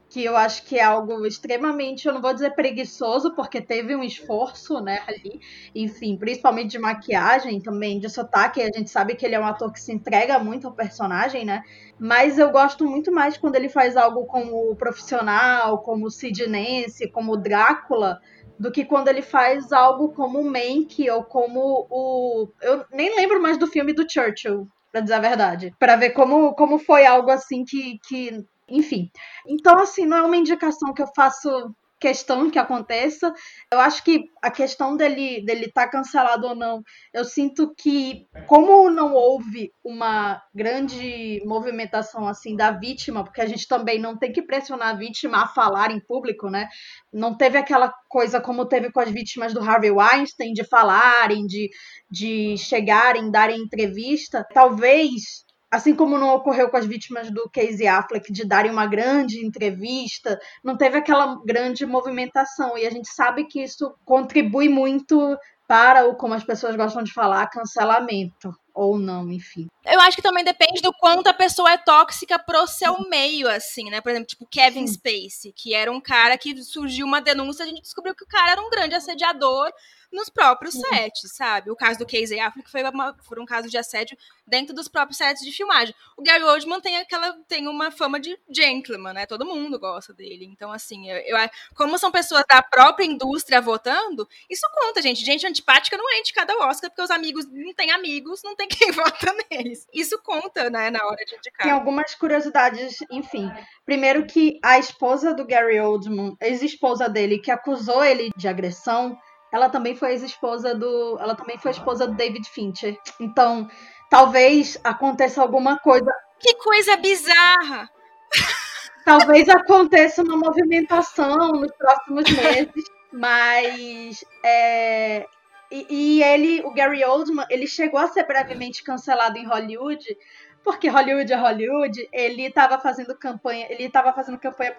que 0.09 0.25
eu 0.25 0.37
acho 0.37 0.64
que 0.64 0.79
é 0.79 0.83
algo 0.83 1.27
extremamente, 1.27 2.07
eu 2.07 2.14
não 2.14 2.23
vou 2.23 2.33
dizer 2.33 2.55
preguiçoso, 2.55 3.35
porque 3.35 3.61
teve 3.61 3.95
um 3.95 4.03
esforço, 4.03 4.81
né, 4.81 5.03
ali, 5.07 5.41
enfim, 5.75 6.17
principalmente 6.17 6.71
de 6.71 6.79
maquiagem, 6.79 7.61
também 7.61 7.99
de 7.99 8.09
sotaque, 8.09 8.62
a 8.62 8.71
gente 8.75 8.88
sabe 8.88 9.14
que 9.14 9.27
ele 9.27 9.35
é 9.35 9.41
um 9.41 9.47
ator 9.47 9.73
que 9.73 9.81
se 9.81 9.93
entrega 9.93 10.38
muito 10.38 10.67
ao 10.67 10.73
personagem, 10.73 11.45
né, 11.45 11.62
mas 11.99 12.38
eu 12.38 12.51
gosto 12.51 12.87
muito 12.87 13.12
mais 13.12 13.37
quando 13.37 13.57
ele 13.57 13.69
faz 13.69 13.97
algo 13.97 14.25
como 14.25 14.75
profissional, 14.77 15.79
como 15.83 16.11
Sid 16.11 16.47
Nance, 16.47 17.11
como 17.11 17.37
Drácula, 17.37 18.21
do 18.59 18.73
que 18.73 18.85
quando 18.85 19.09
ele 19.09 19.23
faz 19.23 19.73
algo 19.73 20.09
como 20.09 20.41
o 20.41 20.45
Mank 20.45 21.09
ou 21.11 21.23
como 21.23 21.87
o... 21.88 22.49
eu 22.61 22.85
nem 22.91 23.14
lembro 23.14 23.41
mais 23.41 23.57
do 23.57 23.69
filme 23.69 23.93
do 23.93 24.11
Churchill, 24.11 24.67
pra 24.90 25.01
dizer 25.01 25.14
a 25.14 25.20
verdade, 25.20 25.74
para 25.79 25.96
ver 25.96 26.11
como, 26.11 26.55
como 26.55 26.79
foi 26.79 27.07
algo 27.07 27.31
assim 27.31 27.64
que, 27.64 27.98
que 28.07 28.44
enfim. 28.68 29.11
Então, 29.46 29.79
assim, 29.79 30.07
não 30.07 30.18
é 30.18 30.22
uma 30.22 30.37
indicação 30.37 30.92
que 30.92 31.03
eu 31.03 31.09
faço 31.14 31.74
questão 31.98 32.50
que 32.50 32.58
aconteça. 32.58 33.32
Eu 33.72 33.80
acho 33.80 34.02
que 34.04 34.24
a 34.42 34.50
questão 34.50 34.96
dele 34.96 35.44
dele 35.44 35.66
estar 35.66 35.87
tá 35.87 35.90
cancelado 35.90 36.46
ou 36.46 36.54
não, 36.54 36.82
eu 37.12 37.24
sinto 37.24 37.74
que 37.76 38.26
como 38.46 38.90
não 38.90 39.14
houve 39.14 39.72
uma 39.84 40.40
grande 40.54 41.42
movimentação 41.44 42.26
assim 42.26 42.56
da 42.56 42.70
vítima, 42.70 43.24
porque 43.24 43.40
a 43.40 43.46
gente 43.46 43.66
também 43.66 43.98
não 43.98 44.16
tem 44.16 44.32
que 44.32 44.42
pressionar 44.42 44.88
a 44.88 44.98
vítima 44.98 45.42
a 45.42 45.48
falar 45.48 45.90
em 45.90 46.00
público, 46.00 46.48
né? 46.48 46.68
Não 47.12 47.37
teve 47.37 47.58
aquela 47.58 47.92
coisa 48.08 48.40
como 48.40 48.66
teve 48.66 48.92
com 48.92 49.00
as 49.00 49.11
vítimas 49.11 49.52
do 49.52 49.61
Harvey 49.61 49.90
Weinstein 49.90 50.52
de 50.52 50.64
falarem, 50.64 51.46
de, 51.46 51.70
de 52.11 52.56
chegarem, 52.56 53.30
darem 53.30 53.61
entrevista. 53.61 54.46
Talvez 54.52 55.47
Assim 55.70 55.94
como 55.94 56.18
não 56.18 56.35
ocorreu 56.35 56.70
com 56.70 56.76
as 56.78 56.87
vítimas 56.87 57.31
do 57.31 57.48
Casey 57.50 57.87
Affleck 57.87 58.33
de 58.33 58.46
darem 58.46 58.70
uma 58.70 58.87
grande 58.87 59.44
entrevista, 59.44 60.40
não 60.64 60.76
teve 60.76 60.96
aquela 60.96 61.40
grande 61.44 61.85
movimentação. 61.85 62.78
E 62.78 62.87
a 62.87 62.90
gente 62.90 63.09
sabe 63.09 63.44
que 63.44 63.62
isso 63.62 63.94
contribui 64.04 64.68
muito 64.68 65.37
para 65.68 66.07
o, 66.07 66.16
como 66.16 66.33
as 66.33 66.42
pessoas 66.42 66.74
gostam 66.74 67.02
de 67.02 67.12
falar, 67.12 67.46
cancelamento. 67.48 68.50
Ou 68.79 68.97
não, 68.97 69.31
enfim. 69.33 69.67
Eu 69.85 70.01
acho 70.01 70.17
que 70.17 70.23
também 70.23 70.45
depende 70.45 70.81
do 70.81 70.93
quanto 70.93 71.27
a 71.27 71.35
pessoa 71.35 71.73
é 71.73 71.77
tóxica 71.77 72.38
pro 72.38 72.67
seu 72.67 73.09
meio, 73.09 73.49
assim, 73.49 73.91
né? 73.91 74.01
Por 74.01 74.11
exemplo, 74.11 74.29
tipo 74.29 74.47
Kevin 74.47 74.87
Sim. 74.87 74.95
Spacey, 74.95 75.53
que 75.53 75.75
era 75.75 75.91
um 75.91 76.01
cara 76.01 76.38
que 76.38 76.62
surgiu 76.62 77.07
uma 77.07 77.21
denúncia, 77.21 77.64
a 77.64 77.69
gente 77.69 77.83
descobriu 77.83 78.14
que 78.14 78.25
o 78.25 78.29
cara 78.29 78.53
era 78.53 78.61
um 78.61 78.71
grande 78.71 78.95
assediador 78.95 79.73
nos 80.12 80.29
próprios 80.29 80.75
Sim. 80.75 80.83
sets, 80.83 81.33
sabe? 81.35 81.71
O 81.71 81.77
caso 81.77 81.99
do 81.99 82.07
Casey 82.07 82.41
Affleck 82.41 82.71
foi, 82.71 82.83
uma, 82.83 83.14
foi 83.23 83.41
um 83.41 83.47
caso 83.47 83.69
de 83.69 83.77
assédio 83.77 84.17
dentro 84.47 84.75
dos 84.75 84.88
próprios 84.88 85.19
sets 85.19 85.45
de 85.45 85.53
filmagem. 85.53 85.95
O 86.17 86.23
Gary 86.23 86.43
Oldman 86.43 86.81
tem 86.81 86.97
aquela 86.97 87.33
tem 87.47 87.69
uma 87.69 87.91
fama 87.91 88.19
de 88.19 88.38
gentleman, 88.49 89.12
né? 89.12 89.27
Todo 89.27 89.45
mundo 89.45 89.79
gosta 89.79 90.12
dele. 90.14 90.47
Então, 90.47 90.73
assim, 90.73 91.11
eu, 91.11 91.19
eu, 91.19 91.51
como 91.75 91.99
são 91.99 92.11
pessoas 92.11 92.45
da 92.49 92.62
própria 92.62 93.05
indústria 93.05 93.61
votando, 93.61 94.26
isso 94.49 94.66
conta, 94.72 95.03
gente. 95.03 95.24
Gente 95.24 95.47
antipática 95.47 95.97
não 95.97 96.11
é 96.11 96.20
indicada 96.20 96.53
ao 96.55 96.68
Oscar, 96.68 96.91
porque 96.91 97.03
os 97.03 97.11
amigos 97.11 97.47
não 97.51 97.74
têm 97.74 97.91
amigos, 97.91 98.43
não 98.43 98.57
tem 98.57 98.68
quem 98.79 98.93
vota 98.93 99.35
neles. 99.51 99.87
Isso 99.93 100.21
conta, 100.23 100.69
né, 100.71 100.91
na 100.91 101.05
hora 101.05 101.25
de 101.25 101.35
indicar. 101.37 101.64
Tem 101.64 101.73
algumas 101.73 102.14
curiosidades, 102.14 102.99
enfim. 103.11 103.51
Primeiro 103.85 104.27
que 104.27 104.59
a 104.62 104.79
esposa 104.79 105.35
do 105.35 105.47
Gary 105.47 105.81
Oldman, 105.81 106.37
ex-esposa 106.41 107.09
dele, 107.09 107.39
que 107.39 107.51
acusou 107.51 108.05
ele 108.05 108.31
de 108.37 108.49
agressão, 108.49 109.19
ela 109.53 109.69
também 109.69 109.97
foi 109.97 110.11
ex-esposa 110.11 110.75
do. 110.75 111.19
Ela 111.21 111.35
também 111.35 111.59
foi 111.59 111.71
esposa 111.71 112.07
do 112.07 112.14
David 112.14 112.49
Fincher. 112.51 112.99
Então, 113.19 113.69
talvez 114.11 114.79
aconteça 114.85 115.41
alguma 115.41 115.79
coisa. 115.79 116.12
Que 116.39 116.55
coisa 116.55 116.97
bizarra! 116.97 117.91
Talvez 119.05 119.49
aconteça 119.49 120.23
uma 120.23 120.37
movimentação 120.37 121.53
nos 121.53 121.73
próximos 121.73 122.25
meses, 122.31 122.85
mas. 123.11 124.23
É, 124.45 125.27
e, 125.71 125.87
e, 125.89 126.23
ele, 126.23 126.62
o 126.62 126.73
Gary 126.73 127.05
Oldman, 127.05 127.47
ele 127.51 127.66
chegou 127.66 128.01
a 128.01 128.09
ser 128.09 128.25
brevemente 128.27 128.83
cancelado 128.83 129.37
em 129.39 129.47
Hollywood, 129.47 130.16
porque 130.64 130.89
Hollywood 130.89 131.33
é 131.33 131.37
Hollywood, 131.37 132.09
ele 132.12 132.47
estava 132.47 132.79
fazendo 132.79 133.14
campanha, 133.14 133.66
ele 133.71 133.85
estava 133.85 134.12
fazendo 134.12 134.39
campanha 134.39 134.75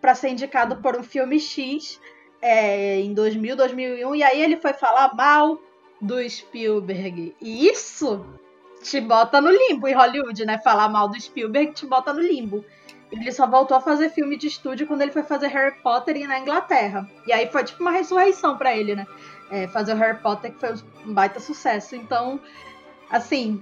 para 0.00 0.14
ser 0.14 0.28
indicado 0.30 0.76
por 0.76 0.96
um 0.96 1.02
filme 1.02 1.38
X 1.38 2.00
é, 2.40 3.00
em 3.00 3.12
2000, 3.12 3.56
2001, 3.56 4.14
e 4.14 4.22
aí 4.22 4.42
ele 4.42 4.56
foi 4.56 4.72
falar 4.72 5.14
mal 5.14 5.60
do 6.00 6.28
Spielberg. 6.28 7.34
E 7.40 7.68
isso 7.68 8.24
te 8.82 9.00
bota 9.00 9.40
no 9.40 9.50
limbo 9.50 9.86
em 9.86 9.94
Hollywood, 9.94 10.44
né? 10.44 10.58
Falar 10.58 10.88
mal 10.88 11.08
do 11.08 11.20
Spielberg 11.20 11.72
te 11.72 11.86
bota 11.86 12.12
no 12.12 12.20
limbo. 12.20 12.64
Ele 13.12 13.32
só 13.32 13.46
voltou 13.46 13.76
a 13.76 13.80
fazer 13.80 14.10
filme 14.10 14.36
de 14.36 14.46
estúdio 14.46 14.86
quando 14.86 15.02
ele 15.02 15.10
foi 15.10 15.24
fazer 15.24 15.48
Harry 15.48 15.74
Potter 15.82 16.26
na 16.26 16.38
Inglaterra. 16.38 17.08
E 17.26 17.32
aí 17.32 17.50
foi 17.50 17.64
tipo 17.64 17.82
uma 17.82 17.90
ressurreição 17.90 18.56
para 18.56 18.74
ele, 18.74 18.94
né? 18.94 19.06
É, 19.50 19.66
fazer 19.68 19.94
o 19.94 19.96
Harry 19.96 20.18
Potter, 20.18 20.52
que 20.52 20.60
foi 20.60 20.74
um 21.04 21.12
baita 21.12 21.40
sucesso. 21.40 21.96
Então, 21.96 22.40
assim, 23.10 23.60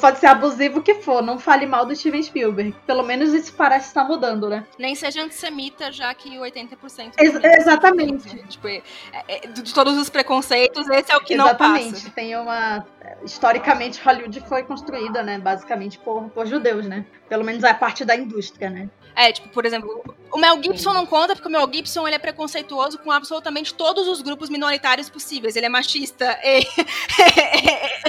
pode 0.00 0.18
ser 0.18 0.26
abusivo 0.26 0.82
que 0.82 0.94
for, 0.94 1.22
não 1.22 1.38
fale 1.38 1.66
mal 1.66 1.86
do 1.86 1.94
Steven 1.94 2.22
Spielberg. 2.22 2.74
Pelo 2.86 3.02
menos 3.02 3.32
isso 3.32 3.52
parece 3.52 3.88
estar 3.88 4.04
mudando, 4.04 4.48
né? 4.48 4.66
Nem 4.78 4.94
seja 4.94 5.22
antissemita, 5.22 5.92
já 5.92 6.12
que 6.14 6.36
80% 6.36 7.12
Ex 7.18 7.34
Exatamente. 7.42 8.36
Né? 8.36 8.42
Tipo, 8.48 8.68
é, 8.68 8.82
é, 9.28 9.46
de 9.46 9.72
todos 9.72 9.96
os 9.96 10.08
preconceitos, 10.08 10.88
esse 10.88 11.12
é 11.12 11.16
o 11.16 11.20
que 11.20 11.34
exatamente. 11.34 11.84
não 11.84 11.92
passa. 11.92 12.10
Tem 12.10 12.36
uma. 12.36 12.84
Historicamente, 13.24 14.00
Hollywood 14.00 14.40
foi 14.48 14.62
construída, 14.62 15.22
né? 15.22 15.38
Basicamente 15.38 15.98
por, 15.98 16.28
por 16.30 16.46
judeus, 16.46 16.86
né? 16.86 17.04
Pelo 17.28 17.44
menos 17.44 17.62
a 17.64 17.74
parte 17.74 18.04
da 18.04 18.16
indústria, 18.16 18.70
né? 18.70 18.88
É, 19.18 19.32
tipo, 19.32 19.48
por 19.48 19.66
exemplo, 19.66 20.04
o 20.30 20.38
Mel 20.38 20.62
Gibson 20.62 20.92
não 20.92 21.04
conta 21.04 21.34
porque 21.34 21.48
o 21.48 21.50
Mel 21.50 21.68
Gibson 21.72 22.06
ele 22.06 22.14
é 22.14 22.20
preconceituoso 22.20 22.98
com 22.98 23.10
absolutamente 23.10 23.74
todos 23.74 24.06
os 24.06 24.22
grupos 24.22 24.48
minoritários 24.48 25.10
possíveis. 25.10 25.56
Ele 25.56 25.66
é 25.66 25.68
machista, 25.68 26.38
ele, 26.40 26.64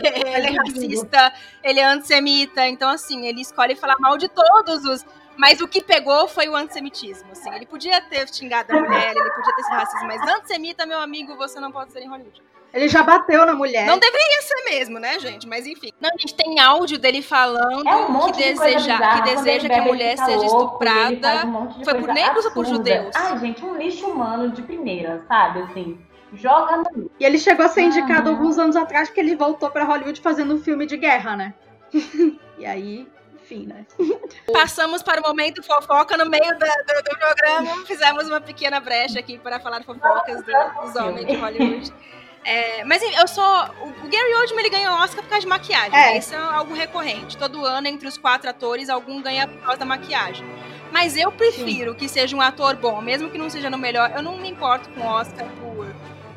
ele 0.03 0.47
é 0.47 0.51
racista, 0.51 1.33
ele 1.63 1.79
é 1.79 1.83
antissemita. 1.83 2.67
Então, 2.67 2.91
assim, 2.91 3.25
ele 3.25 3.41
escolhe 3.41 3.75
falar 3.75 3.95
mal 3.99 4.19
de 4.19 4.29
todos 4.29 4.85
os. 4.85 5.03
Mas 5.35 5.61
o 5.61 5.67
que 5.67 5.81
pegou 5.81 6.27
foi 6.27 6.47
o 6.47 6.55
antissemitismo. 6.55 7.31
Assim. 7.31 7.51
Ele 7.55 7.65
podia 7.65 7.99
ter 8.01 8.31
xingado 8.31 8.71
a 8.71 8.79
mulher, 8.79 9.15
ele 9.15 9.31
podia 9.31 9.55
ter 9.55 9.63
sido 9.63 9.73
racista, 9.73 10.05
mas 10.05 10.21
antissemita, 10.21 10.85
meu 10.85 10.99
amigo, 10.99 11.35
você 11.37 11.59
não 11.59 11.71
pode 11.71 11.91
ser 11.91 12.03
em 12.03 12.07
Hollywood. 12.07 12.39
Ele 12.73 12.87
já 12.87 13.01
bateu 13.01 13.45
na 13.45 13.53
mulher. 13.53 13.85
Não 13.87 13.97
deveria 13.97 14.41
ser 14.41 14.69
mesmo, 14.69 14.99
né, 14.99 15.19
gente? 15.19 15.47
Mas 15.47 15.65
enfim. 15.65 15.91
Não, 15.99 16.09
a 16.09 16.17
gente 16.17 16.35
tem 16.35 16.59
áudio 16.59 16.99
dele 16.99 17.21
falando 17.21 17.87
é 17.87 17.95
um 17.95 18.31
que, 18.31 18.43
deseja, 18.43 19.15
que 19.15 19.35
deseja 19.35 19.67
que 19.67 19.75
a 19.75 19.83
mulher 19.83 20.17
seja 20.17 20.45
estuprada. 20.45 21.45
Um 21.45 21.83
foi 21.83 21.95
por 21.95 22.09
negros 22.09 22.45
ou 22.45 22.51
por 22.51 22.65
judeus? 22.65 23.15
Ai, 23.15 23.37
gente, 23.39 23.65
um 23.65 23.75
lixo 23.75 24.07
humano 24.07 24.51
de 24.51 24.61
primeira, 24.61 25.23
sabe? 25.27 25.61
Assim. 25.61 25.99
Joga 26.33 26.77
no. 26.77 27.09
E 27.19 27.25
ele 27.25 27.39
chegou 27.39 27.65
a 27.65 27.69
ser 27.69 27.81
indicado 27.81 28.29
alguns 28.29 28.57
anos 28.59 28.75
atrás 28.75 29.09
porque 29.09 29.19
ele 29.19 29.35
voltou 29.35 29.71
para 29.71 29.83
Hollywood 29.83 30.21
fazendo 30.21 30.53
um 30.53 30.59
filme 30.59 30.85
de 30.85 30.95
guerra, 30.95 31.35
né? 31.35 31.53
e 32.59 32.65
aí, 32.67 33.07
enfim, 33.41 33.65
né? 33.65 33.85
Passamos 34.53 35.01
para 35.01 35.21
o 35.21 35.23
momento 35.23 35.63
fofoca 35.63 36.15
no 36.17 36.29
meio 36.29 36.51
do, 36.51 36.59
do, 36.59 37.03
do 37.03 37.17
programa. 37.17 37.85
Fizemos 37.85 38.27
uma 38.27 38.39
pequena 38.39 38.79
brecha 38.79 39.19
aqui 39.19 39.39
para 39.39 39.59
falar 39.59 39.83
fofocas 39.83 40.43
do, 40.43 40.81
dos 40.81 40.95
homens 40.95 41.25
de 41.25 41.35
Hollywood. 41.35 41.93
É, 42.43 42.83
mas 42.83 43.01
eu 43.01 43.27
sou. 43.27 43.43
O 43.43 44.07
Gary 44.09 44.33
Oldman 44.39 44.59
ele 44.59 44.69
ganha 44.69 44.91
Oscar 44.93 45.23
por 45.23 45.29
causa 45.29 45.41
de 45.41 45.47
maquiagem. 45.47 45.97
É. 45.97 46.13
Né? 46.13 46.17
Isso 46.17 46.33
é 46.33 46.37
algo 46.37 46.73
recorrente. 46.73 47.37
Todo 47.37 47.65
ano, 47.65 47.87
entre 47.87 48.07
os 48.07 48.17
quatro 48.17 48.49
atores, 48.49 48.89
algum 48.89 49.21
ganha 49.21 49.47
por 49.47 49.61
causa 49.61 49.77
da 49.77 49.85
maquiagem. 49.85 50.47
Mas 50.91 51.15
eu 51.15 51.31
prefiro 51.31 51.91
Sim. 51.91 51.97
que 51.97 52.09
seja 52.09 52.35
um 52.35 52.41
ator 52.41 52.75
bom, 52.75 53.01
mesmo 53.01 53.29
que 53.29 53.37
não 53.37 53.49
seja 53.49 53.69
no 53.69 53.77
melhor. 53.77 54.11
Eu 54.15 54.23
não 54.23 54.37
me 54.37 54.49
importo 54.49 54.89
com 54.89 55.05
Oscar 55.05 55.45
por. 55.61 55.87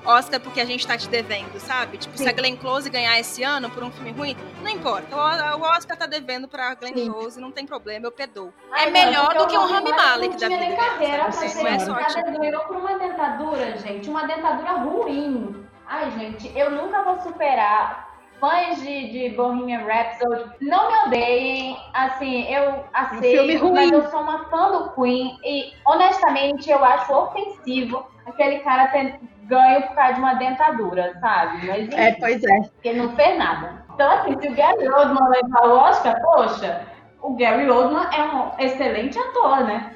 Oscar 0.04 0.40
porque 0.40 0.60
a 0.60 0.64
gente 0.64 0.84
tá 0.84 0.98
te 0.98 1.08
devendo, 1.08 1.60
sabe? 1.60 1.96
Tipo, 1.96 2.18
Sim. 2.18 2.24
se 2.24 2.28
a 2.28 2.32
Glenn 2.32 2.56
Close 2.56 2.90
ganhar 2.90 3.18
esse 3.20 3.44
ano 3.44 3.70
por 3.70 3.84
um 3.84 3.90
filme 3.92 4.10
ruim, 4.10 4.36
não 4.60 4.68
importa. 4.68 5.16
O 5.56 5.62
Oscar 5.62 5.96
tá 5.96 6.06
devendo 6.06 6.48
pra 6.48 6.74
Glenn 6.74 6.92
Sim. 6.92 7.12
Close, 7.12 7.40
não 7.40 7.52
tem 7.52 7.64
problema, 7.64 8.06
eu 8.06 8.10
perdoo. 8.10 8.52
Ai, 8.72 8.88
é 8.88 8.90
melhor 8.90 9.32
do 9.38 9.46
que 9.46 9.56
um 9.56 9.64
Rami 9.64 9.90
Malek 9.90 10.36
da 10.36 10.48
vida. 10.48 10.76
Carreira, 10.76 11.30
sabe? 11.30 11.54
Não 11.54 11.66
é 11.68 11.78
sorte. 11.78 12.22
ganhou 12.22 12.64
por 12.64 12.76
uma 12.76 12.98
dentadura, 12.98 13.78
gente. 13.78 14.10
Uma 14.10 14.26
dentadura 14.26 14.72
ruim. 14.72 15.64
Ai, 15.92 16.10
gente, 16.12 16.50
eu 16.58 16.70
nunca 16.70 17.02
vou 17.02 17.18
superar. 17.18 18.08
Fãs 18.40 18.80
de, 18.80 19.10
de 19.10 19.36
Bohemian 19.36 19.84
Rhapsody, 19.84 20.50
não 20.62 20.90
me 20.90 20.98
odeiem. 21.06 21.76
Assim, 21.92 22.50
eu 22.50 22.82
aceito, 22.94 23.66
um 23.66 23.74
mas 23.74 23.92
eu 23.92 24.08
sou 24.08 24.22
uma 24.22 24.48
fã 24.48 24.70
do 24.70 24.90
Queen. 24.94 25.38
E, 25.44 25.74
honestamente, 25.84 26.70
eu 26.70 26.82
acho 26.82 27.12
ofensivo 27.12 28.06
aquele 28.24 28.60
cara 28.60 28.88
ter 28.88 29.20
ganho 29.42 29.82
por 29.82 29.94
causa 29.94 30.14
de 30.14 30.20
uma 30.20 30.32
dentadura, 30.32 31.14
sabe? 31.20 31.66
Mas, 31.66 31.82
enfim, 31.86 32.00
é, 32.00 32.12
pois 32.12 32.42
é. 32.42 32.60
Porque 32.62 32.94
não 32.94 33.14
fez 33.14 33.38
nada. 33.38 33.84
Então, 33.92 34.10
assim, 34.12 34.40
se 34.40 34.48
o 34.48 34.54
Gary 34.54 34.88
Oldman 34.88 35.28
levar 35.28 35.68
o 35.68 35.76
Oscar, 35.76 36.22
poxa, 36.22 36.86
o 37.20 37.36
Gary 37.36 37.68
Oldman 37.68 38.08
é 38.14 38.22
um 38.22 38.50
excelente 38.58 39.18
ator, 39.18 39.64
né? 39.64 39.94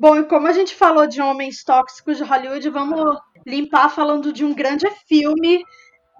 Bom, 0.00 0.16
e 0.16 0.24
como 0.24 0.48
a 0.48 0.52
gente 0.52 0.74
falou 0.74 1.06
de 1.06 1.20
homens 1.20 1.62
tóxicos 1.62 2.16
de 2.16 2.24
Hollywood, 2.24 2.70
vamos 2.70 3.20
limpar 3.46 3.88
falando 3.88 4.32
de 4.32 4.44
um 4.44 4.54
grande 4.54 4.88
filme 5.06 5.64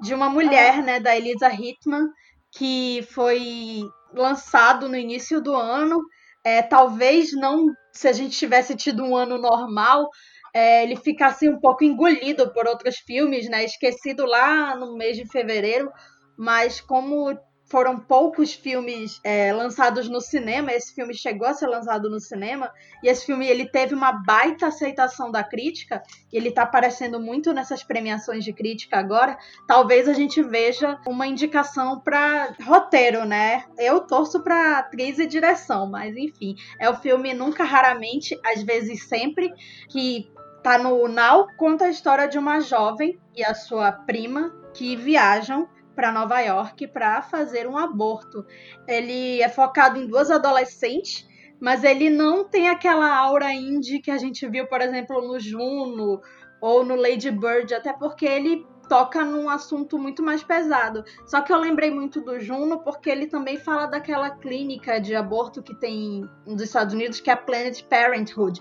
de 0.01 0.15
uma 0.15 0.29
mulher, 0.31 0.83
né, 0.83 0.99
da 0.99 1.17
Elisa 1.17 1.49
Hittman, 1.49 2.09
que 2.53 3.07
foi 3.13 3.83
lançado 4.15 4.89
no 4.89 4.97
início 4.97 5.41
do 5.41 5.55
ano. 5.55 6.01
É, 6.45 6.63
talvez 6.63 7.33
não, 7.33 7.67
se 7.93 8.09
a 8.09 8.13
gente 8.13 8.37
tivesse 8.37 8.75
tido 8.75 9.05
um 9.05 9.15
ano 9.15 9.37
normal, 9.37 10.09
é, 10.55 10.83
ele 10.83 10.97
ficasse 10.97 11.49
um 11.49 11.61
pouco 11.61 11.85
engolido 11.85 12.51
por 12.53 12.67
outros 12.67 12.97
filmes, 12.97 13.49
né, 13.49 13.65
esquecido 13.65 14.25
lá 14.25 14.75
no 14.75 14.97
mês 14.97 15.17
de 15.17 15.27
fevereiro. 15.31 15.91
Mas 16.39 16.81
como 16.81 17.39
foram 17.71 18.01
poucos 18.01 18.53
filmes 18.53 19.21
é, 19.23 19.53
lançados 19.53 20.09
no 20.09 20.21
cinema. 20.21 20.73
Esse 20.73 20.93
filme 20.93 21.15
chegou 21.15 21.47
a 21.47 21.55
ser 21.55 21.69
lançado 21.69 22.11
no 22.11 22.19
cinema 22.19 22.71
e 23.03 23.09
esse 23.09 23.25
filme 23.25 23.47
ele 23.47 23.65
teve 23.65 23.95
uma 23.95 24.11
baita 24.11 24.67
aceitação 24.67 25.31
da 25.31 25.45
crítica. 25.45 26.03
E 26.33 26.37
ele 26.37 26.49
está 26.49 26.63
aparecendo 26.63 27.21
muito 27.21 27.53
nessas 27.53 27.85
premiações 27.85 28.45
de 28.45 28.53
crítica 28.53 28.99
agora. 28.99 29.39
Talvez 29.69 30.09
a 30.09 30.13
gente 30.13 30.43
veja 30.43 30.99
uma 31.07 31.29
indicação 31.29 32.01
para 32.01 32.55
roteiro, 32.65 33.25
né? 33.25 33.65
Eu 33.79 34.01
torço 34.01 34.43
para 34.43 34.79
atriz 34.79 35.21
e 35.21 35.27
direção, 35.27 35.89
mas 35.89 36.17
enfim, 36.17 36.57
é 36.79 36.91
o 36.91 36.97
filme 36.97 37.33
nunca 37.33 37.63
raramente, 37.63 38.39
às 38.45 38.63
vezes 38.65 39.07
sempre 39.07 39.55
que 39.89 40.29
tá 40.61 40.77
no 40.77 41.07
Now 41.07 41.47
conta 41.57 41.85
a 41.85 41.91
história 41.91 42.27
de 42.27 42.37
uma 42.37 42.61
jovem 42.61 43.19
e 43.35 43.45
a 43.45 43.55
sua 43.55 43.93
prima 43.93 44.53
que 44.75 44.97
viajam 44.97 45.69
para 45.95 46.13
Nova 46.13 46.41
York 46.41 46.87
para 46.89 47.23
fazer 47.23 47.67
um 47.67 47.77
aborto. 47.77 48.45
Ele 48.87 49.41
é 49.43 49.49
focado 49.49 49.99
em 49.99 50.07
duas 50.07 50.31
adolescentes, 50.31 51.29
mas 51.61 51.85
ele 51.85 52.09
não 52.09 52.45
tem 52.45 52.69
aquela 52.69 53.15
aura 53.15 53.53
indie 53.53 54.01
que 54.01 54.11
a 54.11 54.19
gente 54.19 54.49
viu, 54.49 54.67
por 54.67 54.81
exemplo, 54.81 55.21
no 55.21 55.39
Juno 55.39 56.21
ou 56.61 56.85
no 56.85 56.95
Lady 56.95 57.31
Bird, 57.31 57.75
até 57.75 57.93
porque 57.93 58.27
ele 58.27 58.67
toca 58.91 59.25
num 59.25 59.49
assunto 59.49 59.97
muito 59.97 60.21
mais 60.21 60.43
pesado. 60.43 61.05
Só 61.25 61.41
que 61.41 61.53
eu 61.53 61.57
lembrei 61.57 61.93
muito 61.93 62.21
do 62.21 62.41
Juno 62.41 62.81
porque 62.81 63.09
ele 63.09 63.29
também 63.29 63.57
fala 63.57 63.87
daquela 63.87 64.31
clínica 64.31 65.01
de 65.01 65.15
aborto 65.15 65.63
que 65.63 65.75
tem 65.77 66.29
nos 66.45 66.61
Estados 66.61 66.93
Unidos, 66.93 67.21
que 67.21 67.31
é 67.31 67.35
a 67.35 67.37
Planet 67.37 67.85
Parenthood, 67.85 68.61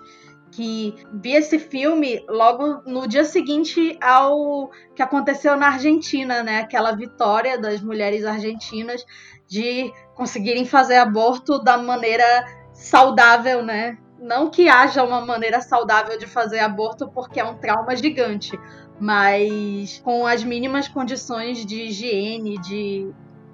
que 0.52 0.96
vi 1.14 1.34
esse 1.34 1.60
filme 1.60 2.24
logo 2.28 2.82
no 2.86 3.08
dia 3.08 3.24
seguinte 3.24 3.98
ao 4.02 4.70
que 4.96 5.02
aconteceu 5.02 5.56
na 5.56 5.68
Argentina, 5.68 6.44
né? 6.44 6.60
Aquela 6.62 6.92
vitória 6.92 7.58
das 7.58 7.82
mulheres 7.82 8.26
argentinas 8.26 9.06
de 9.48 9.92
conseguirem 10.16 10.66
fazer 10.66 10.98
aborto 10.98 11.60
da 11.60 11.78
maneira 11.78 12.46
saudável, 12.74 13.64
né? 13.64 13.98
Não 14.20 14.50
que 14.50 14.68
haja 14.68 15.04
uma 15.04 15.26
maneira 15.26 15.62
saudável 15.62 16.18
de 16.18 16.28
fazer 16.28 16.60
aborto, 16.60 17.10
porque 17.10 17.40
é 17.40 17.46
um 17.46 17.58
trauma 17.58 17.96
gigante, 17.96 18.60
mas 19.00 20.00
com 20.04 20.28
as 20.28 20.44
mínimas 20.44 20.88
condições 20.88 21.66
de 21.66 21.84
higiene, 21.84 22.58
de 22.60 23.10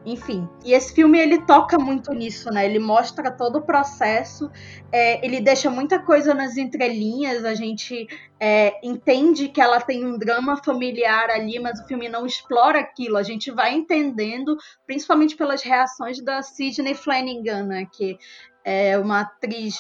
enfim. 0.06 0.48
E 0.64 0.74
esse 0.74 0.94
filme 0.94 1.18
ele 1.18 1.42
toca 1.42 1.80
muito 1.80 2.14
nisso, 2.14 2.52
né? 2.52 2.66
Ele 2.66 2.80
mostra 2.80 3.32
todo 3.32 3.58
o 3.58 3.62
processo, 3.62 4.52
é, 4.92 5.26
ele 5.26 5.42
deixa 5.42 5.70
muita 5.70 6.00
coisa 6.00 6.34
nas 6.34 6.58
entrelinhas, 6.58 7.44
a 7.44 7.56
gente 7.56 8.08
é, 8.40 8.80
entende 8.86 9.50
que 9.50 9.60
ela 9.60 9.82
tem 9.82 10.06
um 10.06 10.18
drama 10.18 10.62
familiar 10.64 11.30
ali, 11.30 11.60
mas 11.60 11.80
o 11.80 11.88
filme 11.88 12.08
não 12.08 12.26
explora 12.26 12.80
aquilo. 12.80 13.18
A 13.18 13.24
gente 13.24 13.50
vai 13.50 13.74
entendendo, 13.74 14.56
principalmente 14.86 15.36
pelas 15.36 15.64
reações 15.64 16.24
da 16.24 16.42
Sidney 16.42 16.94
Flanagan, 16.94 17.64
né? 17.64 17.88
Que 17.92 18.18
é 18.64 18.98
uma 18.98 19.22
atriz 19.22 19.80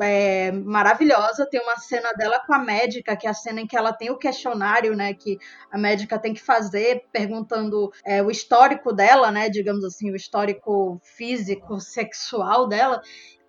é, 0.00 0.52
maravilhosa. 0.52 1.46
Tem 1.46 1.60
uma 1.60 1.76
cena 1.76 2.12
dela 2.12 2.40
com 2.46 2.54
a 2.54 2.58
médica, 2.58 3.16
que 3.16 3.26
é 3.26 3.30
a 3.30 3.34
cena 3.34 3.60
em 3.60 3.66
que 3.66 3.76
ela 3.76 3.92
tem 3.92 4.10
o 4.10 4.18
questionário, 4.18 4.96
né? 4.96 5.14
Que 5.14 5.38
a 5.70 5.78
médica 5.78 6.18
tem 6.18 6.34
que 6.34 6.42
fazer, 6.42 7.04
perguntando 7.12 7.90
é, 8.04 8.22
o 8.22 8.30
histórico 8.30 8.92
dela, 8.92 9.30
né? 9.30 9.48
Digamos 9.48 9.84
assim, 9.84 10.10
o 10.10 10.16
histórico 10.16 11.00
físico, 11.02 11.80
sexual 11.80 12.68
dela. 12.68 13.00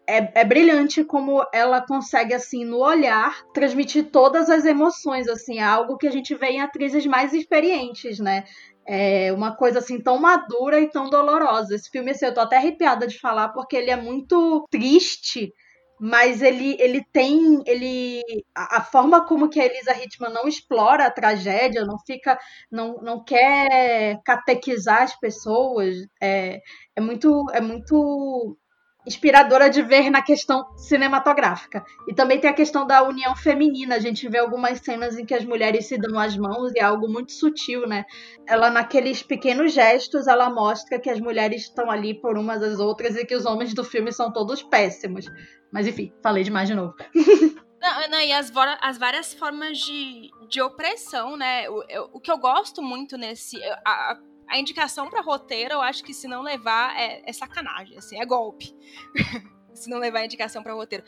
É, 0.08 0.42
é, 0.42 0.44
brilhante 0.44 1.04
como 1.04 1.44
ela 1.52 1.82
consegue, 1.82 2.34
assim, 2.34 2.64
no 2.64 2.78
olhar, 2.78 3.44
transmitir 3.54 4.12
todas 4.12 4.52
as 4.52 4.64
emoções, 4.64 5.28
assim, 5.28 5.58
é 5.58 5.64
algo 5.64 5.98
que 5.98 6.08
a 6.08 6.12
gente 6.12 6.36
vê 6.36 6.48
em 6.48 6.62
atrizes 6.62 7.06
mais 7.08 7.34
experientes, 7.34 8.20
né? 8.20 8.44
É 8.88 9.34
uma 9.34 9.56
coisa, 9.56 9.80
assim, 9.80 10.00
tão 10.00 10.20
madura 10.20 10.80
e 10.80 10.88
tão 10.88 11.10
dolorosa. 11.10 11.74
Esse 11.74 11.90
filme, 11.90 12.12
assim, 12.12 12.26
eu 12.26 12.34
tô 12.36 12.42
até 12.42 12.58
arrepiada 12.58 13.08
de 13.08 13.20
falar, 13.20 13.50
porque 13.50 13.76
ele 13.76 13.90
é 13.90 13.96
muito 13.96 14.68
triste, 14.70 15.52
mas 16.00 16.42
ele, 16.42 16.76
ele 16.80 17.04
tem 17.12 17.64
ele 17.66 18.22
a, 18.54 18.78
a, 18.78 18.82
forma 18.84 19.26
como 19.26 19.50
que 19.50 19.60
a 19.60 19.66
Elisa 19.66 19.94
Hitman 19.94 20.30
não 20.32 20.48
explora 20.48 21.06
a 21.06 21.12
tragédia, 21.12 21.86
não 21.86 21.98
fica 22.06 22.38
não, 22.72 22.98
não 23.02 23.24
quer 23.24 24.20
catequizar 24.26 25.04
as 25.04 25.20
pessoas, 25.20 25.96
é, 26.22 26.60
é 26.96 27.02
muito 27.02 27.46
é 27.54 27.62
muito 27.62 28.58
inspiradora 29.06 29.70
de 29.70 29.82
ver 29.82 30.10
na 30.10 30.22
questão 30.22 30.66
cinematográfica. 30.76 31.86
E 32.08 32.14
também 32.14 32.40
tem 32.40 32.50
a 32.50 32.54
questão 32.54 32.86
da 32.86 33.04
união 33.04 33.36
feminina. 33.36 33.96
A 33.96 34.00
gente 34.00 34.28
vê 34.28 34.40
algumas 34.40 34.80
cenas 34.80 35.18
em 35.18 35.26
que 35.26 35.34
as 35.34 35.46
mulheres 35.46 35.86
se 35.88 35.98
dão 35.98 36.20
as 36.20 36.36
mãos 36.36 36.74
e 36.74 36.80
é 36.80 36.84
algo 36.84 37.08
muito 37.08 37.32
sutil, 37.32 37.88
né? 37.88 38.06
Ela, 38.48 38.70
naqueles 38.70 39.22
pequenos 39.22 39.74
gestos, 39.74 40.28
ela 40.28 40.50
mostra 40.50 41.00
que 41.00 41.10
as 41.10 41.20
mulheres 41.20 41.64
estão 41.64 41.90
ali 41.92 42.14
por 42.14 42.38
umas 42.38 42.64
às 42.64 42.80
outras 42.80 43.16
e 43.16 43.26
que 43.26 43.36
os 43.36 43.46
homens 43.46 43.74
do 43.74 43.84
filme 43.84 44.12
são 44.12 44.32
todos 44.32 44.64
péssimos. 44.64 45.26
Mas 45.72 45.88
enfim, 45.88 46.12
falei 46.24 46.44
demais 46.44 46.68
de 46.68 46.76
novo. 46.76 46.96
Não, 47.78 48.10
não, 48.10 48.20
e 48.20 48.34
as, 48.34 48.52
as, 48.82 48.98
várias 48.98 49.32
formas 49.36 49.78
de, 49.78 50.32
de 50.50 50.60
opressão, 50.60 51.38
né? 51.38 51.70
O, 51.70 51.84
eu, 51.88 52.10
o 52.14 52.20
que 52.20 52.32
eu 52.32 52.38
gosto 52.40 52.82
muito 52.82 53.16
nesse. 53.16 53.64
A, 53.64 54.12
a 54.12 54.20
indicação 54.54 55.10
para 55.10 55.22
roteiro, 55.22 55.76
eu 55.76 55.82
acho 55.82 56.04
que 56.04 56.14
se 56.14 56.28
não 56.28 56.42
levar 56.42 56.96
é, 57.00 57.22
é 57.26 57.34
sacanagem, 57.34 57.98
assim, 57.98 58.20
é 58.20 58.26
golpe. 58.26 58.74
se 59.76 59.90
não 59.90 60.00
levar 60.00 60.20
a 60.20 60.26
indicação 60.26 60.64
para 60.64 60.74
roteiro. 60.74 61.04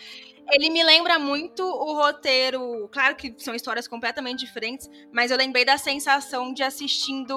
Ele 0.52 0.70
me 0.70 0.84
lembra 0.84 1.18
muito 1.18 1.64
o 1.64 1.94
roteiro, 1.94 2.90
claro 2.92 3.16
que 3.16 3.34
são 3.38 3.56
histórias 3.56 3.88
completamente 3.88 4.46
diferentes, 4.46 4.90
mas 5.12 5.32
eu 5.32 5.38
lembrei 5.38 5.66
da 5.66 5.78
sensação 5.78 6.54
de 6.54 6.64
assistindo 6.64 7.34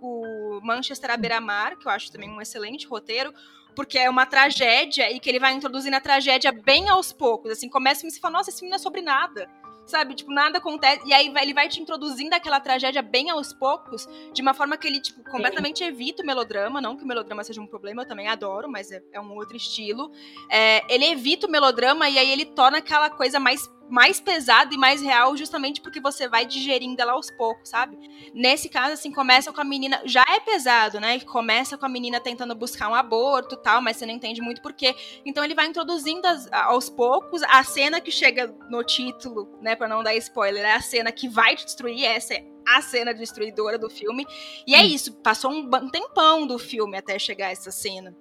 o 0.00 0.60
Manchester 0.62 1.10
à 1.10 1.16
beira-mar, 1.16 1.76
que 1.76 1.86
eu 1.86 1.92
acho 1.92 2.10
também 2.10 2.28
um 2.28 2.40
excelente 2.40 2.86
roteiro, 2.86 3.32
porque 3.74 3.98
é 3.98 4.08
uma 4.08 4.26
tragédia 4.26 5.10
e 5.10 5.20
que 5.20 5.28
ele 5.28 5.38
vai 5.38 5.52
introduzindo 5.52 5.96
a 5.96 6.00
tragédia 6.00 6.50
bem 6.50 6.88
aos 6.88 7.12
poucos, 7.12 7.50
assim, 7.52 7.68
começa 7.68 8.06
e 8.06 8.10
você 8.10 8.18
fala, 8.18 8.38
nossa, 8.38 8.50
esse 8.50 8.66
não 8.66 8.74
é 8.74 8.78
sobre 8.78 9.02
nada 9.02 9.48
sabe? 9.86 10.14
Tipo, 10.14 10.32
nada 10.32 10.58
acontece. 10.58 11.06
E 11.06 11.12
aí 11.12 11.32
ele 11.40 11.54
vai 11.54 11.68
te 11.68 11.80
introduzindo 11.80 12.34
aquela 12.34 12.60
tragédia 12.60 13.02
bem 13.02 13.30
aos 13.30 13.52
poucos, 13.52 14.08
de 14.32 14.42
uma 14.42 14.52
forma 14.52 14.76
que 14.76 14.86
ele, 14.86 15.00
tipo, 15.00 15.22
completamente 15.24 15.78
Sim. 15.78 15.86
evita 15.86 16.22
o 16.22 16.26
melodrama. 16.26 16.80
Não 16.80 16.96
que 16.96 17.04
o 17.04 17.06
melodrama 17.06 17.42
seja 17.44 17.60
um 17.60 17.66
problema, 17.66 18.02
eu 18.02 18.08
também 18.08 18.28
adoro, 18.28 18.68
mas 18.68 18.90
é, 18.90 19.02
é 19.12 19.20
um 19.20 19.34
outro 19.34 19.56
estilo. 19.56 20.10
É, 20.50 20.82
ele 20.92 21.06
evita 21.06 21.46
o 21.46 21.50
melodrama 21.50 22.08
e 22.08 22.18
aí 22.18 22.30
ele 22.30 22.44
torna 22.44 22.78
aquela 22.78 23.08
coisa 23.08 23.38
mais 23.38 23.68
mais 23.88 24.20
pesada 24.20 24.74
e 24.74 24.78
mais 24.78 25.00
real 25.00 25.36
justamente 25.36 25.80
porque 25.80 26.00
você 26.00 26.28
vai 26.28 26.44
digerindo 26.44 27.00
ela 27.00 27.12
aos 27.12 27.30
poucos, 27.30 27.68
sabe? 27.68 27.96
Nesse 28.34 28.68
caso, 28.68 28.92
assim, 28.94 29.12
começa 29.12 29.52
com 29.52 29.60
a 29.60 29.64
menina. 29.64 30.00
Já 30.04 30.24
é 30.28 30.40
pesado, 30.40 31.00
né? 31.00 31.20
Começa 31.20 31.78
com 31.78 31.86
a 31.86 31.88
menina 31.88 32.20
tentando 32.20 32.54
buscar 32.54 32.88
um 32.88 32.94
aborto 32.94 33.56
tal, 33.56 33.80
mas 33.80 33.96
você 33.96 34.06
não 34.06 34.14
entende 34.14 34.40
muito 34.40 34.60
porquê. 34.60 34.94
Então 35.24 35.44
ele 35.44 35.54
vai 35.54 35.66
introduzindo 35.66 36.26
as, 36.26 36.50
aos 36.52 36.88
poucos 36.88 37.42
a 37.44 37.62
cena 37.64 38.00
que 38.00 38.10
chega 38.10 38.54
no 38.68 38.82
título, 38.82 39.48
né? 39.60 39.76
Pra 39.76 39.88
não 39.88 40.02
dar 40.02 40.14
spoiler, 40.16 40.64
é 40.64 40.74
a 40.74 40.80
cena 40.80 41.12
que 41.12 41.28
vai 41.28 41.54
destruir, 41.54 42.04
essa 42.04 42.34
é 42.34 42.44
a 42.66 42.82
cena 42.82 43.14
destruidora 43.14 43.78
do 43.78 43.88
filme. 43.88 44.26
E 44.66 44.74
é 44.74 44.84
isso, 44.84 45.12
passou 45.22 45.52
um 45.52 45.88
tempão 45.88 46.46
do 46.46 46.58
filme 46.58 46.96
até 46.96 47.18
chegar 47.18 47.52
essa 47.52 47.70
cena 47.70 48.16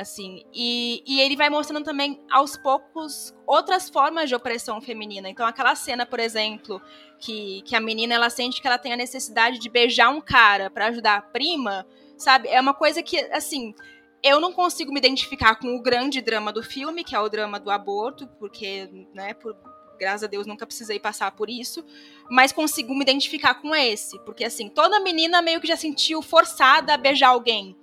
assim. 0.00 0.44
E, 0.52 1.02
e 1.06 1.20
ele 1.20 1.36
vai 1.36 1.50
mostrando 1.50 1.84
também, 1.84 2.20
aos 2.30 2.56
poucos, 2.56 3.34
outras 3.46 3.88
formas 3.88 4.28
de 4.28 4.34
opressão 4.34 4.80
feminina. 4.80 5.28
Então, 5.28 5.46
aquela 5.46 5.74
cena, 5.74 6.04
por 6.04 6.18
exemplo, 6.18 6.80
que, 7.18 7.62
que 7.62 7.76
a 7.76 7.80
menina 7.80 8.14
ela 8.14 8.30
sente 8.30 8.60
que 8.60 8.66
ela 8.66 8.78
tem 8.78 8.92
a 8.92 8.96
necessidade 8.96 9.58
de 9.58 9.68
beijar 9.68 10.10
um 10.10 10.20
cara 10.20 10.70
para 10.70 10.86
ajudar 10.86 11.16
a 11.16 11.22
prima, 11.22 11.86
sabe? 12.16 12.48
É 12.48 12.60
uma 12.60 12.74
coisa 12.74 13.02
que, 13.02 13.18
assim, 13.32 13.74
eu 14.22 14.40
não 14.40 14.52
consigo 14.52 14.92
me 14.92 14.98
identificar 14.98 15.56
com 15.56 15.74
o 15.74 15.82
grande 15.82 16.20
drama 16.20 16.52
do 16.52 16.62
filme, 16.62 17.04
que 17.04 17.14
é 17.14 17.20
o 17.20 17.28
drama 17.28 17.58
do 17.58 17.70
aborto, 17.70 18.26
porque, 18.38 18.88
né, 19.14 19.34
por, 19.34 19.56
graças 19.98 20.24
a 20.24 20.26
Deus 20.26 20.46
nunca 20.46 20.66
precisei 20.66 20.98
passar 20.98 21.30
por 21.32 21.50
isso, 21.50 21.84
mas 22.30 22.52
consigo 22.52 22.94
me 22.94 23.02
identificar 23.02 23.54
com 23.54 23.74
esse, 23.74 24.18
porque 24.20 24.44
assim, 24.44 24.68
toda 24.68 25.00
menina 25.00 25.42
meio 25.42 25.60
que 25.60 25.68
já 25.68 25.76
sentiu 25.76 26.22
forçada 26.22 26.94
a 26.94 26.96
beijar 26.96 27.28
alguém, 27.28 27.76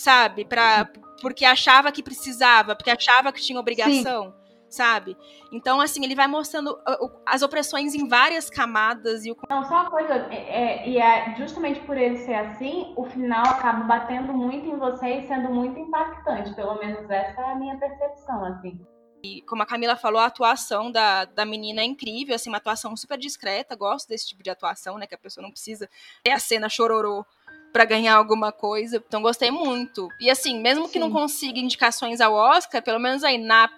sabe? 0.00 0.46
Pra, 0.46 0.88
porque 1.20 1.44
achava 1.44 1.92
que 1.92 2.02
precisava, 2.02 2.74
porque 2.74 2.90
achava 2.90 3.32
que 3.32 3.40
tinha 3.40 3.60
obrigação. 3.60 4.24
Sim. 4.24 4.40
Sabe? 4.70 5.16
Então, 5.50 5.80
assim, 5.80 6.04
ele 6.04 6.14
vai 6.14 6.28
mostrando 6.28 6.70
uh, 6.70 7.10
as 7.26 7.42
opressões 7.42 7.92
em 7.92 8.06
várias 8.06 8.48
camadas 8.48 9.24
e 9.24 9.32
o. 9.32 9.36
Não, 9.50 9.64
só 9.64 9.80
uma 9.80 9.90
coisa, 9.90 10.14
é, 10.30 10.36
é, 10.36 10.88
e 10.88 10.96
é 10.96 11.34
justamente 11.36 11.80
por 11.80 11.96
ele 11.96 12.18
ser 12.18 12.34
assim, 12.34 12.94
o 12.96 13.04
final 13.04 13.44
acaba 13.44 13.82
batendo 13.82 14.32
muito 14.32 14.68
em 14.68 14.78
você 14.78 15.16
e 15.16 15.26
sendo 15.26 15.50
muito 15.50 15.76
impactante. 15.76 16.54
Pelo 16.54 16.78
menos 16.78 17.10
essa 17.10 17.40
é 17.40 17.50
a 17.50 17.56
minha 17.56 17.76
percepção, 17.80 18.44
assim. 18.44 18.80
E 19.24 19.42
como 19.42 19.60
a 19.64 19.66
Camila 19.66 19.96
falou, 19.96 20.20
a 20.20 20.26
atuação 20.26 20.90
da, 20.90 21.24
da 21.24 21.44
menina 21.44 21.80
é 21.80 21.84
incrível, 21.84 22.36
assim, 22.36 22.48
uma 22.48 22.58
atuação 22.58 22.96
super 22.96 23.18
discreta. 23.18 23.74
Gosto 23.74 24.08
desse 24.08 24.28
tipo 24.28 24.40
de 24.40 24.50
atuação, 24.50 24.96
né? 24.98 25.06
Que 25.08 25.16
a 25.16 25.18
pessoa 25.18 25.42
não 25.42 25.50
precisa 25.50 25.90
ter 26.22 26.30
a 26.30 26.38
cena 26.38 26.68
chororô 26.68 27.26
para 27.72 27.84
ganhar 27.84 28.14
alguma 28.14 28.52
coisa. 28.52 29.02
Então 29.06 29.22
gostei 29.22 29.50
muito. 29.50 30.08
E 30.20 30.30
assim, 30.30 30.60
mesmo 30.60 30.86
Sim. 30.86 30.92
que 30.92 30.98
não 30.98 31.10
consiga 31.10 31.58
indicações 31.58 32.20
ao 32.20 32.34
Oscar, 32.34 32.82
pelo 32.82 32.98
menos 32.98 33.24
aí 33.24 33.38
na 33.38 33.68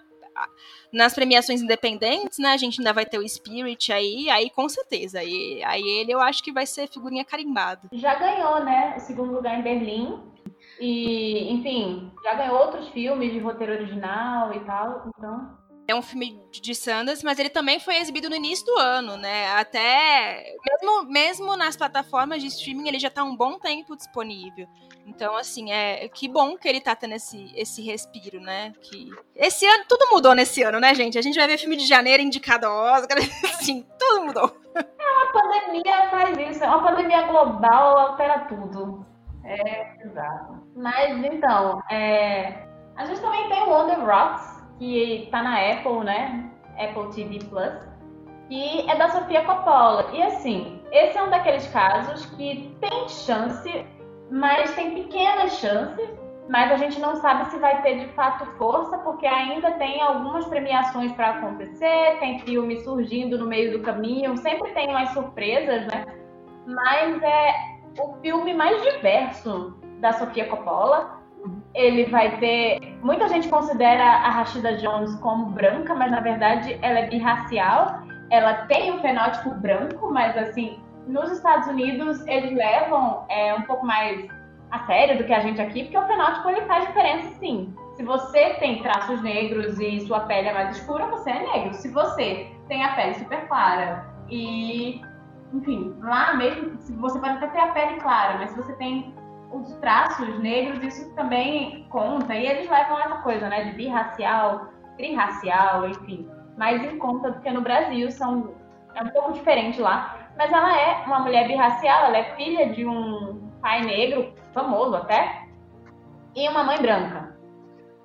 nas 0.91 1.13
premiações 1.13 1.61
independentes, 1.61 2.37
né? 2.37 2.49
A 2.49 2.57
gente 2.57 2.79
ainda 2.79 2.93
vai 2.93 3.05
ter 3.05 3.17
o 3.17 3.27
Spirit 3.27 3.91
aí, 3.91 4.29
aí 4.29 4.49
com 4.49 4.69
certeza. 4.69 5.19
Aí, 5.19 5.63
aí 5.63 5.81
ele 5.81 6.11
eu 6.11 6.19
acho 6.19 6.43
que 6.43 6.51
vai 6.51 6.65
ser 6.65 6.87
figurinha 6.87 7.25
carimbado. 7.25 7.89
Já 7.93 8.15
ganhou, 8.15 8.63
né? 8.63 8.95
O 8.95 8.99
segundo 8.99 9.33
lugar 9.33 9.59
em 9.59 9.63
Berlim. 9.63 10.19
E, 10.79 11.51
enfim, 11.51 12.11
já 12.23 12.35
ganhou 12.35 12.57
outros 12.59 12.87
filmes 12.89 13.31
de 13.31 13.39
roteiro 13.39 13.73
original 13.73 14.53
e 14.53 14.59
tal, 14.61 15.09
então 15.09 15.57
é 15.87 15.93
um 15.93 16.01
filme 16.01 16.41
de 16.51 16.73
Sanders, 16.73 17.23
mas 17.23 17.39
ele 17.39 17.49
também 17.49 17.79
foi 17.79 17.97
exibido 17.97 18.29
no 18.29 18.35
início 18.35 18.65
do 18.65 18.77
ano, 18.77 19.17
né? 19.17 19.51
Até 19.51 20.55
mesmo, 20.65 21.03
mesmo 21.11 21.57
nas 21.57 21.75
plataformas 21.75 22.41
de 22.41 22.47
streaming 22.47 22.87
ele 22.87 22.99
já 22.99 23.09
está 23.09 23.23
um 23.23 23.35
bom 23.35 23.59
tempo 23.59 23.95
disponível. 23.95 24.67
Então, 25.05 25.35
assim, 25.35 25.71
é 25.71 26.07
que 26.07 26.29
bom 26.29 26.57
que 26.57 26.67
ele 26.67 26.79
tá 26.79 26.95
tendo 26.95 27.15
esse, 27.15 27.51
esse 27.55 27.81
respiro, 27.81 28.39
né? 28.39 28.71
Que 28.81 29.09
esse 29.35 29.65
ano 29.65 29.83
tudo 29.87 30.07
mudou 30.11 30.33
nesse 30.33 30.63
ano, 30.63 30.79
né, 30.79 30.95
gente? 30.95 31.17
A 31.17 31.21
gente 31.21 31.37
vai 31.37 31.47
ver 31.47 31.57
filme 31.57 31.75
de 31.75 31.85
janeiro 31.85 32.23
indicado 32.23 32.65
ao 32.65 32.95
Oscar, 32.95 33.17
assim, 33.43 33.85
tudo 33.99 34.25
mudou. 34.25 34.55
É 34.75 35.11
uma 35.11 35.31
pandemia 35.33 36.09
faz 36.09 36.37
isso, 36.49 36.63
é 36.63 36.67
uma 36.67 36.83
pandemia 36.83 37.23
global 37.23 37.97
altera 37.97 38.39
tudo. 38.45 39.05
É, 39.43 40.05
exato. 40.05 40.65
Mas 40.75 41.21
então, 41.25 41.81
é, 41.91 42.65
a 42.95 43.05
gente 43.05 43.19
também 43.19 43.49
tem 43.49 43.63
o 43.63 43.69
Wonder 43.69 43.99
Rocks, 43.99 44.52
que 44.77 45.27
tá 45.31 45.43
na 45.43 45.59
Apple, 45.71 46.03
né? 46.03 46.49
Apple 46.77 47.13
TV 47.13 47.39
Plus. 47.45 47.73
E 48.49 48.89
é 48.89 48.95
da 48.95 49.09
Sofia 49.09 49.43
Coppola. 49.43 50.09
E 50.13 50.21
assim, 50.21 50.81
esse 50.91 51.17
é 51.17 51.23
um 51.23 51.29
daqueles 51.29 51.67
casos 51.67 52.25
que 52.37 52.75
tem 52.79 53.07
chance, 53.07 53.85
mas 54.29 54.73
tem 54.75 54.93
pequenas 54.95 55.53
chances 55.59 56.23
mas 56.49 56.71
a 56.71 56.77
gente 56.77 56.99
não 56.99 57.15
sabe 57.15 57.49
se 57.49 57.57
vai 57.57 57.81
ter 57.81 57.99
de 57.99 58.07
fato 58.13 58.45
força, 58.57 58.97
porque 58.99 59.25
ainda 59.25 59.71
tem 59.71 60.01
algumas 60.01 60.45
premiações 60.45 61.11
para 61.13 61.31
acontecer, 61.31 62.17
tem 62.19 62.39
filme 62.39 62.81
surgindo 62.81 63.37
no 63.37 63.47
meio 63.47 63.71
do 63.71 63.79
caminho, 63.79 64.35
sempre 64.37 64.71
tem 64.73 64.89
umas 64.89 65.09
surpresas, 65.09 65.87
né? 65.87 66.05
Mas 66.65 67.21
é 67.21 67.53
o 67.99 68.15
filme 68.21 68.53
mais 68.53 68.81
diverso 68.83 69.77
da 69.99 70.11
Sofia 70.13 70.47
Coppola. 70.47 71.22
Ele 71.73 72.05
vai 72.05 72.37
ter. 72.37 72.79
Muita 73.01 73.27
gente 73.27 73.49
considera 73.49 74.03
a 74.03 74.29
Rashida 74.29 74.77
Jones 74.77 75.15
como 75.15 75.47
branca, 75.47 75.93
mas 75.93 76.11
na 76.11 76.19
verdade 76.19 76.77
ela 76.81 76.99
é 76.99 77.09
birracial. 77.09 78.03
Ela 78.29 78.65
tem 78.65 78.91
o 78.91 78.95
um 78.95 78.99
fenótipo 78.99 79.51
branco, 79.55 80.11
mas 80.11 80.37
assim, 80.37 80.79
nos 81.07 81.31
Estados 81.31 81.67
Unidos 81.67 82.25
eles 82.27 82.51
levam 82.53 83.25
é, 83.29 83.53
um 83.53 83.63
pouco 83.63 83.85
mais 83.85 84.27
a 84.71 84.79
sério 84.87 85.17
do 85.17 85.23
que 85.23 85.33
a 85.33 85.39
gente 85.39 85.61
aqui, 85.61 85.83
porque 85.83 85.97
o 85.97 86.07
fenótipo 86.07 86.49
ele 86.49 86.61
faz 86.61 86.87
diferença 86.87 87.29
sim. 87.39 87.73
Se 87.95 88.03
você 88.03 88.55
tem 88.55 88.81
traços 88.81 89.21
negros 89.21 89.79
e 89.79 89.99
sua 90.07 90.21
pele 90.21 90.47
é 90.47 90.53
mais 90.53 90.77
escura, 90.77 91.05
você 91.07 91.29
é 91.29 91.53
negro. 91.53 91.73
Se 91.75 91.89
você 91.89 92.47
tem 92.67 92.83
a 92.83 92.95
pele 92.95 93.13
super 93.13 93.47
clara 93.47 94.03
e, 94.29 94.99
enfim, 95.53 95.95
lá 95.99 96.33
mesmo, 96.33 96.75
você 96.99 97.19
pode 97.19 97.37
até 97.37 97.47
ter 97.47 97.59
a 97.59 97.67
pele 97.67 97.99
clara, 97.99 98.39
mas 98.39 98.49
se 98.49 98.57
você 98.57 98.73
tem 98.73 99.13
os 99.53 99.73
traços 99.75 100.39
negros, 100.39 100.83
isso 100.83 101.13
também 101.15 101.85
conta. 101.89 102.33
E 102.35 102.45
eles 102.45 102.69
levam 102.69 102.99
essa 102.99 103.17
coisa, 103.17 103.47
né, 103.47 103.65
de 103.65 103.71
birracial, 103.73 104.69
trirracial, 104.97 105.87
enfim, 105.87 106.27
mais 106.57 106.83
em 106.83 106.97
conta 106.97 107.31
do 107.31 107.39
que 107.41 107.51
no 107.51 107.61
Brasil, 107.61 108.11
são 108.11 108.55
é 108.95 109.03
um 109.03 109.09
pouco 109.09 109.33
diferente 109.33 109.81
lá. 109.81 110.17
Mas 110.37 110.51
ela 110.51 110.77
é 110.77 111.03
uma 111.05 111.19
mulher 111.19 111.47
birracial, 111.47 112.05
ela 112.05 112.17
é 112.17 112.35
filha 112.35 112.69
de 112.69 112.85
um 112.85 113.49
pai 113.61 113.81
negro, 113.81 114.33
famoso 114.53 114.95
até, 114.95 115.43
e 116.35 116.47
uma 116.49 116.63
mãe 116.63 116.81
branca. 116.81 117.33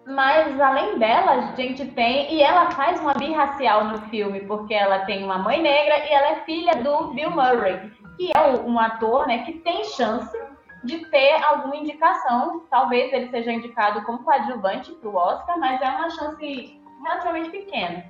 Mas 0.07 0.59
além 0.59 0.99
dela, 0.99 1.33
a 1.33 1.41
gente 1.55 1.85
tem. 1.87 2.33
E 2.33 2.43
ela 2.43 2.71
faz 2.71 2.99
uma 3.01 3.13
birracial 3.13 3.85
no 3.85 3.99
filme, 4.09 4.41
porque 4.41 4.73
ela 4.73 5.01
tem 5.01 5.23
uma 5.25 5.39
mãe 5.39 5.61
negra 5.61 5.99
e 6.07 6.13
ela 6.13 6.29
é 6.29 6.45
filha 6.45 6.83
do 6.83 7.09
Bill 7.09 7.31
Murray, 7.31 7.93
que 8.17 8.31
é 8.35 8.41
um 8.65 8.79
ator 8.79 9.27
né, 9.27 9.45
que 9.45 9.53
tem 9.61 9.85
chance 9.85 10.48
de 10.85 11.05
ter 11.07 11.43
alguma 11.45 11.76
indicação. 11.76 12.66
Talvez 12.70 13.12
ele 13.12 13.29
seja 13.31 13.53
indicado 13.53 14.03
como 14.03 14.24
coadjuvante 14.24 14.93
para 14.93 15.09
o 15.09 15.16
Oscar, 15.16 15.59
mas 15.59 15.81
é 15.81 15.89
uma 15.89 16.11
chance 16.11 16.81
relativamente 17.03 17.51
pequena. 17.51 18.05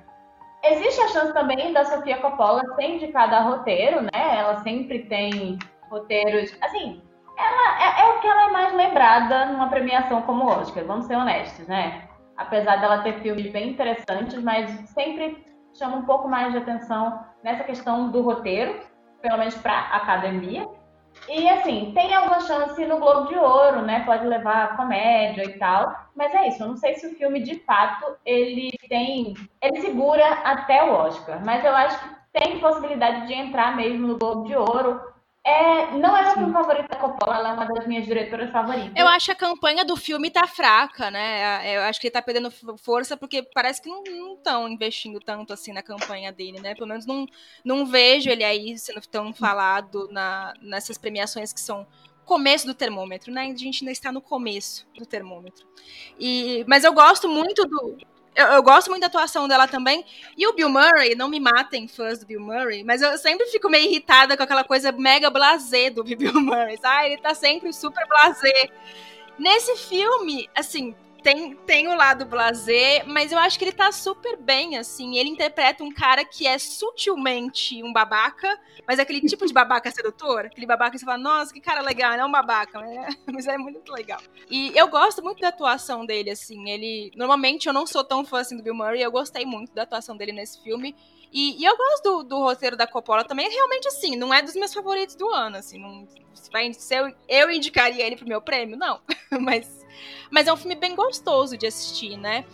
Existe 0.63 1.01
a 1.01 1.07
chance 1.07 1.33
também 1.33 1.71
da 1.71 1.85
Sofia 1.85 2.17
Coppola 2.17 2.61
ser 2.75 2.95
indicada 2.95 3.37
a 3.37 3.41
roteiro, 3.41 4.01
né? 4.01 4.37
Ela 4.39 4.57
sempre 4.57 4.99
tem 5.05 5.57
roteiros. 5.89 6.55
Assim, 6.61 7.01
ela 7.37 7.81
é, 7.81 8.01
é, 8.01 8.09
o 8.11 8.19
que 8.19 8.27
ela 8.27 8.49
é 8.49 8.51
mais 8.51 8.73
lembrada 8.73 9.45
numa 9.45 9.69
premiação 9.69 10.21
como 10.23 10.43
o 10.43 10.47
Oscar, 10.47 10.83
vamos 10.83 11.05
ser 11.05 11.15
honestos, 11.15 11.65
né? 11.67 12.09
Apesar 12.35 12.77
dela 12.77 13.01
ter 13.03 13.21
filmes 13.21 13.51
bem 13.51 13.69
interessantes, 13.69 14.41
mas 14.43 14.69
sempre 14.89 15.45
chama 15.77 15.97
um 15.97 16.05
pouco 16.05 16.27
mais 16.27 16.51
de 16.51 16.57
atenção 16.57 17.23
nessa 17.43 17.63
questão 17.63 18.09
do 18.09 18.21
roteiro, 18.21 18.79
pelo 19.21 19.37
menos 19.37 19.55
para 19.55 19.73
a 19.73 19.97
academia. 19.97 20.67
E 21.27 21.47
assim, 21.49 21.91
tem 21.93 22.13
alguma 22.13 22.39
chance 22.41 22.83
no 22.85 22.97
Globo 22.97 23.27
de 23.27 23.35
Ouro, 23.35 23.81
né? 23.81 24.03
Pode 24.05 24.25
levar 24.25 24.63
a 24.63 24.77
comédia 24.77 25.43
e 25.43 25.57
tal. 25.59 25.93
Mas 26.15 26.33
é 26.33 26.47
isso, 26.47 26.63
eu 26.63 26.67
não 26.67 26.77
sei 26.77 26.95
se 26.95 27.07
o 27.07 27.15
filme 27.15 27.41
de 27.41 27.59
fato 27.59 28.17
ele 28.25 28.71
tem. 28.87 29.33
Ele 29.61 29.81
segura 29.81 30.25
até 30.43 30.83
o 30.83 30.93
Oscar. 30.93 31.43
Mas 31.45 31.63
eu 31.63 31.75
acho 31.75 31.99
que 31.99 32.19
tem 32.31 32.59
possibilidade 32.59 33.27
de 33.27 33.33
entrar 33.33 33.75
mesmo 33.75 34.07
no 34.07 34.17
Globo 34.17 34.47
de 34.47 34.55
Ouro 34.55 35.01
é, 35.49 35.97
não 35.97 36.15
é 36.15 36.23
meu 36.23 36.33
filme 36.33 36.53
favorito 36.53 36.87
da 36.87 36.95
Coppola, 36.95 37.37
ela 37.37 37.49
é 37.49 37.53
uma 37.53 37.65
das 37.65 37.87
minhas 37.87 38.05
diretoras 38.05 38.51
favoritas. 38.51 38.91
Eu 38.95 39.07
acho 39.07 39.25
que 39.25 39.31
a 39.31 39.35
campanha 39.35 39.83
do 39.83 39.95
filme 39.95 40.29
tá 40.29 40.45
fraca, 40.47 41.09
né? 41.09 41.75
Eu 41.75 41.81
acho 41.81 41.99
que 41.99 42.07
ele 42.07 42.13
tá 42.13 42.21
perdendo 42.21 42.51
força 42.77 43.17
porque 43.17 43.43
parece 43.53 43.81
que 43.81 43.89
não 43.89 44.03
estão 44.35 44.67
investindo 44.67 45.19
tanto 45.19 45.51
assim 45.51 45.73
na 45.73 45.81
campanha 45.81 46.31
dele, 46.31 46.59
né? 46.59 46.75
Pelo 46.75 46.87
menos 46.87 47.05
não, 47.05 47.25
não 47.65 47.85
vejo 47.85 48.29
ele 48.29 48.43
aí 48.43 48.77
sendo 48.77 49.01
tão 49.01 49.33
falado 49.33 50.07
na, 50.11 50.53
nessas 50.61 50.97
premiações 50.97 51.51
que 51.51 51.59
são 51.59 51.87
começo 52.25 52.67
do 52.67 52.75
termômetro, 52.75 53.31
né? 53.31 53.41
A 53.41 53.55
gente 53.55 53.83
ainda 53.83 53.91
está 53.91 54.11
no 54.11 54.21
começo 54.21 54.87
do 54.95 55.05
termômetro. 55.05 55.65
E, 56.19 56.63
mas 56.67 56.83
eu 56.83 56.93
gosto 56.93 57.27
muito 57.27 57.65
do, 57.65 57.97
eu, 58.35 58.45
eu, 58.47 58.63
gosto 58.63 58.89
muito 58.89 59.01
da 59.01 59.07
atuação 59.07 59.47
dela 59.47 59.67
também. 59.67 60.05
E 60.37 60.47
o 60.47 60.53
Bill 60.53 60.69
Murray, 60.69 61.15
não 61.15 61.27
me 61.27 61.39
matem 61.39 61.87
fãs 61.87 62.19
do 62.19 62.25
Bill 62.25 62.39
Murray, 62.39 62.83
mas 62.83 63.01
eu 63.01 63.17
sempre 63.17 63.47
fico 63.47 63.69
meio 63.69 63.85
irritada 63.85 64.37
com 64.37 64.43
aquela 64.43 64.63
coisa 64.63 64.91
mega 64.91 65.29
blasé 65.29 65.89
do 65.89 66.03
Bill 66.15 66.39
Murray. 66.39 66.79
Ah, 66.83 67.05
ele 67.05 67.17
tá 67.17 67.33
sempre 67.33 67.73
super 67.73 68.07
blasé. 68.07 68.69
Nesse 69.37 69.75
filme, 69.77 70.49
assim, 70.55 70.95
tem, 71.21 71.55
tem 71.55 71.87
o 71.87 71.95
lado 71.95 72.25
blazer, 72.25 73.07
mas 73.07 73.31
eu 73.31 73.37
acho 73.39 73.57
que 73.57 73.65
ele 73.65 73.71
tá 73.71 73.91
super 73.91 74.37
bem, 74.37 74.77
assim. 74.77 75.17
Ele 75.17 75.29
interpreta 75.29 75.83
um 75.83 75.91
cara 75.91 76.23
que 76.23 76.47
é 76.47 76.57
sutilmente 76.57 77.83
um 77.83 77.91
babaca, 77.91 78.59
mas 78.87 78.99
é 78.99 79.01
aquele 79.01 79.21
tipo 79.21 79.45
de 79.45 79.53
babaca 79.53 79.91
sedutor. 79.91 80.45
Aquele 80.45 80.65
babaca 80.65 80.91
que 80.91 80.99
você 80.99 81.05
fala, 81.05 81.17
nossa, 81.17 81.53
que 81.53 81.61
cara 81.61 81.81
legal, 81.81 82.13
não 82.13 82.23
é 82.23 82.25
um 82.25 82.31
babaca, 82.31 82.79
mas 82.79 82.89
é, 82.97 83.07
mas 83.31 83.47
é 83.47 83.57
muito 83.57 83.91
legal. 83.91 84.21
E 84.49 84.71
eu 84.75 84.87
gosto 84.87 85.23
muito 85.23 85.39
da 85.39 85.49
atuação 85.49 86.05
dele, 86.05 86.31
assim. 86.31 86.69
Ele. 86.69 87.11
Normalmente 87.15 87.67
eu 87.67 87.73
não 87.73 87.85
sou 87.85 88.03
tão 88.03 88.23
fã 88.25 88.39
assim 88.39 88.57
do 88.57 88.63
Bill 88.63 88.75
Murray, 88.75 89.01
eu 89.01 89.11
gostei 89.11 89.45
muito 89.45 89.73
da 89.73 89.83
atuação 89.83 90.15
dele 90.15 90.31
nesse 90.31 90.61
filme. 90.63 90.95
E, 91.31 91.61
e, 91.61 91.65
eu 91.65 91.77
gosto 91.77 92.03
do, 92.03 92.23
do, 92.23 92.39
roteiro 92.39 92.75
da 92.75 92.87
Coppola 92.87 93.23
também, 93.23 93.47
realmente 93.47 93.87
assim, 93.87 94.15
não 94.15 94.33
é 94.33 94.41
dos 94.41 94.55
meus 94.55 94.73
favoritos 94.73 95.15
do 95.15 95.29
ano, 95.29 95.57
assim, 95.57 95.79
não, 95.79 96.07
se 96.73 96.95
eu, 96.95 97.13
eu 97.27 97.51
indicaria 97.51 98.03
ele 98.03 98.15
pro 98.15 98.27
meu 98.27 98.41
prêmio, 98.41 98.75
não, 98.75 98.99
mas, 99.39 99.78
mas 100.31 100.47
é 100.47 100.53
um 100.53 100.57
filme 100.57 100.75
bem 100.75 100.95
gostoso 100.95 101.57
de 101.57 101.67
assistir, 101.67 102.17
né? 102.17 102.45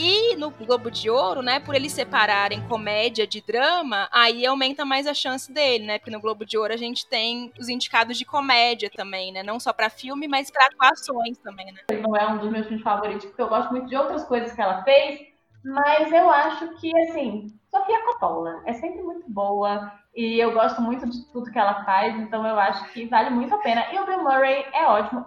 E 0.00 0.36
no 0.36 0.50
Globo 0.50 0.92
de 0.92 1.10
Ouro, 1.10 1.42
né, 1.42 1.58
por 1.58 1.74
eles 1.74 1.90
separarem 1.90 2.64
comédia 2.68 3.26
de 3.26 3.40
drama, 3.40 4.08
aí 4.12 4.46
aumenta 4.46 4.84
mais 4.84 5.08
a 5.08 5.12
chance 5.12 5.52
dele, 5.52 5.86
né? 5.86 5.98
Porque 5.98 6.12
no 6.12 6.20
Globo 6.20 6.46
de 6.46 6.56
Ouro 6.56 6.72
a 6.72 6.76
gente 6.76 7.04
tem 7.08 7.52
os 7.58 7.68
indicados 7.68 8.16
de 8.16 8.24
comédia 8.24 8.88
também, 8.94 9.32
né? 9.32 9.42
Não 9.42 9.58
só 9.58 9.72
para 9.72 9.90
filme, 9.90 10.28
mas 10.28 10.52
para 10.52 10.66
atuações 10.66 11.36
também, 11.38 11.72
né? 11.72 11.80
Não 12.00 12.14
é 12.14 12.28
um 12.28 12.38
dos 12.38 12.48
meus 12.48 12.66
filmes 12.68 12.84
favoritos, 12.84 13.26
porque 13.26 13.42
eu 13.42 13.48
gosto 13.48 13.72
muito 13.72 13.88
de 13.88 13.96
outras 13.96 14.22
coisas 14.22 14.52
que 14.52 14.62
ela 14.62 14.84
fez, 14.84 15.20
mas 15.64 16.12
eu 16.12 16.30
acho 16.30 16.80
que, 16.80 16.96
assim, 17.00 17.48
Sofia 17.68 18.00
Coppola 18.04 18.62
é 18.66 18.74
sempre 18.74 19.02
muito 19.02 19.28
boa 19.28 19.92
e 20.14 20.38
eu 20.38 20.52
gosto 20.52 20.80
muito 20.80 21.08
de 21.08 21.24
tudo 21.32 21.50
que 21.50 21.58
ela 21.58 21.84
faz, 21.84 22.14
então 22.20 22.46
eu 22.46 22.56
acho 22.56 22.88
que 22.92 23.06
vale 23.06 23.30
muito 23.30 23.52
a 23.52 23.58
pena. 23.58 23.84
E 23.92 23.98
o 23.98 24.06
Bill 24.06 24.22
Murray 24.22 24.64
é 24.72 24.86
ótimo. 24.86 25.26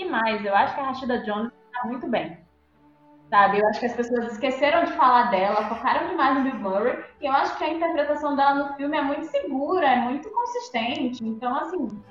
E 0.00 0.04
mais, 0.06 0.42
eu 0.42 0.56
acho 0.56 0.74
que 0.74 0.80
a 0.80 0.84
Rashida 0.84 1.18
Jones 1.18 1.52
está 1.66 1.86
muito 1.86 2.08
bem. 2.08 2.38
Sabe? 3.28 3.60
Eu 3.60 3.68
acho 3.68 3.80
que 3.80 3.86
as 3.86 3.92
pessoas 3.92 4.32
esqueceram 4.32 4.84
de 4.84 4.92
falar 4.92 5.24
dela, 5.24 5.68
focaram 5.68 6.08
demais 6.08 6.38
no 6.38 6.42
Bill 6.42 6.54
Murray, 6.54 7.04
e 7.20 7.26
eu 7.26 7.32
acho 7.32 7.54
que 7.58 7.64
a 7.64 7.68
interpretação 7.68 8.34
dela 8.34 8.54
no 8.54 8.74
filme 8.76 8.96
é 8.96 9.02
muito 9.02 9.26
segura, 9.26 9.86
é 9.86 9.96
muito 9.96 10.30
consistente. 10.30 11.22
Então, 11.22 11.54
assim, 11.54 12.02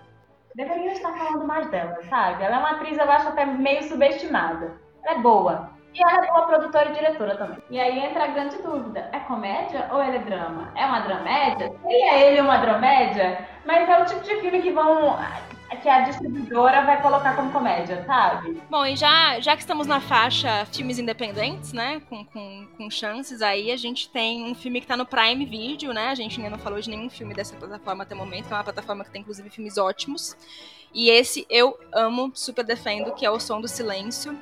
deveriam 0.53 0.93
estar 0.93 1.11
falando 1.13 1.47
mais 1.47 1.67
dela, 1.71 1.97
sabe? 2.11 2.43
Ela 2.43 2.57
é 2.57 2.59
uma 2.59 2.71
atriz, 2.73 2.95
eu 2.95 3.11
acho, 3.11 3.27
até 3.27 3.43
meio 3.43 3.81
subestimada. 3.81 4.79
Ela 5.03 5.17
é 5.17 5.21
boa, 5.21 5.71
e 5.95 6.03
ela 6.03 6.25
é 6.25 6.31
uma 6.31 6.45
produtora 6.45 6.91
e 6.91 6.93
diretora 6.93 7.35
também. 7.37 7.57
E 7.71 7.79
aí 7.79 7.99
entra 7.99 8.25
a 8.25 8.27
grande 8.27 8.61
dúvida: 8.61 9.09
é 9.11 9.19
comédia 9.21 9.89
ou 9.91 10.03
ele 10.03 10.17
é 10.17 10.19
drama? 10.19 10.71
É 10.75 10.85
uma 10.85 10.99
dramédia? 10.99 11.71
Seria 11.81 12.19
ele 12.19 12.41
uma 12.41 12.57
dramédia? 12.57 13.47
Mas 13.65 13.89
é 13.89 13.99
o 13.99 14.05
tipo 14.05 14.21
de 14.21 14.35
filme 14.41 14.61
que 14.61 14.71
vão. 14.71 15.17
Que 15.75 15.87
a 15.87 16.01
distribuidora 16.01 16.83
vai 16.83 17.01
colocar 17.01 17.35
como 17.35 17.51
comédia, 17.51 18.03
sabe? 18.05 18.61
Bom, 18.69 18.85
e 18.85 18.95
já, 18.95 19.39
já 19.39 19.55
que 19.55 19.61
estamos 19.61 19.87
na 19.87 19.99
faixa 19.99 20.65
filmes 20.65 20.99
independentes, 20.99 21.73
né? 21.73 22.01
Com, 22.09 22.25
com, 22.25 22.67
com 22.77 22.89
chances 22.89 23.41
aí, 23.41 23.71
a 23.71 23.77
gente 23.77 24.09
tem 24.09 24.43
um 24.43 24.55
filme 24.55 24.81
que 24.81 24.87
tá 24.87 24.97
no 24.97 25.05
Prime 25.05 25.45
Video, 25.45 25.93
né? 25.93 26.09
A 26.09 26.15
gente 26.15 26.37
ainda 26.39 26.49
não 26.49 26.59
falou 26.59 26.79
de 26.79 26.89
nenhum 26.89 27.09
filme 27.09 27.33
dessa 27.33 27.55
plataforma 27.55 28.03
até 28.03 28.15
o 28.15 28.17
momento, 28.17 28.47
que 28.47 28.53
é 28.53 28.57
uma 28.57 28.63
plataforma 28.63 29.03
que 29.03 29.11
tem 29.11 29.21
inclusive 29.21 29.49
filmes 29.49 29.77
ótimos. 29.77 30.35
E 30.93 31.09
esse 31.09 31.45
eu 31.49 31.79
amo, 31.93 32.31
super 32.33 32.65
defendo, 32.65 33.13
que 33.13 33.25
é 33.25 33.29
O 33.29 33.39
Som 33.39 33.61
do 33.61 33.67
Silêncio 33.67 34.37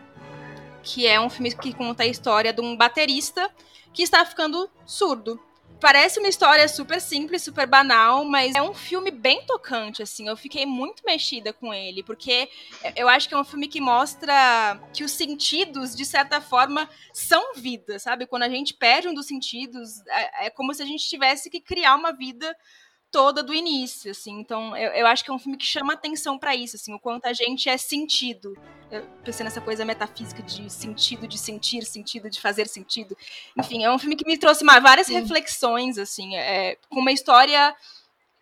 que 0.87 1.05
é 1.05 1.19
um 1.19 1.29
filme 1.29 1.53
que 1.53 1.73
conta 1.73 2.03
a 2.03 2.05
história 2.05 2.53
de 2.53 2.61
um 2.61 2.75
baterista 2.75 3.51
que 3.93 4.01
está 4.01 4.25
ficando 4.25 4.69
surdo. 4.85 5.37
Parece 5.79 6.17
uma 6.17 6.27
história 6.27 6.67
super 6.67 6.99
simples, 6.99 7.43
super 7.43 7.67
banal, 7.67 8.25
mas 8.25 8.55
é 8.55 8.61
um 8.61 8.73
filme 8.73 9.11
bem 9.11 9.45
tocante, 9.45 10.01
assim. 10.01 10.27
Eu 10.27 10.35
fiquei 10.35 10.65
muito 10.65 11.03
mexida 11.05 11.53
com 11.53 11.71
ele, 11.71 12.01
porque 12.01 12.49
eu 12.95 13.07
acho 13.07 13.29
que 13.29 13.35
é 13.35 13.37
um 13.37 13.43
filme 13.43 13.67
que 13.67 13.79
mostra 13.79 14.81
que 14.91 15.03
os 15.03 15.11
sentidos, 15.11 15.95
de 15.95 16.03
certa 16.03 16.41
forma, 16.41 16.89
são 17.13 17.53
vida, 17.53 17.99
sabe? 17.99 18.25
Quando 18.25 18.43
a 18.43 18.49
gente 18.49 18.73
perde 18.73 19.07
um 19.07 19.13
dos 19.13 19.27
sentidos, 19.27 20.01
é, 20.07 20.47
é 20.47 20.49
como 20.49 20.73
se 20.73 20.81
a 20.81 20.85
gente 20.85 21.07
tivesse 21.07 21.47
que 21.47 21.61
criar 21.61 21.95
uma 21.95 22.11
vida 22.11 22.57
toda 23.11 23.41
do 23.41 23.53
início, 23.53 24.11
assim. 24.11 24.39
Então, 24.39 24.75
eu, 24.75 24.91
eu 24.91 25.07
acho 25.07 25.23
que 25.23 25.31
é 25.31 25.33
um 25.33 25.39
filme 25.39 25.57
que 25.57 25.65
chama 25.65 25.93
atenção 25.93 26.37
para 26.37 26.55
isso, 26.55 26.75
assim, 26.75 26.93
o 26.93 26.99
quanto 26.99 27.25
a 27.25 27.33
gente 27.33 27.69
é 27.69 27.77
sentido. 27.77 28.57
Eu 28.89 29.03
pensei 29.23 29.43
nessa 29.43 29.59
coisa 29.59 29.83
metafísica 29.83 30.41
de 30.41 30.69
sentido, 30.69 31.27
de 31.27 31.37
sentir 31.37 31.85
sentido, 31.85 32.29
de 32.29 32.39
fazer 32.39 32.67
sentido. 32.67 33.17
Enfim, 33.57 33.83
é 33.83 33.91
um 33.91 33.99
filme 33.99 34.15
que 34.15 34.25
me 34.25 34.37
trouxe 34.37 34.63
várias 34.63 35.07
reflexões, 35.07 35.97
assim, 35.97 36.35
é, 36.35 36.77
com 36.89 36.99
uma 36.99 37.11
história 37.11 37.75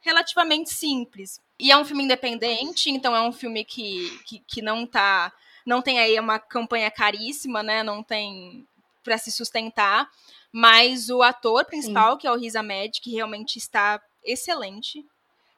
relativamente 0.01 0.71
simples. 0.71 1.41
E 1.57 1.71
é 1.71 1.77
um 1.77 1.85
filme 1.85 2.03
independente, 2.03 2.89
então 2.89 3.15
é 3.15 3.21
um 3.21 3.31
filme 3.31 3.63
que, 3.63 4.19
que, 4.25 4.39
que 4.47 4.61
não 4.61 4.85
tá. 4.85 5.31
Não 5.65 5.81
tem 5.81 5.99
aí 5.99 6.19
uma 6.19 6.37
campanha 6.37 6.91
caríssima, 6.91 7.63
né? 7.63 7.81
Não 7.81 8.03
tem 8.03 8.67
para 9.03 9.17
se 9.17 9.31
sustentar. 9.31 10.07
Mas 10.51 11.09
o 11.09 11.23
ator 11.23 11.65
principal, 11.65 12.13
Sim. 12.13 12.17
que 12.19 12.27
é 12.27 12.31
o 12.31 12.37
Riz 12.37 12.55
Ahmed, 12.55 13.01
que 13.01 13.11
realmente 13.11 13.57
está 13.57 13.99
excelente. 14.25 15.05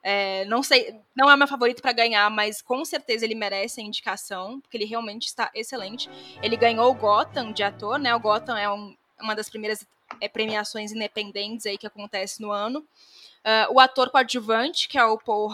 É, 0.04 0.46
não 0.46 0.64
sei, 0.64 0.96
não 1.16 1.30
é 1.30 1.36
meu 1.36 1.48
favorito 1.48 1.82
para 1.82 1.92
ganhar, 1.92 2.30
mas 2.30 2.62
com 2.62 2.86
certeza 2.86 3.26
ele 3.26 3.36
merece 3.36 3.82
a 3.82 3.84
indicação, 3.84 4.62
porque 4.62 4.78
ele 4.78 4.86
realmente 4.86 5.26
está 5.26 5.52
excelente. 5.54 6.10
Ele 6.42 6.56
ganhou 6.56 6.90
o 6.90 6.94
Gotham 6.94 7.52
de 7.52 7.64
ator, 7.64 8.00
né? 8.00 8.16
O 8.16 8.20
Gotham 8.20 8.58
é 8.58 8.72
um, 8.72 8.96
uma 9.20 9.36
das 9.36 9.50
primeiras 9.50 9.86
é, 10.22 10.30
premiações 10.30 10.92
independentes 10.92 11.66
aí 11.66 11.78
que 11.78 11.88
acontece 11.88 12.42
no 12.42 12.52
ano. 12.52 12.80
Uh, 12.80 13.74
o 13.74 13.80
ator 13.80 14.10
coadjuvante, 14.10 14.90
que 14.90 14.98
é 14.98 15.06
o 15.06 15.18
Paul 15.18 15.50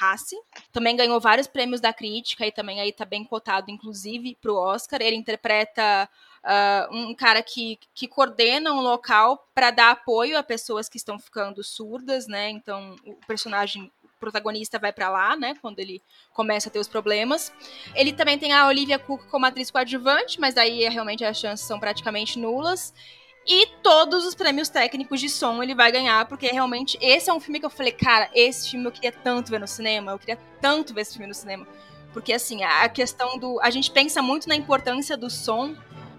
Hassi, 0.00 0.36
também 0.72 0.96
ganhou 0.96 1.20
vários 1.20 1.46
prêmios 1.46 1.80
da 1.80 1.92
crítica 1.92 2.46
e 2.46 2.52
também 2.52 2.80
aí 2.80 2.92
tá 2.92 3.04
bem 3.04 3.24
cotado, 3.24 3.70
inclusive, 3.70 4.36
para 4.40 4.52
o 4.52 4.56
Oscar. 4.56 5.02
Ele 5.02 5.16
interpreta 5.16 6.08
uh, 6.44 6.94
um 6.94 7.14
cara 7.14 7.42
que, 7.42 7.78
que 7.94 8.06
coordena 8.06 8.72
um 8.72 8.80
local 8.80 9.48
para 9.54 9.70
dar 9.70 9.90
apoio 9.90 10.38
a 10.38 10.42
pessoas 10.42 10.88
que 10.88 10.96
estão 10.96 11.18
ficando 11.18 11.64
surdas, 11.64 12.26
né? 12.26 12.50
Então, 12.50 12.96
o 13.04 13.14
personagem 13.26 13.90
o 14.02 14.08
protagonista 14.20 14.78
vai 14.78 14.92
para 14.92 15.10
lá, 15.10 15.36
né, 15.36 15.54
quando 15.60 15.78
ele 15.80 16.00
começa 16.32 16.68
a 16.68 16.72
ter 16.72 16.78
os 16.78 16.88
problemas. 16.88 17.52
Ele 17.94 18.10
também 18.10 18.38
tem 18.38 18.52
a 18.52 18.66
Olivia 18.66 18.98
Cook 18.98 19.26
como 19.26 19.44
atriz 19.44 19.70
coadjuvante, 19.70 20.40
mas 20.40 20.56
aí 20.56 20.88
realmente 20.88 21.24
as 21.24 21.36
chances 21.36 21.66
são 21.66 21.78
praticamente 21.78 22.38
nulas. 22.38 22.94
E 23.46 23.66
todos 23.82 24.24
os 24.24 24.34
prêmios 24.34 24.70
técnicos 24.70 25.20
de 25.20 25.28
som 25.28 25.62
ele 25.62 25.74
vai 25.74 25.92
ganhar, 25.92 26.26
porque 26.26 26.46
realmente 26.46 26.96
esse 27.02 27.28
é 27.28 27.34
um 27.34 27.40
filme 27.40 27.60
que 27.60 27.66
eu 27.66 27.70
falei, 27.70 27.92
cara, 27.92 28.30
esse 28.32 28.70
filme 28.70 28.86
eu 28.86 28.92
queria 28.92 29.12
tanto 29.12 29.50
ver 29.50 29.60
no 29.60 29.68
cinema, 29.68 30.12
eu 30.12 30.18
queria 30.18 30.38
tanto 30.58 30.94
ver 30.94 31.02
esse 31.02 31.12
filme 31.12 31.26
no 31.26 31.34
cinema. 31.34 31.66
Porque, 32.14 32.32
assim, 32.32 32.62
a 32.62 32.88
questão 32.88 33.36
do. 33.36 33.60
A 33.60 33.70
gente 33.70 33.90
pensa 33.90 34.22
muito 34.22 34.48
na 34.48 34.54
importância 34.54 35.16
do 35.16 35.28
som, 35.28 35.74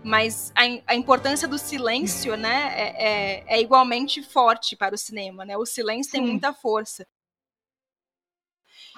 mas 0.06 0.52
a, 0.56 0.62
a 0.86 0.96
importância 0.96 1.48
do 1.48 1.58
silêncio, 1.58 2.38
né, 2.38 2.72
é, 2.76 3.06
é, 3.08 3.44
é, 3.48 3.60
igualmente 3.60 4.22
forte 4.22 4.76
para 4.76 4.94
o 4.94 4.98
cinema, 5.00 5.44
né? 5.44 5.58
O 5.58 5.66
silêncio 5.66 6.12
Sim. 6.12 6.20
tem 6.20 6.28
muita 6.28 6.54
força. 6.54 7.08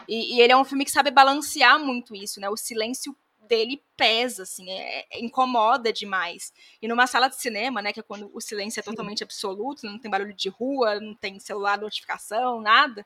E, 0.05 0.36
e, 0.36 0.41
ele 0.41 0.51
é 0.51 0.58
um 0.58 0.66
filme 0.66 0.84
que 0.84 0.91
sabe 0.91 1.10
balancear 1.10 1.80
muito 1.80 2.14
isso, 2.14 2.41
né? 2.41 2.49
O 2.49 2.58
silêncio 2.58 3.16
dele 3.47 3.82
pesa, 3.95 4.43
assim, 4.43 4.70
é, 4.70 5.05
é, 5.10 5.20
incomoda 5.22 5.93
demais. 5.93 6.51
E 6.82 6.89
numa 6.89 7.08
sala 7.08 7.30
de 7.30 7.38
cinema, 7.38 7.82
né, 7.82 7.93
que 7.93 8.01
é 8.01 8.03
quando 8.03 8.30
o 8.34 8.41
silêncio 8.41 8.82
é 8.82 8.84
totalmente 8.84 9.24
absoluto, 9.24 9.86
não 9.86 9.97
tem 9.97 10.12
barulho 10.12 10.34
de 10.34 10.49
rua, 10.49 10.99
não 10.99 11.16
tem 11.16 11.39
celular, 11.39 11.80
notificação, 11.80 12.60
nada, 12.60 13.05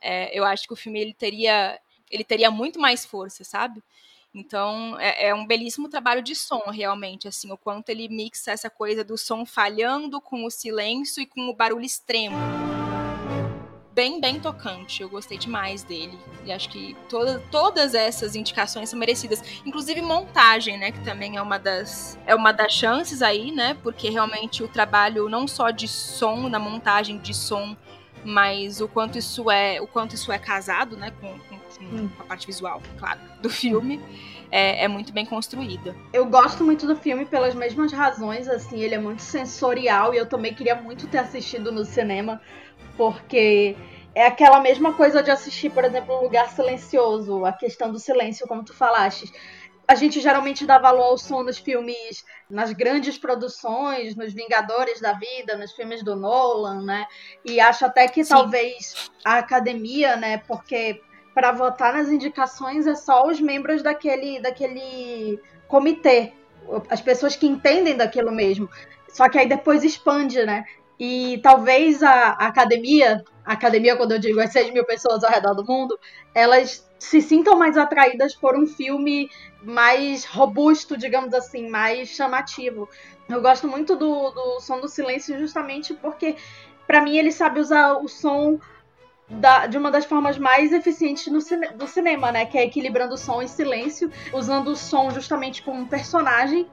é, 0.00 0.38
eu 0.38 0.44
acho 0.44 0.68
que 0.68 0.72
o 0.72 0.76
filme 0.76 1.00
ele 1.00 1.14
teria, 1.14 1.80
ele 2.08 2.22
teria 2.22 2.48
muito 2.48 2.78
mais 2.78 3.04
força, 3.04 3.42
sabe? 3.42 3.82
Então, 4.32 4.98
é, 5.00 5.28
é, 5.28 5.34
um 5.34 5.46
belíssimo 5.46 5.88
trabalho 5.88 6.22
de 6.22 6.36
som, 6.36 6.62
realmente, 6.70 7.26
assim, 7.26 7.50
o 7.50 7.56
quanto 7.56 7.88
ele 7.88 8.08
mixa 8.08 8.52
essa 8.52 8.70
coisa 8.70 9.02
do 9.02 9.18
som 9.18 9.44
falhando 9.44 10.20
com 10.20 10.44
o 10.44 10.50
silêncio 10.50 11.20
e 11.20 11.26
com 11.26 11.48
o 11.48 11.54
barulho 11.54 11.84
extremo 11.84 12.36
bem, 14.00 14.18
bem 14.18 14.40
tocante. 14.40 15.02
Eu 15.02 15.10
gostei 15.10 15.36
demais 15.36 15.82
dele. 15.82 16.18
E 16.46 16.50
acho 16.50 16.70
que 16.70 16.96
toda, 17.06 17.38
todas 17.50 17.94
essas 17.94 18.34
indicações 18.34 18.88
são 18.88 18.98
merecidas. 18.98 19.42
Inclusive 19.66 20.00
montagem, 20.00 20.78
né? 20.78 20.90
Que 20.90 21.04
também 21.04 21.36
é 21.36 21.42
uma 21.42 21.58
das, 21.58 22.18
é 22.26 22.34
uma 22.34 22.50
das 22.50 22.72
chances 22.72 23.20
aí, 23.20 23.52
né? 23.52 23.76
Porque 23.82 24.08
realmente 24.08 24.62
o 24.62 24.68
trabalho 24.68 25.28
não 25.28 25.46
só 25.46 25.70
de 25.70 25.86
som, 25.86 26.48
na 26.48 26.58
montagem 26.58 27.18
de 27.18 27.34
som, 27.34 27.76
mas 28.24 28.80
o 28.80 28.88
quanto 28.88 29.18
isso 29.18 29.50
é, 29.50 29.80
o 29.82 29.86
quanto 29.86 30.14
isso 30.14 30.32
é 30.32 30.38
casado, 30.38 30.96
né? 30.96 31.12
Com, 31.20 31.38
com, 31.78 32.08
com 32.08 32.22
a 32.22 32.26
parte 32.26 32.46
visual, 32.46 32.82
claro, 32.98 33.20
do 33.40 33.50
filme. 33.50 34.00
É, 34.50 34.84
é, 34.84 34.88
muito 34.88 35.12
bem 35.12 35.24
construída. 35.24 35.94
Eu 36.12 36.26
gosto 36.26 36.64
muito 36.64 36.84
do 36.86 36.96
filme 36.96 37.24
pelas 37.24 37.54
mesmas 37.54 37.92
razões, 37.92 38.48
assim, 38.48 38.80
ele 38.80 38.96
é 38.96 38.98
muito 38.98 39.22
sensorial 39.22 40.12
e 40.12 40.16
eu 40.16 40.26
também 40.26 40.52
queria 40.52 40.74
muito 40.74 41.06
ter 41.06 41.18
assistido 41.18 41.70
no 41.70 41.84
cinema, 41.84 42.40
porque 42.96 43.76
é 44.14 44.26
aquela 44.26 44.60
mesma 44.60 44.92
coisa 44.94 45.22
de 45.22 45.30
assistir, 45.30 45.70
por 45.70 45.84
exemplo, 45.84 46.18
um 46.18 46.22
lugar 46.22 46.48
silencioso, 46.50 47.44
a 47.44 47.52
questão 47.52 47.92
do 47.92 47.98
silêncio, 47.98 48.46
como 48.46 48.64
tu 48.64 48.74
falaste. 48.74 49.32
A 49.86 49.94
gente 49.94 50.20
geralmente 50.20 50.66
dá 50.66 50.78
valor 50.78 51.02
ao 51.02 51.18
som 51.18 51.42
nos 51.42 51.58
filmes, 51.58 52.24
nas 52.48 52.72
grandes 52.72 53.18
produções, 53.18 54.14
nos 54.14 54.32
Vingadores 54.32 55.00
da 55.00 55.12
Vida, 55.14 55.56
nos 55.56 55.72
filmes 55.72 56.04
do 56.04 56.14
Nolan, 56.14 56.82
né? 56.82 57.06
E 57.44 57.60
acho 57.60 57.84
até 57.84 58.06
que 58.06 58.22
Sim. 58.22 58.34
talvez 58.34 59.10
a 59.24 59.38
academia, 59.38 60.16
né? 60.16 60.38
Porque 60.38 61.00
para 61.34 61.52
votar 61.52 61.92
nas 61.92 62.08
indicações 62.08 62.86
é 62.86 62.94
só 62.94 63.26
os 63.26 63.40
membros 63.40 63.82
daquele, 63.82 64.40
daquele 64.40 65.40
comitê, 65.68 66.32
as 66.88 67.00
pessoas 67.00 67.36
que 67.36 67.46
entendem 67.46 67.96
daquilo 67.96 68.32
mesmo. 68.32 68.68
Só 69.08 69.28
que 69.28 69.38
aí 69.38 69.48
depois 69.48 69.84
expande, 69.84 70.44
né? 70.44 70.64
E 70.98 71.38
talvez 71.42 72.02
a, 72.02 72.10
a 72.10 72.46
academia, 72.48 73.24
a 73.44 73.54
academia, 73.54 73.96
quando 73.96 74.12
eu 74.12 74.18
digo 74.18 74.38
as 74.40 74.52
6 74.52 74.72
mil 74.72 74.84
pessoas 74.84 75.24
ao 75.24 75.30
redor 75.30 75.54
do 75.54 75.64
mundo, 75.64 75.98
elas 76.34 76.86
se 76.98 77.22
sintam 77.22 77.56
mais 77.56 77.78
atraídas 77.78 78.34
por 78.34 78.54
um 78.54 78.66
filme 78.66 79.30
mais 79.62 80.26
robusto, 80.26 80.96
digamos 80.96 81.32
assim, 81.32 81.68
mais 81.70 82.10
chamativo. 82.10 82.88
Eu 83.28 83.40
gosto 83.40 83.66
muito 83.66 83.96
do, 83.96 84.30
do 84.30 84.60
Som 84.60 84.80
do 84.80 84.88
Silêncio 84.88 85.38
justamente 85.38 85.94
porque, 85.94 86.36
para 86.86 87.00
mim, 87.00 87.16
ele 87.16 87.32
sabe 87.32 87.60
usar 87.60 87.94
o 87.94 88.06
som 88.06 88.58
da, 89.30 89.66
de 89.66 89.78
uma 89.78 89.90
das 89.90 90.04
formas 90.04 90.36
mais 90.36 90.72
eficientes 90.72 91.26
no 91.28 91.40
cine, 91.40 91.68
do 91.68 91.86
cinema, 91.86 92.32
né? 92.32 92.44
Que 92.44 92.58
é 92.58 92.64
equilibrando 92.64 93.16
som 93.16 93.40
e 93.40 93.48
silêncio, 93.48 94.10
usando 94.32 94.68
o 94.68 94.76
som 94.76 95.10
justamente 95.10 95.62
como 95.62 95.80
um 95.80 95.86
personagem. 95.86 96.66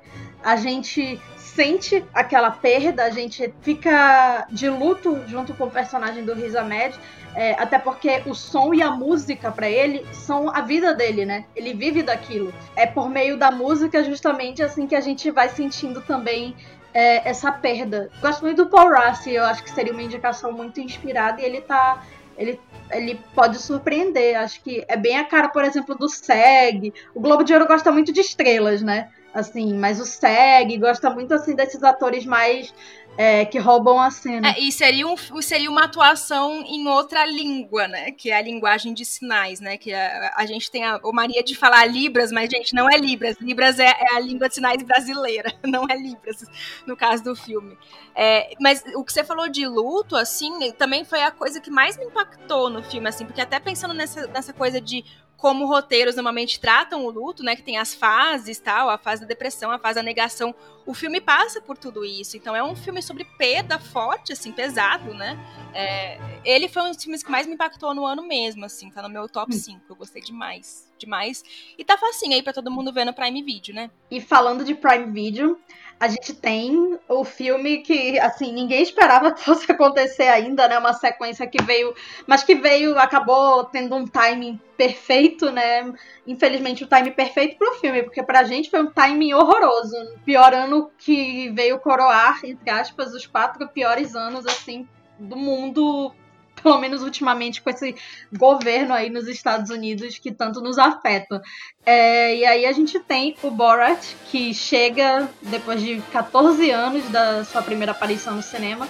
A 0.44 0.56
gente 0.56 1.20
sente 1.36 2.06
aquela 2.14 2.52
perda, 2.52 3.04
a 3.04 3.10
gente 3.10 3.54
fica 3.62 4.46
de 4.50 4.70
luto 4.70 5.24
junto 5.28 5.54
com 5.56 5.66
o 5.66 5.72
personagem 5.72 6.24
do 6.24 6.34
Riz 6.34 6.56
Ahmed, 6.56 6.96
é, 7.36 7.54
até 7.54 7.80
porque 7.80 8.22
o 8.26 8.34
som 8.34 8.74
e 8.74 8.82
a 8.82 8.92
música 8.92 9.52
para 9.52 9.70
ele 9.70 10.06
são 10.12 10.56
a 10.56 10.62
vida 10.62 10.94
dele, 10.94 11.26
né? 11.26 11.46
Ele 11.56 11.74
vive 11.74 12.04
daquilo. 12.04 12.54
É 12.76 12.86
por 12.86 13.10
meio 13.10 13.38
da 13.38 13.52
música 13.52 14.04
justamente 14.04 14.62
assim 14.62 14.88
que 14.88 14.96
a 14.96 15.02
gente 15.02 15.30
vai 15.32 15.50
sentindo 15.50 16.02
também 16.02 16.56
é, 16.94 17.28
essa 17.30 17.52
perda. 17.52 18.10
Gosto 18.22 18.42
muito 18.42 18.64
do 18.64 18.70
Paul 18.70 18.92
Rassi, 18.92 19.32
eu 19.32 19.44
acho 19.44 19.64
que 19.64 19.70
seria 19.70 19.94
uma 19.94 20.02
indicação 20.02 20.52
muito 20.52 20.80
inspirada 20.80 21.42
e 21.42 21.46
ele 21.46 21.62
tá 21.62 22.04
ele, 22.38 22.60
ele 22.92 23.20
pode 23.34 23.58
surpreender. 23.58 24.38
Acho 24.38 24.62
que 24.62 24.86
é 24.88 24.96
bem 24.96 25.18
a 25.18 25.26
cara, 25.26 25.50
por 25.50 25.64
exemplo, 25.64 25.96
do 25.96 26.08
SEG. 26.08 26.94
O 27.14 27.20
Globo 27.20 27.44
de 27.44 27.54
Ouro 27.54 27.68
gosta 27.68 27.92
muito 27.92 28.14
de 28.14 28.22
estrelas, 28.22 28.82
né? 28.82 29.10
assim, 29.34 29.78
mas 29.78 30.00
o 30.00 30.06
SEG 30.06 30.78
gosta 30.80 31.10
muito 31.12 31.34
assim 31.34 31.54
desses 31.54 31.84
atores 31.84 32.26
mais 32.26 32.74
é, 33.18 33.44
que 33.46 33.58
roubam 33.58 34.00
a 34.00 34.12
cena. 34.12 34.50
É, 34.50 34.60
e 34.60 34.72
seria, 34.72 35.08
um, 35.08 35.18
seria 35.42 35.70
uma 35.70 35.86
atuação 35.86 36.62
em 36.62 36.88
outra 36.88 37.26
língua, 37.26 37.88
né? 37.88 38.12
Que 38.12 38.30
é 38.30 38.38
a 38.38 38.42
linguagem 38.42 38.94
de 38.94 39.04
sinais, 39.04 39.60
né? 39.60 39.76
Que 39.76 39.92
a, 39.92 40.34
a 40.36 40.46
gente 40.46 40.70
tem 40.70 40.84
a, 40.84 40.96
a 40.96 41.12
mania 41.12 41.44
de 41.44 41.56
falar 41.56 41.86
Libras, 41.86 42.32
mas, 42.32 42.50
gente, 42.50 42.76
não 42.76 42.88
é 42.88 42.96
Libras. 42.96 43.36
Libras 43.42 43.80
é, 43.80 43.88
é, 43.88 44.16
a 44.16 44.20
língua 44.20 44.48
de 44.48 44.56
sinais 44.56 44.84
brasileira, 44.84 45.52
não 45.66 45.86
é 45.90 45.98
Libras, 45.98 46.46
no 46.86 46.96
caso 46.96 47.24
do 47.24 47.36
filme. 47.36 47.76
É, 48.16 48.54
mas 48.60 48.84
o 48.96 49.04
que 49.04 49.12
você 49.12 49.24
falou 49.24 49.50
de 49.50 49.66
luto, 49.68 50.16
assim, 50.16 50.72
também 50.74 51.04
foi 51.04 51.24
a 51.24 51.32
coisa 51.32 51.60
que 51.60 51.72
mais 51.72 51.98
me 51.98 52.06
impactou 52.06 52.70
no 52.70 52.84
filme, 52.84 53.10
assim, 53.10 53.26
porque 53.26 53.42
até 53.42 53.60
pensando 53.60 53.96
nessa, 53.96 54.28
nessa 54.28 54.54
coisa 54.54 54.80
de 54.80 55.04
como 55.38 55.68
roteiros 55.68 56.16
normalmente 56.16 56.60
tratam 56.60 57.06
o 57.06 57.12
luto, 57.12 57.44
né? 57.44 57.56
Que 57.56 57.62
tem 57.62 57.78
as 57.78 57.94
fases, 57.94 58.58
tal, 58.58 58.90
a 58.90 58.98
fase 58.98 59.22
da 59.22 59.28
depressão, 59.28 59.70
a 59.70 59.78
fase 59.78 59.96
da 59.96 60.04
negação. 60.04 60.54
O 60.84 60.96
filme 60.96 61.22
passa 61.22 61.62
por 61.62 61.78
tudo 61.78 62.04
isso. 62.04 62.36
Então 62.36 62.56
é 62.56 62.64
um 62.64 62.76
filme 62.76 63.02
sobre 63.04 63.24
perda 63.38 63.78
forte, 63.78 64.34
assim, 64.34 64.52
pesado, 64.52 65.14
né? 65.14 65.38
É, 65.76 66.18
ele 66.44 66.68
foi 66.68 66.82
um 66.82 66.92
dos 66.92 67.02
filmes 67.02 67.22
que 67.22 67.30
mais 67.30 67.46
me 67.46 67.54
impactou 67.54 67.94
no 67.94 68.04
ano 68.04 68.24
mesmo, 68.28 68.66
assim, 68.66 68.90
tá 68.90 69.02
no 69.04 69.10
meu 69.10 69.30
top 69.30 69.54
5. 69.54 69.78
Hum. 69.78 69.82
Eu 69.88 69.96
gostei 69.96 70.24
demais, 70.24 70.92
demais. 70.98 71.44
E 71.78 71.84
tá 71.86 71.98
facinho 71.98 72.34
aí 72.34 72.42
pra 72.42 72.52
todo 72.52 72.72
mundo 72.72 72.92
ver 72.92 73.06
no 73.06 73.14
Prime 73.14 73.44
Video, 73.44 73.76
né? 73.76 73.92
E 74.10 74.20
falando 74.20 74.66
de 74.66 74.74
Prime 74.74 75.12
Video, 75.12 75.60
a 76.00 76.08
gente 76.08 76.34
tem 76.34 77.00
o 77.08 77.24
filme 77.24 77.80
que, 77.80 78.20
assim, 78.20 78.54
ninguém 78.54 78.82
esperava 78.84 79.32
que 79.32 79.44
fosse 79.44 79.72
acontecer 79.72 80.28
ainda, 80.28 80.68
né? 80.68 80.78
Uma 80.78 80.94
sequência 80.94 81.48
que 81.48 81.62
veio, 81.64 81.94
mas 82.28 82.44
que 82.44 82.54
veio, 82.54 82.98
acabou 83.00 83.64
tendo 83.66 83.96
um 83.96 84.06
timing 84.06 84.60
perfeito, 84.78 85.52
né? 85.52 85.92
Infelizmente, 86.26 86.84
o 86.84 86.88
timing 86.88 87.12
perfeito 87.12 87.58
pro 87.58 87.74
filme, 87.76 88.04
porque 88.04 88.22
pra 88.22 88.44
gente 88.44 88.70
foi 88.70 88.82
um 88.82 88.92
timing 88.92 89.34
horroroso. 89.34 89.96
Pior 90.24 90.54
ano 90.54 90.92
que 91.00 91.50
veio 91.50 91.80
coroar, 91.80 92.40
entre 92.44 92.70
aspas, 92.70 93.14
os 93.14 93.26
quatro 93.26 93.68
piores 93.68 94.16
anos, 94.16 94.46
assim, 94.46 94.88
do 95.20 95.36
mundo 95.36 96.14
pelo 96.62 96.78
menos 96.80 97.02
ultimamente 97.02 97.62
com 97.62 97.70
esse 97.70 97.96
governo 98.34 98.94
aí 98.94 99.10
nos 99.10 99.28
Estados 99.28 99.70
Unidos 99.70 100.18
que 100.18 100.32
tanto 100.32 100.62
nos 100.62 100.78
afeta. 100.78 101.42
É, 101.86 102.36
e 102.36 102.46
aí 102.46 102.66
a 102.66 102.72
gente 102.72 103.00
tem 103.00 103.36
o 103.42 103.50
Borat, 103.50 104.04
que 104.30 104.54
chega 104.54 105.30
depois 105.42 105.82
de 105.82 106.02
14 106.12 106.70
anos 106.72 107.08
da 107.10 107.44
sua 107.46 107.62
primeira 107.62 107.92
aparição 107.92 108.36
no 108.36 108.42
cinema, 108.42 108.88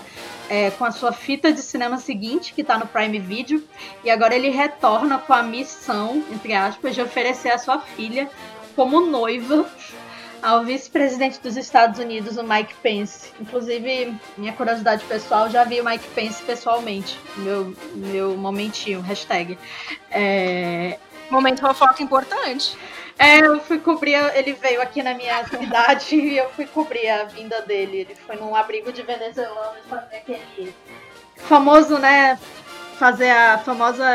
é, 0.49 0.71
com 0.71 0.85
a 0.85 0.91
sua 0.91 1.11
fita 1.11 1.51
de 1.51 1.61
cinema 1.61 1.97
seguinte, 1.97 2.53
que 2.53 2.61
está 2.61 2.77
no 2.77 2.87
Prime 2.87 3.19
Video, 3.19 3.63
e 4.03 4.09
agora 4.09 4.35
ele 4.35 4.49
retorna 4.49 5.17
com 5.17 5.33
a 5.33 5.43
missão, 5.43 6.23
entre 6.31 6.53
aspas, 6.53 6.95
de 6.95 7.01
oferecer 7.01 7.49
a 7.49 7.57
sua 7.57 7.79
filha 7.79 8.29
como 8.75 9.01
noiva 9.01 9.67
ao 10.41 10.63
vice-presidente 10.63 11.39
dos 11.39 11.57
Estados 11.57 11.99
Unidos, 11.99 12.37
o 12.37 12.43
Mike 12.43 12.73
Pence. 12.81 13.31
Inclusive, 13.39 14.15
minha 14.37 14.53
curiosidade 14.53 15.03
pessoal, 15.05 15.49
já 15.49 15.63
vi 15.63 15.81
o 15.81 15.85
Mike 15.85 16.07
Pence 16.09 16.41
pessoalmente. 16.43 17.19
Meu, 17.37 17.73
meu 17.93 18.37
momentinho, 18.37 19.01
hashtag. 19.01 19.57
É... 20.11 20.97
Momento 21.29 21.61
fofoca 21.61 22.01
importante. 22.01 22.77
É, 23.19 23.39
eu 23.39 23.59
fui 23.59 23.79
cobrir, 23.79 24.13
ele 24.35 24.53
veio 24.53 24.81
aqui 24.81 25.01
na 25.01 25.15
minha 25.15 25.43
cidade 25.45 26.15
e 26.15 26.37
eu 26.37 26.49
fui 26.51 26.65
cobrir 26.65 27.07
a 27.09 27.23
vinda 27.23 27.61
dele. 27.61 28.01
Ele 28.01 28.15
foi 28.15 28.35
num 28.35 28.55
abrigo 28.55 28.91
de 28.91 29.01
venezuelanos 29.01 29.79
fazer 29.89 30.17
aquele 30.17 30.73
famoso, 31.37 31.97
né, 31.97 32.39
fazer 32.97 33.29
a 33.29 33.57
famosa 33.59 34.05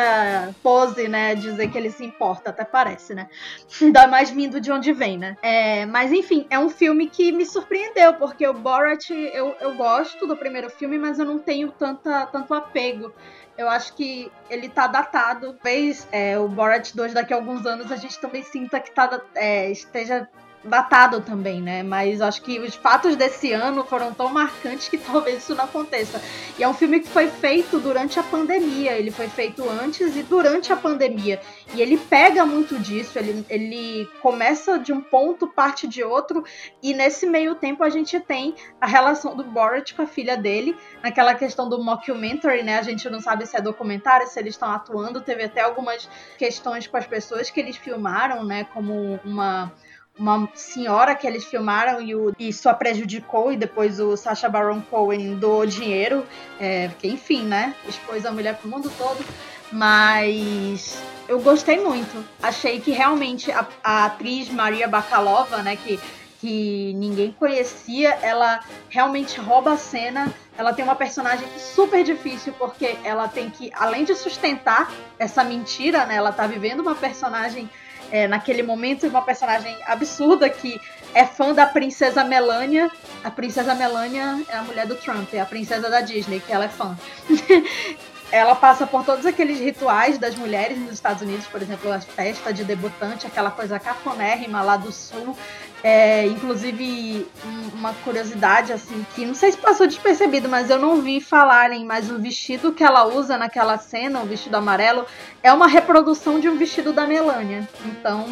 pose, 0.62 1.08
né? 1.08 1.34
Dizer 1.34 1.68
que 1.68 1.78
ele 1.78 1.90
se 1.90 2.04
importa, 2.04 2.50
até 2.50 2.64
parece, 2.64 3.14
né? 3.14 3.28
Ainda 3.80 4.06
mais 4.06 4.30
vindo 4.30 4.60
de 4.60 4.70
onde 4.70 4.92
vem, 4.92 5.16
né? 5.16 5.36
É, 5.42 5.86
mas 5.86 6.12
enfim, 6.12 6.46
é 6.50 6.58
um 6.58 6.68
filme 6.68 7.08
que 7.08 7.32
me 7.32 7.46
surpreendeu, 7.46 8.14
porque 8.14 8.46
o 8.46 8.52
Borat, 8.52 9.10
eu, 9.10 9.56
eu 9.60 9.74
gosto 9.74 10.26
do 10.26 10.36
primeiro 10.36 10.68
filme, 10.68 10.98
mas 10.98 11.18
eu 11.18 11.24
não 11.24 11.38
tenho 11.38 11.70
tanta, 11.72 12.26
tanto 12.26 12.52
apego. 12.52 13.12
Eu 13.56 13.68
acho 13.68 13.94
que 13.94 14.30
ele 14.50 14.68
tá 14.68 14.86
datado. 14.86 15.52
Talvez 15.54 16.08
é, 16.10 16.38
o 16.38 16.48
Borat 16.48 16.92
2 16.94 17.14
daqui 17.14 17.32
a 17.32 17.36
alguns 17.36 17.64
anos 17.66 17.92
a 17.92 17.96
gente 17.96 18.18
também 18.18 18.42
sinta 18.42 18.80
que 18.80 18.90
tá, 18.90 19.20
é, 19.34 19.70
esteja 19.70 20.28
datado 20.64 21.20
também, 21.20 21.60
né? 21.60 21.82
Mas 21.82 22.20
acho 22.20 22.42
que 22.42 22.58
os 22.58 22.74
fatos 22.74 23.16
desse 23.16 23.52
ano 23.52 23.84
foram 23.84 24.12
tão 24.14 24.28
marcantes 24.28 24.88
que 24.88 24.98
talvez 24.98 25.38
isso 25.38 25.54
não 25.54 25.64
aconteça. 25.64 26.20
E 26.58 26.62
é 26.62 26.68
um 26.68 26.74
filme 26.74 27.00
que 27.00 27.08
foi 27.08 27.28
feito 27.28 27.78
durante 27.78 28.18
a 28.18 28.22
pandemia, 28.22 28.92
ele 28.92 29.10
foi 29.10 29.28
feito 29.28 29.68
antes 29.68 30.16
e 30.16 30.22
durante 30.22 30.72
a 30.72 30.76
pandemia. 30.76 31.40
E 31.74 31.80
ele 31.80 31.96
pega 31.96 32.44
muito 32.46 32.78
disso, 32.78 33.18
ele, 33.18 33.44
ele 33.48 34.08
começa 34.20 34.78
de 34.78 34.92
um 34.92 35.00
ponto, 35.00 35.46
parte 35.46 35.86
de 35.86 36.02
outro, 36.02 36.44
e 36.82 36.94
nesse 36.94 37.26
meio 37.26 37.54
tempo 37.54 37.82
a 37.82 37.90
gente 37.90 38.18
tem 38.20 38.54
a 38.80 38.86
relação 38.86 39.36
do 39.36 39.44
Borat 39.44 39.92
com 39.94 40.02
a 40.02 40.06
filha 40.06 40.36
dele, 40.36 40.76
naquela 41.02 41.34
questão 41.34 41.68
do 41.68 41.82
mockumentary, 41.82 42.62
né? 42.62 42.78
A 42.78 42.82
gente 42.82 43.08
não 43.10 43.20
sabe 43.20 43.46
se 43.46 43.56
é 43.56 43.60
documentário, 43.60 44.26
se 44.26 44.38
eles 44.38 44.54
estão 44.54 44.70
atuando, 44.70 45.20
teve 45.20 45.44
até 45.44 45.62
algumas 45.62 46.08
questões 46.38 46.86
com 46.86 46.96
as 46.96 47.06
pessoas 47.06 47.50
que 47.50 47.60
eles 47.60 47.76
filmaram, 47.76 48.44
né? 48.44 48.64
Como 48.72 49.18
uma 49.24 49.72
uma 50.18 50.48
senhora 50.54 51.14
que 51.14 51.26
eles 51.26 51.44
filmaram 51.44 52.00
e, 52.00 52.14
o, 52.14 52.34
e 52.38 52.52
só 52.52 52.74
prejudicou, 52.74 53.52
e 53.52 53.56
depois 53.56 53.98
o 53.98 54.16
Sacha 54.16 54.48
Baron 54.48 54.80
Cohen 54.82 55.36
doou 55.36 55.66
dinheiro, 55.66 56.26
é, 56.60 56.88
porque, 56.88 57.08
enfim, 57.08 57.44
né? 57.44 57.74
Expôs 57.88 58.26
a 58.26 58.30
mulher 58.30 58.56
pro 58.56 58.68
mundo 58.68 58.90
todo. 58.96 59.24
Mas 59.72 61.02
eu 61.26 61.40
gostei 61.40 61.80
muito. 61.80 62.22
Achei 62.42 62.78
que 62.78 62.90
realmente 62.90 63.50
a, 63.50 63.66
a 63.82 64.04
atriz 64.04 64.50
Maria 64.50 64.86
Bakalova, 64.86 65.62
né, 65.62 65.76
que, 65.76 65.98
que 66.38 66.92
ninguém 66.94 67.32
conhecia, 67.32 68.10
ela 68.20 68.60
realmente 68.90 69.40
rouba 69.40 69.72
a 69.72 69.76
cena. 69.78 70.30
Ela 70.58 70.74
tem 70.74 70.84
uma 70.84 70.94
personagem 70.94 71.48
super 71.56 72.04
difícil, 72.04 72.52
porque 72.58 72.98
ela 73.02 73.28
tem 73.28 73.48
que, 73.48 73.72
além 73.74 74.04
de 74.04 74.14
sustentar 74.14 74.92
essa 75.18 75.42
mentira, 75.42 76.04
né? 76.04 76.16
Ela 76.16 76.32
tá 76.32 76.46
vivendo 76.46 76.80
uma 76.80 76.94
personagem 76.94 77.70
é, 78.12 78.28
naquele 78.28 78.62
momento 78.62 79.06
uma 79.08 79.22
personagem 79.22 79.74
absurda 79.86 80.48
que 80.50 80.78
é 81.14 81.24
fã 81.24 81.54
da 81.54 81.66
princesa 81.66 82.22
Melania. 82.22 82.90
A 83.24 83.30
princesa 83.30 83.74
Melania 83.74 84.42
é 84.48 84.56
a 84.56 84.62
mulher 84.62 84.86
do 84.86 84.94
Trump, 84.94 85.32
é 85.32 85.40
a 85.40 85.46
princesa 85.46 85.88
da 85.88 86.02
Disney, 86.02 86.38
que 86.38 86.52
ela 86.52 86.66
é 86.66 86.68
fã. 86.68 86.96
ela 88.30 88.54
passa 88.54 88.86
por 88.86 89.02
todos 89.02 89.24
aqueles 89.24 89.58
rituais 89.58 90.18
das 90.18 90.34
mulheres 90.34 90.78
nos 90.78 90.92
Estados 90.92 91.22
Unidos, 91.22 91.46
por 91.46 91.62
exemplo, 91.62 91.90
a 91.90 92.00
festa 92.00 92.52
de 92.52 92.64
debutante, 92.64 93.26
aquela 93.26 93.50
coisa 93.50 93.78
cafonérrima 93.80 94.60
lá 94.60 94.76
do 94.76 94.92
sul, 94.92 95.36
é, 95.82 96.26
inclusive, 96.26 97.26
uma 97.74 97.92
curiosidade, 98.04 98.72
assim, 98.72 99.04
que 99.14 99.26
não 99.26 99.34
sei 99.34 99.50
se 99.50 99.58
passou 99.58 99.86
despercebido, 99.86 100.48
mas 100.48 100.70
eu 100.70 100.78
não 100.78 101.02
vi 101.02 101.20
falarem, 101.20 101.84
mas 101.84 102.08
o 102.08 102.18
vestido 102.20 102.72
que 102.72 102.84
ela 102.84 103.04
usa 103.06 103.36
naquela 103.36 103.76
cena, 103.78 104.20
o 104.20 104.26
vestido 104.26 104.56
amarelo, 104.56 105.04
é 105.42 105.52
uma 105.52 105.66
reprodução 105.66 106.38
de 106.38 106.48
um 106.48 106.56
vestido 106.56 106.92
da 106.92 107.04
Melania. 107.04 107.68
Então, 107.84 108.26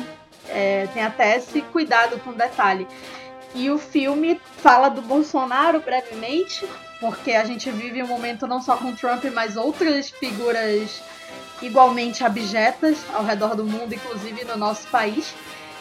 é, 0.48 0.86
tem 0.94 1.02
até 1.02 1.36
esse 1.36 1.60
cuidado 1.62 2.20
com 2.20 2.30
o 2.30 2.34
detalhe. 2.34 2.86
E 3.52 3.68
o 3.68 3.78
filme 3.78 4.40
fala 4.58 4.88
do 4.88 5.02
Bolsonaro 5.02 5.80
brevemente, 5.80 6.64
porque 7.00 7.32
a 7.32 7.44
gente 7.44 7.68
vive 7.72 8.00
um 8.00 8.06
momento 8.06 8.46
não 8.46 8.62
só 8.62 8.76
com 8.76 8.94
Trump, 8.94 9.24
mas 9.34 9.56
outras 9.56 10.08
figuras 10.08 11.02
igualmente 11.60 12.22
abjetas 12.22 12.98
ao 13.12 13.24
redor 13.24 13.56
do 13.56 13.64
mundo, 13.64 13.92
inclusive 13.92 14.44
no 14.44 14.56
nosso 14.56 14.86
país 14.86 15.34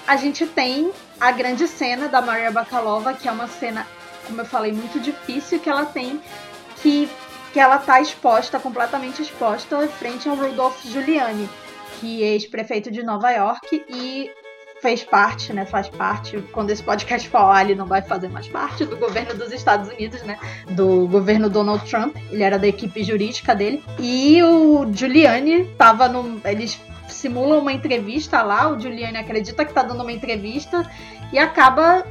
a 0.10 0.16
gente 0.16 0.48
tem 0.48 0.92
a 1.20 1.32
grande 1.32 1.68
cena 1.68 2.08
da 2.08 2.22
Maria 2.22 2.52
Bakalova, 2.52 3.14
que 3.14 3.28
é 3.28 3.32
uma 3.32 3.48
cena, 3.48 3.86
como 4.26 4.42
eu 4.42 4.46
falei, 4.46 4.72
muito 4.72 5.00
difícil 5.00 5.60
que 5.60 5.70
ela 5.70 5.86
tem, 5.86 6.22
que, 6.82 7.10
que 7.52 7.60
ela 7.60 7.78
tá 7.78 8.00
exposta, 8.00 8.60
completamente 8.60 9.22
exposta, 9.22 9.88
frente 9.88 10.30
ao 10.30 10.36
Rudolph 10.36 10.82
Giuliani, 10.84 11.50
que 12.00 12.24
é 12.24 12.28
ex-prefeito 12.28 12.90
de 12.90 13.04
Nova 13.04 13.30
York 13.32 13.86
e 13.90 14.32
fez 14.82 15.04
parte, 15.04 15.52
né, 15.52 15.66
faz 15.66 15.90
parte, 15.90 16.42
quando 16.54 16.70
esse 16.70 16.82
podcast 16.82 17.28
falar, 17.28 17.66
ele 17.66 17.76
não 17.76 17.86
vai 17.86 18.02
fazer 18.02 18.30
mais 18.30 18.48
parte 18.48 18.86
do 18.86 18.96
governo 18.96 19.36
dos 19.36 19.52
Estados 19.52 19.90
Unidos, 19.90 20.22
né, 20.24 20.40
do 20.70 21.06
governo 21.08 21.50
Donald 21.50 21.86
Trump, 21.90 22.16
ele 22.32 22.44
era 22.44 22.58
da 22.58 22.66
equipe 22.66 23.04
jurídica 23.04 23.54
dele, 23.54 23.84
e 24.00 24.42
o 24.42 24.90
Giuliani 24.94 25.66
tava 25.78 26.08
no, 26.08 26.40
eles 26.46 26.80
simula 27.20 27.58
uma 27.58 27.74
entrevista 27.74 28.42
lá, 28.42 28.70
o 28.70 28.80
Giuliani 28.80 29.18
acredita 29.18 29.66
que 29.66 29.74
tá 29.74 29.84
dando 29.84 30.02
uma 30.02 30.12
entrevista 30.12 30.90
e 31.34 31.38
acaba 31.38 32.06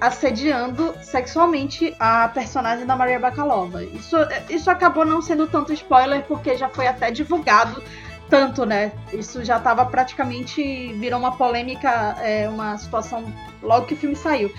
assediando 0.00 0.94
sexualmente 1.02 1.94
a 1.98 2.28
personagem 2.28 2.86
da 2.86 2.94
Maria 2.96 3.18
Bakalova. 3.18 3.82
Isso, 3.84 4.16
isso 4.48 4.70
acabou 4.70 5.04
não 5.04 5.20
sendo 5.20 5.46
tanto 5.46 5.72
spoiler 5.72 6.22
porque 6.22 6.56
já 6.56 6.68
foi 6.68 6.86
até 6.86 7.10
divulgado 7.10 7.82
tanto, 8.28 8.64
né? 8.64 8.92
Isso 9.12 9.44
já 9.44 9.58
estava 9.58 9.84
praticamente 9.86 10.92
virou 10.94 11.18
uma 11.18 11.36
polêmica, 11.36 12.16
é, 12.20 12.48
uma 12.48 12.76
situação 12.78 13.24
logo 13.62 13.86
que 13.86 13.94
o 13.94 13.96
filme 13.96 14.16
saiu. 14.16 14.52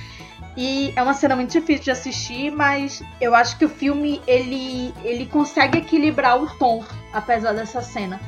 E 0.57 0.93
é 0.95 1.03
uma 1.03 1.13
cena 1.13 1.35
muito 1.35 1.51
difícil 1.51 1.83
de 1.83 1.91
assistir, 1.91 2.49
mas 2.49 3.03
eu 3.19 3.35
acho 3.35 3.57
que 3.57 3.65
o 3.65 3.69
filme 3.69 4.21
ele, 4.25 4.93
ele 5.03 5.25
consegue 5.25 5.79
equilibrar 5.79 6.41
o 6.41 6.47
tom, 6.57 6.83
apesar 7.11 7.53
dessa 7.53 7.81
cena. 7.81 8.19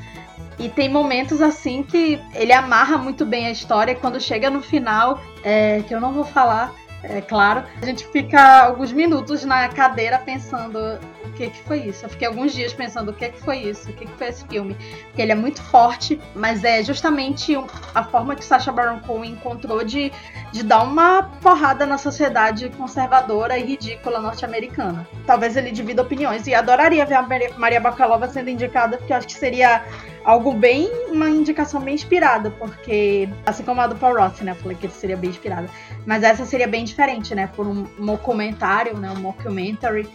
E 0.60 0.70
tem 0.70 0.90
momentos 0.90 1.42
assim 1.42 1.84
que 1.84 2.20
ele 2.34 2.52
amarra 2.52 2.98
muito 2.98 3.26
bem 3.26 3.46
a 3.48 3.52
história. 3.52 3.94
Quando 3.96 4.20
chega 4.20 4.50
no 4.50 4.62
final, 4.62 5.22
é, 5.44 5.84
que 5.88 5.94
eu 5.94 6.02
não 6.02 6.14
vou 6.14 6.24
falar, 6.24 6.74
é 7.04 7.22
claro, 7.22 7.64
a 7.80 7.86
gente 7.86 8.06
fica 8.08 8.64
alguns 8.64 8.92
minutos 8.92 9.46
na 9.46 9.70
cadeira 9.70 10.18
pensando 10.18 10.78
o 11.24 11.32
que 11.34 11.50
que 11.50 11.62
foi 11.64 11.82
isso. 11.84 12.06
Eu 12.06 12.10
fiquei 12.10 12.28
alguns 12.28 12.54
dias 12.54 12.74
pensando 12.74 13.12
o 13.12 13.14
que 13.14 13.30
que 13.30 13.40
foi 13.40 13.60
isso, 13.60 13.90
o 13.90 13.94
que 13.94 14.06
que 14.06 14.18
foi 14.18 14.28
esse 14.28 14.46
filme. 14.48 14.76
Porque 15.06 15.22
ele 15.22 15.32
é 15.32 15.36
muito 15.36 15.62
forte, 15.62 16.20
mas 16.36 16.64
é 16.64 16.84
justamente 16.84 17.56
a 17.94 18.04
forma 18.04 18.36
que 18.36 18.44
Sacha 18.44 18.72
Baron 18.72 19.00
Cohen 19.02 19.34
encontrou 19.34 19.84
de, 19.84 20.12
de 20.52 20.64
dar 20.64 20.82
uma 20.84 21.24
porrada 21.42 21.86
na 21.86 22.00
sociedade 22.00 22.68
conservadora 22.70 23.58
e 23.58 23.64
ridícula 23.64 24.20
norte-americana. 24.20 25.08
Talvez 25.26 25.56
ele 25.56 25.72
divida 25.72 26.02
opiniões 26.02 26.48
e 26.48 26.56
adoraria 26.56 27.06
ver 27.06 27.16
a 27.16 27.28
Maria 27.58 27.80
Bakalova 27.80 28.28
sendo 28.28 28.50
indicada, 28.50 28.98
porque 28.98 29.14
eu 29.14 29.18
acho 29.18 29.28
que 29.28 29.34
seria 29.34 29.86
algo 30.28 30.52
bem, 30.52 30.92
uma 31.08 31.30
indicação 31.30 31.80
bem 31.80 31.96
inspirada, 31.96 32.52
porque, 32.52 33.30
assim 33.46 33.64
como 33.64 33.80
a 33.80 33.88
do 33.88 33.96
Paul 33.96 34.18
Roth, 34.18 34.42
né, 34.42 34.52
eu 34.52 34.56
falei 34.56 34.76
que 34.76 34.90
seria 34.90 35.16
bem 35.16 35.30
inspirada, 35.30 35.70
mas 36.06 36.22
essa 36.22 36.46
seria 36.46 36.68
bem 36.68 36.84
diferente, 36.84 37.34
né, 37.34 37.48
por 37.48 37.66
um 37.66 37.84
documentário, 37.98 38.98
né, 38.98 39.10
um 39.10 39.22
mockumentary, 39.22 40.06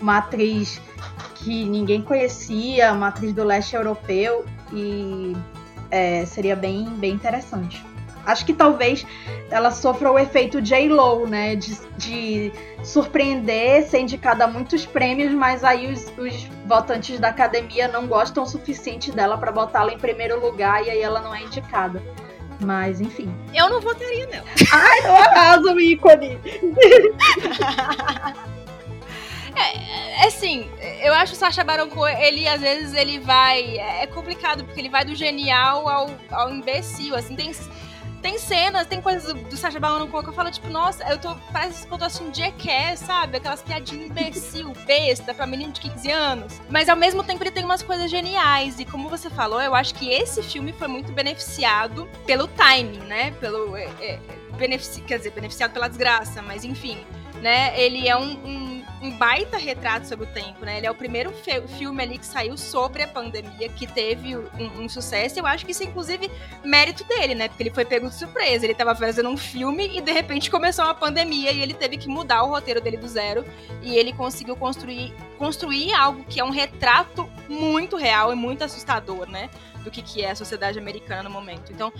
uma 0.00 0.16
atriz 0.16 0.80
que 1.34 1.66
ninguém 1.66 2.00
conhecia, 2.00 2.94
uma 2.94 3.08
atriz 3.08 3.34
do 3.34 3.44
leste 3.44 3.76
europeu, 3.76 4.46
e 4.72 5.36
é, 5.90 6.24
seria 6.24 6.56
bem, 6.56 6.88
bem 6.96 7.12
interessante. 7.12 7.84
Acho 8.28 8.44
que 8.44 8.52
talvez 8.52 9.06
ela 9.50 9.70
sofra 9.70 10.12
o 10.12 10.18
efeito 10.18 10.60
J-Lo, 10.60 11.26
né? 11.26 11.56
De, 11.56 11.74
de, 11.96 12.52
surpreender, 12.84 13.84
ser 13.84 14.00
indicada 14.00 14.44
a 14.44 14.46
muitos 14.46 14.84
prêmios, 14.84 15.32
mas 15.32 15.64
aí 15.64 15.90
os, 15.90 16.12
os 16.18 16.44
votantes 16.66 17.18
da 17.18 17.28
academia 17.28 17.88
não 17.88 18.06
gostam 18.06 18.42
o 18.42 18.46
suficiente 18.46 19.10
dela 19.10 19.38
para 19.38 19.50
botá-la 19.50 19.94
em 19.94 19.98
primeiro 19.98 20.38
lugar 20.38 20.84
e 20.84 20.90
aí 20.90 21.00
ela 21.00 21.22
não 21.22 21.34
é 21.34 21.42
indicada. 21.42 22.02
Mas, 22.60 23.00
enfim. 23.00 23.34
Eu 23.54 23.70
não 23.70 23.80
votaria 23.80 24.26
nela. 24.26 24.44
Ai, 24.72 25.00
não 25.00 25.16
arrasa 25.16 25.72
o 25.72 25.80
ícone! 25.80 26.38
é, 29.56 30.22
é, 30.22 30.26
assim, 30.26 30.68
eu 31.02 31.14
acho 31.14 31.32
o 31.32 31.36
Sacha 31.36 31.64
Baron 31.64 31.88
Cohen, 31.88 32.20
ele 32.20 32.46
às 32.46 32.60
vezes 32.60 32.92
ele 32.92 33.20
vai. 33.20 33.78
É 33.78 34.06
complicado, 34.06 34.64
porque 34.64 34.78
ele 34.80 34.90
vai 34.90 35.04
do 35.04 35.14
genial 35.14 35.88
ao, 35.88 36.10
ao 36.30 36.50
imbecil. 36.50 37.14
Assim, 37.14 37.34
tem, 37.36 37.52
tem 38.18 38.38
cenas, 38.38 38.86
tem 38.86 39.00
coisas 39.00 39.32
do, 39.32 39.34
do 39.34 39.56
Sacha 39.56 39.78
Baron 39.78 40.06
Cohen 40.08 40.24
que 40.24 40.30
eu 40.30 40.34
falo, 40.34 40.50
tipo, 40.50 40.68
nossa, 40.68 41.04
eu 41.08 41.18
tô. 41.18 41.34
Parece 41.52 41.86
que 41.86 41.92
eu 41.92 41.98
tô 41.98 42.04
assistindo 42.04 42.34
Jackass, 42.34 43.00
sabe? 43.00 43.38
Aquelas 43.38 43.62
piadinhas 43.62 44.10
imbecil, 44.10 44.72
besta, 44.86 45.32
pra 45.34 45.46
menino 45.46 45.72
de 45.72 45.80
15 45.80 46.10
anos. 46.10 46.60
Mas 46.68 46.88
ao 46.88 46.96
mesmo 46.96 47.22
tempo 47.22 47.42
ele 47.42 47.50
tem 47.50 47.64
umas 47.64 47.82
coisas 47.82 48.10
geniais. 48.10 48.78
E 48.78 48.84
como 48.84 49.08
você 49.08 49.30
falou, 49.30 49.60
eu 49.60 49.74
acho 49.74 49.94
que 49.94 50.10
esse 50.10 50.42
filme 50.42 50.72
foi 50.72 50.88
muito 50.88 51.12
beneficiado 51.12 52.08
pelo 52.26 52.46
timing, 52.48 53.00
né? 53.00 53.30
Pelo. 53.40 53.76
É, 53.76 53.84
é, 54.00 54.18
benefici, 54.56 55.00
quer 55.02 55.18
dizer, 55.18 55.30
beneficiado 55.30 55.72
pela 55.72 55.88
desgraça, 55.88 56.42
mas 56.42 56.64
enfim. 56.64 56.98
Né? 57.40 57.78
Ele 57.80 58.08
é 58.08 58.16
um, 58.16 58.32
um 58.44 58.68
um 59.00 59.10
baita 59.10 59.56
retrato 59.56 60.06
sobre 60.06 60.26
o 60.26 60.28
tempo, 60.28 60.64
né? 60.64 60.78
Ele 60.78 60.86
é 60.86 60.90
o 60.90 60.94
primeiro 60.94 61.32
filme 61.78 62.02
ali 62.02 62.18
que 62.18 62.26
saiu 62.26 62.56
sobre 62.56 63.02
a 63.02 63.08
pandemia, 63.08 63.68
que 63.68 63.86
teve 63.86 64.36
um, 64.36 64.82
um, 64.82 64.88
sucesso. 64.88 65.38
Eu 65.38 65.46
acho 65.46 65.64
que 65.64 65.72
isso 65.72 65.82
é, 65.82 65.86
inclusive, 65.86 66.30
mérito 66.64 67.04
dele, 67.04 67.34
né? 67.34 67.48
Porque 67.48 67.62
ele 67.62 67.70
foi 67.70 67.84
pego 67.84 68.08
de 68.08 68.14
surpresa. 68.14 68.64
Ele 68.66 68.72
estava 68.72 68.94
fazendo 68.94 69.28
um 69.28 69.36
filme 69.36 69.96
e, 69.96 70.00
de 70.00 70.12
repente, 70.12 70.50
começou 70.50 70.84
uma 70.84 70.94
pandemia 70.94 71.52
e 71.52 71.60
ele 71.60 71.74
teve 71.74 71.96
que 71.96 72.08
mudar 72.08 72.42
o 72.42 72.48
roteiro 72.48 72.80
dele 72.80 72.96
do 72.96 73.06
zero. 73.06 73.44
E 73.82 73.96
ele 73.96 74.12
conseguiu 74.12 74.56
construir, 74.56 75.14
construir 75.38 75.92
algo 75.94 76.24
que 76.24 76.40
é 76.40 76.44
um 76.44 76.50
retrato 76.50 77.28
muito 77.48 77.96
real 77.96 78.32
e 78.32 78.36
muito 78.36 78.64
assustador, 78.64 79.28
né? 79.28 79.48
Do 79.84 79.90
que, 79.90 80.02
que 80.02 80.22
é 80.22 80.32
a 80.32 80.34
sociedade 80.34 80.78
americana 80.78 81.22
no 81.22 81.30
momento. 81.30 81.72
Então, 81.72 81.92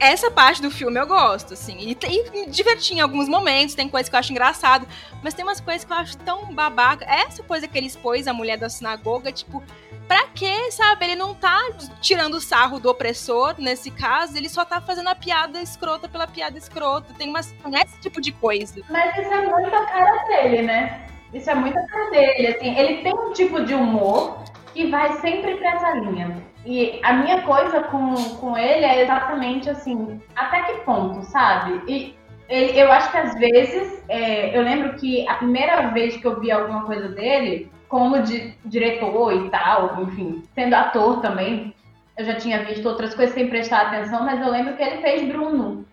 essa 0.00 0.30
parte 0.30 0.60
do 0.60 0.70
filme 0.70 0.98
eu 0.98 1.06
gosto, 1.06 1.54
assim. 1.54 1.76
E, 1.78 1.96
e 2.06 2.46
diverti 2.50 2.94
em 2.94 3.00
alguns 3.00 3.28
momentos, 3.28 3.74
tem 3.74 3.88
coisas 3.88 4.08
que 4.08 4.14
eu 4.14 4.20
acho 4.20 4.32
engraçado, 4.32 4.86
mas 5.22 5.34
tem 5.34 5.44
umas 5.44 5.60
coisas 5.60 5.84
que 5.84 5.92
eu 5.92 5.96
acho 5.96 6.16
tão 6.18 6.52
babaca. 6.54 7.04
Essa 7.04 7.42
coisa 7.42 7.66
que 7.66 7.76
ele 7.76 7.86
expôs 7.86 8.26
a 8.26 8.32
mulher 8.32 8.58
da 8.58 8.68
sinagoga, 8.68 9.32
tipo, 9.32 9.62
pra 10.06 10.26
quê, 10.28 10.70
sabe? 10.70 11.06
Ele 11.06 11.16
não 11.16 11.34
tá 11.34 11.58
tirando 12.00 12.34
o 12.34 12.40
sarro 12.40 12.78
do 12.78 12.90
opressor, 12.90 13.54
nesse 13.58 13.90
caso, 13.90 14.36
ele 14.36 14.48
só 14.48 14.64
tá 14.64 14.80
fazendo 14.80 15.08
a 15.08 15.14
piada 15.14 15.60
escrota 15.60 16.08
pela 16.08 16.26
piada 16.26 16.58
escrota. 16.58 17.14
Tem 17.14 17.28
umas, 17.28 17.54
esse 17.84 18.00
tipo 18.00 18.20
de 18.20 18.32
coisa. 18.32 18.82
Mas 18.90 19.16
isso 19.16 19.32
é 19.32 19.46
muito 19.46 19.74
a 19.74 19.86
cara 19.86 20.24
dele, 20.24 20.62
né? 20.62 21.06
Isso 21.32 21.50
é 21.50 21.54
muito 21.54 21.78
a 21.78 21.86
cara 21.86 22.10
dele, 22.10 22.48
assim. 22.48 22.78
Ele 22.78 23.02
tem 23.02 23.12
um 23.12 23.32
tipo 23.32 23.64
de 23.64 23.74
humor 23.74 24.44
que 24.74 24.90
vai 24.90 25.12
sempre 25.20 25.54
pra 25.54 25.70
essa 25.70 25.90
linha. 25.92 26.42
E 26.66 26.98
a 27.02 27.12
minha 27.12 27.42
coisa 27.42 27.84
com, 27.84 28.14
com 28.40 28.58
ele 28.58 28.84
é 28.84 29.02
exatamente 29.02 29.70
assim, 29.70 30.20
até 30.34 30.62
que 30.62 30.80
ponto, 30.80 31.22
sabe? 31.22 31.80
E 31.86 32.16
ele, 32.48 32.78
eu 32.78 32.90
acho 32.90 33.10
que 33.10 33.16
às 33.16 33.34
vezes, 33.38 34.02
é, 34.08 34.56
eu 34.56 34.62
lembro 34.62 34.94
que 34.94 35.26
a 35.28 35.34
primeira 35.34 35.88
vez 35.90 36.16
que 36.16 36.26
eu 36.26 36.40
vi 36.40 36.50
alguma 36.50 36.84
coisa 36.84 37.08
dele, 37.08 37.70
como 37.88 38.20
de, 38.22 38.54
diretor 38.64 39.32
e 39.32 39.50
tal, 39.50 40.02
enfim, 40.02 40.42
sendo 40.54 40.74
ator 40.74 41.20
também, 41.20 41.72
eu 42.18 42.24
já 42.24 42.34
tinha 42.34 42.64
visto 42.64 42.88
outras 42.88 43.14
coisas 43.14 43.34
sem 43.34 43.48
prestar 43.48 43.82
atenção, 43.82 44.24
mas 44.24 44.40
eu 44.40 44.50
lembro 44.50 44.76
que 44.76 44.82
ele 44.82 45.00
fez 45.00 45.28
Bruno. 45.28 45.86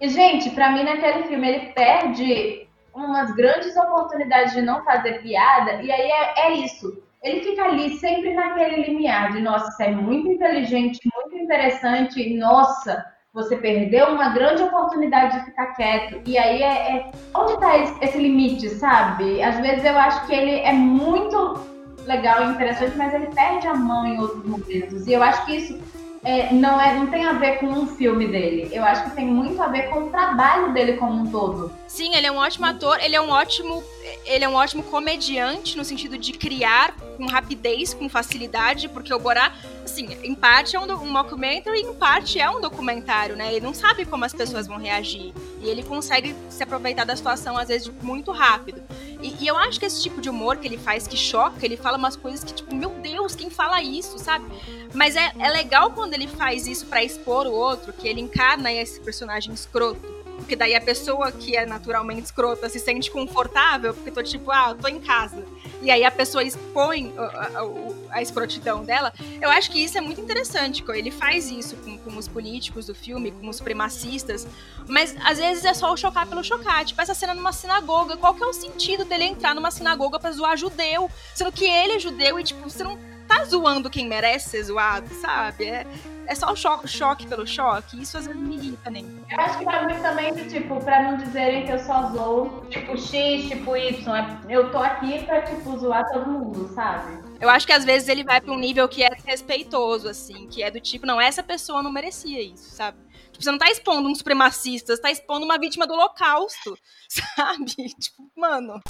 E, 0.00 0.08
gente, 0.08 0.50
para 0.50 0.70
mim 0.70 0.82
naquele 0.82 1.24
filme 1.24 1.48
ele 1.48 1.66
perde 1.72 2.66
umas 2.92 3.32
grandes 3.34 3.76
oportunidades 3.76 4.52
de 4.54 4.62
não 4.62 4.84
fazer 4.84 5.22
piada, 5.22 5.82
e 5.82 5.90
aí 5.90 6.10
é, 6.10 6.46
é 6.46 6.52
isso 6.54 7.03
ele 7.24 7.40
fica 7.40 7.64
ali 7.64 7.96
sempre 7.96 8.34
naquele 8.34 8.82
limiar 8.82 9.32
de, 9.32 9.40
nossa, 9.40 9.70
isso 9.70 9.82
é 9.82 9.90
muito 9.90 10.28
inteligente, 10.28 11.00
muito 11.16 11.42
interessante, 11.42 12.36
nossa, 12.36 13.02
você 13.32 13.56
perdeu 13.56 14.08
uma 14.08 14.28
grande 14.28 14.62
oportunidade 14.62 15.38
de 15.38 15.46
ficar 15.46 15.74
quieto. 15.74 16.20
E 16.28 16.36
aí 16.36 16.62
é, 16.62 16.96
é 16.96 17.10
onde 17.34 17.54
está 17.54 17.78
esse, 17.78 18.04
esse, 18.04 18.18
limite, 18.18 18.68
sabe? 18.68 19.42
Às 19.42 19.58
vezes 19.58 19.84
eu 19.84 19.98
acho 19.98 20.26
que 20.26 20.34
ele 20.34 20.60
é 20.60 20.72
muito 20.72 21.66
legal 22.06 22.44
e 22.44 22.52
interessante, 22.52 22.94
mas 22.96 23.14
ele 23.14 23.26
perde 23.34 23.66
a 23.66 23.74
mão 23.74 24.06
em 24.06 24.20
outros 24.20 24.44
momentos. 24.44 25.06
E 25.06 25.14
eu 25.14 25.22
acho 25.22 25.46
que 25.46 25.56
isso 25.56 25.80
é, 26.24 26.52
não, 26.52 26.80
é, 26.80 26.94
não 26.94 27.08
tem 27.08 27.24
a 27.24 27.34
ver 27.34 27.58
com 27.58 27.66
um 27.66 27.86
filme 27.86 28.26
dele. 28.26 28.70
Eu 28.72 28.82
acho 28.82 29.04
que 29.04 29.10
tem 29.10 29.26
muito 29.26 29.62
a 29.62 29.68
ver 29.68 29.90
com 29.90 30.04
o 30.04 30.10
trabalho 30.10 30.72
dele 30.72 30.94
como 30.94 31.22
um 31.22 31.30
todo. 31.30 31.70
Sim, 31.86 32.14
ele 32.14 32.26
é 32.26 32.32
um 32.32 32.36
ótimo 32.36 32.66
ator, 32.66 32.98
ele 33.00 33.14
é 33.14 33.20
um 33.20 33.28
ótimo. 33.28 33.84
Ele 34.26 34.44
é 34.44 34.48
um 34.48 34.54
ótimo 34.54 34.82
comediante 34.82 35.76
no 35.76 35.84
sentido 35.84 36.16
de 36.16 36.32
criar 36.32 36.94
com 37.16 37.26
rapidez, 37.26 37.94
com 37.94 38.08
facilidade, 38.08 38.88
porque 38.88 39.12
o 39.12 39.18
Borá, 39.18 39.52
assim, 39.84 40.08
em 40.22 40.34
parte 40.34 40.76
é 40.76 40.80
um, 40.80 40.84
um 40.84 41.14
e 41.14 41.80
em 41.80 41.94
parte 41.94 42.40
é 42.40 42.48
um 42.50 42.60
documentário, 42.60 43.36
né? 43.36 43.52
Ele 43.52 43.64
não 43.64 43.74
sabe 43.74 44.04
como 44.04 44.24
as 44.24 44.32
pessoas 44.32 44.66
vão 44.66 44.78
reagir. 44.78 45.32
E 45.60 45.68
ele 45.68 45.82
consegue 45.82 46.34
se 46.48 46.62
aproveitar 46.62 47.04
da 47.04 47.16
situação, 47.16 47.56
às 47.56 47.68
vezes, 47.68 47.90
muito 48.02 48.30
rápido. 48.30 48.82
E, 49.22 49.34
e, 49.40 49.46
eu 49.46 49.56
acho 49.56 49.78
que 49.78 49.86
esse 49.86 50.02
tipo 50.02 50.20
de 50.20 50.28
humor 50.28 50.56
que 50.56 50.66
ele 50.66 50.78
faz, 50.78 51.06
que 51.06 51.16
choca, 51.16 51.64
ele 51.64 51.76
fala 51.76 51.96
umas 51.96 52.16
coisas 52.16 52.44
que, 52.44 52.52
tipo, 52.52 52.74
meu 52.74 52.90
Deus, 53.24 53.34
quem 53.34 53.48
fala 53.48 53.82
isso, 53.82 54.18
sabe? 54.18 54.44
Mas 54.92 55.16
é, 55.16 55.32
é 55.38 55.48
legal 55.48 55.92
quando 55.92 56.12
ele 56.12 56.28
faz 56.28 56.66
isso 56.66 56.86
para 56.86 57.02
expor 57.02 57.46
o 57.46 57.52
outro, 57.52 57.92
que 57.92 58.06
ele 58.06 58.20
encarna 58.20 58.70
esse 58.70 59.00
personagem 59.00 59.52
escroto. 59.54 60.24
Porque 60.36 60.56
daí 60.56 60.74
a 60.74 60.80
pessoa 60.80 61.32
que 61.32 61.56
é 61.56 61.64
naturalmente 61.64 62.24
escrota 62.24 62.68
se 62.68 62.78
sente 62.78 63.10
confortável, 63.10 63.94
porque 63.94 64.10
tô 64.10 64.22
tipo, 64.22 64.50
ah, 64.50 64.76
tô 64.78 64.88
em 64.88 65.00
casa. 65.00 65.44
E 65.80 65.90
aí 65.90 66.04
a 66.04 66.10
pessoa 66.10 66.42
expõe 66.42 67.14
a, 67.16 67.22
a, 67.22 68.18
a 68.18 68.22
escrotidão 68.22 68.84
dela. 68.84 69.12
Eu 69.40 69.50
acho 69.50 69.70
que 69.70 69.82
isso 69.82 69.96
é 69.96 70.00
muito 70.00 70.20
interessante. 70.20 70.84
Ele 70.88 71.10
faz 71.10 71.50
isso 71.50 71.76
com, 71.76 71.96
com 71.98 72.18
os 72.18 72.28
políticos 72.28 72.86
do 72.86 72.94
filme, 72.94 73.30
com 73.30 73.48
os 73.48 73.56
supremacistas. 73.56 74.46
Mas 74.88 75.14
às 75.24 75.38
vezes 75.38 75.64
é 75.64 75.72
só 75.72 75.92
o 75.92 75.96
chocar 75.96 76.26
pelo 76.26 76.42
chocar. 76.42 76.84
Tipo, 76.84 77.00
essa 77.00 77.14
cena 77.14 77.34
numa 77.34 77.52
sinagoga. 77.52 78.16
Qual 78.16 78.34
que 78.34 78.42
é 78.42 78.46
o 78.46 78.52
sentido 78.52 79.04
dele 79.04 79.24
entrar 79.24 79.54
numa 79.54 79.70
sinagoga 79.70 80.18
pra 80.18 80.32
zoar 80.32 80.56
judeu? 80.56 81.10
Sendo 81.34 81.52
que 81.52 81.64
ele 81.64 81.94
é 81.94 81.98
judeu 81.98 82.38
e, 82.38 82.44
tipo, 82.44 82.68
você 82.68 82.82
não 82.82 82.98
tá 83.34 83.44
zoando 83.44 83.90
quem 83.90 84.06
merece 84.06 84.50
ser 84.50 84.62
zoado, 84.64 85.08
sabe? 85.14 85.64
É, 85.64 85.86
é 86.26 86.34
só 86.34 86.52
o 86.52 86.56
choque, 86.56 86.86
choque 86.86 87.26
pelo 87.26 87.46
choque. 87.46 88.00
Isso 88.00 88.16
às 88.16 88.26
vezes 88.26 88.40
me 88.40 88.56
irrita 88.56 88.90
nem. 88.90 89.04
Eu 89.30 89.40
acho 89.40 89.58
que 89.58 89.64
pra 89.64 89.86
mim 89.86 90.00
também, 90.00 90.32
tipo, 90.48 90.80
pra 90.80 91.02
não 91.02 91.16
dizerem 91.16 91.66
que 91.66 91.72
eu 91.72 91.78
só 91.80 92.10
zoo, 92.10 92.64
tipo, 92.70 92.96
X, 92.96 93.48
tipo 93.48 93.76
Y. 93.76 94.16
É, 94.16 94.38
eu 94.48 94.70
tô 94.70 94.78
aqui 94.78 95.24
pra, 95.24 95.42
tipo, 95.42 95.76
zoar 95.78 96.04
todo 96.12 96.30
mundo, 96.30 96.72
sabe? 96.74 97.22
Eu 97.40 97.50
acho 97.50 97.66
que 97.66 97.72
às 97.72 97.84
vezes 97.84 98.08
ele 98.08 98.22
vai 98.22 98.40
pra 98.40 98.52
um 98.52 98.58
nível 98.58 98.88
que 98.88 99.02
é 99.02 99.10
respeitoso, 99.24 100.08
assim, 100.08 100.46
que 100.46 100.62
é 100.62 100.70
do 100.70 100.80
tipo, 100.80 101.06
não, 101.06 101.20
essa 101.20 101.42
pessoa 101.42 101.82
não 101.82 101.90
merecia 101.90 102.40
isso, 102.40 102.70
sabe? 102.74 102.98
Tipo, 103.32 103.42
você 103.42 103.50
não 103.50 103.58
tá 103.58 103.68
expondo 103.68 104.08
um 104.08 104.14
supremacista, 104.14 104.94
você 104.94 105.02
tá 105.02 105.10
expondo 105.10 105.44
uma 105.44 105.58
vítima 105.58 105.86
do 105.86 105.94
holocausto, 105.94 106.78
sabe? 107.08 107.66
Tipo, 107.98 108.30
mano. 108.36 108.80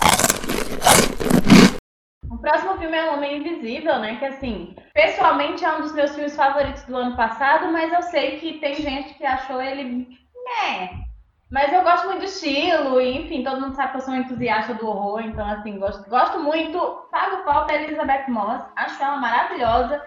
O 2.35 2.39
próximo 2.39 2.77
filme 2.79 2.97
é 2.97 3.09
O 3.09 3.15
Homem 3.15 3.39
Invisível, 3.39 4.01
né? 4.01 4.17
Que 4.17 4.25
assim, 4.25 4.75
pessoalmente 4.93 5.65
é 5.65 5.73
um 5.73 5.83
dos 5.83 5.95
meus 5.95 6.13
filmes 6.15 6.35
favoritos 6.35 6.83
do 6.83 6.97
ano 6.97 7.17
passado, 7.17 7.71
mas 7.73 7.93
eu 7.93 8.03
sei 8.03 8.39
que 8.39 8.59
tem 8.59 8.75
gente 8.75 9.15
que 9.15 9.25
achou 9.25 9.63
ele. 9.63 10.09
né? 10.45 11.05
Mas 11.49 11.73
eu 11.73 11.83
gosto 11.83 12.07
muito 12.07 12.19
do 12.21 12.25
estilo, 12.25 13.01
e 13.01 13.19
enfim, 13.19 13.45
todo 13.45 13.61
mundo 13.61 13.77
sabe 13.77 13.93
que 13.93 13.99
eu 13.99 14.01
sou 14.01 14.15
um 14.15 14.17
entusiasta 14.17 14.75
do 14.75 14.89
horror, 14.89 15.21
então 15.21 15.47
assim, 15.47 15.79
gosto, 15.79 16.11
gosto 16.11 16.41
muito. 16.41 16.79
Pago 17.13 17.45
pau 17.45 17.67
pra 17.67 17.77
Elizabeth 17.77 18.25
Moss, 18.29 18.65
acho 18.75 19.01
ela 19.01 19.19
maravilhosa. 19.19 20.03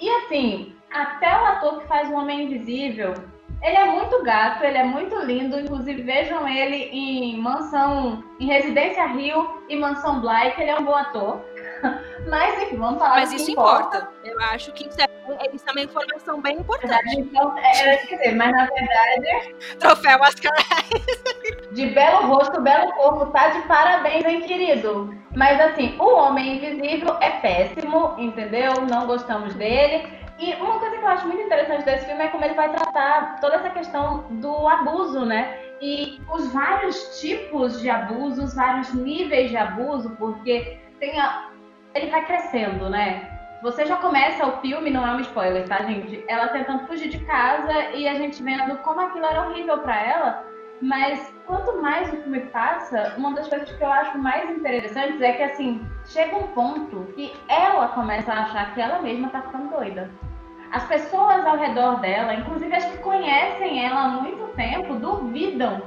E 0.00 0.10
assim, 0.10 0.74
até 0.92 1.28
o 1.28 1.44
ator 1.44 1.80
que 1.80 1.86
faz 1.86 2.10
o 2.10 2.14
Homem 2.14 2.46
Invisível, 2.46 3.14
ele 3.62 3.76
é 3.76 3.84
muito 3.84 4.22
gato, 4.24 4.64
ele 4.64 4.78
é 4.78 4.84
muito 4.84 5.16
lindo. 5.20 5.60
Inclusive, 5.60 6.02
vejam 6.02 6.48
ele 6.48 6.90
em 6.92 7.38
Mansão, 7.38 8.24
em 8.40 8.46
Residência 8.46 9.06
Rio 9.06 9.62
e 9.68 9.76
Mansão 9.76 10.20
Black, 10.20 10.60
ele 10.60 10.70
é 10.70 10.78
um 10.78 10.84
bom 10.84 10.94
ator. 10.96 11.40
Mas 12.28 12.62
enfim, 12.62 12.76
vamos 12.76 12.98
falar 12.98 13.16
Mas 13.16 13.32
isso 13.32 13.50
importa. 13.50 13.98
importa. 13.98 14.12
Eu 14.24 14.40
acho 14.52 14.72
que 14.72 14.88
isso 14.88 15.00
é, 15.00 15.08
isso 15.54 15.64
é 15.68 15.72
uma 15.72 15.80
informação 15.80 16.40
bem 16.40 16.58
importante. 16.58 17.18
Então, 17.18 17.56
é, 17.58 17.96
quer 17.96 18.16
dizer, 18.16 18.34
mas 18.34 18.52
na 18.52 18.66
verdade. 18.66 19.54
Troféu 19.78 20.20
Oscar 20.20 20.52
De 21.72 21.86
belo 21.86 22.26
rosto, 22.26 22.60
belo 22.60 22.92
corpo, 22.92 23.26
tá 23.26 23.48
de 23.48 23.62
parabéns, 23.62 24.24
hein, 24.24 24.42
querido? 24.42 25.14
Mas 25.34 25.60
assim, 25.60 25.96
o 25.98 26.14
Homem 26.16 26.56
Invisível 26.56 27.16
é 27.20 27.30
péssimo, 27.30 28.14
entendeu? 28.18 28.72
Não 28.90 29.06
gostamos 29.06 29.54
dele. 29.54 30.18
E 30.38 30.54
uma 30.54 30.78
coisa 30.78 30.96
que 30.96 31.02
eu 31.02 31.08
acho 31.08 31.26
muito 31.26 31.42
interessante 31.42 31.84
desse 31.84 32.06
filme 32.06 32.22
é 32.22 32.28
como 32.28 32.44
ele 32.44 32.54
vai 32.54 32.70
tratar 32.70 33.40
toda 33.40 33.56
essa 33.56 33.70
questão 33.70 34.24
do 34.30 34.68
abuso, 34.68 35.24
né? 35.24 35.58
E 35.80 36.20
os 36.32 36.52
vários 36.52 37.20
tipos 37.20 37.80
de 37.80 37.90
abuso, 37.90 38.44
os 38.44 38.54
vários 38.54 38.92
níveis 38.94 39.50
de 39.50 39.56
abuso, 39.56 40.14
porque 40.16 40.78
tem 41.00 41.18
a, 41.18 41.47
ele 41.94 42.10
vai 42.10 42.24
crescendo, 42.24 42.88
né? 42.88 43.38
Você 43.62 43.84
já 43.86 43.96
começa 43.96 44.46
o 44.46 44.60
filme, 44.60 44.90
não 44.90 45.06
é 45.06 45.12
um 45.12 45.20
spoiler, 45.20 45.66
tá, 45.66 45.82
gente? 45.82 46.24
Ela 46.28 46.48
tentando 46.48 46.86
fugir 46.86 47.08
de 47.08 47.18
casa 47.24 47.90
e 47.94 48.06
a 48.06 48.14
gente 48.14 48.42
vendo 48.42 48.76
como 48.78 49.00
aquilo 49.00 49.26
era 49.26 49.48
horrível 49.48 49.78
para 49.78 50.00
ela. 50.00 50.44
Mas 50.80 51.34
quanto 51.44 51.82
mais 51.82 52.12
o 52.12 52.16
filme 52.18 52.40
passa, 52.40 53.14
uma 53.16 53.34
das 53.34 53.48
coisas 53.48 53.70
que 53.72 53.82
eu 53.82 53.92
acho 53.92 54.16
mais 54.16 54.48
interessantes 54.48 55.20
é 55.20 55.32
que, 55.32 55.42
assim, 55.42 55.84
chega 56.06 56.36
um 56.36 56.46
ponto 56.48 57.12
que 57.16 57.34
ela 57.48 57.88
começa 57.88 58.32
a 58.32 58.42
achar 58.44 58.74
que 58.74 58.80
ela 58.80 59.00
mesma 59.00 59.28
tá 59.30 59.42
ficando 59.42 59.76
doida. 59.76 60.08
As 60.70 60.84
pessoas 60.84 61.44
ao 61.44 61.56
redor 61.56 61.98
dela, 62.00 62.34
inclusive 62.34 62.72
as 62.74 62.84
que 62.84 62.98
conhecem 62.98 63.84
ela 63.84 64.02
há 64.02 64.08
muito 64.08 64.54
tempo, 64.54 64.94
duvidam 64.94 65.82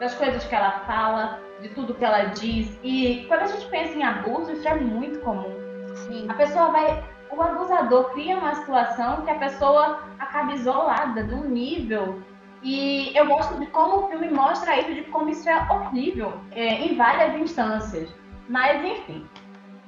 das 0.00 0.14
coisas 0.16 0.44
que 0.44 0.54
ela 0.54 0.80
fala, 0.80 1.40
de 1.64 1.70
tudo 1.70 1.94
que 1.94 2.04
ela 2.04 2.24
diz. 2.24 2.78
E 2.82 3.24
quando 3.26 3.42
a 3.42 3.46
gente 3.46 3.66
pensa 3.66 3.96
em 3.96 4.04
abuso, 4.04 4.52
isso 4.52 4.68
é 4.68 4.74
muito 4.74 5.18
comum. 5.20 5.50
Sim. 5.94 6.26
A 6.28 6.34
pessoa 6.34 6.70
vai. 6.70 7.02
O 7.30 7.40
abusador 7.40 8.10
cria 8.10 8.36
uma 8.36 8.54
situação 8.54 9.22
que 9.22 9.30
a 9.30 9.38
pessoa 9.38 10.04
acaba 10.18 10.52
isolada 10.52 11.24
de 11.24 11.34
um 11.34 11.48
nível. 11.48 12.22
E 12.62 13.16
eu 13.16 13.26
gosto 13.26 13.58
de 13.58 13.66
como 13.66 13.96
o 13.96 14.08
filme 14.08 14.30
mostra 14.30 14.78
isso, 14.78 14.94
de 14.94 15.02
como 15.04 15.30
isso 15.30 15.48
é 15.48 15.66
horrível 15.70 16.34
é, 16.52 16.84
em 16.84 16.96
várias 16.96 17.34
instâncias. 17.34 18.08
Mas, 18.48 18.84
enfim, 18.84 19.26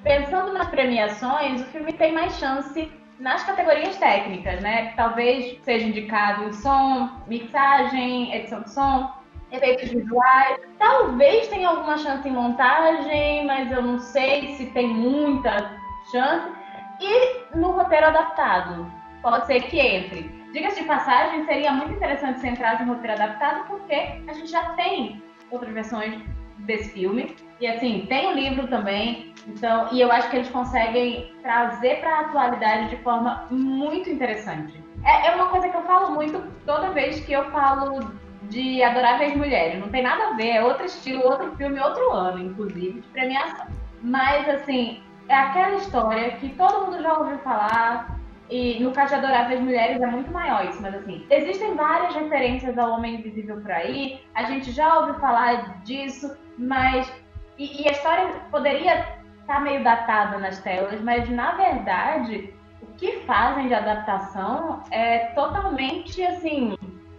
pensando 0.02 0.52
nas 0.52 0.68
premiações, 0.68 1.60
o 1.60 1.64
filme 1.66 1.92
tem 1.92 2.12
mais 2.12 2.36
chance 2.38 2.90
nas 3.18 3.44
categorias 3.44 3.96
técnicas, 3.96 4.60
né? 4.60 4.92
Talvez 4.96 5.58
seja 5.62 5.86
indicado 5.86 6.44
em 6.44 6.52
som, 6.52 7.10
mixagem, 7.26 8.34
edição 8.34 8.60
de 8.62 8.70
som, 8.70 9.10
efeitos 9.50 9.88
visuais. 9.90 10.60
Talvez 10.78 11.48
tenha 11.48 11.68
alguma 11.68 11.98
chance 11.98 12.28
em 12.28 12.32
montagem, 12.32 13.46
mas 13.46 13.70
eu 13.70 13.82
não 13.82 13.98
sei 13.98 14.54
se 14.56 14.66
tem 14.66 14.88
muita 14.88 15.78
chance. 16.10 16.48
E 17.00 17.56
no 17.56 17.72
roteiro 17.72 18.06
adaptado, 18.06 18.90
pode 19.22 19.46
ser 19.46 19.60
que 19.62 19.78
entre. 19.78 20.22
Diga-se 20.52 20.80
de 20.80 20.86
passagem, 20.86 21.44
seria 21.44 21.72
muito 21.72 21.92
interessante 21.92 22.40
se 22.40 22.48
entrasse 22.48 22.82
no 22.84 22.94
roteiro 22.94 23.22
adaptado, 23.22 23.66
porque 23.66 23.94
a 24.26 24.32
gente 24.32 24.46
já 24.46 24.70
tem 24.70 25.22
outras 25.50 25.72
versões 25.72 26.22
desse 26.58 26.90
filme. 26.90 27.36
E 27.60 27.66
assim, 27.66 28.06
tem 28.08 28.26
o 28.26 28.30
um 28.30 28.34
livro 28.34 28.66
também. 28.68 29.34
Então, 29.46 29.88
e 29.92 30.00
eu 30.00 30.10
acho 30.10 30.30
que 30.30 30.36
eles 30.36 30.48
conseguem 30.48 31.32
trazer 31.42 32.00
para 32.00 32.10
a 32.10 32.20
atualidade 32.22 32.90
de 32.90 33.02
forma 33.02 33.46
muito 33.50 34.10
interessante. 34.10 34.82
É, 35.04 35.28
é 35.28 35.34
uma 35.34 35.48
coisa 35.48 35.68
que 35.68 35.76
eu 35.76 35.82
falo 35.82 36.14
muito 36.14 36.42
toda 36.64 36.90
vez 36.90 37.20
que 37.20 37.32
eu 37.32 37.44
falo 37.50 38.12
de 38.48 38.82
Adoráveis 38.82 39.36
Mulheres. 39.36 39.80
Não 39.80 39.88
tem 39.88 40.02
nada 40.02 40.28
a 40.28 40.32
ver, 40.34 40.50
é 40.50 40.64
outro 40.64 40.84
estilo, 40.84 41.24
outro 41.24 41.54
filme, 41.56 41.80
outro 41.80 42.10
ano, 42.12 42.38
inclusive, 42.38 43.00
de 43.00 43.08
premiação. 43.08 43.66
Mas, 44.02 44.48
assim, 44.48 45.02
é 45.28 45.34
aquela 45.34 45.76
história 45.76 46.30
que 46.32 46.50
todo 46.50 46.86
mundo 46.86 47.02
já 47.02 47.18
ouviu 47.18 47.38
falar, 47.38 48.18
e 48.48 48.78
no 48.82 48.92
caso 48.92 49.08
de 49.08 49.14
Adoráveis 49.16 49.60
Mulheres 49.60 50.00
é 50.00 50.06
muito 50.06 50.30
maior 50.30 50.64
isso, 50.66 50.80
mas 50.80 50.94
assim, 50.94 51.26
existem 51.30 51.74
várias 51.74 52.14
referências 52.14 52.78
ao 52.78 52.92
Homem 52.92 53.16
Invisível 53.16 53.60
por 53.60 53.72
aí, 53.72 54.20
a 54.34 54.44
gente 54.44 54.70
já 54.70 55.00
ouviu 55.00 55.14
falar 55.14 55.82
disso, 55.82 56.36
mas. 56.56 57.12
E, 57.58 57.82
e 57.82 57.88
a 57.88 57.92
história 57.92 58.28
poderia 58.50 59.00
estar 59.00 59.54
tá 59.54 59.60
meio 59.60 59.82
datada 59.82 60.38
nas 60.38 60.60
telas, 60.60 61.00
mas 61.00 61.28
na 61.28 61.52
verdade, 61.52 62.54
o 62.82 62.86
que 62.98 63.20
fazem 63.20 63.66
de 63.66 63.74
adaptação 63.74 64.82
é 64.90 65.30
totalmente 65.34 66.22
assim 66.22 66.76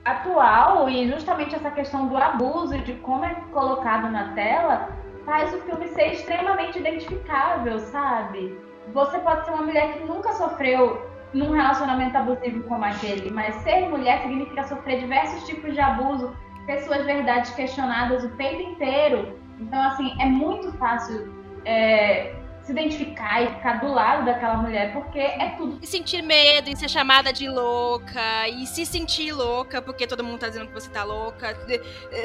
atual 0.07 0.89
e 0.89 1.07
justamente 1.09 1.53
essa 1.53 1.69
questão 1.69 2.07
do 2.07 2.15
abuso 2.15 2.75
e 2.75 2.81
de 2.81 2.93
como 2.93 3.25
é 3.25 3.35
colocado 3.51 4.09
na 4.09 4.33
tela 4.33 4.89
faz 5.25 5.53
o 5.53 5.59
filme 5.63 5.87
ser 5.89 6.13
extremamente 6.13 6.79
identificável, 6.79 7.77
sabe? 7.79 8.57
Você 8.93 9.19
pode 9.19 9.43
ser 9.45 9.51
uma 9.51 9.63
mulher 9.63 9.93
que 9.93 10.05
nunca 10.05 10.31
sofreu 10.33 11.05
num 11.33 11.51
relacionamento 11.51 12.17
abusivo 12.17 12.63
como 12.63 12.85
aquele, 12.85 13.29
mas 13.29 13.53
ser 13.55 13.89
mulher 13.89 14.21
significa 14.21 14.63
sofrer 14.63 14.99
diversos 14.99 15.45
tipos 15.45 15.73
de 15.73 15.81
abuso, 15.81 16.33
ter 16.65 16.79
suas 16.79 17.05
verdades 17.05 17.51
questionadas 17.51 18.23
o 18.23 18.29
tempo 18.37 18.61
inteiro. 18.61 19.37
Então, 19.59 19.81
assim, 19.81 20.15
é 20.21 20.25
muito 20.25 20.71
fácil 20.77 21.33
é, 21.65 22.33
se 22.67 22.73
identificar 22.73 23.41
e 23.41 23.47
ficar 23.55 23.79
do 23.79 23.87
lado 23.87 24.25
daquela 24.25 24.57
mulher, 24.57 24.91
porque 24.91 25.19
é 25.19 25.55
tudo. 25.57 25.79
E 25.81 25.87
sentir 25.87 26.21
medo, 26.21 26.69
e 26.69 26.75
ser 26.75 26.89
chamada 26.89 27.31
de 27.31 27.47
louca, 27.49 28.47
e 28.49 28.67
se 28.67 28.85
sentir 28.85 29.31
louca 29.31 29.81
porque 29.81 30.05
todo 30.05 30.23
mundo 30.23 30.39
tá 30.39 30.49
dizendo 30.49 30.67
que 30.67 30.73
você 30.73 30.89
tá 30.89 31.03
louca. 31.03 31.55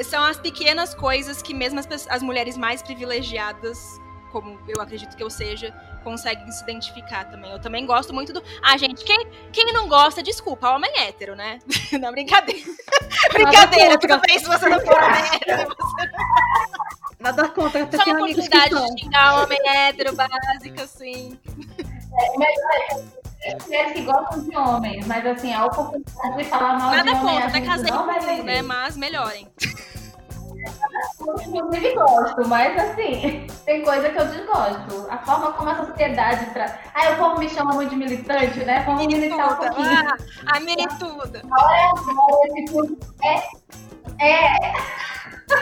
São 0.03 0.21
as 0.21 0.37
pequenas 0.37 0.93
coisas 0.93 1.41
que 1.41 1.53
mesmo 1.53 1.79
as, 1.79 2.07
as 2.09 2.21
mulheres 2.21 2.57
mais 2.57 2.83
privilegiadas, 2.83 4.01
como 4.31 4.59
eu 4.67 4.81
acredito 4.81 5.15
que 5.15 5.23
eu 5.23 5.29
seja, 5.29 5.73
conseguem 6.03 6.51
se 6.51 6.63
identificar 6.63 7.25
também. 7.25 7.51
Eu 7.51 7.59
também 7.59 7.85
gosto 7.85 8.13
muito 8.13 8.33
do. 8.33 8.43
Ah, 8.61 8.77
gente, 8.77 9.03
quem, 9.03 9.27
quem 9.51 9.73
não 9.73 9.87
gosta, 9.87 10.21
desculpa, 10.21 10.69
homem 10.69 10.91
hétero, 10.99 11.35
né? 11.35 11.59
não, 11.99 12.11
brincadeira. 12.11 12.61
brincadeira, 13.31 13.97
tudo 13.97 14.19
bem 14.27 14.39
se 14.39 14.45
você 14.45 14.69
não 14.69 14.79
for 14.81 15.01
homem 15.01 15.21
hétero. 15.33 15.75
Você 15.83 16.05
não... 16.07 16.93
Nada 17.19 17.47
contra, 17.47 17.83
até 17.83 17.97
Só 17.97 18.03
uma 18.03 18.15
oportunidade 18.15 18.75
de 18.75 19.01
xingar 19.01 19.43
homem 19.43 19.57
hétero 19.65 20.13
básico, 20.13 20.81
assim. 20.81 21.39
É, 22.19 22.37
mas 22.37 23.65
mulheres 23.65 23.93
que 23.93 24.01
gostam 24.01 24.43
de 24.43 24.57
homens, 24.57 25.07
mas 25.07 25.25
assim, 25.25 25.53
a 25.53 25.65
oportunidade 25.65 26.37
de 26.37 26.43
falar 26.45 26.79
mal 26.79 26.91
Nada 26.91 27.03
de 27.03 27.09
homem. 27.09 27.23
Nada 27.23 27.41
contra, 27.41 27.47
até 27.47 27.61
casei 27.61 27.91
com 27.91 28.41
um, 28.41 28.43
né? 28.43 28.61
Mas 28.61 28.97
melhorem. 28.97 29.47
Inclusive 31.47 31.93
gosto, 31.95 32.47
mas 32.47 32.77
assim, 32.77 33.47
tem 33.65 33.83
coisa 33.83 34.09
que 34.09 34.19
eu 34.19 34.27
desgosto. 34.27 35.07
A 35.09 35.17
forma 35.19 35.51
como 35.53 35.69
a 35.69 35.85
sociedade 35.85 36.45
traz. 36.51 36.73
Aí 36.93 37.13
o 37.13 37.17
povo 37.17 37.39
me 37.39 37.49
chama 37.49 37.73
muito 37.73 37.89
de 37.89 37.95
militante, 37.95 38.59
né? 38.65 38.83
Vamos 38.85 39.07
militar 39.07 39.53
um 39.53 39.55
pouquinho. 39.55 39.87
Ah, 39.87 40.57
a 40.57 40.59
milituda. 40.59 41.41
É. 43.23 43.63
É. 44.19 44.73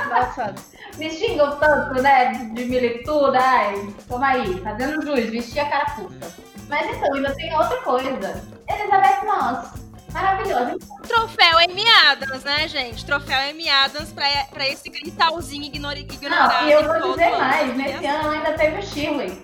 Nossa. 0.10 0.56
Me 0.98 1.10
xingam 1.10 1.58
tanto, 1.58 2.02
né? 2.02 2.34
De 2.54 2.66
milituda. 2.66 3.40
Ai, 3.40 3.94
toma 4.08 4.28
aí, 4.28 4.60
fazendo 4.62 5.02
jus, 5.02 5.30
vestir 5.30 5.62
a 5.62 5.70
cara 5.70 5.86
puta. 5.96 6.28
Mas 6.68 6.90
então, 6.90 7.14
ainda 7.14 7.34
tem 7.36 7.56
outra 7.56 7.82
coisa. 7.82 8.44
Elizabeth 8.68 9.26
Moss. 9.26 9.81
Maravilhosa. 10.14 10.78
Troféu 11.08 11.58
Amy 11.60 11.86
Adams, 12.10 12.44
né, 12.44 12.68
gente? 12.68 13.06
Troféu 13.06 13.40
Amy 13.50 13.70
Adams 13.70 14.12
pra, 14.12 14.26
pra 14.52 14.68
esse 14.68 14.90
gritalzinho 14.90 15.64
ignorado. 15.64 16.10
Não, 16.30 16.68
e 16.68 16.72
eu 16.72 16.84
vou 16.86 17.12
dizer 17.12 17.32
mais. 17.32 17.76
Nesse 17.76 18.06
ano 18.06 18.30
ainda 18.30 18.54
teve 18.54 18.80
o 18.80 18.84
Shirley. 18.84 19.42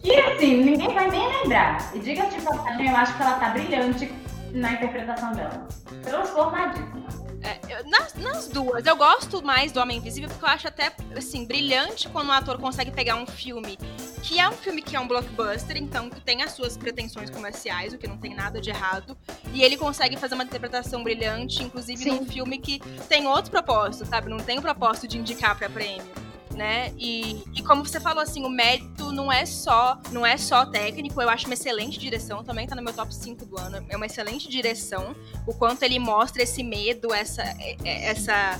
Que, 0.00 0.14
assim, 0.14 0.62
ninguém 0.62 0.94
vai 0.94 1.10
nem 1.10 1.26
lembrar. 1.26 1.90
E 1.94 1.98
diga-te 1.98 2.40
passagem, 2.40 2.88
eu 2.88 2.96
acho 2.96 3.16
que 3.16 3.22
ela 3.22 3.38
tá 3.38 3.48
brilhante 3.50 4.12
na 4.52 4.72
interpretação 4.72 5.32
dela. 5.32 5.66
Transformadíssima. 6.02 7.06
É, 7.42 7.82
nas, 7.84 8.14
nas, 8.14 8.48
duas. 8.48 8.84
Eu 8.86 8.96
gosto 8.96 9.44
mais 9.44 9.70
do 9.70 9.80
Homem 9.80 9.98
Invisível 9.98 10.28
porque 10.28 10.44
eu 10.44 10.48
acho 10.48 10.68
até, 10.68 10.92
assim, 11.16 11.44
brilhante 11.44 12.08
quando 12.08 12.28
um 12.28 12.32
ator 12.32 12.58
consegue 12.58 12.90
pegar 12.90 13.16
um 13.16 13.26
filme 13.26 13.78
que 14.26 14.40
é 14.40 14.48
um 14.48 14.52
filme 14.52 14.82
que 14.82 14.96
é 14.96 15.00
um 15.00 15.06
blockbuster, 15.06 15.76
então 15.76 16.10
que 16.10 16.20
tem 16.20 16.42
as 16.42 16.50
suas 16.50 16.76
pretensões 16.76 17.30
comerciais, 17.30 17.92
o 17.92 17.98
que 17.98 18.08
não 18.08 18.18
tem 18.18 18.34
nada 18.34 18.60
de 18.60 18.70
errado, 18.70 19.16
e 19.54 19.62
ele 19.62 19.76
consegue 19.76 20.16
fazer 20.16 20.34
uma 20.34 20.42
interpretação 20.42 21.04
brilhante, 21.04 21.62
inclusive 21.62 22.02
Sim. 22.02 22.10
num 22.10 22.26
filme 22.26 22.58
que 22.58 22.80
tem 23.08 23.26
outro 23.28 23.52
propósito, 23.52 24.04
sabe? 24.04 24.28
Não 24.28 24.38
tem 24.38 24.58
o 24.58 24.62
propósito 24.62 25.06
de 25.06 25.16
indicar 25.16 25.56
para 25.56 25.70
prêmio 25.70 26.26
né? 26.56 26.92
E, 26.98 27.44
e 27.54 27.62
como 27.62 27.84
você 27.84 28.00
falou 28.00 28.22
assim, 28.22 28.44
o 28.44 28.48
mérito 28.48 29.12
não 29.12 29.30
é 29.30 29.44
só 29.44 30.00
não 30.10 30.24
é 30.24 30.36
só 30.36 30.64
técnico, 30.64 31.20
eu 31.20 31.28
acho 31.28 31.46
uma 31.46 31.54
excelente 31.54 31.98
direção, 31.98 32.42
também 32.42 32.66
tá 32.66 32.74
no 32.74 32.82
meu 32.82 32.94
top 32.94 33.14
5 33.14 33.44
do 33.44 33.58
ano. 33.58 33.84
É 33.88 33.96
uma 33.96 34.06
excelente 34.06 34.48
direção, 34.48 35.14
o 35.46 35.54
quanto 35.54 35.82
ele 35.82 35.98
mostra 35.98 36.42
esse 36.42 36.64
medo, 36.64 37.12
essa 37.12 37.42
é, 37.42 37.76
é, 37.84 38.06
essa 38.06 38.58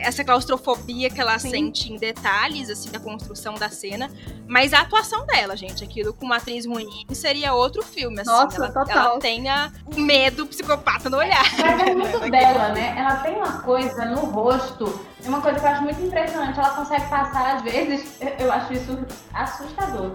essa 0.00 0.24
claustrofobia 0.24 1.10
que 1.10 1.20
ela 1.20 1.38
Sim. 1.38 1.50
sente 1.50 1.92
em 1.92 1.96
detalhes, 1.96 2.70
assim, 2.70 2.90
da 2.90 2.98
construção 2.98 3.54
da 3.54 3.68
cena. 3.68 4.10
Mas 4.46 4.72
a 4.72 4.80
atuação 4.80 5.26
dela, 5.26 5.56
gente, 5.56 5.84
aquilo 5.84 6.12
com 6.12 6.24
uma 6.24 6.36
atriz 6.36 6.66
ruim 6.66 7.06
seria 7.12 7.52
outro 7.52 7.82
filme, 7.82 8.20
assim. 8.20 8.30
Nossa, 8.30 8.56
ela, 8.56 8.68
total. 8.72 8.96
ela 8.96 9.18
tenha 9.18 9.72
o 9.84 10.00
medo 10.00 10.46
psicopata 10.46 11.10
no 11.10 11.18
olhar. 11.18 11.44
Mas 11.58 11.88
é 11.88 11.94
muito 11.94 12.18
dela, 12.30 12.68
né? 12.70 12.94
Ela 12.96 13.16
tem 13.16 13.36
uma 13.36 13.60
coisa 13.60 14.04
no 14.04 14.20
rosto, 14.26 15.00
é 15.24 15.28
uma 15.28 15.40
coisa 15.40 15.58
que 15.58 15.66
eu 15.66 15.70
acho 15.70 15.82
muito 15.82 16.00
impressionante. 16.00 16.58
Ela 16.58 16.70
consegue 16.70 17.06
passar, 17.08 17.56
às 17.56 17.62
vezes, 17.62 18.18
eu 18.38 18.50
acho 18.52 18.72
isso 18.72 18.98
assustador. 19.34 20.12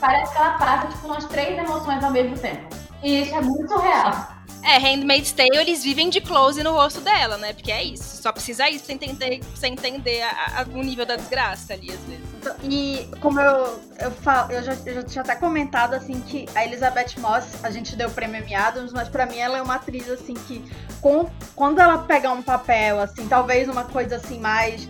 Parece 0.00 0.32
que 0.32 0.38
ela 0.38 0.58
passa, 0.58 0.88
tipo, 0.88 1.06
umas 1.06 1.24
três 1.24 1.58
emoções 1.58 2.02
ao 2.02 2.10
mesmo 2.10 2.36
tempo. 2.38 2.68
E 3.02 3.22
isso 3.22 3.34
é 3.34 3.40
muito 3.40 3.76
real. 3.78 4.35
É, 4.62 4.78
Handmaid's 4.78 5.30
Tale, 5.32 5.56
eles 5.56 5.84
vivem 5.84 6.10
de 6.10 6.20
close 6.20 6.60
no 6.62 6.72
rosto 6.72 7.00
dela, 7.00 7.36
né? 7.36 7.52
Porque 7.52 7.70
é 7.70 7.84
isso. 7.84 8.20
Só 8.22 8.32
precisa 8.32 8.68
isso 8.68 8.84
pra 8.84 8.94
entender, 8.94 9.40
pra 9.58 9.68
entender 9.68 10.22
a, 10.22 10.62
a, 10.62 10.62
o 10.62 10.82
nível 10.82 11.06
da 11.06 11.14
desgraça 11.14 11.74
ali, 11.74 11.92
às 11.92 12.00
vezes. 12.00 12.24
E 12.64 13.08
como 13.20 13.40
eu, 13.40 13.80
eu, 14.00 14.10
falo, 14.10 14.52
eu, 14.52 14.62
já, 14.62 14.76
eu 14.84 14.94
já 14.94 15.02
tinha 15.02 15.22
até 15.22 15.36
comentado, 15.36 15.94
assim, 15.94 16.20
que 16.20 16.46
a 16.54 16.64
Elizabeth 16.64 17.18
Moss, 17.18 17.64
a 17.64 17.70
gente 17.70 17.94
deu 17.94 18.08
o 18.08 18.10
prêmio 18.10 18.42
Emmy 18.42 18.54
Adams, 18.54 18.92
mas 18.92 19.08
pra 19.08 19.24
mim 19.26 19.38
ela 19.38 19.58
é 19.58 19.62
uma 19.62 19.76
atriz, 19.76 20.08
assim, 20.10 20.34
que 20.34 20.64
com, 21.00 21.30
quando 21.54 21.78
ela 21.78 21.98
pegar 21.98 22.32
um 22.32 22.42
papel, 22.42 23.00
assim, 23.00 23.28
talvez 23.28 23.68
uma 23.68 23.84
coisa, 23.84 24.16
assim, 24.16 24.40
mais 24.40 24.88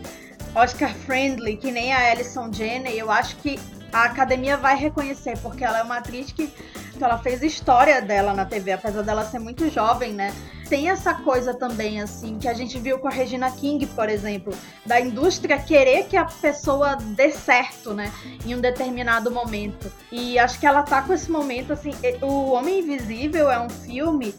Oscar-friendly, 0.55 1.59
que 1.59 1.71
nem 1.71 1.93
a 1.93 2.11
Alison 2.11 2.51
Janney, 2.51 2.99
eu 2.99 3.11
acho 3.11 3.37
que 3.37 3.61
a 3.93 4.05
academia 4.05 4.57
vai 4.57 4.77
reconhecer, 4.77 5.39
porque 5.39 5.65
ela 5.65 5.79
é 5.79 5.83
uma 5.83 5.99
atriz 5.99 6.33
que 6.33 6.53
ela 7.01 7.19
fez 7.19 7.43
história 7.43 8.01
dela 8.01 8.33
na 8.33 8.45
TV, 8.45 8.73
apesar 8.73 9.03
dela 9.03 9.25
ser 9.25 9.39
muito 9.39 9.69
jovem, 9.71 10.13
né? 10.13 10.35
Tem 10.69 10.91
essa 10.91 11.15
coisa 11.15 11.55
também, 11.55 12.01
assim, 12.01 12.39
que 12.39 12.49
a 12.49 12.55
gente 12.55 12.79
viu 12.79 12.99
com 12.99 13.07
a 13.07 13.11
Regina 13.11 13.51
King, 13.51 13.87
por 13.87 14.09
exemplo, 14.09 14.53
da 14.85 15.01
indústria 15.01 15.59
querer 15.59 16.07
que 16.07 16.17
a 16.17 16.25
pessoa 16.25 16.97
dê 16.97 17.31
certo, 17.31 17.95
né? 17.95 18.13
Em 18.45 18.55
um 18.55 18.61
determinado 18.61 19.31
momento. 19.31 19.93
E 20.11 20.39
acho 20.39 20.59
que 20.59 20.67
ela 20.67 20.83
tá 20.83 21.03
com 21.03 21.13
esse 21.13 21.31
momento, 21.31 21.73
assim. 21.73 21.93
O 22.23 22.53
Homem 22.53 22.81
Invisível 22.81 23.51
é 23.51 23.61
um 23.61 23.71
filme 23.71 24.35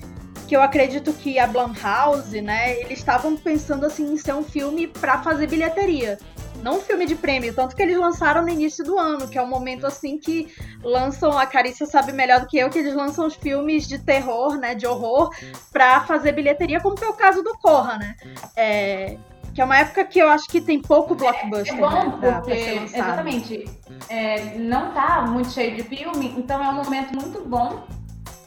que 0.48 0.56
eu 0.56 0.62
acredito 0.62 1.12
que 1.14 1.38
a 1.38 1.46
Blumhouse, 1.46 2.42
né, 2.42 2.80
eles 2.80 3.00
estavam 3.00 3.36
pensando 3.36 3.86
assim 3.86 4.14
em 4.14 4.18
ser 4.18 4.34
um 4.34 4.44
filme 4.44 4.88
para 4.88 5.22
fazer 5.22 5.48
bilheteria. 5.48 6.18
Não 6.62 6.78
um 6.78 6.82
filme 6.82 7.06
de 7.06 7.16
prêmio, 7.16 7.54
tanto 7.54 7.76
que 7.76 7.82
eles 7.82 7.98
lançaram 7.98 8.42
no 8.42 8.50
início 8.50 8.84
do 8.84 8.98
ano, 8.98 9.28
que 9.28 9.38
é 9.38 9.42
um 9.42 9.48
momento 9.48 9.86
assim 9.86 10.18
que 10.18 10.54
lançam, 10.84 11.38
a 11.38 11.46
Carícia 11.46 11.86
sabe 11.86 12.12
melhor 12.12 12.42
do 12.42 12.48
que 12.48 12.58
eu, 12.58 12.70
que 12.70 12.80
eles 12.80 12.94
lançam 12.94 13.26
os 13.26 13.36
filmes 13.36 13.88
de 13.88 14.00
terror, 14.00 14.58
né, 14.58 14.76
de 14.76 14.86
horror, 14.86 15.30
pra 15.72 16.02
fazer 16.02 16.32
bilheteria, 16.32 16.80
como 16.80 16.98
foi 16.98 17.08
o 17.08 17.14
caso 17.14 17.42
do 17.44 17.58
Corra, 17.58 17.98
né? 17.98 18.16
É, 18.56 19.18
que 19.54 19.62
é 19.62 19.66
uma 19.66 19.78
época 19.78 20.06
que 20.06 20.20
eu 20.20 20.30
acho 20.30 20.48
que 20.48 20.62
tem 20.62 20.82
pouco 20.82 21.16
blockbuster. 21.16 21.74
É, 21.74 21.78
é 21.78 21.82
bom, 21.82 22.18
né, 22.18 22.32
porque, 22.44 22.54
exatamente, 22.54 23.70
é, 24.10 24.56
não 24.58 24.92
tá 24.94 25.26
muito 25.28 25.52
cheio 25.52 25.76
de 25.76 25.84
filme, 25.84 26.34
então 26.38 26.64
é 26.64 26.70
um 26.70 26.84
momento 26.84 27.16
muito 27.16 27.44
bom, 27.48 27.84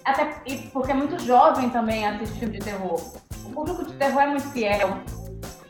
até 0.04 0.24
porque 0.72 0.90
é 0.90 0.94
muito 0.94 1.18
jovem 1.24 1.70
também 1.70 2.06
assistir 2.06 2.38
filme 2.40 2.58
de 2.58 2.64
terror. 2.64 3.00
O 3.44 3.50
público 3.50 3.84
de 3.84 3.92
terror 3.94 4.22
é 4.22 4.26
muito 4.28 4.48
fiel. 4.50 4.98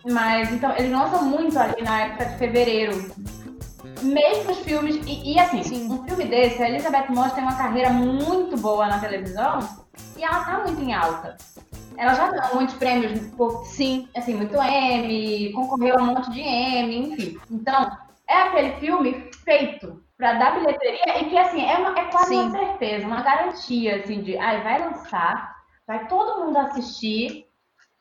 Mas, 0.08 0.52
então, 0.52 0.74
eles 0.76 0.90
lançam 0.90 1.24
muito 1.24 1.58
ali 1.58 1.82
na 1.82 2.00
época 2.02 2.26
de 2.26 2.38
fevereiro. 2.38 3.12
Mesmo 4.02 4.52
os 4.52 4.58
filmes. 4.60 4.96
E, 5.06 5.34
e 5.34 5.38
assim, 5.38 5.62
Sim. 5.62 5.90
um 5.90 6.04
filme 6.04 6.24
desse, 6.24 6.62
a 6.62 6.68
Elizabeth 6.68 7.06
Moss 7.10 7.32
tem 7.32 7.42
uma 7.42 7.56
carreira 7.56 7.90
muito 7.90 8.56
boa 8.56 8.86
na 8.86 8.98
televisão 8.98 9.58
e 10.16 10.24
ela 10.24 10.44
tá 10.44 10.62
muito 10.64 10.80
em 10.80 10.94
alta. 10.94 11.36
Ela 11.96 12.14
já 12.14 12.30
ganhou 12.30 12.54
muitos 12.54 12.74
prêmios, 12.76 13.20
por, 13.36 13.64
Sim. 13.66 14.08
assim, 14.16 14.34
muito 14.34 14.56
M, 14.56 15.52
concorreu 15.52 15.98
a 15.98 16.02
um 16.02 16.06
monte 16.06 16.30
de 16.30 16.40
M, 16.40 17.12
enfim. 17.12 17.38
Então, 17.50 17.90
é 18.26 18.36
aquele 18.42 18.72
filme 18.76 19.30
feito 19.44 20.02
para 20.16 20.34
dar 20.34 20.58
bilheteria 20.58 21.20
e 21.20 21.28
que, 21.28 21.36
assim, 21.36 21.62
é, 21.62 21.76
uma, 21.76 21.98
é 21.98 22.04
quase 22.06 22.28
Sim. 22.28 22.40
uma 22.40 22.50
certeza, 22.50 23.06
uma 23.06 23.22
garantia, 23.22 23.96
assim, 23.96 24.22
de, 24.22 24.38
ai, 24.38 24.62
vai 24.62 24.78
lançar, 24.78 25.56
vai 25.86 26.06
todo 26.08 26.46
mundo 26.46 26.58
assistir 26.58 27.49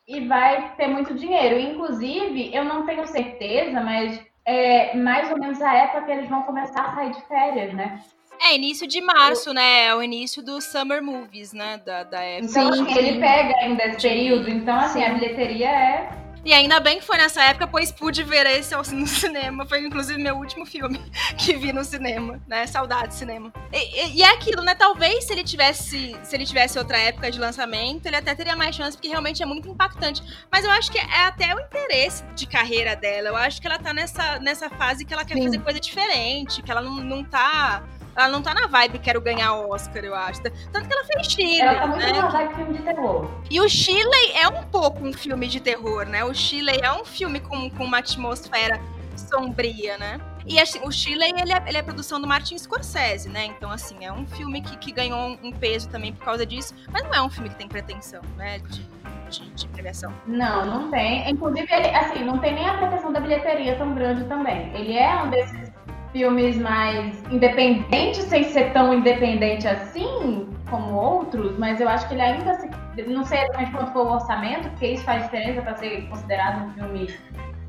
e 0.10 0.26
vai 0.28 0.74
ter 0.76 0.88
muito 0.88 1.14
dinheiro. 1.14 1.60
Inclusive, 1.60 2.50
eu 2.54 2.66
não 2.66 2.84
tenho 2.84 3.06
certeza, 3.06 3.80
mas 3.80 4.20
é 4.44 4.98
mais 4.98 5.30
ou 5.30 5.38
menos 5.38 5.62
a 5.62 5.72
época 5.72 6.06
que 6.06 6.12
eles 6.12 6.28
vão 6.28 6.42
começar 6.42 6.82
a 6.82 6.96
sair 6.96 7.12
de 7.12 7.22
férias, 7.28 7.72
né? 7.76 8.02
É, 8.42 8.56
início 8.56 8.88
de 8.88 9.02
março, 9.02 9.54
né? 9.54 9.86
É 9.88 9.96
o 9.96 10.02
início 10.02 10.44
dos 10.44 10.64
Summer 10.64 11.04
Movies, 11.04 11.54
né? 11.54 11.80
Da, 11.86 12.04
da 12.04 12.22
época. 12.22 12.50
Então, 12.50 12.70
assim, 12.70 12.98
ele 12.98 13.20
pega 13.20 13.54
ainda 13.60 13.86
esse 13.86 14.02
período, 14.02 14.50
então, 14.50 14.76
assim, 14.80 15.00
Sim. 15.00 15.06
a 15.06 15.14
bilheteria 15.14 15.70
é 15.70 16.10
e 16.44 16.54
ainda 16.54 16.80
bem 16.80 17.00
que 17.00 17.06
foi 17.06 17.18
nessa 17.18 17.44
época, 17.44 17.68
pois 17.68 17.92
pude 17.92 18.24
ver 18.24 18.46
esse 18.48 18.76
no 18.94 19.08
cinema. 19.08 19.66
Foi 19.66 19.86
inclusive 19.86 20.22
meu 20.22 20.38
último 20.38 20.66
filme 20.66 21.00
que 21.38 21.56
vi 21.56 21.74
no 21.74 21.84
cinema, 21.84 22.42
né? 22.48 22.66
Saudade 22.68 23.10
de 23.10 23.16
cinema. 23.16 23.52
E, 23.72 23.78
e, 23.78 24.18
e, 24.18 24.24
é 24.24 24.34
aquilo, 24.34 24.62
né? 24.62 24.76
Talvez 24.76 25.26
se 25.26 25.34
ele 25.34 25.44
tivesse. 25.44 26.16
Se 26.24 26.36
ele 26.36 26.46
tivesse 26.46 26.78
outra 26.78 26.98
época 26.98 27.32
de 27.32 27.40
lançamento, 27.40 28.06
ele 28.06 28.16
até 28.16 28.34
teria 28.36 28.56
mais 28.56 28.76
chance, 28.76 28.96
porque 28.96 29.10
realmente 29.10 29.42
é 29.44 29.46
muito 29.46 29.68
impactante. 29.68 30.24
Mas 30.52 30.64
eu 30.64 30.72
acho 30.72 30.92
que 30.92 30.98
é 30.98 31.26
até 31.26 31.54
o 31.56 31.60
interesse 31.60 32.24
de 32.36 32.46
carreira 32.46 32.96
dela. 32.96 33.30
Eu 33.30 33.36
acho 33.36 33.62
que 33.62 33.68
ela 33.68 33.80
tá 33.80 33.94
nessa, 33.94 34.40
nessa 34.40 34.70
fase 34.70 35.06
que 35.06 35.14
ela 35.14 35.26
quer 35.26 35.36
Sim. 35.36 35.44
fazer 35.44 35.60
coisa 35.60 35.80
diferente, 35.80 36.62
que 36.62 36.72
ela 36.72 36.82
não, 36.82 36.96
não 36.96 37.24
tá 37.24 37.84
ela 38.20 38.30
não 38.30 38.42
tá 38.42 38.54
na 38.54 38.68
vibe 38.68 39.00
quero 39.00 39.22
ganhar 39.22 39.54
Oscar, 39.54 40.04
eu 40.04 40.14
acho. 40.14 40.42
Tanto 40.42 40.88
que 40.88 40.94
ela 40.94 41.06
fez 41.06 41.32
Chile. 41.32 41.62
Ela 41.62 41.80
tá 41.80 41.88
muito 41.88 42.06
né? 42.06 42.12
na 42.12 42.28
vibe 42.28 42.56
filme 42.56 42.78
de 42.78 42.84
terror. 42.84 43.30
E 43.50 43.62
o 43.62 43.70
Chile 43.70 44.32
é 44.36 44.48
um 44.48 44.64
pouco 44.64 45.06
um 45.06 45.14
filme 45.14 45.48
de 45.48 45.60
terror, 45.60 46.06
né? 46.06 46.24
O 46.24 46.34
Chile 46.34 46.80
é 46.82 46.92
um 46.92 47.06
filme 47.06 47.40
com, 47.40 47.70
com 47.70 47.84
uma 47.86 48.00
atmosfera 48.00 48.80
sombria, 49.16 49.98
né? 49.98 50.20
E 50.46 50.60
assim, 50.60 50.80
o 50.84 50.92
Chile, 50.92 51.24
ele 51.24 51.54
é, 51.54 51.64
ele 51.68 51.78
é 51.78 51.82
produção 51.82 52.20
do 52.20 52.28
Martin 52.28 52.58
Scorsese, 52.58 53.30
né? 53.30 53.46
Então, 53.46 53.70
assim, 53.70 54.04
é 54.04 54.12
um 54.12 54.26
filme 54.26 54.62
que, 54.62 54.78
que 54.78 54.92
ganhou 54.92 55.38
um 55.44 55.52
peso 55.52 55.90
também 55.90 56.12
por 56.14 56.26
causa 56.26 56.46
disso, 56.46 56.74
mas 56.92 57.04
não 57.04 57.14
é 57.14 57.22
um 57.22 57.30
filme 57.30 57.50
que 57.50 57.56
tem 57.56 57.68
pretensão, 57.68 58.22
né? 58.36 58.60
De, 58.60 58.90
de, 59.30 59.50
de 59.52 59.68
premiação. 59.68 60.14
Não, 60.26 60.66
não 60.66 60.90
tem. 60.90 61.30
Inclusive, 61.30 61.68
ele, 61.72 61.90
assim, 61.90 62.24
não 62.24 62.40
tem 62.40 62.56
nem 62.56 62.68
a 62.68 62.78
pretensão 62.78 63.14
da 63.14 63.20
bilheteria 63.20 63.76
tão 63.78 63.94
grande 63.94 64.24
também. 64.26 64.74
Ele 64.76 64.98
é 64.98 65.22
um 65.22 65.30
desses 65.30 65.69
filmes 66.12 66.58
mais 66.58 67.22
independentes, 67.32 68.24
sem 68.26 68.44
ser 68.46 68.72
tão 68.74 68.94
independente 68.94 69.68
assim 69.68 70.48
como 70.70 70.94
outros, 70.94 71.58
mas 71.58 71.80
eu 71.82 71.90
acho 71.90 72.08
que 72.08 72.14
ele 72.14 72.22
ainda 72.22 72.54
se, 72.56 72.70
não 73.08 73.24
sei 73.24 73.40
exatamente 73.40 73.72
quanto 73.72 73.92
foi 73.92 74.04
o 74.04 74.12
orçamento, 74.14 74.70
porque 74.70 74.88
isso 74.88 75.04
faz 75.04 75.24
diferença 75.24 75.62
para 75.62 75.76
ser 75.76 76.08
considerado 76.10 76.66
um 76.66 76.74
filme 76.74 77.16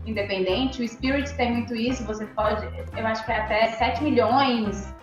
independente. 0.07 0.83
O 0.83 0.89
Spirit 0.89 1.33
tem 1.35 1.53
muito 1.53 1.75
isso, 1.75 2.05
você 2.05 2.27
pode, 2.27 2.67
eu 2.97 3.07
acho 3.07 3.25
que 3.25 3.33
é 3.33 3.41
até 3.41 3.67
7 3.69 4.03
milhões 4.03 4.95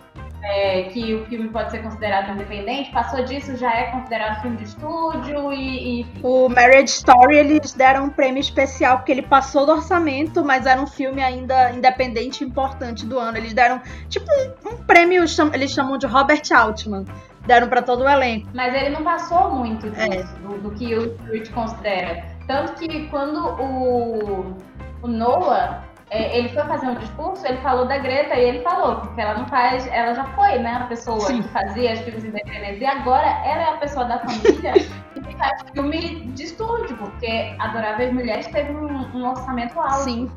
é, 0.42 0.84
que 0.84 1.14
o 1.14 1.26
filme 1.26 1.48
pode 1.48 1.70
ser 1.70 1.82
considerado 1.82 2.32
independente. 2.32 2.90
Passou 2.90 3.24
disso, 3.24 3.56
já 3.56 3.72
é 3.74 3.90
considerado 3.90 4.40
filme 4.42 4.56
de 4.56 4.64
estúdio 4.64 5.52
e, 5.52 6.02
e, 6.02 6.06
O 6.22 6.48
Marriage 6.48 6.92
Story, 6.92 7.36
eles 7.36 7.72
deram 7.72 8.04
um 8.04 8.10
prêmio 8.10 8.40
especial, 8.40 8.98
porque 8.98 9.12
ele 9.12 9.22
passou 9.22 9.66
do 9.66 9.72
orçamento, 9.72 10.44
mas 10.44 10.66
era 10.66 10.80
um 10.80 10.86
filme 10.86 11.22
ainda 11.22 11.70
independente 11.72 12.42
e 12.42 12.46
importante 12.46 13.04
do 13.04 13.18
ano. 13.18 13.36
Eles 13.36 13.52
deram, 13.52 13.80
tipo, 14.08 14.26
um, 14.30 14.70
um 14.70 14.76
prêmio, 14.76 15.24
eles 15.52 15.70
chamam 15.70 15.98
de 15.98 16.06
Robert 16.06 16.42
Altman. 16.54 17.04
Deram 17.46 17.68
para 17.68 17.80
todo 17.80 18.02
o 18.02 18.08
elenco. 18.08 18.48
Mas 18.52 18.74
ele 18.74 18.90
não 18.90 19.02
passou 19.02 19.50
muito 19.54 19.88
disso, 19.88 20.02
é. 20.02 20.22
do, 20.42 20.58
do, 20.58 20.70
que 20.72 20.94
o 20.94 21.14
Spirit 21.14 21.50
considera. 21.50 22.24
Tanto 22.46 22.74
que 22.74 23.06
quando 23.08 23.38
o, 23.38 24.54
o 25.00 25.08
Noah 25.08 25.87
é, 26.10 26.38
ele 26.38 26.48
foi 26.48 26.64
fazer 26.64 26.86
um 26.86 26.94
discurso, 26.94 27.46
ele 27.46 27.58
falou 27.58 27.86
da 27.86 27.98
Greta 27.98 28.34
e 28.34 28.44
ele 28.44 28.60
falou, 28.62 28.96
porque 28.96 29.20
ela 29.20 29.34
não 29.34 29.46
faz, 29.46 29.86
ela 29.88 30.14
já 30.14 30.24
foi, 30.24 30.58
né, 30.58 30.78
a 30.82 30.86
pessoa 30.86 31.20
Sim. 31.20 31.42
que 31.42 31.48
fazia 31.48 31.92
as 31.92 32.00
filmes 32.00 32.24
independentes, 32.24 32.80
e 32.80 32.86
agora 32.86 33.26
ela 33.44 33.62
é 33.62 33.74
a 33.74 33.76
pessoa 33.76 34.04
da 34.06 34.18
família 34.20 34.72
que 35.14 35.36
faz 35.36 35.62
filme 35.72 36.26
de 36.34 36.44
estúdio, 36.44 36.96
porque 36.96 37.54
Adoráveis 37.58 38.12
Mulheres 38.12 38.46
teve 38.46 38.72
um, 38.72 39.16
um 39.16 39.28
orçamento 39.28 39.78
alto. 39.78 40.04
Sim. 40.04 40.30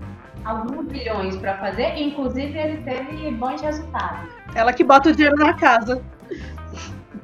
Alguns 0.44 0.88
bilhões 0.88 1.38
para 1.38 1.56
fazer, 1.60 1.96
inclusive 1.96 2.58
ele 2.58 2.78
teve 2.82 3.32
bons 3.32 3.62
resultados. 3.62 4.28
Ela 4.56 4.74
que 4.74 4.84
bota 4.84 5.10
o 5.10 5.16
dinheiro 5.16 5.38
na 5.38 5.54
casa. 5.54 6.02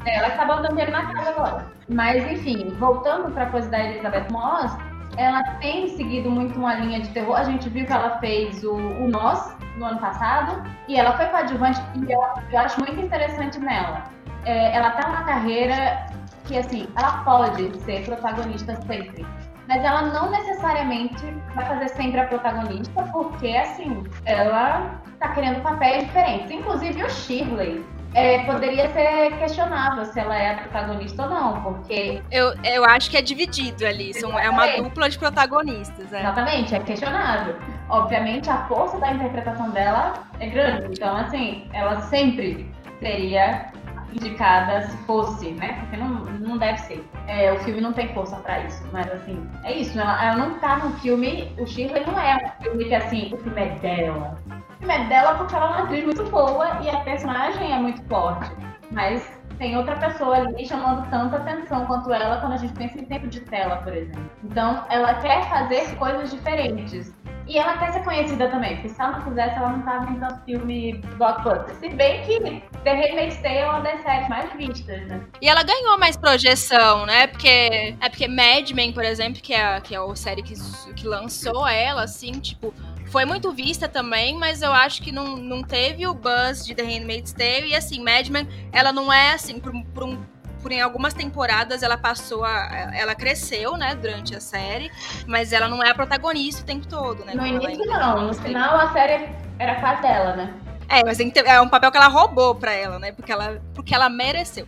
Ela 0.06 0.30
que 0.30 0.38
tá 0.38 0.46
botando 0.46 0.70
dinheiro 0.70 0.92
na 0.92 1.12
casa 1.12 1.30
agora. 1.32 1.66
Mas, 1.90 2.24
enfim, 2.32 2.76
voltando 2.78 3.32
para 3.32 3.46
a 3.46 3.50
coisa 3.50 3.68
da 3.70 3.80
Elizabeth 3.80 4.28
Moss, 4.32 4.72
ela 5.18 5.44
tem 5.60 5.90
seguido 5.98 6.30
muito 6.30 6.58
uma 6.58 6.76
linha 6.76 7.02
de 7.02 7.10
terror. 7.10 7.36
A 7.36 7.44
gente 7.44 7.68
viu 7.70 7.86
que 7.86 7.92
ela 7.92 8.20
fez 8.20 8.64
o, 8.64 8.74
o 8.74 9.08
Nós 9.08 9.56
no 9.76 9.86
ano 9.86 10.00
passado 10.00 10.64
e 10.88 10.96
ela 10.96 11.18
foi 11.18 11.26
coadjuvante 11.28 11.82
e 11.96 12.12
eu, 12.12 12.22
eu 12.52 12.60
acho 12.60 12.80
muito 12.80 13.00
interessante 13.00 13.60
nela. 13.60 14.04
É, 14.46 14.76
ela 14.76 14.92
tá 14.92 15.10
numa 15.10 15.24
carreira 15.24 16.08
que, 16.46 16.58
assim, 16.58 16.88
ela 16.96 17.24
pode 17.24 17.76
ser 17.82 18.06
protagonista 18.06 18.76
sempre. 18.88 19.26
Mas 19.68 19.84
ela 19.84 20.04
não 20.04 20.32
necessariamente 20.32 21.26
vai 21.54 21.66
fazer 21.66 21.90
sempre 21.90 22.22
a 22.22 22.28
protagonista, 22.28 23.04
porque, 23.12 23.50
assim, 23.50 24.04
ela 24.24 25.02
tá 25.20 25.30
querendo 25.30 25.62
papéis 25.62 26.06
diferentes. 26.06 26.52
Inclusive 26.52 27.04
o 27.04 27.10
Shirley 27.10 27.86
é, 28.18 28.44
poderia 28.46 28.90
ser 28.90 29.38
questionável 29.38 30.04
se 30.06 30.20
ela 30.20 30.36
é 30.36 30.54
a 30.54 30.56
protagonista 30.56 31.22
ou 31.22 31.30
não, 31.30 31.62
porque. 31.62 32.20
Eu, 32.32 32.52
eu 32.64 32.84
acho 32.84 33.12
que 33.12 33.18
é 33.18 33.22
dividido 33.22 33.86
ali. 33.86 34.12
São, 34.16 34.40
é 34.40 34.50
uma 34.50 34.66
dupla 34.78 35.08
de 35.08 35.20
protagonistas. 35.20 36.12
É. 36.12 36.22
Exatamente, 36.22 36.74
é 36.74 36.80
questionável. 36.80 37.56
Obviamente, 37.90 38.50
a 38.50 38.66
força 38.68 38.98
da 39.00 39.14
interpretação 39.14 39.70
dela 39.70 40.14
é 40.40 40.48
grande. 40.48 40.88
Então, 40.94 41.16
assim, 41.16 41.70
ela 41.74 42.02
sempre 42.02 42.68
seria 43.00 43.72
indicada 44.12 44.82
se 44.88 44.98
fosse, 45.06 45.52
né? 45.52 45.78
Porque 45.82 45.98
não, 45.98 46.10
não 46.10 46.58
deve 46.58 46.80
ser. 46.80 47.08
É, 47.28 47.54
o 47.54 47.60
filme 47.60 47.82
não 47.82 47.94
tem 47.94 48.12
força 48.16 48.36
para 48.38 48.62
isso. 48.62 48.84
Mas 48.92 49.12
assim, 49.12 49.48
é 49.64 49.74
isso. 49.74 50.00
Ela, 50.00 50.26
ela 50.26 50.38
não 50.38 50.60
tá 50.60 50.78
no 50.78 50.92
filme. 51.00 51.54
O 51.60 51.68
Shirley 51.68 52.04
não 52.04 52.20
é 52.20 52.36
um 52.36 52.64
filme 52.64 52.86
que 52.86 52.96
assim, 52.96 53.32
o 53.32 53.38
filme 53.38 53.62
é 53.62 53.70
dela 53.76 54.38
é 54.82 55.06
dela 55.06 55.36
porque 55.36 55.56
ela 55.56 55.66
é 55.66 55.70
uma 55.70 55.84
atriz 55.84 56.06
muito 56.06 56.24
boa 56.26 56.80
e 56.82 56.90
a 56.90 57.00
personagem 57.02 57.74
é 57.74 57.78
muito 57.78 58.02
forte. 58.04 58.52
Mas 58.92 59.38
tem 59.58 59.76
outra 59.76 59.96
pessoa 59.96 60.38
ali 60.38 60.66
chamando 60.66 61.10
tanta 61.10 61.38
atenção 61.38 61.86
quanto 61.86 62.14
ela 62.14 62.40
quando 62.40 62.54
a 62.54 62.58
gente 62.58 62.74
pensa 62.74 63.00
em 63.00 63.06
tempo 63.06 63.28
de 63.28 63.42
tela, 63.42 63.78
por 63.78 63.94
exemplo. 63.94 64.30
Então, 64.44 64.86
ela 64.90 65.16
quer 65.16 65.50
fazer 65.50 65.96
coisas 65.96 66.32
diferentes. 66.32 67.14
E 67.48 67.58
ela 67.58 67.78
quer 67.78 67.94
ser 67.94 68.04
conhecida 68.04 68.50
também, 68.50 68.76
porque 68.76 68.90
se 68.90 69.02
ela 69.02 69.14
não 69.14 69.22
fizesse, 69.22 69.56
ela 69.56 69.70
não 69.70 69.82
tava 69.84 70.12
em 70.12 70.20
tanto 70.20 70.44
filme 70.44 71.02
blockbuster. 71.16 71.76
Se 71.76 71.90
bem 71.90 72.22
que 72.24 72.62
The 72.84 72.94
Handmaid's 72.94 73.38
Tale 73.38 73.58
é 73.58 73.70
uma 73.70 73.80
das 73.80 74.02
séries 74.02 74.28
mais 74.28 74.54
vistas, 74.54 75.08
né? 75.08 75.22
E 75.42 75.48
ela 75.48 75.64
ganhou 75.64 75.98
mais 75.98 76.18
projeção, 76.18 77.06
né? 77.06 77.26
Porque 77.28 77.96
é 78.02 78.10
porque 78.10 78.28
Mad 78.28 78.70
Men, 78.72 78.92
por 78.92 79.06
exemplo, 79.06 79.42
que 79.42 79.54
é, 79.54 79.80
que 79.80 79.96
é 79.96 79.98
a 79.98 80.16
série 80.16 80.44
que, 80.44 80.56
que 80.94 81.08
lançou 81.08 81.66
ela, 81.66 82.04
assim, 82.04 82.34
tipo, 82.34 82.74
foi 83.12 83.26
muito 83.26 83.52
vista 83.52 83.88
também, 83.88 84.38
mas 84.38 84.62
eu 84.62 84.72
acho 84.74 85.02
que 85.02 85.12
não, 85.12 85.38
não 85.38 85.64
teve 85.64 86.06
o 86.08 86.14
buzz 86.14 86.66
de 86.66 86.76
The 86.76 86.84
Handmaid's 86.84 87.34
Tale. 87.34 87.70
E 87.70 87.76
assim, 87.76 88.04
Mad 88.04 88.28
Men, 88.30 88.48
ela 88.72 88.92
não 88.92 89.12
é 89.12 89.34
assim, 89.34 89.60
por, 89.60 89.72
por, 89.94 90.04
um, 90.04 90.18
por 90.62 90.72
em 90.72 90.82
algumas 90.82 91.14
temporadas 91.14 91.84
ela 91.84 91.98
passou 91.98 92.44
a. 92.44 92.92
Ela 92.94 93.16
cresceu, 93.16 93.78
né, 93.78 93.96
durante 93.96 94.36
a 94.36 94.42
série, 94.42 94.92
mas 95.26 95.54
ela 95.54 95.68
não 95.68 95.82
é 95.82 95.90
a 95.90 95.96
protagonista 95.96 96.62
o 96.62 96.66
tempo 96.66 96.88
todo, 96.88 97.24
né? 97.26 97.34
No 97.34 97.46
início 97.46 97.86
não, 97.86 98.28
no 98.28 98.34
final 98.34 98.80
a 98.80 98.92
série 98.92 99.30
era 99.60 99.76
quase 99.76 100.02
dela, 100.02 100.36
né? 100.36 100.54
É, 100.90 101.04
mas 101.04 101.20
é 101.20 101.62
um 101.62 101.68
papel 101.68 101.92
que 101.92 101.98
ela 101.98 102.08
roubou 102.08 102.56
pra 102.56 102.72
ela, 102.72 102.98
né? 102.98 103.12
Porque 103.12 103.32
ela, 103.32 103.62
porque 103.74 103.94
ela 103.94 104.10
mereceu. 104.10 104.68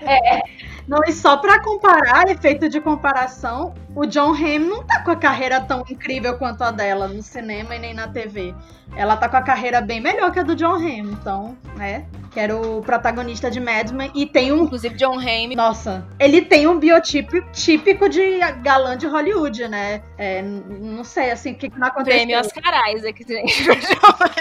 É, 0.00 0.40
Não, 0.88 1.00
e 1.06 1.12
só 1.12 1.36
pra 1.36 1.62
comparar, 1.62 2.30
efeito 2.30 2.66
de 2.66 2.80
comparação, 2.80 3.74
o 3.94 4.06
John 4.06 4.32
Hamm 4.32 4.70
não 4.70 4.82
tá 4.82 5.02
com 5.02 5.10
a 5.10 5.16
carreira 5.16 5.60
tão 5.60 5.84
incrível 5.88 6.38
quanto 6.38 6.62
a 6.62 6.70
dela 6.70 7.06
no 7.06 7.20
cinema 7.20 7.76
e 7.76 7.78
nem 7.78 7.92
na 7.92 8.08
TV. 8.08 8.54
Ela 8.96 9.14
tá 9.14 9.28
com 9.28 9.36
a 9.36 9.42
carreira 9.42 9.82
bem 9.82 10.00
melhor 10.00 10.32
que 10.32 10.38
a 10.38 10.42
do 10.42 10.56
John 10.56 10.76
Hamm, 10.76 11.12
então, 11.12 11.58
né? 11.76 12.06
Que 12.30 12.40
era 12.40 12.56
o 12.56 12.80
protagonista 12.80 13.50
de 13.50 13.60
Mad 13.60 13.90
Men 13.90 14.10
e 14.14 14.24
tem 14.24 14.50
um. 14.50 14.64
Inclusive, 14.64 14.94
John 14.94 15.18
Hamm. 15.18 15.54
Nossa, 15.54 16.06
ele 16.18 16.40
tem 16.40 16.66
um 16.66 16.78
biotipo 16.78 17.38
típico 17.52 18.08
de 18.08 18.38
galã 18.62 18.96
de 18.96 19.06
Hollywood, 19.06 19.68
né? 19.68 20.02
É, 20.16 20.40
não 20.40 21.04
sei, 21.04 21.30
assim, 21.30 21.52
o 21.52 21.54
que, 21.54 21.68
que 21.68 21.78
não 21.78 21.88
aconteceu. 21.88 22.18
Prêmio 22.18 22.40
Oscar 22.40 22.94
Isaac, 22.94 23.24
gente. 23.28 23.68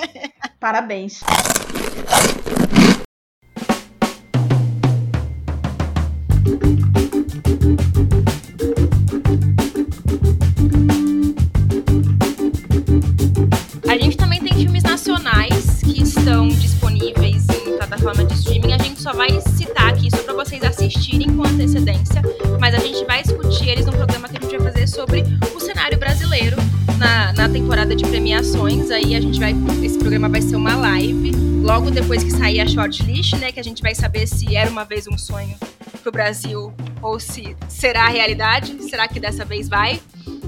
Parabéns. 0.61 1.19
A 13.87 13.97
gente 13.97 14.15
também 14.17 14.39
tem 14.41 14.53
filmes 14.53 14.83
nacionais 14.83 15.81
que 15.83 16.01
estão 16.01 16.47
disponíveis 16.47 17.45
em 17.49 17.77
plataforma 17.77 18.23
de 18.23 18.33
streaming. 18.35 18.73
A 18.73 18.77
gente 18.77 19.01
só 19.01 19.13
vai 19.13 19.29
citar 19.41 19.89
aqui 19.89 20.09
só 20.09 20.23
para 20.23 20.33
vocês 20.33 20.63
assistirem 20.63 21.35
com 21.35 21.43
antecedência, 21.43 22.21
mas 22.59 22.73
a 22.73 22.79
gente 22.79 23.03
vai 23.05 23.23
discutir 23.23 23.69
eles 23.69 23.85
num 23.85 23.93
programa 23.93 24.29
que 24.29 24.37
a 24.37 24.41
gente 24.41 24.57
vai 24.57 24.71
fazer 24.71 24.87
sobre 24.87 25.23
o 25.55 25.59
cenário 25.59 25.97
brasileiro 25.97 26.57
na, 26.97 27.33
na 27.33 27.49
temporada 27.49 27.95
de 27.95 28.03
premiações. 28.05 28.91
Aí 28.91 29.15
a 29.15 29.21
gente 29.21 29.39
vai. 29.39 29.55
Esse 29.83 29.97
programa 29.97 30.27
vai 30.27 30.41
ser 30.41 30.55
uma 30.55 30.75
live. 30.75 31.31
Logo 31.61 31.91
depois 31.91 32.23
que 32.23 32.31
sair 32.31 32.59
a 32.59 32.67
shortlist, 32.67 33.33
né? 33.37 33.51
Que 33.51 33.59
a 33.59 33.63
gente 33.63 33.81
vai 33.81 33.93
saber 33.93 34.27
se 34.27 34.55
era 34.55 34.69
uma 34.69 34.83
vez 34.83 35.07
um 35.07 35.17
sonho 35.17 35.55
pro 36.01 36.11
Brasil 36.11 36.73
ou 37.01 37.19
se 37.19 37.55
será 37.67 38.05
a 38.05 38.09
realidade. 38.09 38.81
Será 38.83 39.07
que 39.07 39.19
dessa 39.19 39.45
vez 39.45 39.67
vai? 39.67 40.01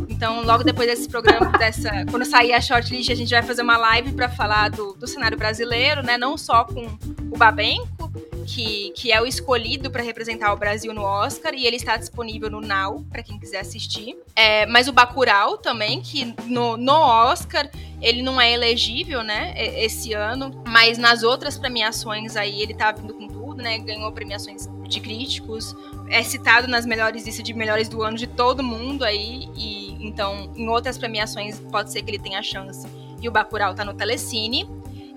Então, 0.10 0.44
logo 0.44 0.64
depois 0.64 0.88
desse 0.88 1.08
programa, 1.08 1.52
dessa, 1.58 2.06
quando 2.12 2.26
sair 2.26 2.52
a 2.54 2.60
shortlist, 2.60 3.10
a 3.10 3.16
gente 3.16 3.30
vai 3.30 3.42
fazer 3.42 3.62
uma 3.62 3.78
live 3.78 4.12
para 4.12 4.28
falar 4.28 4.70
do, 4.70 4.94
do 4.94 5.08
cenário 5.08 5.38
brasileiro, 5.38 6.04
né? 6.04 6.18
Não 6.18 6.38
só 6.38 6.66
com 6.66 6.86
o 7.32 7.38
Babenco, 7.38 8.12
que, 8.50 8.92
que 8.96 9.12
é 9.12 9.22
o 9.22 9.26
escolhido 9.26 9.92
para 9.92 10.02
representar 10.02 10.52
o 10.52 10.58
Brasil 10.58 10.94
no 10.94 11.04
Oscar, 11.04 11.54
e 11.54 11.66
ele 11.66 11.76
está 11.76 11.96
disponível 11.98 12.50
no 12.50 12.60
Now, 12.60 13.06
para 13.10 13.22
quem 13.22 13.40
quiser 13.40 13.60
assistir. 13.60 14.18
É, 14.36 14.66
mas 14.66 14.88
o 14.88 14.94
Bacurau 14.94 15.58
também, 15.58 16.02
que 16.02 16.34
no, 16.46 16.76
no 16.76 16.94
Oscar 16.94 17.70
ele 18.02 18.22
não 18.22 18.40
é 18.40 18.52
elegível, 18.52 19.22
né, 19.22 19.54
esse 19.84 20.14
ano, 20.14 20.64
mas 20.68 20.98
nas 20.98 21.22
outras 21.22 21.58
premiações 21.58 22.36
aí 22.36 22.62
ele 22.62 22.74
tá 22.74 22.92
vindo 22.92 23.14
com 23.14 23.28
tudo, 23.28 23.62
né, 23.62 23.78
ganhou 23.78 24.12
premiações 24.12 24.68
de 24.88 25.00
críticos, 25.00 25.76
é 26.10 26.24
citado 26.24 26.68
nas 26.68 26.86
melhores 26.86 27.26
listas 27.26 27.44
de 27.44 27.54
melhores 27.54 27.88
do 27.88 28.02
ano 28.02 28.18
de 28.18 28.26
todo 28.26 28.64
mundo 28.64 29.04
aí, 29.04 29.50
e 29.56 29.98
então 30.00 30.52
em 30.56 30.68
outras 30.70 30.98
premiações 30.98 31.60
pode 31.72 31.92
ser 31.92 32.02
que 32.02 32.10
ele 32.10 32.20
tenha 32.20 32.42
chance. 32.42 32.88
E 33.22 33.28
o 33.28 33.32
Bacurau 33.32 33.76
tá 33.76 33.84
no 33.84 33.94
Telecine. 33.94 34.66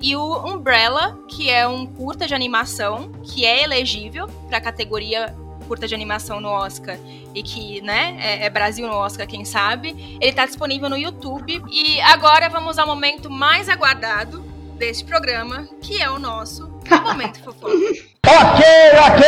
E 0.02 0.16
o 0.16 0.44
Umbrella, 0.44 1.18
que 1.28 1.48
é 1.48 1.66
um 1.66 1.86
curta 1.86 2.26
de 2.26 2.34
animação, 2.34 3.12
que 3.22 3.46
é 3.46 3.62
elegível 3.62 4.26
para 4.48 4.58
a 4.58 4.60
categoria 4.60 5.34
curta 5.68 5.86
de 5.86 5.94
animação 5.94 6.40
no 6.40 6.48
Oscar 6.48 6.98
e 7.34 7.42
que, 7.42 7.80
né, 7.80 8.18
é, 8.20 8.46
é, 8.46 8.50
Brasil 8.50 8.86
no 8.86 8.94
Oscar, 8.94 9.26
quem 9.26 9.44
sabe. 9.44 10.18
Ele 10.20 10.32
tá 10.32 10.44
disponível 10.44 10.90
no 10.90 10.98
YouTube. 10.98 11.62
E 11.70 12.00
agora 12.00 12.48
vamos 12.48 12.78
ao 12.78 12.86
momento 12.86 13.30
mais 13.30 13.68
aguardado 13.68 14.40
deste 14.76 15.04
programa, 15.04 15.68
que 15.80 16.02
é 16.02 16.10
o 16.10 16.18
nosso 16.18 16.68
Momento 17.02 17.42
Fofoca. 17.42 17.72
Ok, 18.26 18.64
ok! 19.06 19.22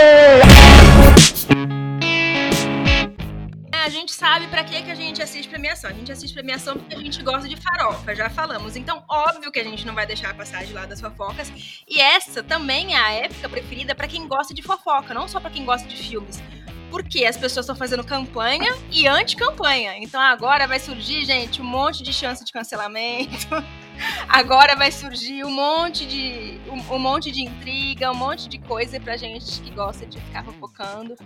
A 3.84 3.88
gente 3.90 4.12
sabe 4.12 4.46
para 4.46 4.64
que, 4.64 4.82
que 4.82 4.90
a 4.90 4.94
gente 4.94 5.22
assiste 5.22 5.46
premiação. 5.46 5.90
A 5.90 5.92
gente 5.92 6.10
assiste 6.10 6.32
premiação 6.32 6.74
porque 6.74 6.94
a 6.94 6.98
gente 6.98 7.22
gosta 7.22 7.46
de 7.46 7.56
farofa, 7.56 8.14
já 8.14 8.30
falamos. 8.30 8.76
Então, 8.76 9.04
óbvio 9.06 9.52
que 9.52 9.60
a 9.60 9.64
gente 9.64 9.86
não 9.86 9.94
vai 9.94 10.06
deixar 10.06 10.34
passar 10.34 10.64
de 10.64 10.72
lado 10.72 10.90
as 10.92 11.00
fofocas. 11.02 11.52
E 11.86 12.00
essa 12.00 12.42
também 12.42 12.94
é 12.94 12.98
a 12.98 13.12
época 13.12 13.46
preferida 13.46 13.94
para 13.94 14.08
quem 14.08 14.26
gosta 14.26 14.54
de 14.54 14.62
fofoca, 14.62 15.12
não 15.12 15.28
só 15.28 15.38
para 15.38 15.50
quem 15.50 15.66
gosta 15.66 15.86
de 15.86 15.96
filmes. 15.96 16.42
Porque 16.90 17.26
as 17.26 17.36
pessoas 17.36 17.64
estão 17.64 17.76
fazendo 17.76 18.02
campanha 18.02 18.74
e 18.90 19.06
anti-campanha. 19.06 19.98
Então 19.98 20.18
agora 20.18 20.66
vai 20.66 20.80
surgir, 20.80 21.22
gente, 21.26 21.60
um 21.60 21.64
monte 21.66 22.02
de 22.02 22.12
chance 22.12 22.42
de 22.42 22.52
cancelamento. 22.52 23.48
Agora 24.28 24.74
vai 24.74 24.90
surgir 24.90 25.44
um 25.44 25.50
monte 25.50 26.06
de 26.06 26.60
um, 26.68 26.94
um, 26.94 26.98
monte 26.98 27.30
de 27.30 27.42
intriga, 27.42 28.10
um 28.10 28.14
monte 28.14 28.48
de 28.48 28.58
coisa 28.58 28.98
pra 28.98 29.16
gente 29.16 29.60
que 29.60 29.70
gosta 29.70 30.04
de 30.06 30.20
ficar 30.20 30.44
fofocando, 30.44 31.16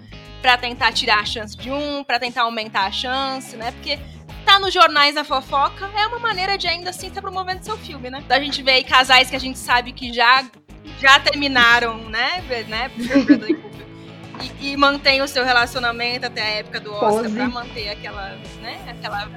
pra 0.43 0.57
tentar 0.57 0.93
tirar 0.93 1.21
a 1.21 1.25
chance 1.25 1.57
de 1.57 1.71
um, 1.71 2.05
pra 2.05 2.19
tentar 2.19 2.43
aumentar 2.43 2.85
a 2.85 2.93
chance, 2.93 3.57
né? 3.57 3.73
Porque 3.73 3.99
tá 4.45 4.59
nos 4.59 4.73
jornais 4.73 5.17
a 5.17 5.25
fofoca 5.25 5.91
é 5.97 6.07
uma 6.07 6.19
maneira 6.19 6.57
de 6.57 6.67
ainda 6.67 6.91
assim 6.91 7.09
estar 7.09 7.21
promovendo 7.21 7.65
seu 7.65 7.77
filme, 7.79 8.11
né? 8.11 8.23
A 8.29 8.41
gente 8.41 8.63
vê 8.63 8.73
aí 8.73 8.85
casais 8.85 9.31
que 9.31 9.37
a 9.37 9.41
gente 9.41 9.59
sabe 9.59 9.93
que 9.93 10.13
já 10.13 10.45
já 11.01 11.19
terminaram, 11.21 11.97
né? 12.09 12.43
né? 12.69 12.91
E, 14.61 14.73
e, 14.73 14.77
mantém 14.77 15.21
o 15.21 15.29
seu 15.29 15.45
relacionamento 15.45 16.27
até 16.27 16.43
a 16.43 16.51
época 16.59 16.81
do 16.81 16.93
Oscar 16.93 17.25
Pose. 17.25 17.35
pra 17.35 17.49
manter 17.49 17.89
aquela, 17.91 18.31
né, 18.61 18.79
aquela 18.89 19.29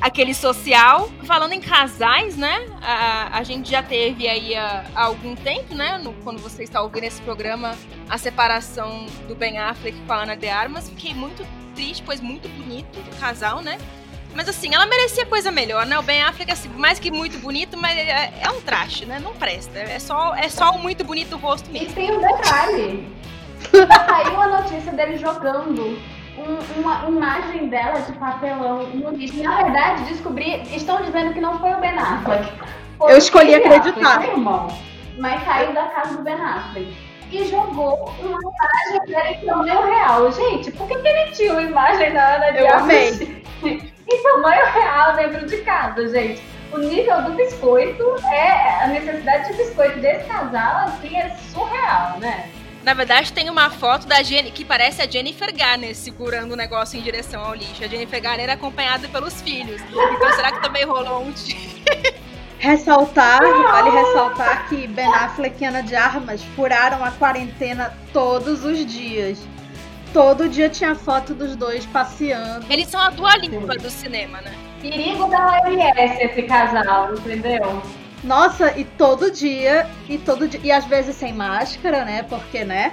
aquele 0.00 0.34
social. 0.34 1.10
Falando 1.24 1.52
em 1.52 1.60
casais, 1.60 2.36
né? 2.36 2.66
A, 2.82 3.38
a 3.38 3.42
gente 3.42 3.70
já 3.70 3.82
teve 3.82 4.28
aí 4.28 4.54
há, 4.54 4.84
há 4.94 5.04
algum 5.04 5.34
tempo, 5.34 5.74
né? 5.74 5.98
No, 5.98 6.12
quando 6.24 6.38
você 6.38 6.62
está 6.62 6.82
ouvindo 6.82 7.04
esse 7.04 7.20
programa, 7.22 7.76
a 8.08 8.18
separação 8.18 9.06
do 9.28 9.34
Ben 9.34 9.58
Affleck 9.58 9.98
com 10.06 10.12
a 10.12 10.22
Ana 10.22 10.36
de 10.36 10.48
Armas. 10.48 10.88
Fiquei 10.88 11.14
muito 11.14 11.46
triste, 11.74 12.02
pois 12.04 12.20
muito 12.20 12.48
bonito 12.48 12.98
o 12.98 13.20
casal, 13.20 13.60
né? 13.62 13.78
Mas 14.34 14.48
assim, 14.48 14.74
ela 14.74 14.86
merecia 14.86 15.26
coisa 15.26 15.50
melhor, 15.50 15.84
né? 15.84 15.98
O 15.98 16.02
Ben 16.02 16.22
Affleck, 16.22 16.50
assim, 16.50 16.68
mais 16.70 16.98
que 16.98 17.10
muito 17.10 17.38
bonito, 17.38 17.76
mas 17.76 17.96
é, 17.96 18.32
é 18.40 18.50
um 18.50 18.60
traste, 18.60 19.04
né? 19.04 19.18
Não 19.18 19.34
presta. 19.34 19.78
É 19.78 19.98
só, 19.98 20.34
é 20.34 20.48
só 20.48 20.70
o 20.72 20.78
muito 20.78 21.04
bonito 21.04 21.36
rosto 21.36 21.70
mesmo. 21.70 21.90
E 21.90 21.92
tem 21.92 22.10
um 22.10 22.20
detalhe. 22.20 23.12
Saiu 24.08 24.40
a 24.40 24.62
notícia 24.62 24.92
dele 24.92 25.18
jogando 25.18 25.98
um, 26.48 26.80
uma 26.80 27.08
imagem 27.08 27.68
dela 27.68 28.00
de 28.00 28.12
papelão 28.12 28.86
no 28.88 29.10
lixo. 29.10 29.42
Na 29.42 29.62
verdade, 29.62 30.04
descobri, 30.04 30.62
estão 30.74 31.02
dizendo 31.02 31.32
que 31.32 31.40
não 31.40 31.58
foi 31.58 31.72
o 31.72 31.80
Ben 31.80 31.96
Affleck. 31.98 32.52
Eu 33.00 33.16
escolhi 33.16 33.54
acreditar. 33.54 34.18
Affleck, 34.18 34.30
irmão, 34.30 34.68
mas 35.18 35.44
saiu 35.44 35.72
da 35.72 35.86
casa 35.86 36.16
do 36.16 36.22
Ben 36.22 36.34
Affleck. 36.34 36.96
E 37.30 37.44
jogou 37.46 38.12
uma 38.20 38.38
imagem 38.38 39.06
dela 39.06 39.30
em 39.30 39.46
tamanho 39.46 39.82
real. 39.86 40.32
Gente, 40.32 40.70
por 40.72 40.86
que, 40.86 40.98
que 40.98 41.08
ele 41.08 41.30
tinha 41.32 41.52
uma 41.52 41.62
imagem 41.62 42.12
da 42.12 42.36
Ana 42.36 42.52
de 42.52 42.58
Eu 42.58 42.74
amei. 42.74 43.44
em 43.64 44.22
tamanho 44.22 44.66
real 44.66 45.16
dentro 45.16 45.46
de 45.46 45.56
casa, 45.58 46.08
gente? 46.08 46.42
O 46.72 46.78
nível 46.78 47.22
do 47.22 47.32
biscoito 47.32 48.04
é. 48.30 48.84
A 48.84 48.88
necessidade 48.88 49.48
de 49.48 49.56
biscoito 49.56 49.98
desse 50.00 50.24
casal, 50.24 50.86
assim, 50.86 51.16
é 51.16 51.30
surreal, 51.52 52.18
né? 52.18 52.50
Na 52.82 52.94
verdade, 52.94 53.32
tem 53.32 53.48
uma 53.48 53.70
foto 53.70 54.06
da 54.08 54.22
Jenny 54.22 54.50
que 54.50 54.64
parece 54.64 55.00
a 55.00 55.06
Jennifer 55.08 55.54
Garner 55.54 55.94
segurando 55.94 56.52
o 56.52 56.56
negócio 56.56 56.98
em 56.98 57.02
direção 57.02 57.44
ao 57.44 57.54
lixo. 57.54 57.84
A 57.84 57.86
Jennifer 57.86 58.20
Garner 58.20 58.44
era 58.44 58.52
acompanhada 58.54 59.08
pelos 59.08 59.40
filhos. 59.40 59.80
Então, 59.82 60.32
será 60.34 60.50
que 60.52 60.60
também 60.60 60.84
rolou 60.84 61.22
um 61.22 61.32
Ressaltar, 62.58 63.40
vale 63.40 63.90
ressaltar 63.90 64.68
que 64.68 64.86
Ben 64.86 65.12
Affleck 65.12 65.60
e 65.60 65.66
Ana 65.66 65.82
de 65.82 65.96
Armas 65.96 66.44
furaram 66.54 67.04
a 67.04 67.10
quarentena 67.10 67.92
todos 68.12 68.64
os 68.64 68.86
dias. 68.86 69.40
Todo 70.12 70.48
dia 70.48 70.68
tinha 70.68 70.94
foto 70.94 71.34
dos 71.34 71.56
dois 71.56 71.84
passeando. 71.86 72.64
Eles 72.70 72.86
são 72.86 73.00
a 73.00 73.10
dual 73.10 73.36
língua 73.38 73.76
do 73.76 73.90
cinema, 73.90 74.40
né? 74.42 74.54
Perigo 74.80 75.26
da 75.28 75.60
OMS 75.64 76.22
esse 76.22 76.42
casal, 76.42 77.14
entendeu? 77.14 77.82
Nossa, 78.22 78.78
e 78.78 78.84
todo 78.84 79.30
dia, 79.32 79.88
e 80.08 80.16
todo 80.16 80.46
dia, 80.46 80.60
e 80.62 80.70
às 80.70 80.84
vezes 80.84 81.16
sem 81.16 81.32
máscara, 81.32 82.04
né? 82.04 82.22
Porque, 82.22 82.64
né? 82.64 82.92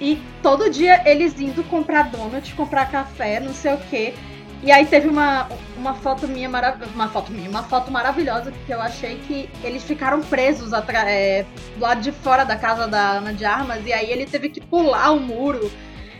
E 0.00 0.20
todo 0.42 0.70
dia 0.70 1.02
eles 1.04 1.40
indo 1.40 1.62
comprar 1.64 2.10
donuts, 2.10 2.52
comprar 2.52 2.90
café, 2.90 3.40
não 3.40 3.52
sei 3.52 3.74
o 3.74 3.78
quê. 3.90 4.14
E 4.62 4.70
aí 4.70 4.84
teve 4.86 5.08
uma, 5.08 5.48
uma 5.76 5.94
foto 5.94 6.28
minha 6.28 6.48
maravilhosa, 6.48 6.92
uma 6.94 7.08
foto 7.08 7.32
minha, 7.32 7.48
uma 7.48 7.62
foto 7.62 7.90
maravilhosa 7.90 8.52
que 8.66 8.72
eu 8.72 8.80
achei 8.80 9.16
que 9.26 9.48
eles 9.64 9.82
ficaram 9.82 10.20
presos 10.20 10.70
é, 11.06 11.46
do 11.76 11.80
lado 11.80 12.02
de 12.02 12.12
fora 12.12 12.44
da 12.44 12.56
casa 12.56 12.86
da 12.86 13.12
Ana 13.12 13.32
de 13.32 13.44
Armas 13.44 13.84
e 13.86 13.92
aí 13.92 14.10
ele 14.10 14.26
teve 14.26 14.50
que 14.50 14.60
pular 14.60 15.12
o 15.12 15.20
muro. 15.20 15.70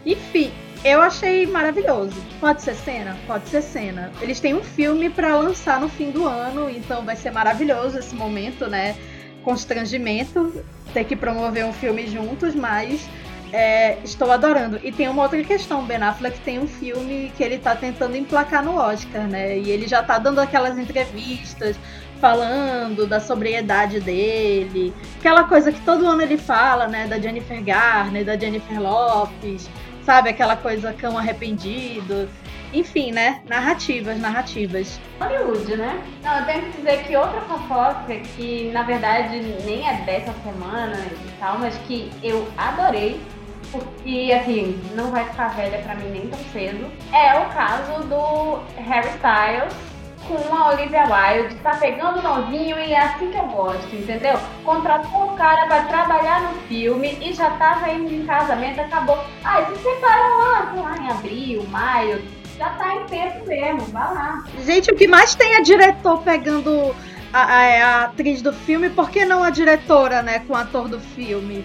Enfim, 0.04 0.50
eu 0.84 1.00
achei 1.00 1.46
maravilhoso. 1.46 2.16
Pode 2.40 2.62
ser 2.62 2.74
cena? 2.74 3.16
Pode 3.26 3.48
ser 3.48 3.62
cena. 3.62 4.10
Eles 4.20 4.40
têm 4.40 4.54
um 4.54 4.62
filme 4.62 5.10
para 5.10 5.36
lançar 5.36 5.80
no 5.80 5.88
fim 5.88 6.10
do 6.10 6.26
ano, 6.26 6.70
então 6.70 7.04
vai 7.04 7.16
ser 7.16 7.30
maravilhoso 7.30 7.98
esse 7.98 8.14
momento, 8.14 8.66
né? 8.66 8.96
Constrangimento, 9.44 10.64
ter 10.92 11.04
que 11.04 11.16
promover 11.16 11.64
um 11.64 11.72
filme 11.72 12.06
juntos, 12.06 12.54
mas 12.54 13.08
é, 13.52 13.98
estou 14.04 14.30
adorando. 14.30 14.80
E 14.82 14.90
tem 14.90 15.08
uma 15.08 15.22
outra 15.22 15.42
questão, 15.42 15.84
Ben 15.84 16.02
Affleck 16.02 16.40
tem 16.40 16.58
um 16.58 16.66
filme 16.66 17.32
que 17.36 17.42
ele 17.42 17.58
tá 17.58 17.74
tentando 17.76 18.16
emplacar 18.16 18.64
no 18.64 18.76
Oscar, 18.76 19.26
né? 19.28 19.58
E 19.58 19.70
ele 19.70 19.86
já 19.86 20.02
tá 20.02 20.18
dando 20.18 20.40
aquelas 20.40 20.78
entrevistas 20.78 21.76
falando 22.20 23.06
da 23.06 23.18
sobriedade 23.18 23.98
dele, 23.98 24.92
aquela 25.18 25.44
coisa 25.44 25.72
que 25.72 25.80
todo 25.80 26.06
ano 26.06 26.20
ele 26.20 26.36
fala, 26.36 26.86
né, 26.86 27.06
da 27.06 27.18
Jennifer 27.18 27.64
Garner, 27.64 28.24
da 28.26 28.36
Jennifer 28.36 28.78
Lopes, 28.78 29.70
sabe? 30.04 30.30
Aquela 30.30 30.56
coisa 30.56 30.92
cão 30.92 31.16
arrependido. 31.16 32.28
Enfim, 32.72 33.10
né? 33.10 33.42
Narrativas, 33.48 34.18
narrativas. 34.18 35.00
Hollywood, 35.20 35.76
né? 35.76 36.02
Não, 36.22 36.38
eu 36.38 36.46
tenho 36.46 36.62
que 36.62 36.76
dizer 36.76 37.02
que 37.02 37.16
outra 37.16 37.40
fofoca 37.42 38.16
que 38.36 38.70
na 38.72 38.84
verdade 38.84 39.40
nem 39.64 39.88
é 39.88 39.94
dessa 40.02 40.32
semana 40.44 40.96
e 40.96 41.30
tal, 41.40 41.58
mas 41.58 41.76
que 41.78 42.12
eu 42.22 42.46
adorei 42.56 43.20
porque 43.72 44.32
assim, 44.32 44.80
não 44.94 45.10
vai 45.10 45.24
ficar 45.24 45.48
velha 45.48 45.78
pra 45.78 45.94
mim 45.94 46.10
nem 46.10 46.26
tão 46.28 46.38
cedo, 46.52 46.90
é 47.12 47.38
o 47.38 47.48
caso 47.50 48.02
do 48.08 48.58
Harry 48.80 49.08
Styles 49.10 49.89
com 50.36 50.54
a 50.54 50.70
Olivia 50.70 51.04
Wilde, 51.04 51.54
tá 51.56 51.76
pegando 51.76 52.22
novinho 52.22 52.78
e 52.78 52.92
é 52.92 53.00
assim 53.00 53.30
que 53.30 53.38
eu 53.38 53.46
gosto, 53.46 53.94
entendeu? 53.94 54.38
Contratou 54.64 55.24
o 55.24 55.36
cara 55.36 55.66
pra 55.66 55.84
trabalhar 55.84 56.42
no 56.42 56.60
filme 56.62 57.18
e 57.20 57.32
já 57.32 57.50
tava 57.50 57.90
indo 57.90 58.14
em 58.14 58.24
casamento, 58.24 58.80
acabou. 58.80 59.18
Ah, 59.44 59.64
se 59.64 59.76
separam 59.82 60.38
lá, 60.38 60.72
lá 60.76 60.98
em 60.98 61.10
abril, 61.10 61.64
maio, 61.68 62.22
já 62.56 62.70
tá 62.70 62.94
em 62.94 63.04
tempo 63.06 63.46
mesmo, 63.46 63.80
vai 63.86 64.14
lá. 64.14 64.44
Gente, 64.64 64.90
o 64.92 64.96
que 64.96 65.08
mais 65.08 65.34
tem 65.34 65.54
é 65.54 65.62
diretor 65.62 66.22
pegando 66.22 66.94
a, 67.32 67.42
a, 67.42 67.84
a 67.84 68.04
atriz 68.04 68.42
do 68.42 68.52
filme, 68.52 68.90
por 68.90 69.10
que 69.10 69.24
não 69.24 69.42
a 69.42 69.50
diretora, 69.50 70.22
né, 70.22 70.40
com 70.40 70.52
o 70.52 70.56
ator 70.56 70.88
do 70.88 71.00
filme? 71.00 71.64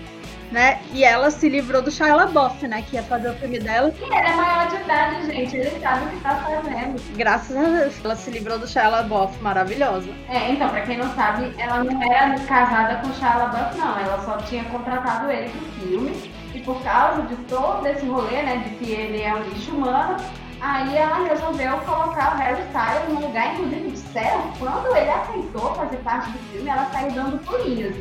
Né? 0.56 0.80
E 0.94 1.04
ela 1.04 1.30
se 1.30 1.50
livrou 1.50 1.82
do 1.82 1.92
Shia 1.92 2.16
LaBeouf, 2.16 2.66
né? 2.66 2.82
Que 2.90 2.96
ia 2.96 3.04
fazer 3.04 3.30
o 3.30 3.34
filme 3.34 3.60
dela. 3.60 3.94
E 4.00 4.04
ele 4.04 4.16
é 4.16 4.36
maior 4.36 4.70
de 4.70 4.76
idade, 4.78 5.26
gente. 5.26 5.58
Ele 5.58 5.80
sabe 5.82 6.06
o 6.06 6.10
que 6.10 6.20
tá 6.22 6.36
fazendo. 6.36 7.18
Graças 7.18 7.58
a 7.58 7.62
Deus, 7.62 8.06
ela 8.06 8.16
se 8.16 8.32
livrou 8.32 8.58
do 8.58 8.66
Shia 8.66 8.88
LaBeouf, 8.88 9.38
maravilhosa. 9.44 10.10
É, 10.30 10.52
então, 10.52 10.70
pra 10.70 10.82
quem 10.84 10.98
não 10.98 11.14
sabe, 11.14 11.54
ela 11.58 11.84
não 11.84 12.02
era 12.02 12.40
casada 12.40 13.02
com 13.02 13.10
o 13.10 13.14
Shia 13.16 13.36
LaBeouf, 13.36 13.78
não. 13.78 14.00
Ela 14.00 14.22
só 14.24 14.38
tinha 14.38 14.64
contratado 14.64 15.30
ele 15.30 15.50
pro 15.50 15.88
filme. 15.88 16.32
E 16.54 16.62
por 16.62 16.82
causa 16.84 17.24
de 17.24 17.36
todo 17.48 17.86
esse 17.86 18.06
rolê, 18.06 18.42
né? 18.42 18.64
De 18.66 18.76
que 18.78 18.92
ele 18.94 19.22
é 19.22 19.34
um 19.36 19.44
lixo 19.44 19.72
humano, 19.72 20.16
Aí 20.62 20.96
ela 20.98 21.28
resolveu 21.28 21.78
colocar 21.80 22.34
o 22.34 22.38
Harry 22.38 22.62
Styles 22.64 23.10
no 23.10 23.28
lugar, 23.28 23.54
inclusive 23.54 23.92
disseram, 23.92 24.52
quando 24.58 24.96
ele 24.96 25.10
aceitou 25.12 25.76
fazer 25.76 25.98
parte 25.98 26.32
do 26.32 26.40
filme, 26.50 26.70
ela 26.70 26.86
saiu 26.92 27.12
dando 27.12 27.38
pulinhos. 27.46 27.98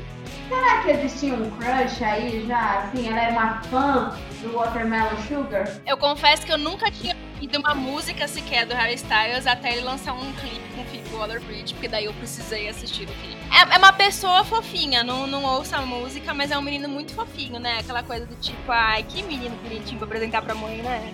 Será 0.55 0.82
que 0.82 0.90
existia 0.90 1.35
um 1.35 1.51
crush 1.51 2.05
aí 2.05 2.47
já? 2.47 2.78
Assim, 2.78 3.09
ela 3.09 3.20
era 3.20 3.32
uma 3.32 3.60
fã 3.64 4.16
do 4.40 4.52
Watermelon 4.52 5.16
Sugar? 5.26 5.68
Eu 5.85 5.97
confesso 5.97 6.47
que 6.47 6.52
eu 6.52 6.59
nunca 6.59 6.93
tinha 6.93 7.16
ouvido 7.35 7.59
uma 7.59 7.74
música 7.74 8.28
sequer 8.28 8.64
do 8.64 8.72
Harry 8.72 8.94
Styles 8.94 9.48
até 9.48 9.72
ele 9.72 9.81
lançar 9.81 10.12
um 10.12 10.32
clipe 10.35 10.62
com 10.76 10.82
o 10.82 10.85
Phoebe 10.85 11.12
Waller-Bridge, 11.12 11.74
porque 11.74 11.89
daí 11.89 12.05
eu 12.05 12.12
precisei 12.14 12.68
assistir 12.68 13.02
o 13.02 13.06
clipe. 13.06 13.36
É, 13.52 13.74
é, 13.74 13.78
uma 13.78 13.93
pessoa 13.93 14.44
fofinha, 14.44 15.02
não, 15.02 15.26
não 15.26 15.44
ouço 15.44 15.74
a 15.74 15.82
música, 15.82 16.32
mas 16.32 16.52
é 16.52 16.56
um 16.56 16.62
menino 16.62 16.89
muito 16.89 17.14
fofinho, 17.14 17.59
né? 17.59 17.78
Aquela 17.81 18.05
coisa 18.05 18.24
do 18.24 18.36
tipo, 18.36 18.70
ai, 18.70 19.02
que 19.02 19.24
menino 19.24 19.56
bonitinho 19.56 19.98
pra 19.98 20.06
apresentar 20.06 20.40
pra 20.43 20.55
mãe, 20.55 20.76
né? 20.82 21.12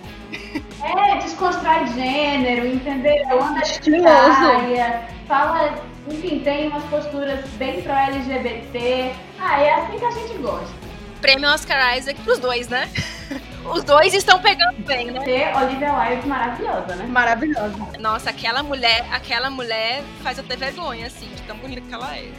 É, 0.83 1.17
desconstrói 1.17 1.87
gênero, 1.87 2.67
entendeu? 2.67 3.43
Anda 3.43 3.61
de 3.61 5.27
fala 5.27 5.90
enfim, 6.07 6.39
tem 6.39 6.67
umas 6.67 6.83
posturas 6.85 7.47
bem 7.51 7.81
pró-LGBT. 7.81 9.13
Ah, 9.39 9.61
é 9.61 9.73
assim 9.75 9.99
que 9.99 10.05
a 10.05 10.11
gente 10.11 10.37
gosta. 10.39 10.73
Prêmio 11.21 11.49
Oscar 11.49 11.97
Isaac 11.97 12.19
pros 12.21 12.39
dois, 12.39 12.67
né? 12.67 12.89
Os 13.63 13.83
dois 13.83 14.13
estão 14.13 14.39
pegando 14.39 14.83
bem, 14.85 15.11
né? 15.11 15.19
Ter 15.21 15.55
Olivia 15.55 15.93
Wilde 15.93 16.27
maravilhosa, 16.27 16.95
né? 16.95 17.05
Maravilhosa. 17.05 17.75
Nossa, 17.99 18.31
aquela 18.31 18.63
mulher, 18.63 19.05
aquela 19.11 19.51
mulher 19.51 20.03
faz 20.23 20.39
até 20.39 20.55
vergonha, 20.55 21.05
assim, 21.05 21.29
de 21.29 21.41
tão 21.43 21.57
bonita 21.57 21.81
que 21.81 21.93
ela 21.93 22.17
é. 22.17 22.31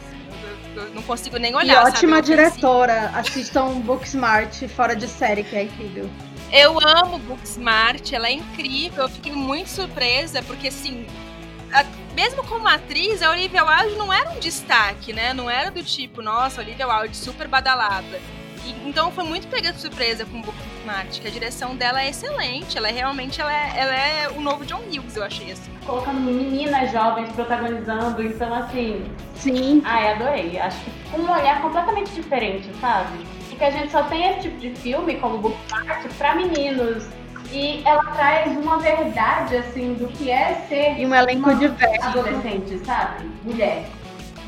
Eu, 0.75 0.83
eu 0.83 0.93
não 0.93 1.01
consigo 1.01 1.37
nem 1.37 1.55
olhar. 1.55 1.85
E 1.85 1.87
ótima 1.87 2.21
diretora. 2.21 3.09
Assistam 3.15 3.79
Booksmart 3.79 4.67
fora 4.67 4.95
de 4.95 5.07
série, 5.07 5.43
que 5.43 5.55
é 5.55 5.63
incrível. 5.63 6.09
Eu 6.51 6.77
amo 6.85 7.17
Booksmart, 7.19 8.11
ela 8.11 8.27
é 8.27 8.33
incrível. 8.33 9.03
Eu 9.03 9.09
fiquei 9.09 9.31
muito 9.31 9.69
surpresa, 9.69 10.43
porque 10.43 10.67
assim, 10.67 11.07
a, 11.71 11.85
mesmo 12.13 12.43
como 12.45 12.67
atriz, 12.67 13.21
a 13.21 13.31
Olivia 13.31 13.63
Wilde 13.63 13.95
não 13.97 14.11
era 14.11 14.31
um 14.31 14.39
destaque, 14.39 15.13
né? 15.13 15.33
Não 15.33 15.49
era 15.49 15.71
do 15.71 15.83
tipo, 15.83 16.21
nossa, 16.21 16.61
Olivia 16.61 16.87
Wilde 16.87 17.17
super 17.17 17.47
badalada. 17.47 18.19
E, 18.65 18.87
então 18.87 19.11
foi 19.11 19.23
muito 19.23 19.47
pega 19.47 19.73
de 19.73 19.81
surpresa 19.81 20.25
com 20.25 20.39
o 20.39 20.41
Book 20.41 20.57
Smart, 20.81 21.19
que 21.19 21.27
a 21.27 21.31
direção 21.31 21.75
dela 21.75 22.01
é 22.01 22.09
excelente. 22.09 22.77
Ela 22.77 22.89
é 22.89 22.91
realmente 22.91 23.41
ela 23.41 23.51
é, 23.51 23.73
ela 23.75 23.93
é 23.93 24.29
o 24.29 24.41
novo 24.41 24.65
John 24.65 24.81
Hughes, 24.87 25.15
eu 25.15 25.23
achei 25.23 25.51
assim. 25.51 25.71
Colocando 25.85 26.21
meninas 26.21 26.91
jovens 26.91 27.29
protagonizando, 27.33 28.23
então 28.23 28.53
assim. 28.53 29.03
Sim. 29.35 29.81
Ai, 29.83 30.13
adorei. 30.13 30.59
Acho 30.59 30.79
que 30.83 30.91
com 31.11 31.19
um 31.19 31.31
olhar 31.31 31.61
completamente 31.61 32.11
diferente, 32.11 32.69
sabe? 32.79 33.25
Porque 33.49 33.65
a 33.65 33.71
gente 33.71 33.91
só 33.91 34.03
tem 34.03 34.29
esse 34.29 34.41
tipo 34.41 34.57
de 34.57 34.71
filme, 34.75 35.15
como 35.15 35.37
Book 35.39 35.57
Smart, 35.67 36.07
pra 36.17 36.35
meninos 36.35 37.07
e 37.53 37.83
ela 37.85 38.03
traz 38.05 38.51
uma 38.57 38.79
verdade, 38.79 39.57
assim, 39.57 39.93
do 39.93 40.07
que 40.07 40.31
é 40.31 40.65
ser. 40.67 40.99
E 40.99 41.05
um 41.05 41.13
elenco 41.13 41.53
diverso. 41.55 42.07
Adolescente, 42.07 42.79
sabe? 42.83 43.29
Mulher. 43.43 43.85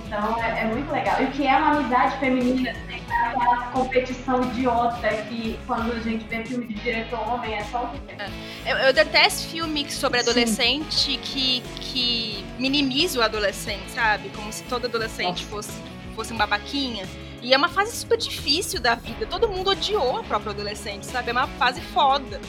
Então 0.08 0.42
é, 0.42 0.62
é, 0.62 0.66
muito 0.66 0.92
legal. 0.92 1.22
E 1.22 1.26
o 1.26 1.32
que 1.32 1.46
é 1.46 1.56
uma 1.56 1.78
amizade 1.78 2.18
feminina, 2.20 2.72
assim, 2.72 2.96
aquela 2.96 3.58
competição 3.68 4.44
idiota 4.44 5.08
que 5.28 5.60
quando 5.68 5.92
a 5.92 6.00
gente 6.00 6.26
vê 6.26 6.44
filme 6.44 6.68
de 6.68 6.74
diretor 6.76 7.20
homem 7.28 7.54
é 7.54 7.64
só 7.66 7.84
o 7.84 7.90
que 7.90 8.00
é. 8.12 8.72
eu, 8.72 8.78
eu 8.78 8.94
detesto 8.94 9.50
filme 9.50 9.90
sobre 9.92 10.20
adolescente 10.20 11.18
que, 11.18 11.62
que 11.80 12.46
minimiza 12.58 13.20
o 13.20 13.22
adolescente, 13.22 13.92
sabe? 13.92 14.30
Como 14.30 14.52
se 14.52 14.64
todo 14.64 14.86
adolescente 14.86 15.46
fosse, 15.46 15.74
fosse 16.16 16.34
um 16.34 16.38
babaquinha. 16.38 17.06
E 17.42 17.54
é 17.54 17.58
uma 17.58 17.70
fase 17.70 17.96
super 17.96 18.18
difícil 18.18 18.82
da 18.82 18.96
vida. 18.96 19.28
Todo 19.28 19.48
mundo 19.48 19.70
odiou 19.70 20.18
a 20.18 20.24
própria 20.24 20.52
adolescente, 20.52 21.06
sabe? 21.06 21.30
É 21.30 21.32
uma 21.32 21.48
fase 21.48 21.80
foda. 21.80 22.42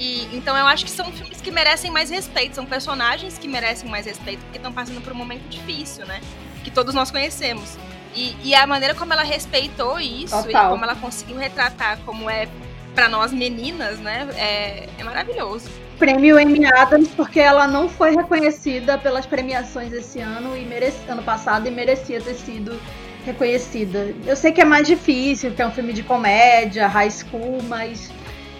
E, 0.00 0.26
então 0.34 0.56
eu 0.56 0.66
acho 0.66 0.86
que 0.86 0.90
são 0.90 1.12
filmes 1.12 1.42
que 1.42 1.50
merecem 1.50 1.90
mais 1.90 2.08
respeito, 2.08 2.54
são 2.54 2.64
personagens 2.64 3.36
que 3.36 3.46
merecem 3.46 3.88
mais 3.88 4.06
respeito, 4.06 4.40
porque 4.44 4.56
estão 4.56 4.72
passando 4.72 5.02
por 5.02 5.12
um 5.12 5.16
momento 5.16 5.46
difícil, 5.50 6.06
né? 6.06 6.22
Que 6.64 6.70
todos 6.70 6.94
nós 6.94 7.10
conhecemos. 7.10 7.76
E, 8.14 8.34
e 8.42 8.54
a 8.54 8.66
maneira 8.66 8.94
como 8.94 9.12
ela 9.12 9.22
respeitou 9.22 10.00
isso 10.00 10.34
Total. 10.42 10.66
e 10.66 10.70
como 10.70 10.84
ela 10.84 10.96
conseguiu 10.96 11.36
retratar 11.36 11.98
como 12.06 12.30
é 12.30 12.48
para 12.94 13.10
nós 13.10 13.30
meninas, 13.30 13.98
né? 13.98 14.26
É, 14.36 14.88
é 14.98 15.04
maravilhoso. 15.04 15.70
Prêmio 15.98 16.40
Emmy 16.40 16.64
Adams 16.64 17.10
porque 17.10 17.38
ela 17.38 17.68
não 17.68 17.86
foi 17.86 18.16
reconhecida 18.16 18.96
pelas 18.96 19.26
premiações 19.26 19.92
esse 19.92 20.18
ano 20.18 20.56
e 20.56 20.64
merece, 20.64 20.98
ano 21.08 21.22
passado 21.22 21.68
e 21.68 21.70
merecia 21.70 22.22
ter 22.22 22.36
sido 22.36 22.80
reconhecida. 23.26 24.14
Eu 24.26 24.34
sei 24.34 24.50
que 24.50 24.62
é 24.62 24.64
mais 24.64 24.86
difícil, 24.86 25.52
que 25.52 25.60
é 25.60 25.66
um 25.66 25.70
filme 25.70 25.92
de 25.92 26.02
comédia, 26.02 26.88
high 26.88 27.10
school, 27.10 27.62
mas 27.68 28.10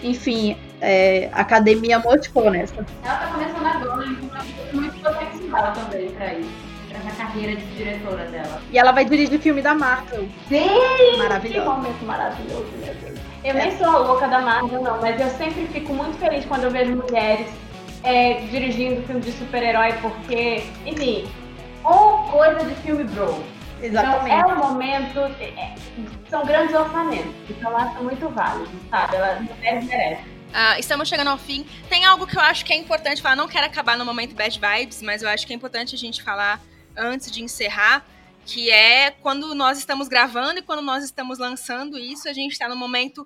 enfim, 0.03 0.55
é, 0.81 1.29
academia 1.31 1.99
motivou 1.99 2.49
nessa. 2.49 2.85
Ela 3.03 3.15
tá 3.15 3.27
começando 3.27 3.65
agora, 3.65 4.05
então 4.07 4.41
muito 4.73 4.99
potencial 4.99 5.73
também 5.73 6.09
pra 6.11 6.33
isso. 6.33 6.71
Essa 6.93 7.15
carreira 7.15 7.55
de 7.55 7.65
diretora 7.75 8.25
dela. 8.25 8.61
E 8.69 8.77
ela 8.77 8.91
vai 8.91 9.05
dirigir 9.05 9.39
filme 9.39 9.61
da 9.61 9.73
Marvel. 9.73 10.27
Sim! 10.49 10.67
Maravilhoso. 11.17 11.61
Que 11.61 11.75
momento 11.75 12.05
maravilhoso, 12.05 12.67
meu 12.83 12.93
Deus. 12.93 13.19
Eu 13.43 13.51
é. 13.51 13.53
nem 13.53 13.77
sou 13.77 13.87
a 13.87 13.97
louca 13.97 14.27
da 14.27 14.41
Marvel, 14.41 14.83
não, 14.83 14.99
mas 15.01 15.19
eu 15.19 15.29
sempre 15.29 15.67
fico 15.67 15.93
muito 15.93 16.17
feliz 16.19 16.45
quando 16.45 16.65
eu 16.65 16.71
vejo 16.71 16.95
mulheres 16.95 17.47
é, 18.03 18.33
dirigindo 18.51 19.01
filme 19.03 19.21
de 19.21 19.31
super-herói, 19.31 19.93
porque, 20.01 20.63
enfim, 20.85 21.27
ou 21.83 22.19
coisa 22.25 22.65
de 22.65 22.75
filme 22.75 23.03
bro. 23.05 23.41
Exatamente. 23.81 24.35
Então, 24.35 24.51
é 24.51 24.53
um 24.53 24.57
momento. 24.57 25.19
É, 25.39 25.45
é, 25.45 25.75
são 26.29 26.45
grandes 26.45 26.75
orçamentos, 26.75 27.33
então 27.49 27.71
elas 27.71 27.93
são 27.93 28.03
muito 28.03 28.29
válidos, 28.29 28.69
sabe? 28.89 29.15
Elas 29.15 29.41
merecem. 29.59 30.40
Uh, 30.51 30.77
estamos 30.77 31.07
chegando 31.07 31.29
ao 31.29 31.37
fim. 31.37 31.65
Tem 31.87 32.03
algo 32.03 32.27
que 32.27 32.35
eu 32.35 32.41
acho 32.41 32.65
que 32.65 32.73
é 32.73 32.75
importante 32.75 33.21
falar. 33.21 33.37
Não 33.37 33.47
quero 33.47 33.65
acabar 33.65 33.97
no 33.97 34.03
momento 34.03 34.35
bad 34.35 34.59
vibes, 34.59 35.01
mas 35.01 35.23
eu 35.23 35.29
acho 35.29 35.47
que 35.47 35.53
é 35.53 35.55
importante 35.55 35.95
a 35.95 35.97
gente 35.97 36.21
falar 36.21 36.61
antes 36.97 37.31
de 37.31 37.41
encerrar, 37.41 38.05
que 38.45 38.69
é 38.69 39.11
quando 39.11 39.55
nós 39.55 39.77
estamos 39.77 40.09
gravando 40.09 40.59
e 40.59 40.61
quando 40.61 40.81
nós 40.81 41.05
estamos 41.05 41.39
lançando 41.39 41.97
isso, 41.97 42.27
a 42.27 42.33
gente 42.33 42.51
está 42.51 42.67
no 42.67 42.75
momento 42.75 43.25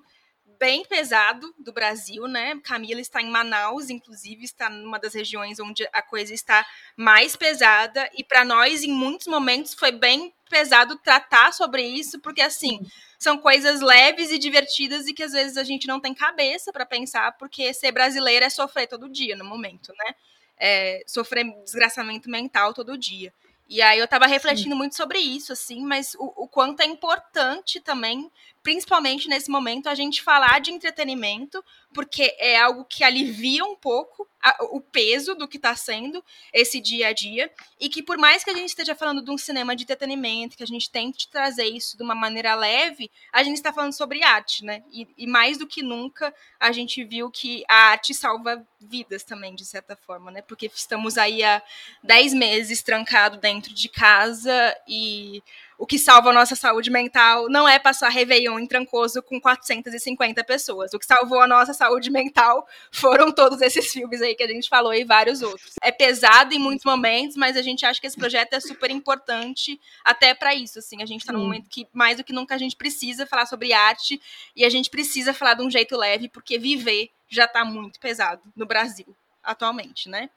bem 0.56 0.84
pesado 0.84 1.52
do 1.58 1.72
Brasil, 1.72 2.28
né? 2.28 2.60
Camila 2.62 3.00
está 3.00 3.20
em 3.20 3.28
Manaus, 3.28 3.90
inclusive, 3.90 4.44
está 4.44 4.70
numa 4.70 4.98
das 4.98 5.12
regiões 5.12 5.58
onde 5.58 5.86
a 5.92 6.02
coisa 6.02 6.32
está 6.32 6.64
mais 6.96 7.34
pesada. 7.34 8.08
E 8.14 8.22
para 8.22 8.44
nós, 8.44 8.84
em 8.84 8.92
muitos 8.92 9.26
momentos, 9.26 9.74
foi 9.74 9.90
bem 9.90 10.32
pesado 10.48 10.96
tratar 10.98 11.52
sobre 11.52 11.82
isso, 11.82 12.20
porque 12.20 12.40
assim 12.40 12.80
são 13.18 13.38
coisas 13.38 13.80
leves 13.80 14.30
e 14.30 14.38
divertidas 14.38 15.06
e 15.06 15.14
que 15.14 15.22
às 15.22 15.32
vezes 15.32 15.56
a 15.56 15.64
gente 15.64 15.86
não 15.86 16.00
tem 16.00 16.14
cabeça 16.14 16.72
para 16.72 16.86
pensar, 16.86 17.32
porque 17.38 17.72
ser 17.72 17.92
brasileira 17.92 18.46
é 18.46 18.50
sofrer 18.50 18.86
todo 18.86 19.08
dia 19.08 19.36
no 19.36 19.44
momento, 19.44 19.92
né? 19.98 20.14
É, 20.58 21.02
sofrer 21.06 21.44
desgraçamento 21.64 22.30
mental 22.30 22.72
todo 22.72 22.96
dia. 22.96 23.32
E 23.68 23.82
aí 23.82 23.98
eu 23.98 24.06
tava 24.06 24.26
refletindo 24.26 24.76
muito 24.76 24.94
sobre 24.94 25.18
isso, 25.18 25.52
assim, 25.52 25.84
mas 25.84 26.14
o, 26.14 26.44
o, 26.44 26.48
quanto 26.48 26.80
é 26.80 26.86
importante 26.86 27.80
também 27.80 28.30
principalmente 28.66 29.28
nesse 29.28 29.48
momento, 29.48 29.88
a 29.88 29.94
gente 29.94 30.20
falar 30.20 30.60
de 30.60 30.72
entretenimento, 30.72 31.64
porque 31.94 32.34
é 32.36 32.58
algo 32.58 32.84
que 32.84 33.04
alivia 33.04 33.64
um 33.64 33.76
pouco 33.76 34.28
a, 34.42 34.56
o 34.72 34.80
peso 34.80 35.36
do 35.36 35.46
que 35.46 35.56
está 35.56 35.76
sendo 35.76 36.20
esse 36.52 36.80
dia 36.80 37.06
a 37.06 37.12
dia, 37.12 37.48
e 37.78 37.88
que 37.88 38.02
por 38.02 38.18
mais 38.18 38.42
que 38.42 38.50
a 38.50 38.54
gente 38.54 38.70
esteja 38.70 38.96
falando 38.96 39.22
de 39.22 39.30
um 39.30 39.38
cinema 39.38 39.76
de 39.76 39.84
entretenimento, 39.84 40.56
que 40.56 40.64
a 40.64 40.66
gente 40.66 40.90
tente 40.90 41.30
trazer 41.30 41.66
isso 41.66 41.96
de 41.96 42.02
uma 42.02 42.14
maneira 42.16 42.56
leve, 42.56 43.08
a 43.32 43.44
gente 43.44 43.54
está 43.54 43.72
falando 43.72 43.92
sobre 43.92 44.24
arte, 44.24 44.64
né? 44.64 44.82
E, 44.90 45.06
e 45.16 45.28
mais 45.28 45.58
do 45.58 45.66
que 45.68 45.80
nunca, 45.80 46.34
a 46.58 46.72
gente 46.72 47.04
viu 47.04 47.30
que 47.30 47.62
a 47.68 47.90
arte 47.90 48.12
salva 48.12 48.66
vidas 48.80 49.22
também, 49.22 49.54
de 49.54 49.64
certa 49.64 49.94
forma, 49.94 50.32
né? 50.32 50.42
Porque 50.42 50.68
estamos 50.74 51.16
aí 51.16 51.44
há 51.44 51.62
10 52.02 52.34
meses 52.34 52.82
trancados 52.82 53.38
dentro 53.38 53.72
de 53.72 53.88
casa 53.88 54.76
e 54.88 55.40
o 55.78 55.86
que 55.86 55.98
salva 55.98 56.30
a 56.30 56.32
nossa 56.32 56.56
saúde 56.56 56.90
mental 56.90 57.48
não 57.48 57.68
é 57.68 57.78
passar 57.78 58.08
Réveillon 58.08 58.58
em 58.58 58.66
Trancoso 58.66 59.22
com 59.22 59.40
450 59.40 60.42
pessoas. 60.44 60.92
O 60.94 60.98
que 60.98 61.06
salvou 61.06 61.40
a 61.40 61.46
nossa 61.46 61.74
saúde 61.74 62.10
mental 62.10 62.66
foram 62.90 63.30
todos 63.30 63.60
esses 63.60 63.92
filmes 63.92 64.22
aí 64.22 64.34
que 64.34 64.42
a 64.42 64.48
gente 64.48 64.68
falou 64.68 64.94
e 64.94 65.04
vários 65.04 65.42
outros. 65.42 65.74
É 65.82 65.92
pesado 65.92 66.54
em 66.54 66.58
muitos 66.58 66.84
momentos, 66.84 67.36
mas 67.36 67.56
a 67.56 67.62
gente 67.62 67.84
acha 67.84 68.00
que 68.00 68.06
esse 68.06 68.16
projeto 68.16 68.54
é 68.54 68.60
super 68.60 68.90
importante 68.90 69.80
até 70.04 70.34
para 70.34 70.54
isso, 70.54 70.78
assim. 70.78 71.02
A 71.02 71.06
gente 71.06 71.20
está 71.20 71.32
num 71.32 71.40
momento 71.40 71.68
que 71.68 71.86
mais 71.92 72.16
do 72.16 72.24
que 72.24 72.32
nunca 72.32 72.54
a 72.54 72.58
gente 72.58 72.76
precisa 72.76 73.26
falar 73.26 73.46
sobre 73.46 73.72
arte 73.72 74.20
e 74.54 74.64
a 74.64 74.70
gente 74.70 74.88
precisa 74.88 75.34
falar 75.34 75.54
de 75.54 75.62
um 75.62 75.70
jeito 75.70 75.96
leve, 75.96 76.28
porque 76.28 76.58
viver 76.58 77.10
já 77.28 77.44
está 77.44 77.64
muito 77.64 78.00
pesado 78.00 78.40
no 78.54 78.66
Brasil 78.66 79.06
atualmente, 79.42 80.08
né? 80.08 80.28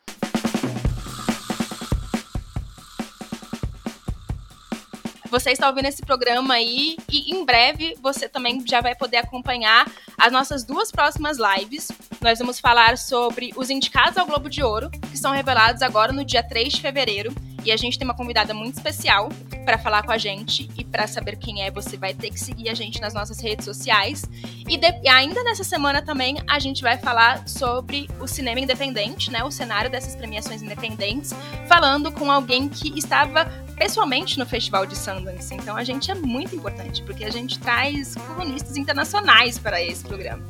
Você 5.30 5.52
está 5.52 5.68
ouvindo 5.68 5.86
esse 5.86 6.02
programa 6.02 6.56
aí 6.56 6.98
e 7.08 7.36
em 7.36 7.46
breve 7.46 7.96
você 8.02 8.28
também 8.28 8.64
já 8.66 8.82
vai 8.82 8.96
poder 8.96 9.18
acompanhar 9.18 9.90
as 10.18 10.32
nossas 10.32 10.64
duas 10.64 10.92
próximas 10.92 11.38
lives. 11.38 11.92
Nós 12.20 12.40
vamos 12.40 12.60
falar 12.60 12.98
sobre 12.98 13.52
os 13.56 13.70
indicados 13.70 14.18
ao 14.18 14.26
Globo 14.26 14.50
de 14.50 14.64
Ouro, 14.64 14.90
que 14.90 15.18
são 15.18 15.32
revelados 15.32 15.84
agora 15.84 16.12
no 16.12 16.26
dia 16.26 16.42
3 16.42 16.74
de 16.74 16.82
fevereiro. 16.82 17.32
E 17.64 17.72
a 17.72 17.78
gente 17.78 17.98
tem 17.98 18.08
uma 18.08 18.14
convidada 18.14 18.54
muito 18.54 18.76
especial 18.76 19.30
para 19.66 19.78
falar 19.78 20.04
com 20.04 20.12
a 20.12 20.18
gente 20.18 20.70
e 20.78 20.84
para 20.84 21.08
saber 21.08 21.36
quem 21.38 21.64
é, 21.64 21.70
você 21.70 21.98
vai 21.98 22.14
ter 22.14 22.30
que 22.30 22.40
seguir 22.40 22.70
a 22.70 22.74
gente 22.74 23.00
nas 23.00 23.14
nossas 23.14 23.40
redes 23.40 23.66
sociais. 23.66 24.24
E, 24.68 24.78
de, 24.78 24.88
e, 25.04 25.08
ainda 25.08 25.44
nessa 25.44 25.64
semana 25.64 26.02
também 26.02 26.38
a 26.48 26.60
gente 26.60 26.82
vai 26.82 26.98
falar 26.98 27.48
sobre 27.48 28.10
o 28.20 28.28
cinema 28.28 28.60
independente, 28.60 29.32
né, 29.32 29.44
o 29.44 29.52
cenário 29.52 29.90
dessas 29.90 30.16
premiações 30.16 30.62
independentes, 30.62 31.34
falando 31.68 32.12
com 32.12 32.32
alguém 32.32 32.68
que 32.68 32.98
estava 32.98 33.46
pessoalmente 33.76 34.38
no 34.38 34.46
Festival 34.46 34.86
de 34.86 34.98
Sundance. 34.98 35.54
Então 35.54 35.78
a 35.78 35.84
gente 35.84 36.12
é 36.12 36.16
muito 36.16 36.56
importante, 36.56 37.02
porque 37.04 37.24
a 37.24 37.32
gente 37.32 37.60
traz 37.60 38.16
colunistas 38.16 38.76
internacionais 38.76 39.58
para 39.58 39.82
esse 39.82 40.04
programa, 40.04 40.44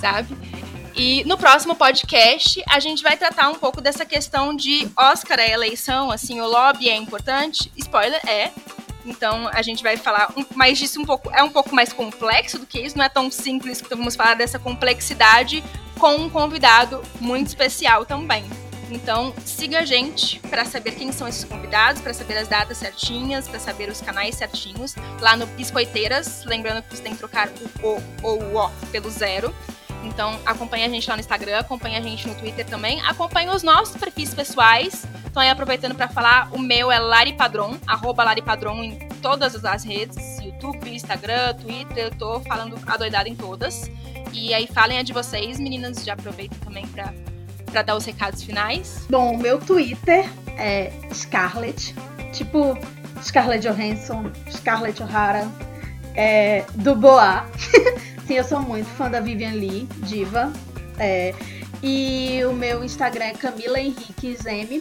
sabe? 0.00 0.36
E 0.96 1.24
no 1.24 1.36
próximo 1.36 1.74
podcast 1.74 2.62
a 2.68 2.78
gente 2.78 3.02
vai 3.02 3.16
tratar 3.16 3.48
um 3.48 3.54
pouco 3.54 3.80
dessa 3.80 4.04
questão 4.04 4.54
de 4.54 4.88
Oscar 4.96 5.40
é 5.40 5.50
eleição, 5.50 6.10
assim, 6.10 6.40
o 6.40 6.46
lobby 6.46 6.88
é 6.88 6.96
importante. 6.96 7.70
Spoiler, 7.76 8.20
é. 8.28 8.52
Então 9.04 9.48
a 9.52 9.60
gente 9.60 9.82
vai 9.82 9.96
falar 9.96 10.32
mais 10.54 10.78
disso 10.78 11.00
um 11.00 11.04
pouco. 11.04 11.30
É 11.32 11.42
um 11.42 11.50
pouco 11.50 11.74
mais 11.74 11.92
complexo 11.92 12.58
do 12.58 12.66
que 12.66 12.80
isso, 12.80 12.96
não 12.96 13.04
é 13.04 13.08
tão 13.08 13.30
simples 13.30 13.80
que 13.80 13.88
vamos 13.88 14.14
falar 14.14 14.34
dessa 14.34 14.58
complexidade 14.58 15.64
com 15.98 16.14
um 16.16 16.30
convidado 16.30 17.02
muito 17.20 17.48
especial 17.48 18.04
também. 18.04 18.44
Então, 18.90 19.34
siga 19.44 19.80
a 19.80 19.84
gente 19.84 20.38
para 20.40 20.64
saber 20.64 20.92
quem 20.92 21.10
são 21.10 21.26
esses 21.26 21.42
convidados, 21.42 22.00
para 22.02 22.12
saber 22.12 22.36
as 22.36 22.46
datas 22.46 22.78
certinhas, 22.78 23.48
para 23.48 23.58
saber 23.58 23.88
os 23.88 24.00
canais 24.00 24.36
certinhos. 24.36 24.94
Lá 25.20 25.36
no 25.36 25.46
Biscoiteiras, 25.46 26.44
lembrando 26.44 26.82
que 26.82 26.96
você 26.96 27.02
tem 27.02 27.12
que 27.12 27.18
trocar 27.18 27.48
o 27.82 27.88
O 27.88 28.02
ou 28.22 28.42
o 28.42 28.58
O 28.58 28.70
pelo 28.92 29.10
zero. 29.10 29.54
Então, 30.04 30.38
acompanha 30.44 30.86
a 30.86 30.88
gente 30.88 31.08
lá 31.08 31.16
no 31.16 31.20
Instagram, 31.20 31.58
acompanha 31.58 31.98
a 31.98 32.02
gente 32.02 32.26
no 32.28 32.34
Twitter 32.34 32.66
também, 32.66 33.00
acompanha 33.02 33.52
os 33.52 33.62
nossos 33.62 33.96
perfis 33.96 34.34
pessoais. 34.34 35.06
Então, 35.26 35.42
aí 35.42 35.50
aproveitando 35.50 35.94
para 35.94 36.08
falar, 36.08 36.48
o 36.52 36.58
meu 36.58 36.92
é 36.92 36.98
Lari 36.98 37.32
Padron, 37.32 37.76
arroba 37.86 38.24
Lari 38.24 38.42
Padron 38.42 38.82
em 38.82 38.98
todas 39.20 39.64
as 39.64 39.84
redes, 39.84 40.38
YouTube, 40.40 40.88
Instagram, 40.94 41.54
Twitter, 41.54 42.04
eu 42.04 42.10
tô 42.10 42.40
falando 42.40 42.78
adoidado 42.86 43.28
em 43.28 43.34
todas. 43.34 43.90
E 44.32 44.52
aí 44.52 44.66
falem 44.66 44.98
a 44.98 45.02
de 45.02 45.12
vocês, 45.12 45.58
meninas, 45.58 46.04
já 46.04 46.12
aproveitem 46.12 46.58
também 46.58 46.86
para 46.88 47.12
para 47.74 47.82
dar 47.82 47.96
os 47.96 48.04
recados 48.04 48.44
finais? 48.44 49.04
Bom, 49.10 49.36
meu 49.36 49.58
Twitter 49.58 50.30
é 50.56 50.92
Scarlett, 51.12 51.92
tipo 52.32 52.78
Scarlett 53.20 53.66
Johansson, 53.66 54.30
Scarlett 54.48 55.02
O'Hara, 55.02 55.50
é, 56.14 56.64
do 56.74 56.94
Boa. 56.94 57.46
Sim, 58.26 58.34
eu 58.34 58.44
sou 58.44 58.60
muito 58.60 58.88
fã 58.90 59.10
da 59.10 59.20
Vivian 59.20 59.52
Lee, 59.52 59.88
diva. 59.98 60.52
É, 60.98 61.34
e 61.82 62.40
o 62.44 62.52
meu 62.52 62.82
Instagram 62.82 63.26
é 63.26 63.32
Camila 63.32 63.78
Henriques 63.78 64.46
M. 64.46 64.80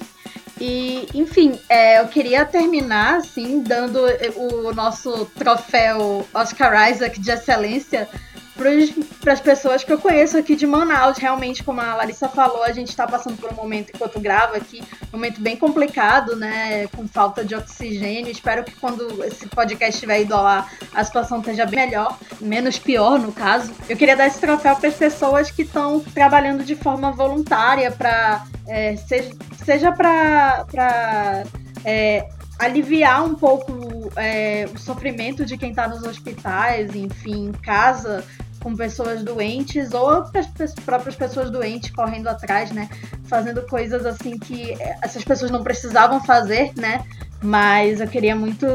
E, 0.62 1.10
enfim, 1.14 1.60
é, 1.68 2.00
eu 2.00 2.08
queria 2.08 2.46
terminar, 2.46 3.18
assim, 3.18 3.62
dando 3.62 4.00
o 4.36 4.74
nosso 4.74 5.26
troféu 5.38 6.26
Oscar 6.34 6.90
Isaac 6.90 7.20
de 7.20 7.32
excelência 7.32 8.08
para 8.56 9.34
as 9.34 9.40
pessoas 9.40 9.84
que 9.84 9.92
eu 9.92 9.98
conheço 9.98 10.38
aqui 10.38 10.56
de 10.56 10.68
Manaus. 10.68 11.18
Realmente, 11.18 11.64
como 11.64 11.82
a 11.82 11.96
Larissa 11.96 12.30
falou, 12.30 12.64
a 12.64 12.72
gente 12.72 12.90
está 12.90 13.08
passando 13.08 13.38
por 13.38 13.52
um 13.52 13.56
momento 13.56 13.92
enquanto 13.94 14.20
grava 14.20 14.58
aqui, 14.58 14.82
um 15.12 15.18
momento 15.18 15.42
bem 15.42 15.56
complicado, 15.56 16.36
né? 16.36 16.88
Com 16.88 17.08
falta 17.08 17.44
de 17.44 17.56
oxigênio. 17.56 18.32
Espero 18.32 18.64
que 18.64 18.76
quando 18.76 19.24
esse 19.24 19.48
podcast 19.48 19.96
estiver 19.96 20.22
ido 20.22 20.36
lá, 20.36 20.70
a 20.94 21.04
situação 21.04 21.40
esteja 21.40 21.66
bem 21.66 21.86
melhor, 21.86 22.18
menos 22.40 22.78
pior 22.78 23.20
no 23.20 23.32
caso. 23.32 23.74
Eu 23.90 23.98
queria 23.98 24.16
dar 24.16 24.28
esse 24.28 24.40
troféu 24.40 24.76
para 24.76 24.90
as 24.90 24.96
pessoas 24.96 25.52
que 25.52 25.64
estão 25.64 26.00
trabalhando 26.00 26.64
de 26.64 26.76
forma 26.76 27.12
voluntária 27.12 27.92
para 27.92 28.46
é, 28.68 28.96
seja, 28.96 29.32
seja 29.66 29.92
para 29.92 31.44
é, 31.84 32.28
aliviar 32.60 33.24
um 33.24 33.36
pouco 33.36 34.12
é, 34.16 34.68
o 34.74 34.78
sofrimento 34.78 35.46
de 35.46 35.58
quem 35.58 35.72
está 35.72 35.88
nos 35.88 36.04
hospitais, 36.04 36.96
enfim, 36.96 37.48
em 37.48 37.52
casa, 37.52 38.24
com 38.64 38.76
pessoas 38.76 39.22
doentes 39.24 39.94
ou 39.94 40.10
as 40.10 40.74
próprias 40.86 41.16
pessoas 41.16 41.52
doentes 41.52 41.92
correndo 41.92 42.28
atrás, 42.28 42.72
né? 42.72 42.90
Fazendo 43.26 43.62
coisas 43.64 44.06
assim 44.06 44.40
que 44.40 44.76
essas 45.02 45.24
pessoas 45.24 45.52
não 45.52 45.62
precisavam 45.62 46.24
fazer, 46.24 46.72
né? 46.78 47.04
Mas 47.44 48.00
eu 48.00 48.08
queria 48.08 48.38
muito 48.38 48.66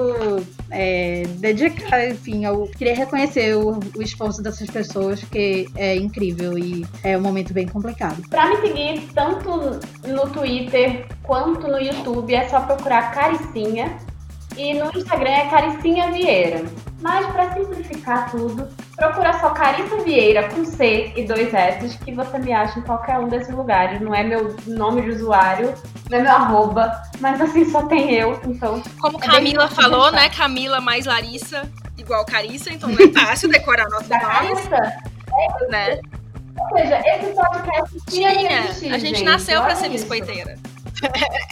é, 0.71 1.23
dedicar, 1.39 2.07
enfim, 2.07 2.45
eu 2.45 2.71
queria 2.77 2.95
reconhecer 2.95 3.57
o, 3.57 3.81
o, 3.97 4.03
esforço 4.03 4.43
dessas 4.43 4.69
pessoas, 4.69 5.21
porque 5.21 5.67
é 5.75 5.97
incrível 5.97 6.59
e 6.59 6.87
é 7.03 7.17
um 7.17 7.23
momento 7.23 7.55
bem 7.55 7.67
complicado. 7.67 8.23
Para 8.29 8.51
me 8.51 8.57
seguir 8.61 9.09
tanto 9.15 9.81
no 10.07 10.29
Twitter 10.29 11.07
quanto 11.23 11.67
no 11.67 11.81
YouTube, 11.81 12.35
é 12.35 12.47
só 12.47 12.61
procurar 12.61 13.11
Caricinha. 13.13 13.97
E 14.59 14.75
no 14.75 14.91
Instagram 14.95 15.31
é 15.31 15.49
Caricinha 15.49 16.11
Vieira. 16.11 16.65
Mas 17.01 17.25
para 17.27 17.55
simplificar 17.55 18.29
tudo, 18.29 18.69
procura 18.97 19.33
só 19.39 19.51
Carissa 19.51 20.03
Vieira 20.03 20.49
com 20.49 20.65
C 20.65 21.13
e 21.15 21.23
dois 21.23 21.55
S, 21.55 21.97
que 21.99 22.13
você 22.13 22.39
me 22.41 22.53
acha 22.53 22.81
em 22.81 22.83
qualquer 22.83 23.21
um 23.21 23.29
desses 23.29 23.55
lugares. 23.55 24.01
Não 24.01 24.13
é 24.13 24.25
meu 24.25 24.57
nome 24.67 25.03
de 25.03 25.11
usuário, 25.11 25.73
não 26.11 26.19
é 26.19 26.23
meu 26.23 26.33
arroba, 26.33 27.01
mas 27.21 27.41
assim 27.41 27.71
só 27.71 27.87
tem 27.87 28.13
eu, 28.15 28.41
então. 28.45 28.83
Como 29.01 29.17
é 29.19 29.27
Camila 29.27 29.69
falou, 29.69 30.11
né? 30.11 30.29
Camila 30.29 30.81
mais 30.81 31.07
Larissa, 31.07 31.71
igual 31.97 32.25
Carissa, 32.25 32.73
então 32.73 32.89
não 32.89 32.99
é 32.99 33.13
fácil 33.13 33.49
decorar 33.49 33.87
nossos 33.91 34.09
nomes. 34.09 34.67
É, 34.73 35.69
né? 35.69 36.01
Ou 36.59 36.77
seja, 36.77 37.01
esse 37.07 37.33
podcast 37.33 37.97
tinha, 38.11 38.37
tinha. 38.37 38.61
Existir, 38.65 38.93
a 38.93 38.99
gente, 38.99 39.19
gente 39.19 39.25
nasceu 39.25 39.63
para 39.63 39.77
ser 39.77 39.89
biscoiteira. 39.89 40.57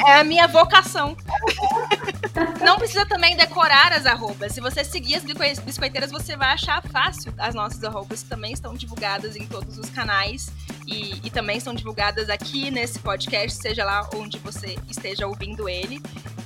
É 0.05 0.15
a 0.15 0.25
minha 0.25 0.49
vocação. 0.49 1.17
Não 2.61 2.77
precisa 2.77 3.07
também 3.07 3.37
decorar 3.37 3.93
as 3.93 4.07
arrobas. 4.07 4.53
Se 4.53 4.61
você 4.61 4.85
seguir 4.85 5.15
as 5.15 5.25
biscoiteiras, 5.61 6.11
você 6.11 6.37
vai 6.37 6.49
achar 6.53 6.83
fácil 6.83 7.33
as 7.39 7.55
nossas 7.55 7.83
arrobas, 7.83 8.23
que 8.23 8.29
também 8.29 8.53
estão 8.53 8.75
divulgadas 8.75 9.37
em 9.37 9.47
todos 9.47 9.79
os 9.79 9.89
canais 9.91 10.53
e, 10.87 11.21
e 11.25 11.31
também 11.31 11.61
são 11.61 11.75
divulgadas 11.75 12.29
aqui 12.29 12.71
nesse 12.71 12.99
podcast, 12.99 13.61
seja 13.61 13.85
lá 13.85 14.09
onde 14.15 14.39
você 14.39 14.77
esteja 14.89 15.27
ouvindo 15.27 15.69
ele. 15.69 16.01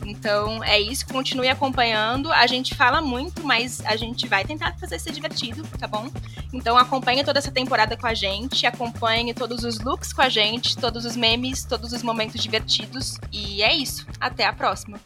Então 0.07 0.62
é 0.65 0.79
isso, 0.81 1.07
continue 1.07 1.49
acompanhando. 1.49 2.33
A 2.33 2.47
gente 2.47 2.75
fala 2.75 3.01
muito, 3.01 3.45
mas 3.45 3.81
a 3.85 3.97
gente 3.97 4.27
vai 4.27 4.45
tentar 4.45 4.77
fazer 4.79 4.99
ser 4.99 5.12
divertido, 5.12 5.62
tá 5.79 5.87
bom? 5.87 6.09
Então 6.53 6.77
acompanhe 6.77 7.23
toda 7.23 7.39
essa 7.39 7.51
temporada 7.51 7.97
com 7.97 8.07
a 8.07 8.15
gente, 8.15 8.67
acompanhe 8.67 9.35
todos 9.35 9.65
os 9.65 9.79
looks 9.81 10.12
com 10.12 10.23
a 10.23 10.29
gente, 10.29 10.77
todos 10.77 11.05
os 11.05 11.17
memes, 11.17 11.65
todos 11.65 11.93
os 11.93 12.03
momentos 12.03 12.43
divertidos. 12.43 13.19
E 13.31 13.62
é 13.62 13.75
isso. 13.75 14.07
Até 14.21 14.45
a 14.45 14.53
próxima. 14.53 14.99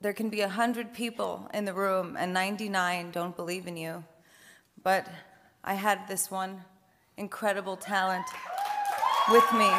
There 0.00 0.12
can 0.12 0.28
be 0.28 0.42
a 0.42 0.48
hundred 0.48 0.92
people 0.92 1.48
in 1.54 1.64
the 1.64 1.74
room 1.74 2.16
and 2.18 2.32
99 2.34 3.10
don't 3.10 3.36
believe 3.36 3.66
in 3.66 3.76
you. 3.76 4.04
But 4.82 5.08
I 5.64 5.74
had 5.74 6.06
this 6.08 6.30
one 6.30 6.62
incredible 7.16 7.76
talent. 7.76 8.26
with 9.30 9.52
me. 9.54 9.70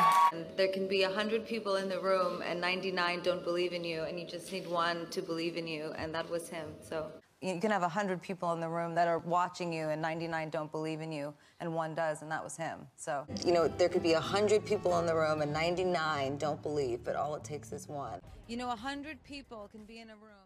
There 0.57 0.69
can 0.69 0.87
be 0.87 1.03
100 1.03 1.45
people 1.45 1.75
in 1.75 1.87
the 1.87 1.99
room 1.99 2.41
and 2.41 2.59
99 2.59 3.21
don't 3.21 3.43
believe 3.43 3.73
in 3.73 3.83
you, 3.83 4.03
and 4.03 4.19
you 4.19 4.25
just 4.25 4.51
need 4.51 4.67
one 4.67 5.07
to 5.11 5.21
believe 5.21 5.57
in 5.57 5.67
you, 5.67 5.93
and 5.97 6.13
that 6.15 6.29
was 6.29 6.49
him. 6.49 6.67
So 6.81 7.11
You 7.45 7.59
can 7.59 7.69
have 7.69 7.83
100 7.83 8.23
people 8.23 8.53
in 8.53 8.59
the 8.59 8.67
room 8.67 8.95
that 8.95 9.07
are 9.07 9.19
watching 9.19 9.71
you, 9.71 9.89
and 9.89 10.01
99 10.01 10.49
don't 10.49 10.71
believe 10.71 10.99
in 10.99 11.11
you, 11.11 11.31
and 11.59 11.75
one 11.75 11.93
does, 11.93 12.23
and 12.23 12.31
that 12.31 12.43
was 12.43 12.57
him. 12.57 12.87
So, 12.95 13.23
You 13.45 13.53
know, 13.53 13.67
there 13.67 13.87
could 13.87 14.01
be 14.01 14.13
100 14.13 14.65
people 14.65 14.97
in 14.97 15.05
the 15.05 15.13
room 15.13 15.43
and 15.43 15.53
99 15.53 16.37
don't 16.39 16.59
believe, 16.63 17.03
but 17.03 17.15
all 17.15 17.35
it 17.35 17.43
takes 17.43 17.71
is 17.71 17.87
one. 17.87 18.19
you 18.47 18.57
know, 18.57 18.67
100 18.67 19.23
people 19.23 19.67
can 19.71 19.85
be 19.85 19.99
in 19.99 20.09
a 20.09 20.15
room. 20.15 20.34